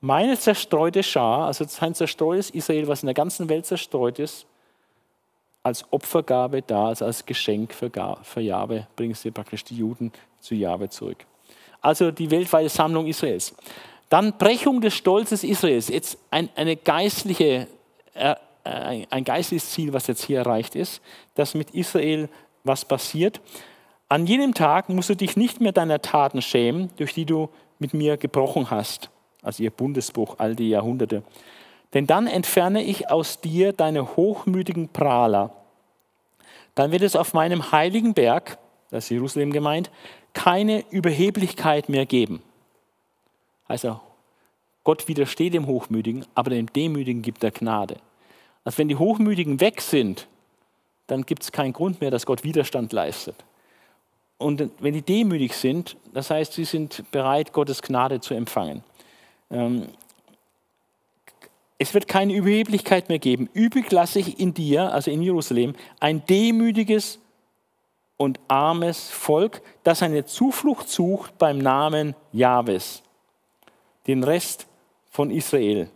meine 0.01 0.39
zerstreute 0.39 1.02
Schar, 1.02 1.47
also 1.47 1.64
sein 1.64 1.94
zerstreutes 1.94 2.51
Israel, 2.51 2.86
was 2.86 3.02
in 3.02 3.06
der 3.06 3.14
ganzen 3.14 3.48
Welt 3.48 3.66
zerstreut 3.66 4.18
ist, 4.18 4.47
als 5.62 5.85
Opfergabe 5.90 6.62
da, 6.62 6.89
also 6.89 7.05
als 7.05 7.26
Geschenk 7.26 7.74
für, 7.74 7.90
für 8.22 8.40
Jahwe, 8.40 8.86
bringen 8.94 9.14
sie 9.14 9.30
praktisch 9.30 9.64
die 9.64 9.76
Juden 9.76 10.12
zu 10.40 10.55
Jahwe 10.55 10.89
zurück. 10.89 11.26
Also 11.80 12.10
die 12.10 12.30
weltweite 12.30 12.68
Sammlung 12.68 13.06
Israels. 13.06 13.55
Dann 14.09 14.39
Brechung 14.39 14.80
des 14.80 14.94
Stolzes 14.94 15.44
Israels. 15.44 15.89
Jetzt 15.89 16.18
ein, 16.30 16.48
eine 16.55 16.76
geistliche, 16.76 17.66
äh, 18.14 18.35
ein 18.64 19.24
geistliches 19.24 19.70
Ziel, 19.70 19.93
was 19.93 20.06
jetzt 20.06 20.24
hier 20.24 20.39
erreicht 20.39 20.74
ist, 20.74 21.02
dass 21.35 21.55
mit 21.55 21.70
Israel 21.72 22.28
was 22.64 22.85
passiert. 22.85 23.40
An 24.09 24.26
jenem 24.26 24.55
Tag 24.55 24.89
musst 24.89 25.10
du 25.10 25.14
dich 25.14 25.36
nicht 25.36 25.60
mehr 25.60 25.72
deiner 25.72 26.01
Taten 26.01 26.40
schämen, 26.40 26.90
durch 26.97 27.12
die 27.12 27.26
du 27.26 27.51
mit 27.78 27.93
mir 27.93 28.16
gebrochen 28.16 28.70
hast, 28.70 29.10
also 29.43 29.62
ihr 29.62 29.70
Bundesbuch 29.70 30.36
all 30.39 30.56
die 30.56 30.70
Jahrhunderte. 30.70 31.22
Denn 31.93 32.06
dann 32.06 32.26
entferne 32.26 32.82
ich 32.82 33.10
aus 33.10 33.40
dir 33.40 33.72
deine 33.72 34.16
hochmütigen 34.16 34.89
Prahler. 34.89 35.52
Dann 36.74 36.90
wird 36.90 37.02
es 37.02 37.16
auf 37.16 37.35
meinem 37.35 37.70
heiligen 37.70 38.14
Berg, 38.14 38.59
das 38.90 39.05
ist 39.05 39.10
Jerusalem 39.10 39.52
gemeint, 39.52 39.90
keine 40.32 40.85
Überheblichkeit 40.90 41.89
mehr 41.89 42.06
geben. 42.06 42.43
Also 43.66 44.01
Gott 44.85 45.06
widersteht 45.06 45.52
dem 45.52 45.66
Hochmütigen, 45.66 46.24
aber 46.35 46.51
dem 46.51 46.72
Demütigen 46.72 47.20
gibt 47.20 47.44
er 47.44 47.51
Gnade. 47.51 47.97
Also 48.64 48.78
wenn 48.78 48.89
die 48.89 48.97
Hochmütigen 48.97 49.60
weg 49.60 49.82
sind, 49.82 50.28
dann 51.09 51.26
gibt 51.26 51.43
es 51.43 51.52
keinen 51.52 51.74
Grund 51.74 52.01
mehr, 52.01 52.10
dass 52.10 52.24
Gott 52.24 52.44
Widerstand 52.44 52.93
leistet. 52.93 53.36
Und 54.39 54.70
wenn 54.78 54.94
die 54.94 55.02
demütig 55.02 55.55
sind, 55.55 55.97
das 56.15 56.31
heißt, 56.31 56.52
sie 56.52 56.65
sind 56.65 57.05
bereit, 57.10 57.52
Gottes 57.52 57.82
Gnade 57.82 58.20
zu 58.20 58.35
empfangen. 58.35 58.85
Ähm, 59.51 59.89
es 61.77 61.94
wird 61.94 62.09
keine 62.09 62.35
Überheblichkeit 62.35 63.09
mehr 63.09 63.19
geben. 63.19 63.48
Übig 63.52 63.90
lasse 63.90 64.20
ich 64.20 64.40
in 64.40 64.55
dir, 64.55 64.93
also 64.93 65.10
in 65.10 65.23
Jerusalem, 65.23 65.74
ein 66.01 66.24
demütiges 66.27 67.19
und 68.16 68.40
armes 68.48 69.10
Volk, 69.10 69.62
das 69.85 70.02
eine 70.02 70.24
Zuflucht 70.24 70.89
sucht 70.89 71.39
beim 71.39 71.59
Namen 71.59 72.15
Jahwes. 72.32 73.02
Den 74.09 74.24
Rest 74.24 74.66
von 75.10 75.31
Israel. 75.31 75.89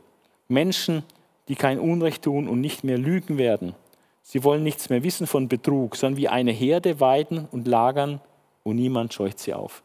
Menschen, 0.49 1.03
die 1.49 1.57
kein 1.57 1.81
Unrecht 1.81 2.23
tun 2.23 2.49
und 2.49 2.61
nicht 2.61 2.85
mehr 2.85 2.99
lügen 2.99 3.39
werden. 3.39 3.75
Sie 4.23 4.45
wollen 4.45 4.63
nichts 4.63 4.89
mehr 4.89 5.03
wissen 5.03 5.27
von 5.27 5.49
Betrug, 5.49 5.97
sondern 5.97 6.17
wie 6.17 6.29
eine 6.29 6.53
Herde 6.53 7.01
weiden 7.01 7.49
und 7.51 7.67
lagern 7.67 8.21
und 8.65 8.77
niemand 8.77 9.13
scheucht 9.15 9.39
sie 9.39 9.55
auf. 9.55 9.83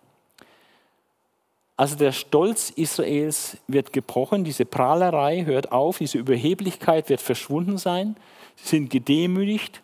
Also 1.76 1.96
der 1.96 2.12
Stolz 2.12 2.72
Israels 2.72 3.58
wird 3.68 3.94
gebrochen, 3.94 4.44
diese 4.44 4.66
Prahlerei 4.66 5.46
hört 5.46 5.72
auf, 5.72 6.00
diese 6.00 6.18
Überheblichkeit 6.18 7.10
wird 7.10 7.22
verschwunden 7.22 7.78
sein. 7.78 8.16
Sie 8.56 8.70
sind 8.70 8.90
gedemütigt 8.90 9.84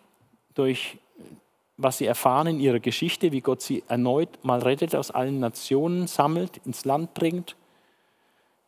durch 0.56 0.98
was 1.78 1.98
sie 1.98 2.06
erfahren 2.06 2.48
in 2.48 2.60
ihrer 2.60 2.80
Geschichte, 2.80 3.32
wie 3.32 3.42
Gott 3.42 3.62
sie 3.62 3.84
erneut 3.88 4.30
mal 4.44 4.60
rettet, 4.60 4.96
aus 4.96 5.12
allen 5.12 5.40
Nationen 5.40 6.08
sammelt, 6.08 6.62
ins 6.66 6.86
Land 6.86 7.14
bringt. 7.14 7.56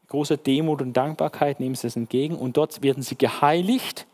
Große 0.08 0.38
Demut 0.38 0.82
und 0.82 0.94
Dankbarkeit 0.94 1.60
nehmen 1.60 1.76
sie 1.76 1.88
es 1.88 1.96
entgegen 1.96 2.36
und 2.36 2.58
dort 2.58 2.82
werden 2.82 3.04
sie 3.04 3.16
geheiligt. 3.16 4.08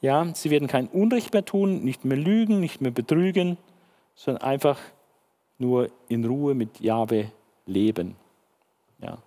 Ja, 0.00 0.26
sie 0.34 0.50
werden 0.50 0.68
kein 0.68 0.88
Unrecht 0.88 1.32
mehr 1.32 1.44
tun, 1.44 1.84
nicht 1.84 2.04
mehr 2.04 2.18
lügen, 2.18 2.60
nicht 2.60 2.80
mehr 2.80 2.90
betrügen, 2.90 3.56
sondern 4.14 4.42
einfach 4.42 4.78
nur 5.58 5.90
in 6.08 6.24
Ruhe 6.24 6.54
mit 6.54 6.80
Jahwe 6.80 7.30
leben. 7.66 8.16
Ja. 9.00 9.18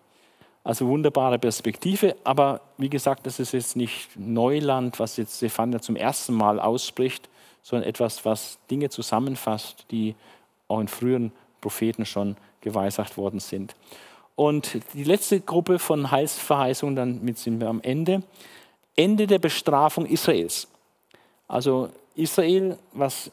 Also 0.64 0.88
wunderbare 0.88 1.40
Perspektive, 1.40 2.16
aber 2.24 2.62
wie 2.78 2.90
gesagt, 2.90 3.26
das 3.26 3.40
ist 3.40 3.54
jetzt 3.54 3.76
nicht 3.76 4.10
Neuland, 4.16 5.00
was 5.00 5.18
jetzt 5.18 5.38
Stefania 5.38 5.80
zum 5.80 5.96
ersten 5.96 6.34
Mal 6.34 6.60
ausspricht, 6.60 7.30
sondern 7.64 7.88
etwas, 7.88 8.26
was 8.26 8.60
Dinge 8.70 8.90
zusammenfasst, 8.90 9.86
die 9.92 10.16
auch 10.68 10.80
in 10.80 10.88
früheren 10.88 11.32
Propheten 11.62 12.06
schon 12.06 12.36
geweissagt 12.62 13.18
worden 13.18 13.40
sind. 13.40 13.76
Und 14.36 14.80
die 14.94 15.04
letzte 15.04 15.42
Gruppe 15.42 15.80
von 15.80 16.12
Heilsverheißungen, 16.12 16.96
dann 16.96 17.36
sind 17.36 17.60
wir 17.60 17.68
am 17.68 17.82
Ende. 17.82 18.24
Ende 18.96 19.28
der 19.28 19.40
Bestrafung 19.40 20.06
Israels. 20.06 20.68
Also 21.48 21.90
Israel, 22.16 22.78
was 22.94 23.32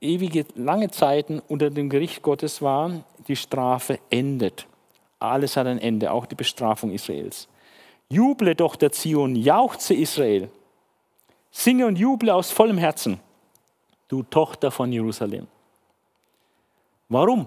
ewige, 0.00 0.46
lange 0.54 0.90
Zeiten 0.90 1.40
unter 1.48 1.70
dem 1.70 1.90
Gericht 1.90 2.22
Gottes 2.22 2.62
war, 2.62 3.04
die 3.28 3.36
Strafe 3.36 3.98
endet. 4.10 4.66
Alles 5.18 5.56
hat 5.56 5.66
ein 5.66 5.78
Ende, 5.78 6.12
auch 6.12 6.26
die 6.26 6.34
Bestrafung 6.34 6.92
Israels. 6.92 7.48
Juble 8.08 8.54
doch 8.54 8.76
der 8.76 8.92
Zion, 8.92 9.36
jauchze 9.36 9.94
Israel. 9.94 10.50
Singe 11.50 11.86
und 11.86 11.98
juble 11.98 12.34
aus 12.34 12.50
vollem 12.50 12.78
Herzen, 12.78 13.20
du 14.08 14.22
Tochter 14.22 14.70
von 14.70 14.92
Jerusalem. 14.92 15.46
Warum 17.08 17.46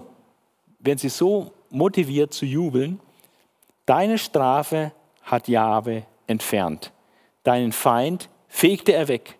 werden 0.78 0.98
sie 0.98 1.08
so 1.08 1.52
motiviert 1.70 2.32
zu 2.32 2.46
jubeln? 2.46 3.00
Deine 3.86 4.18
Strafe 4.18 4.92
hat 5.22 5.48
Jahwe 5.48 6.04
entfernt. 6.26 6.92
Deinen 7.42 7.72
Feind 7.72 8.28
fegte 8.48 8.92
er 8.92 9.08
weg. 9.08 9.38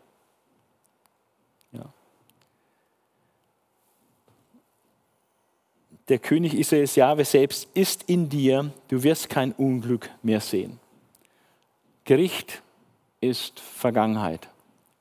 Der 6.08 6.18
König 6.18 6.54
Israels 6.54 6.96
Jahwe 6.96 7.24
selbst 7.24 7.68
ist 7.74 8.04
in 8.04 8.28
dir, 8.28 8.70
du 8.88 9.02
wirst 9.02 9.28
kein 9.28 9.52
Unglück 9.52 10.10
mehr 10.22 10.40
sehen. 10.40 10.78
Gericht 12.04 12.62
ist 13.20 13.58
Vergangenheit. 13.60 14.48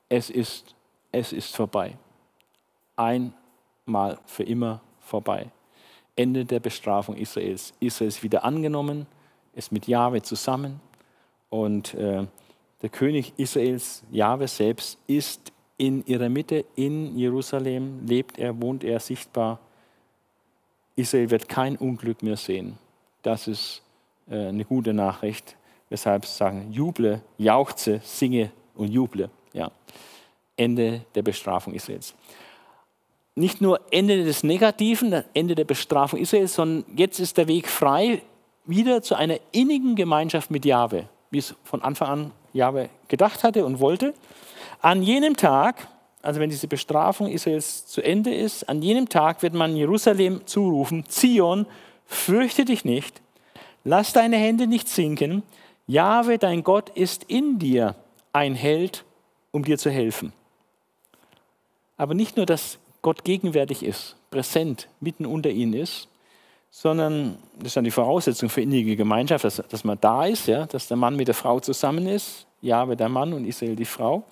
Es 0.07 0.29
ist, 0.29 0.75
es 1.11 1.33
ist 1.33 1.55
vorbei. 1.55 1.97
Einmal 2.95 4.19
für 4.25 4.43
immer 4.43 4.81
vorbei. 5.01 5.51
Ende 6.15 6.45
der 6.45 6.59
Bestrafung 6.59 7.17
Israels. 7.17 7.73
Israel 7.79 8.07
ist 8.07 8.23
wieder 8.23 8.45
angenommen, 8.45 9.07
ist 9.53 9.71
mit 9.71 9.87
Jahwe 9.87 10.21
zusammen 10.21 10.79
und 11.49 11.93
äh, 11.95 12.25
der 12.81 12.89
König 12.89 13.33
Israels, 13.37 14.03
Jahwe 14.11 14.47
selbst, 14.47 14.97
ist 15.07 15.51
in 15.77 16.05
ihrer 16.05 16.29
Mitte, 16.29 16.65
in 16.75 17.17
Jerusalem, 17.17 18.05
lebt 18.05 18.37
er, 18.37 18.61
wohnt 18.61 18.83
er 18.83 18.99
sichtbar 18.99 19.59
Israel 20.95 21.29
wird 21.29 21.49
kein 21.49 21.75
Unglück 21.75 22.21
mehr 22.23 22.37
sehen. 22.37 22.77
Das 23.21 23.47
ist 23.47 23.81
äh, 24.29 24.47
eine 24.47 24.65
gute 24.65 24.93
Nachricht. 24.93 25.55
Weshalb 25.89 26.25
sagen, 26.25 26.71
juble, 26.71 27.21
jauchze, 27.37 28.01
singe 28.03 28.51
und 28.75 28.91
juble. 28.91 29.29
Ja. 29.53 29.71
Ende 30.57 31.01
der 31.15 31.21
Bestrafung 31.21 31.73
Israels. 31.73 32.13
Nicht 33.35 33.61
nur 33.61 33.79
Ende 33.91 34.23
des 34.23 34.43
Negativen, 34.43 35.23
Ende 35.33 35.55
der 35.55 35.65
Bestrafung 35.65 36.19
Israels, 36.19 36.53
sondern 36.53 36.85
jetzt 36.95 37.19
ist 37.19 37.37
der 37.37 37.47
Weg 37.47 37.67
frei 37.67 38.21
wieder 38.65 39.01
zu 39.01 39.15
einer 39.15 39.37
innigen 39.51 39.95
Gemeinschaft 39.95 40.51
mit 40.51 40.65
Jahwe, 40.65 41.09
wie 41.31 41.39
es 41.39 41.55
von 41.63 41.81
Anfang 41.81 42.07
an 42.07 42.31
Jahwe 42.53 42.89
gedacht 43.07 43.43
hatte 43.43 43.65
und 43.65 43.79
wollte. 43.79 44.13
An 44.81 45.01
jenem 45.01 45.35
Tag, 45.35 45.87
also 46.23 46.39
wenn 46.39 46.49
diese 46.49 46.67
Bestrafung 46.67 47.27
Israels 47.27 47.85
zu 47.85 48.01
Ende 48.01 48.33
ist, 48.33 48.67
an 48.69 48.81
jenem 48.81 49.09
Tag 49.09 49.43
wird 49.43 49.53
man 49.53 49.75
Jerusalem 49.75 50.41
zurufen, 50.45 51.03
Zion, 51.07 51.67
fürchte 52.05 52.65
dich 52.65 52.85
nicht, 52.85 53.21
lass 53.83 54.13
deine 54.13 54.37
Hände 54.37 54.65
nicht 54.65 54.87
sinken, 54.87 55.43
Jahwe, 55.85 56.37
dein 56.37 56.63
Gott, 56.63 56.89
ist 56.89 57.25
in 57.25 57.59
dir 57.59 57.95
ein 58.31 58.55
Held, 58.55 59.03
um 59.51 59.65
dir 59.65 59.77
zu 59.77 59.91
helfen. 59.91 60.31
Aber 61.97 62.13
nicht 62.13 62.37
nur, 62.37 62.45
dass 62.45 62.79
Gott 63.01 63.25
gegenwärtig 63.25 63.83
ist, 63.83 64.15
präsent, 64.31 64.87
mitten 65.01 65.25
unter 65.25 65.49
ihnen 65.49 65.73
ist, 65.73 66.07
sondern 66.71 67.37
das 67.57 67.67
ist 67.67 67.75
dann 67.75 67.83
die 67.83 67.91
Voraussetzung 67.91 68.49
für 68.49 68.61
innige 68.61 68.95
Gemeinschaft, 68.95 69.43
dass, 69.43 69.57
dass 69.57 69.83
man 69.83 69.99
da 69.99 70.25
ist, 70.25 70.47
ja, 70.47 70.65
dass 70.67 70.87
der 70.87 70.97
Mann 70.97 71.17
mit 71.17 71.27
der 71.27 71.35
Frau 71.35 71.59
zusammen 71.59 72.07
ist, 72.07 72.47
Jahwe 72.61 72.95
der 72.95 73.09
Mann 73.09 73.33
und 73.33 73.45
Israel 73.45 73.75
die 73.75 73.83
Frau, 73.83 74.23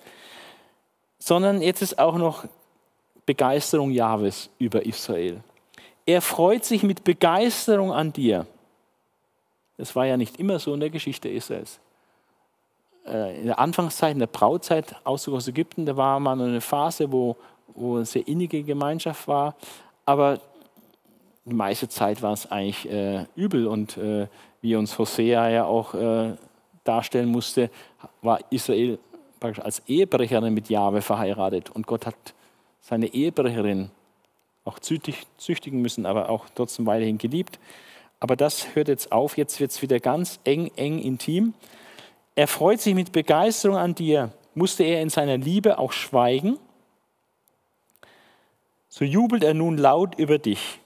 sondern 1.24 1.62
jetzt 1.62 1.82
ist 1.82 1.98
auch 2.00 2.16
noch 2.16 2.44
Begeisterung 3.26 3.92
Jahwes 3.92 4.50
über 4.58 4.84
Israel. 4.84 5.40
Er 6.04 6.20
freut 6.20 6.64
sich 6.64 6.82
mit 6.82 7.04
Begeisterung 7.04 7.92
an 7.92 8.12
dir. 8.12 8.44
Das 9.76 9.94
war 9.94 10.04
ja 10.04 10.16
nicht 10.16 10.40
immer 10.40 10.58
so 10.58 10.74
in 10.74 10.80
der 10.80 10.90
Geschichte 10.90 11.28
Israels. 11.28 11.78
Äh, 13.06 13.38
in 13.40 13.46
der 13.46 13.60
Anfangszeit, 13.60 14.14
in 14.14 14.18
der 14.18 14.26
Brautzeit, 14.26 14.96
Auszug 15.04 15.34
aus 15.34 15.46
Ägypten, 15.46 15.86
da 15.86 15.96
war 15.96 16.18
mal 16.18 16.40
eine 16.40 16.60
Phase, 16.60 17.12
wo, 17.12 17.36
wo 17.68 17.96
eine 17.96 18.04
sehr 18.04 18.26
innige 18.26 18.64
Gemeinschaft 18.64 19.28
war. 19.28 19.54
Aber 20.04 20.40
die 21.44 21.54
meiste 21.54 21.88
Zeit 21.88 22.20
war 22.22 22.32
es 22.32 22.50
eigentlich 22.50 22.90
äh, 22.90 23.26
übel 23.36 23.68
und 23.68 23.96
äh, 23.96 24.26
wie 24.60 24.74
uns 24.74 24.98
Hosea 24.98 25.48
ja 25.50 25.64
auch 25.66 25.94
äh, 25.94 26.34
darstellen 26.82 27.28
musste, 27.28 27.70
war 28.22 28.40
Israel 28.50 28.98
praktisch 29.42 29.64
als 29.64 29.82
Ehebrecherin 29.88 30.54
mit 30.54 30.68
Jahwe 30.70 31.02
verheiratet 31.02 31.68
und 31.70 31.86
Gott 31.86 32.06
hat 32.06 32.14
seine 32.80 33.06
Ehebrecherin 33.06 33.90
auch 34.64 34.78
züchtigen 34.78 35.82
müssen, 35.82 36.06
aber 36.06 36.30
auch 36.30 36.46
trotzdem 36.54 36.86
weiterhin 36.86 37.18
geliebt. 37.18 37.58
Aber 38.20 38.36
das 38.36 38.76
hört 38.76 38.86
jetzt 38.86 39.10
auf, 39.10 39.36
jetzt 39.36 39.58
wird 39.58 39.72
es 39.72 39.82
wieder 39.82 39.98
ganz 39.98 40.38
eng, 40.44 40.70
eng, 40.76 41.00
intim. 41.00 41.54
Er 42.36 42.46
freut 42.46 42.80
sich 42.80 42.94
mit 42.94 43.10
Begeisterung 43.10 43.76
an 43.76 43.96
dir. 43.96 44.30
Musste 44.54 44.84
er 44.84 45.02
in 45.02 45.10
seiner 45.10 45.38
Liebe 45.38 45.78
auch 45.78 45.90
schweigen? 45.90 46.56
So 48.88 49.04
jubelt 49.04 49.42
er 49.42 49.54
nun 49.54 49.76
laut 49.76 50.16
über 50.20 50.38
dich. 50.38 50.78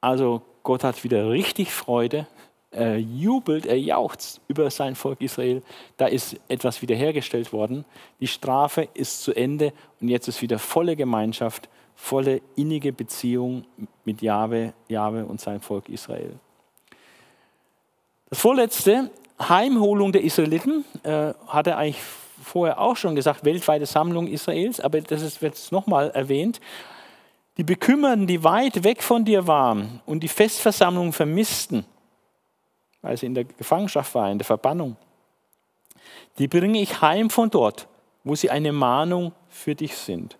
Also 0.00 0.42
Gott 0.64 0.82
hat 0.82 1.04
wieder 1.04 1.30
richtig 1.30 1.70
Freude. 1.70 2.26
Er 2.72 2.98
jubelt, 2.98 3.66
er 3.66 3.78
jauchzt 3.78 4.40
über 4.48 4.70
sein 4.70 4.94
Volk 4.94 5.20
Israel. 5.20 5.62
Da 5.98 6.06
ist 6.06 6.36
etwas 6.48 6.80
wiederhergestellt 6.80 7.52
worden. 7.52 7.84
Die 8.20 8.26
Strafe 8.26 8.88
ist 8.94 9.22
zu 9.22 9.34
Ende 9.34 9.72
und 10.00 10.08
jetzt 10.08 10.26
ist 10.26 10.40
wieder 10.40 10.58
volle 10.58 10.96
Gemeinschaft, 10.96 11.68
volle 11.94 12.40
innige 12.56 12.92
Beziehung 12.92 13.64
mit 14.04 14.22
Jahwe, 14.22 14.72
Jahwe 14.88 15.26
und 15.26 15.40
sein 15.40 15.60
Volk 15.60 15.88
Israel. 15.90 16.32
Das 18.30 18.40
vorletzte, 18.40 19.10
Heimholung 19.38 20.12
der 20.12 20.22
Israeliten, 20.22 20.86
äh, 21.02 21.34
hat 21.46 21.66
er 21.66 21.76
eigentlich 21.76 22.02
vorher 22.42 22.80
auch 22.80 22.96
schon 22.96 23.14
gesagt, 23.14 23.44
weltweite 23.44 23.84
Sammlung 23.84 24.26
Israels, 24.26 24.80
aber 24.80 25.00
das 25.02 25.20
ist 25.20 25.42
jetzt 25.42 25.72
nochmal 25.72 26.10
erwähnt. 26.10 26.60
Die 27.58 27.64
Bekümmerten, 27.64 28.26
die 28.26 28.42
weit 28.42 28.82
weg 28.82 29.02
von 29.02 29.26
dir 29.26 29.46
waren 29.46 30.00
und 30.06 30.22
die 30.22 30.28
Festversammlung 30.28 31.12
vermissten, 31.12 31.84
weil 33.02 33.16
sie 33.16 33.26
in 33.26 33.34
der 33.34 33.44
Gefangenschaft 33.44 34.14
waren, 34.14 34.32
in 34.32 34.38
der 34.38 34.46
Verbannung, 34.46 34.96
die 36.38 36.48
bringe 36.48 36.80
ich 36.80 37.02
heim 37.02 37.28
von 37.30 37.50
dort, 37.50 37.88
wo 38.24 38.34
sie 38.34 38.50
eine 38.50 38.72
Mahnung 38.72 39.32
für 39.48 39.74
dich 39.74 39.96
sind. 39.96 40.38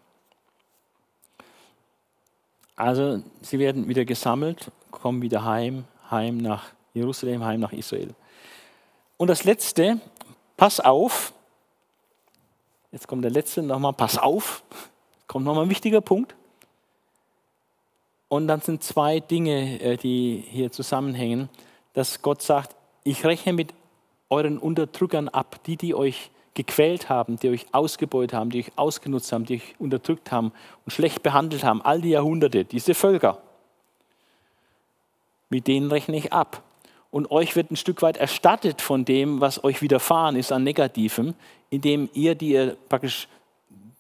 Also 2.77 3.23
sie 3.43 3.59
werden 3.59 3.89
wieder 3.89 4.05
gesammelt, 4.05 4.71
kommen 4.91 5.23
wieder 5.23 5.45
heim, 5.45 5.85
heim 6.11 6.39
nach 6.39 6.71
Jerusalem, 6.95 7.45
heim 7.45 7.61
nach 7.61 7.73
Israel. 7.73 8.15
Und 9.17 9.29
das 9.29 9.45
Letzte, 9.45 10.01
pass 10.57 10.81
auf, 10.81 11.33
jetzt 12.91 13.07
kommt 13.07 13.25
der 13.25 13.31
Letzte 13.31 13.63
nochmal, 13.63 13.93
pass 13.93 14.19
auf, 14.19 14.65
kommt 15.27 15.45
nochmal 15.45 15.65
ein 15.65 15.71
wichtiger 15.71 16.01
Punkt. 16.01 16.35
Und 18.29 18.49
dann 18.49 18.61
sind 18.63 18.83
zwei 18.83 19.21
Dinge, 19.21 19.81
äh, 19.81 19.97
die 19.97 20.43
hier 20.49 20.73
zusammenhängen, 20.73 21.51
dass 21.95 22.23
Gott 22.23 22.43
sagt, 22.43 22.77
ich 23.05 23.25
rechne 23.25 23.53
mit 23.53 23.75
euren 24.31 24.59
Unterdrückern 24.59 25.29
ab, 25.29 25.63
die, 25.67 25.77
die 25.77 25.95
euch 25.95 26.31
gequält 26.55 27.09
haben, 27.09 27.39
die 27.39 27.49
euch 27.49 27.67
ausgebeutet 27.73 28.35
haben, 28.35 28.51
die 28.51 28.61
euch 28.61 28.73
ausgenutzt 28.77 29.33
haben, 29.33 29.45
die 29.45 29.57
euch 29.57 29.75
unterdrückt 29.79 30.31
haben 30.33 30.53
und 30.85 30.91
schlecht 30.91 31.23
behandelt 31.23 31.65
haben, 31.65 31.83
all 31.83 32.01
die 32.01 32.11
Jahrhunderte, 32.11 32.65
diese 32.65 32.95
Völker. 32.95 33.43
Mit 35.49 35.67
denen 35.67 35.91
rechne 35.91 36.17
ich 36.17 36.33
ab. 36.33 36.63
Und 37.11 37.31
euch 37.31 37.57
wird 37.57 37.71
ein 37.71 37.77
Stück 37.77 38.01
weit 38.01 38.17
erstattet 38.17 38.81
von 38.81 39.05
dem, 39.05 39.41
was 39.41 39.63
euch 39.65 39.83
widerfahren 39.83 40.37
ist 40.37 40.51
an 40.51 40.65
Negativem, 40.65 41.35
indem 41.69 42.09
ihr, 42.15 42.35
die 42.35 42.53
ihr 42.53 42.77
praktisch 42.89 43.29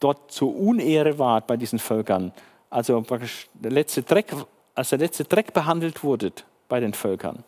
dort 0.00 0.32
zur 0.32 0.56
Unehre 0.56 1.18
wart 1.18 1.46
bei 1.46 1.56
diesen 1.58 1.78
Völkern, 1.78 2.32
also 2.70 3.00
praktisch 3.02 3.48
der 3.52 3.70
letzte 3.70 4.02
Dreck, 4.02 4.34
als 4.74 4.90
der 4.90 4.98
letzte 4.98 5.24
Dreck 5.24 5.52
behandelt 5.52 6.02
wurde 6.02 6.32
bei 6.68 6.80
den 6.80 6.94
Völkern. 6.94 7.44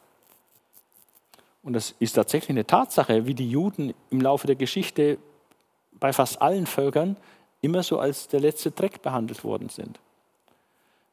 Und 1.65 1.73
das 1.73 1.95
ist 1.99 2.12
tatsächlich 2.12 2.51
eine 2.51 2.66
Tatsache, 2.66 3.27
wie 3.27 3.35
die 3.35 3.51
Juden 3.51 3.95
im 4.11 4.20
Laufe 4.20 4.47
der 4.47 4.57
Geschichte 4.57 5.19
bei 5.99 6.12
fast 6.12 6.41
allen 6.41 6.66
Völkern 6.66 7.16
immer 7.62 7.82
so 7.82 7.99
als 7.99 8.28
der 8.28 8.41
letzte 8.41 8.70
Dreck 8.70 9.01
behandelt 9.01 9.43
worden 9.43 9.70
sind. 9.70 9.99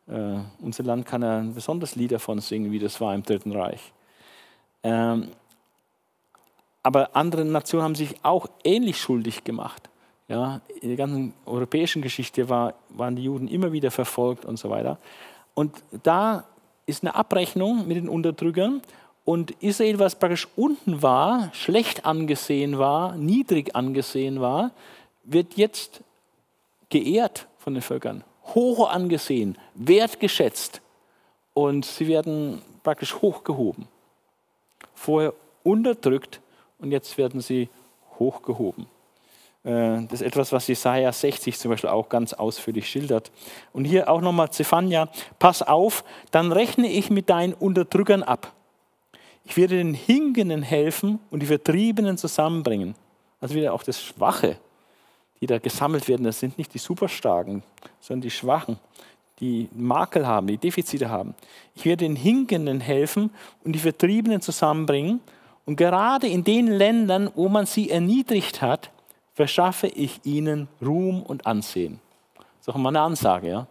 Äh, 0.07 0.40
unser 0.60 0.84
Land 0.84 1.06
kann 1.06 1.22
ja 1.22 1.38
ein 1.38 1.53
besonderes 1.53 1.95
Lied 1.95 2.11
davon 2.11 2.40
singen, 2.41 2.72
wie 2.72 2.80
das 2.80 2.99
war 2.99 3.15
im 3.15 3.23
Dritten 3.23 3.53
Reich. 3.53 3.94
Ähm, 4.84 5.30
aber 6.84 7.15
andere 7.15 7.45
Nationen 7.45 7.84
haben 7.84 7.95
sich 7.95 8.15
auch 8.23 8.48
ähnlich 8.64 8.99
schuldig 8.99 9.44
gemacht. 9.44 9.90
Ja, 10.28 10.61
in 10.82 10.90
der 10.90 10.98
ganzen 10.98 11.34
europäischen 11.45 12.02
Geschichte 12.02 12.49
war, 12.49 12.73
waren 12.90 13.15
die 13.15 13.23
Juden 13.23 13.48
immer 13.48 13.72
wieder 13.72 13.91
verfolgt 13.91 14.45
und 14.45 14.57
so 14.57 14.69
weiter. 14.69 14.98
Und 15.53 15.84
da 16.03 16.45
ist 16.86 17.03
eine 17.03 17.15
Abrechnung 17.15 17.88
mit 17.88 17.98
den 17.98 18.10
Unterdrückern. 18.10 18.82
Und 19.23 19.52
Israel, 19.61 19.99
was 19.99 20.15
praktisch 20.15 20.48
unten 20.56 21.02
war, 21.02 21.49
schlecht 21.53 22.06
angesehen 22.06 22.80
war, 22.80 23.15
niedrig 23.15 23.76
angesehen 23.76 24.41
war, 24.41 24.72
wird 25.23 25.56
jetzt 25.56 26.02
geehrt 26.89 27.48
von 27.60 27.73
den 27.73 27.84
Völkern, 27.84 28.23
hoch 28.56 28.89
angesehen, 28.89 29.57
wertgeschätzt. 29.76 30.81
Und 31.53 31.85
sie 31.85 32.07
werden 32.07 32.61
praktisch 32.84 33.22
hochgehoben. 33.22 33.88
Vorher 34.93 35.34
unterdrückt 35.64 36.41
und 36.80 36.91
jetzt 36.91 37.18
werden 37.18 37.41
sie 37.41 37.69
hochgehoben. 38.19 38.88
Äh, 39.64 40.02
das 40.07 40.22
ist 40.22 40.22
etwas, 40.22 40.52
was 40.52 40.68
Jesaja 40.68 41.11
60 41.11 41.57
zum 41.60 41.72
Beispiel 41.72 41.89
auch 41.89 42.10
ganz 42.10 42.34
ausführlich 42.34 42.89
schildert. 42.89 43.31
Und 43.73 43.85
hier 43.85 44.10
auch 44.10 44.22
nochmal 44.22 44.49
Zephania, 44.52 45.10
pass 45.39 45.61
auf, 45.61 46.03
dann 46.31 46.52
rechne 46.52 46.91
ich 46.91 47.10
mit 47.10 47.30
deinen 47.30 47.53
Unterdrückern 47.53 48.23
ab. 48.23 48.53
Ich 49.52 49.57
werde 49.57 49.76
den 49.76 49.94
Hingenden 49.94 50.61
helfen 50.61 51.19
und 51.30 51.41
die 51.41 51.45
Vertriebenen 51.45 52.18
zusammenbringen. 52.18 52.95
Also 53.41 53.53
wieder 53.53 53.73
auch 53.73 53.84
das 53.84 54.02
Schwache, 54.02 54.56
die 55.41 55.45
da 55.45 55.60
gesammelt 55.60 56.07
werden, 56.07 56.23
das 56.23 56.40
sind 56.40 56.57
nicht 56.57 56.73
die 56.73 56.78
Superstarken, 56.78 57.61
sondern 57.99 58.22
die 58.22 58.30
Schwachen, 58.30 58.80
die 59.41 59.68
Makel 59.76 60.26
haben, 60.26 60.48
die 60.48 60.57
Defizite 60.57 61.10
haben. 61.10 61.36
Ich 61.76 61.84
werde 61.84 62.06
den 62.06 62.15
Hinkenden 62.15 62.80
helfen 62.80 63.30
und 63.65 63.73
die 63.73 63.80
Vertriebenen 63.80 64.40
zusammenbringen. 64.40 65.19
Und 65.65 65.76
gerade 65.76 66.28
in 66.28 66.45
den 66.45 66.68
Ländern, 66.68 67.30
wo 67.36 67.49
man 67.49 67.65
sie 67.65 67.90
erniedrigt 67.90 68.61
hat, 68.61 68.90
verschaffe 69.34 69.88
ich 69.88 70.22
ihnen 70.23 70.69
Ruhm 70.82 71.23
und 71.23 71.45
Ansehen. 71.45 71.99
Das 72.38 72.45
ist 72.61 72.69
auch 72.69 72.78
mal 72.78 72.88
eine 72.88 73.02
Ansage. 73.02 73.49
Ja? 73.49 73.68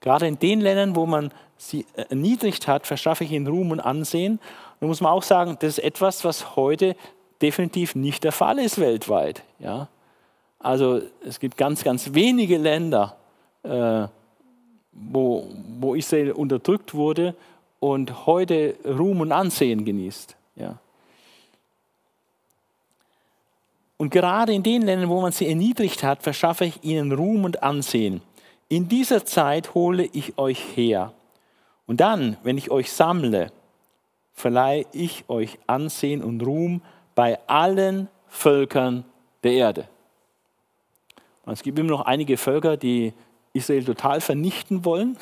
Gerade 0.00 0.26
in 0.26 0.40
den 0.40 0.60
Ländern, 0.60 0.96
wo 0.96 1.06
man 1.06 1.30
sie 1.56 1.86
erniedrigt 1.94 2.66
hat, 2.66 2.84
verschaffe 2.84 3.22
ich 3.22 3.30
ihnen 3.30 3.46
Ruhm 3.46 3.70
und 3.70 3.78
Ansehen. 3.78 4.40
Da 4.84 4.88
muss 4.88 5.00
man 5.00 5.12
auch 5.12 5.22
sagen, 5.22 5.56
das 5.60 5.78
ist 5.78 5.82
etwas, 5.82 6.26
was 6.26 6.56
heute 6.56 6.94
definitiv 7.40 7.94
nicht 7.94 8.22
der 8.22 8.32
Fall 8.32 8.58
ist 8.58 8.78
weltweit. 8.78 9.42
Ja? 9.58 9.88
Also 10.58 11.00
es 11.24 11.40
gibt 11.40 11.56
ganz, 11.56 11.84
ganz 11.84 12.12
wenige 12.12 12.58
Länder, 12.58 13.16
äh, 13.62 14.06
wo, 14.92 15.48
wo 15.78 15.94
Israel 15.94 16.32
unterdrückt 16.32 16.92
wurde 16.92 17.34
und 17.80 18.26
heute 18.26 18.74
Ruhm 18.84 19.22
und 19.22 19.32
Ansehen 19.32 19.86
genießt. 19.86 20.36
Ja. 20.56 20.76
Und 23.96 24.10
gerade 24.10 24.52
in 24.52 24.62
den 24.62 24.82
Ländern, 24.82 25.08
wo 25.08 25.22
man 25.22 25.32
sie 25.32 25.48
erniedrigt 25.48 26.02
hat, 26.02 26.22
verschaffe 26.22 26.66
ich 26.66 26.84
ihnen 26.84 27.10
Ruhm 27.10 27.46
und 27.46 27.62
Ansehen. 27.62 28.20
In 28.68 28.86
dieser 28.88 29.24
Zeit 29.24 29.72
hole 29.72 30.10
ich 30.12 30.36
euch 30.36 30.76
her. 30.76 31.14
Und 31.86 32.02
dann, 32.02 32.36
wenn 32.42 32.58
ich 32.58 32.70
euch 32.70 32.92
sammle, 32.92 33.50
verleihe 34.34 34.84
ich 34.92 35.24
euch 35.28 35.58
Ansehen 35.66 36.22
und 36.22 36.42
Ruhm 36.42 36.82
bei 37.14 37.38
allen 37.48 38.08
Völkern 38.26 39.04
der 39.42 39.52
Erde. 39.52 39.88
Und 41.44 41.52
es 41.52 41.62
gibt 41.62 41.78
immer 41.78 41.90
noch 41.90 42.02
einige 42.02 42.36
Völker, 42.36 42.76
die 42.76 43.12
Israel 43.52 43.84
total 43.84 44.20
vernichten 44.20 44.84
wollen. 44.84 45.16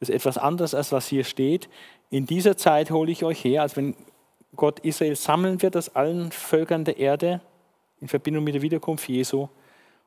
Das 0.00 0.08
ist 0.08 0.14
etwas 0.14 0.38
anderes, 0.38 0.74
als 0.74 0.92
was 0.92 1.08
hier 1.08 1.24
steht. 1.24 1.68
In 2.10 2.24
dieser 2.24 2.56
Zeit 2.56 2.90
hole 2.90 3.12
ich 3.12 3.24
euch 3.24 3.44
her, 3.44 3.62
als 3.62 3.76
wenn 3.76 3.94
Gott 4.56 4.80
Israel 4.80 5.16
sammeln 5.16 5.60
wird 5.60 5.76
aus 5.76 5.94
allen 5.94 6.32
Völkern 6.32 6.84
der 6.84 6.98
Erde 6.98 7.40
in 8.00 8.08
Verbindung 8.08 8.44
mit 8.44 8.54
der 8.54 8.62
Wiederkunft 8.62 9.08
Jesu. 9.08 9.48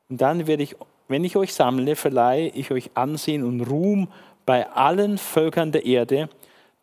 Und 0.08 0.20
dann 0.20 0.46
werde 0.46 0.62
ich, 0.62 0.76
wenn 1.08 1.24
ich 1.24 1.36
euch 1.36 1.54
sammle, 1.54 1.94
verleihe 1.94 2.48
ich 2.48 2.70
euch 2.70 2.90
Ansehen 2.94 3.44
und 3.44 3.60
Ruhm 3.60 4.08
bei 4.44 4.68
allen 4.70 5.18
Völkern 5.18 5.70
der 5.70 5.84
Erde, 5.84 6.28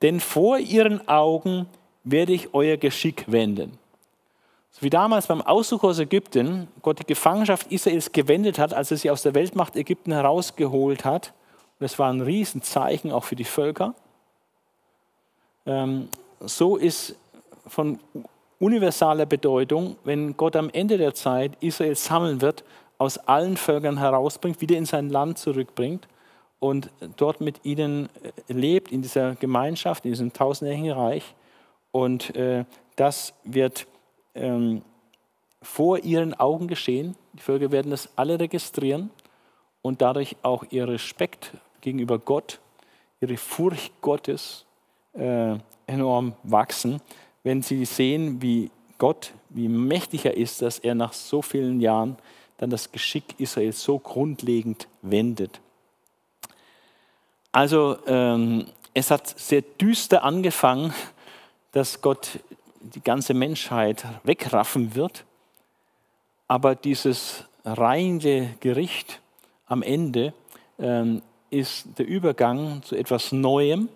denn 0.02 0.20
vor 0.20 0.58
ihren 0.58 1.08
Augen 1.08 1.68
werde 2.04 2.34
ich 2.34 2.54
euer 2.54 2.78
Geschick 2.78 3.26
wenden. 3.28 3.78
So 4.72 4.84
wie 4.84 4.90
damals 4.90 5.28
beim 5.28 5.42
Auszug 5.42 5.84
aus 5.84 6.00
Ägypten 6.00 6.68
Gott 6.82 7.00
die 7.00 7.06
Gefangenschaft 7.06 7.72
Israels 7.72 8.12
gewendet 8.12 8.60
hat, 8.60 8.74
als 8.74 8.92
er 8.92 8.98
sie 8.98 9.12
aus 9.12 9.24
der 9.24 9.34
Weltmacht 9.34 9.76
Ägypten 9.76 10.12
herausgeholt 10.12 11.06
hat. 11.06 11.34
Und 11.80 11.84
das 11.84 12.00
war 12.00 12.12
ein 12.12 12.22
Riesenzeichen 12.22 13.12
auch 13.12 13.24
für 13.24 13.36
die 13.36 13.44
Völker. 13.44 13.94
Ähm, 15.66 16.08
so 16.40 16.78
ist 16.78 17.16
von 17.68 18.00
universaler 18.60 19.26
Bedeutung, 19.26 19.98
wenn 20.04 20.38
Gott 20.38 20.56
am 20.56 20.70
Ende 20.70 20.98
der 20.98 21.14
Zeit 21.14 21.54
Israel 21.62 21.96
sammeln 21.96 22.42
wird, 22.42 22.64
aus 22.98 23.18
allen 23.18 23.58
Völkern 23.58 23.98
herausbringt, 23.98 24.62
wieder 24.62 24.78
in 24.78 24.86
sein 24.86 25.10
Land 25.10 25.38
zurückbringt 25.38 26.08
und 26.60 26.92
dort 27.18 27.42
mit 27.42 27.66
ihnen 27.66 28.10
äh, 28.24 28.54
lebt, 28.54 28.92
in 28.92 29.02
dieser 29.02 29.36
Gemeinschaft, 29.36 30.06
in 30.06 30.12
diesem 30.12 30.34
tausendjährigen 30.34 30.92
Reich. 30.92 31.36
Und 31.92 32.36
äh, 32.36 32.66
das 32.96 33.34
wird 33.44 33.88
ähm, 34.36 34.82
vor 35.62 36.00
ihren 36.00 36.34
Augen 36.34 36.68
geschehen. 36.68 37.16
Die 37.34 37.42
Völker 37.42 37.72
werden 37.72 37.92
das 37.92 38.10
alle 38.16 38.40
registrieren 38.40 39.10
und 39.82 40.02
dadurch 40.02 40.36
auch 40.42 40.64
ihr 40.70 40.88
Respekt 40.88 41.54
gegenüber 41.82 42.20
Gott, 42.20 42.60
ihre 43.22 43.38
Furcht 43.38 44.02
Gottes 44.02 44.66
äh, 45.14 45.56
enorm 45.88 46.34
wachsen, 46.44 47.02
wenn 47.44 47.62
sie 47.62 47.86
sehen, 47.86 48.42
wie 48.42 48.70
Gott, 48.98 49.32
wie 49.50 49.70
mächtig 49.70 50.26
er 50.26 50.36
ist, 50.36 50.62
dass 50.62 50.80
er 50.80 50.94
nach 50.94 51.14
so 51.14 51.42
vielen 51.42 51.80
Jahren 51.80 52.18
dann 52.58 52.70
das 52.70 52.92
Geschick 52.92 53.40
Israels 53.40 53.82
so 53.82 53.98
grundlegend 53.98 54.88
wendet. 55.02 55.62
Also 57.52 57.98
ähm, 58.06 58.68
es 58.94 59.10
hat 59.10 59.28
sehr 59.40 59.62
düster 59.62 60.24
angefangen, 60.24 60.94
dass 61.72 62.02
Gott 62.02 62.40
die 62.80 63.02
ganze 63.02 63.34
Menschheit 63.34 64.06
wegraffen 64.24 64.96
wird. 64.96 65.26
Aber 66.48 66.76
dieses 66.76 67.46
reine 67.66 68.56
Gericht 68.60 69.22
am 69.66 69.82
Ende 69.82 70.34
ähm, 70.78 71.22
ist 71.50 71.88
der 71.98 72.08
Übergang 72.08 72.84
zu 72.84 72.96
etwas 72.96 73.32
Neuem, 73.32 73.90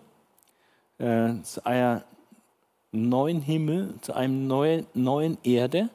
äh, 0.98 1.34
zu 1.44 1.66
einer 1.66 2.04
neuen 2.92 3.42
Himmel, 3.42 3.94
zu 4.02 4.14
einer 4.14 4.34
neuen, 4.34 4.88
neuen 4.94 5.38
Erde, 5.44 5.90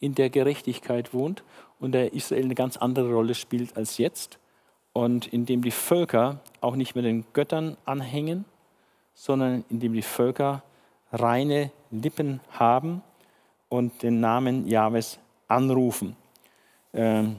in 0.00 0.14
der 0.14 0.30
Gerechtigkeit 0.30 1.14
wohnt. 1.14 1.42
Und 1.78 1.92
der 1.92 2.12
Israel 2.14 2.44
eine 2.44 2.54
ganz 2.54 2.76
andere 2.76 3.12
Rolle 3.12 3.34
spielt 3.34 3.76
als 3.76 3.98
jetzt 3.98 4.38
und 4.96 5.26
in 5.26 5.44
dem 5.44 5.60
die 5.60 5.72
Völker 5.72 6.40
auch 6.62 6.74
nicht 6.74 6.94
mehr 6.94 7.02
den 7.02 7.26
Göttern 7.34 7.76
anhängen, 7.84 8.46
sondern 9.12 9.62
in 9.68 9.78
dem 9.78 9.92
die 9.92 10.00
Völker 10.00 10.62
reine 11.12 11.70
Lippen 11.90 12.40
haben 12.50 13.02
und 13.68 14.02
den 14.02 14.20
Namen 14.20 14.66
Jahwes 14.66 15.18
anrufen. 15.48 16.16
Ähm, 16.94 17.36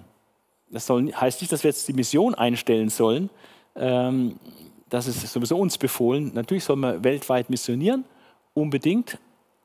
das 0.70 0.86
soll, 0.86 1.12
heißt 1.12 1.42
nicht, 1.42 1.52
dass 1.52 1.64
wir 1.64 1.72
jetzt 1.72 1.88
die 1.88 1.94
Mission 1.94 2.36
einstellen 2.36 2.90
sollen. 2.90 3.32
Ähm, 3.76 4.40
das 4.88 5.08
ist 5.08 5.22
sowieso 5.22 5.58
uns 5.58 5.80
befohlen. 5.80 6.36
Natürlich 6.36 6.64
soll 6.64 6.76
man 6.76 7.04
weltweit 7.04 7.50
missionieren, 7.50 8.06
unbedingt. 8.54 9.18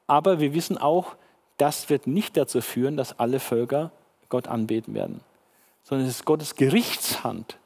Aber 0.06 0.40
wir 0.40 0.54
wissen 0.54 0.78
auch, 0.78 1.14
das 1.58 1.90
wird 1.90 2.06
nicht 2.06 2.38
dazu 2.38 2.62
führen, 2.62 2.96
dass 2.96 3.18
alle 3.18 3.38
Völker 3.38 3.92
Gott 4.30 4.48
anbeten 4.48 4.94
werden, 4.94 5.20
sondern 5.82 6.08
es 6.08 6.16
ist 6.16 6.24
Gottes 6.24 6.54
Gerichtshand. 6.54 7.58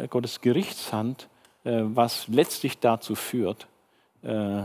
Äh, 0.00 0.08
Gottes 0.08 0.40
Gerichtshand, 0.40 1.28
äh, 1.64 1.82
was 1.82 2.28
letztlich 2.28 2.78
dazu 2.78 3.14
führt, 3.14 3.66
äh, 4.22 4.62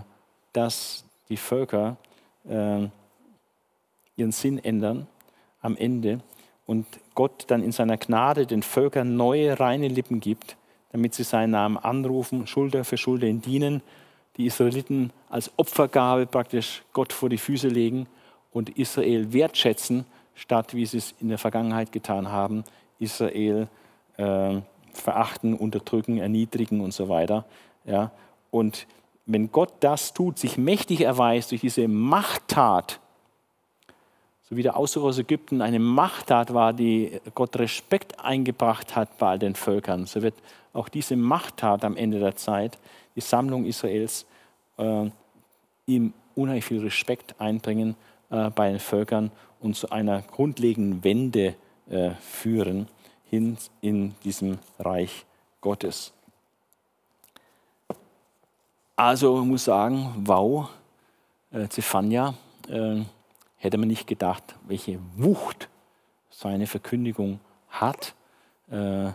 dass 0.53 1.05
die 1.29 1.37
Völker 1.37 1.97
ihren 2.47 2.91
Sinn 4.31 4.63
ändern 4.63 5.07
am 5.63 5.75
Ende 5.75 6.19
und 6.67 6.85
Gott 7.15 7.45
dann 7.47 7.63
in 7.63 7.71
seiner 7.71 7.97
Gnade 7.97 8.45
den 8.45 8.61
Völkern 8.61 9.15
neue, 9.15 9.59
reine 9.59 9.87
Lippen 9.87 10.19
gibt, 10.19 10.55
damit 10.91 11.15
sie 11.15 11.23
seinen 11.23 11.49
Namen 11.49 11.77
anrufen, 11.77 12.45
Schulter 12.45 12.83
für 12.83 12.97
Schulter 12.97 13.25
ihn 13.25 13.41
dienen, 13.41 13.81
die 14.37 14.45
Israeliten 14.45 15.11
als 15.27 15.51
Opfergabe 15.57 16.27
praktisch 16.27 16.83
Gott 16.93 17.13
vor 17.13 17.29
die 17.29 17.39
Füße 17.39 17.67
legen 17.67 18.05
und 18.51 18.77
Israel 18.77 19.33
wertschätzen, 19.33 20.05
statt 20.35 20.75
wie 20.75 20.85
sie 20.85 20.99
es 20.99 21.15
in 21.19 21.29
der 21.29 21.39
Vergangenheit 21.39 21.91
getan 21.91 22.29
haben, 22.29 22.63
Israel 22.99 23.67
äh, 24.17 24.61
verachten, 24.97 25.53
unterdrücken, 25.53 26.17
erniedrigen 26.17 26.81
und 26.81 26.93
so 26.93 27.09
weiter. 27.09 27.45
Ja? 27.85 28.11
Und 28.51 28.87
wenn 29.25 29.51
Gott 29.51 29.73
das 29.79 30.13
tut, 30.13 30.37
sich 30.37 30.57
mächtig 30.57 31.01
erweist 31.01 31.51
durch 31.51 31.61
diese 31.61 31.87
Machttat, 31.87 32.99
so 34.43 34.55
wie 34.55 34.63
der 34.63 34.77
Auszug 34.77 35.03
aus 35.03 35.17
Ägypten 35.17 35.61
eine 35.61 35.79
Machttat 35.79 36.53
war, 36.53 36.71
die 36.73 37.19
Gott 37.33 37.57
Respekt 37.57 38.19
eingebracht 38.19 38.95
hat 38.95 39.17
bei 39.17 39.29
all 39.31 39.39
den 39.39 39.55
Völkern, 39.55 40.05
so 40.05 40.21
wird 40.21 40.35
auch 40.73 40.89
diese 40.89 41.15
Machttat 41.15 41.83
am 41.83 41.97
Ende 41.97 42.19
der 42.19 42.35
Zeit 42.35 42.77
die 43.15 43.21
Sammlung 43.21 43.65
Israels 43.65 44.25
äh, 44.77 45.09
ihm 45.87 46.13
unheimlich 46.35 46.65
viel 46.65 46.81
Respekt 46.81 47.35
einbringen 47.39 47.95
äh, 48.29 48.49
bei 48.51 48.69
den 48.69 48.79
Völkern 48.79 49.31
und 49.61 49.75
zu 49.75 49.89
einer 49.89 50.21
grundlegenden 50.21 51.03
Wende 51.03 51.55
äh, 51.89 52.11
führen 52.19 52.87
hin 53.29 53.57
in 53.81 54.15
diesem 54.23 54.59
Reich 54.79 55.25
Gottes. 55.61 56.13
Also 58.95 59.41
ich 59.41 59.45
muss 59.45 59.65
sagen, 59.65 60.23
wow, 60.25 60.69
äh, 61.51 61.67
Zephania, 61.67 62.33
äh, 62.69 63.01
hätte 63.57 63.77
man 63.77 63.87
nicht 63.87 64.07
gedacht, 64.07 64.55
welche 64.67 64.99
Wucht 65.17 65.69
seine 66.29 66.67
Verkündigung 66.67 67.39
hat. 67.69 68.13
Äh, 68.69 69.11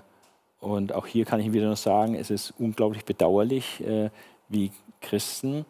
und 0.61 0.93
auch 0.93 1.07
hier 1.07 1.25
kann 1.25 1.41
ich 1.41 1.53
wieder 1.53 1.67
nur 1.67 1.77
sagen, 1.77 2.15
es 2.15 2.31
ist 2.31 2.53
unglaublich 2.59 3.05
bedauerlich, 3.05 3.81
äh, 3.81 4.11
wie 4.49 4.73
Christen 5.01 5.65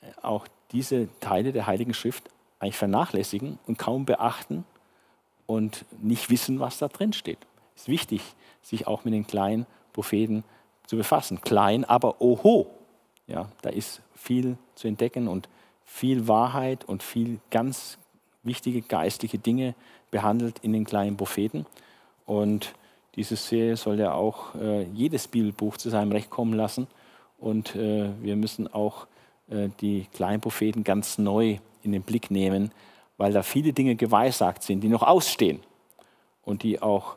äh, 0.00 0.06
auch 0.22 0.48
diese 0.72 1.08
Teile 1.20 1.52
der 1.52 1.66
Heiligen 1.66 1.94
Schrift 1.94 2.28
eigentlich 2.58 2.76
vernachlässigen 2.76 3.58
und 3.66 3.78
kaum 3.78 4.04
beachten 4.04 4.64
und 5.46 5.84
nicht 6.02 6.30
wissen, 6.30 6.58
was 6.58 6.78
da 6.78 6.88
drin 6.88 7.12
steht. 7.12 7.38
Es 7.74 7.82
ist 7.82 7.88
wichtig, 7.88 8.22
sich 8.62 8.86
auch 8.86 9.04
mit 9.04 9.14
den 9.14 9.26
kleinen 9.26 9.66
Propheten 9.92 10.44
zu 10.86 10.96
befassen. 10.96 11.40
Klein, 11.40 11.84
aber 11.84 12.20
oho, 12.20 12.66
ja, 13.26 13.48
da 13.62 13.70
ist 13.70 14.02
viel 14.14 14.56
zu 14.74 14.88
entdecken 14.88 15.28
und 15.28 15.48
viel 15.84 16.28
Wahrheit 16.28 16.84
und 16.84 17.02
viel 17.02 17.40
ganz 17.50 17.98
wichtige 18.42 18.82
geistliche 18.82 19.38
Dinge 19.38 19.74
behandelt 20.10 20.58
in 20.60 20.72
den 20.72 20.84
kleinen 20.84 21.16
Propheten. 21.16 21.66
Und 22.26 22.74
diese 23.16 23.36
Serie 23.36 23.76
soll 23.76 23.98
ja 23.98 24.12
auch 24.12 24.54
äh, 24.54 24.84
jedes 24.84 25.28
Bibelbuch 25.28 25.76
zu 25.76 25.90
seinem 25.90 26.12
Recht 26.12 26.30
kommen 26.30 26.54
lassen. 26.54 26.86
Und 27.38 27.74
äh, 27.76 28.10
wir 28.20 28.36
müssen 28.36 28.72
auch 28.72 29.06
äh, 29.48 29.68
die 29.80 30.06
kleinen 30.12 30.40
Propheten 30.40 30.84
ganz 30.84 31.18
neu 31.18 31.58
in 31.82 31.92
den 31.92 32.02
Blick 32.02 32.30
nehmen, 32.30 32.72
weil 33.16 33.32
da 33.32 33.42
viele 33.42 33.72
Dinge 33.72 33.94
geweissagt 33.94 34.62
sind, 34.62 34.80
die 34.80 34.88
noch 34.88 35.02
ausstehen 35.02 35.60
und 36.42 36.62
die 36.62 36.82
auch 36.82 37.16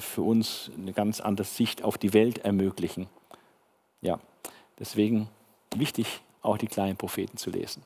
für 0.00 0.22
uns 0.22 0.70
eine 0.76 0.92
ganz 0.92 1.20
andere 1.20 1.46
Sicht 1.46 1.82
auf 1.82 1.98
die 1.98 2.12
Welt 2.12 2.38
ermöglichen. 2.38 3.08
Ja, 4.00 4.18
deswegen 4.78 5.28
wichtig, 5.74 6.20
auch 6.42 6.58
die 6.58 6.66
kleinen 6.66 6.96
Propheten 6.96 7.36
zu 7.36 7.50
lesen. 7.50 7.82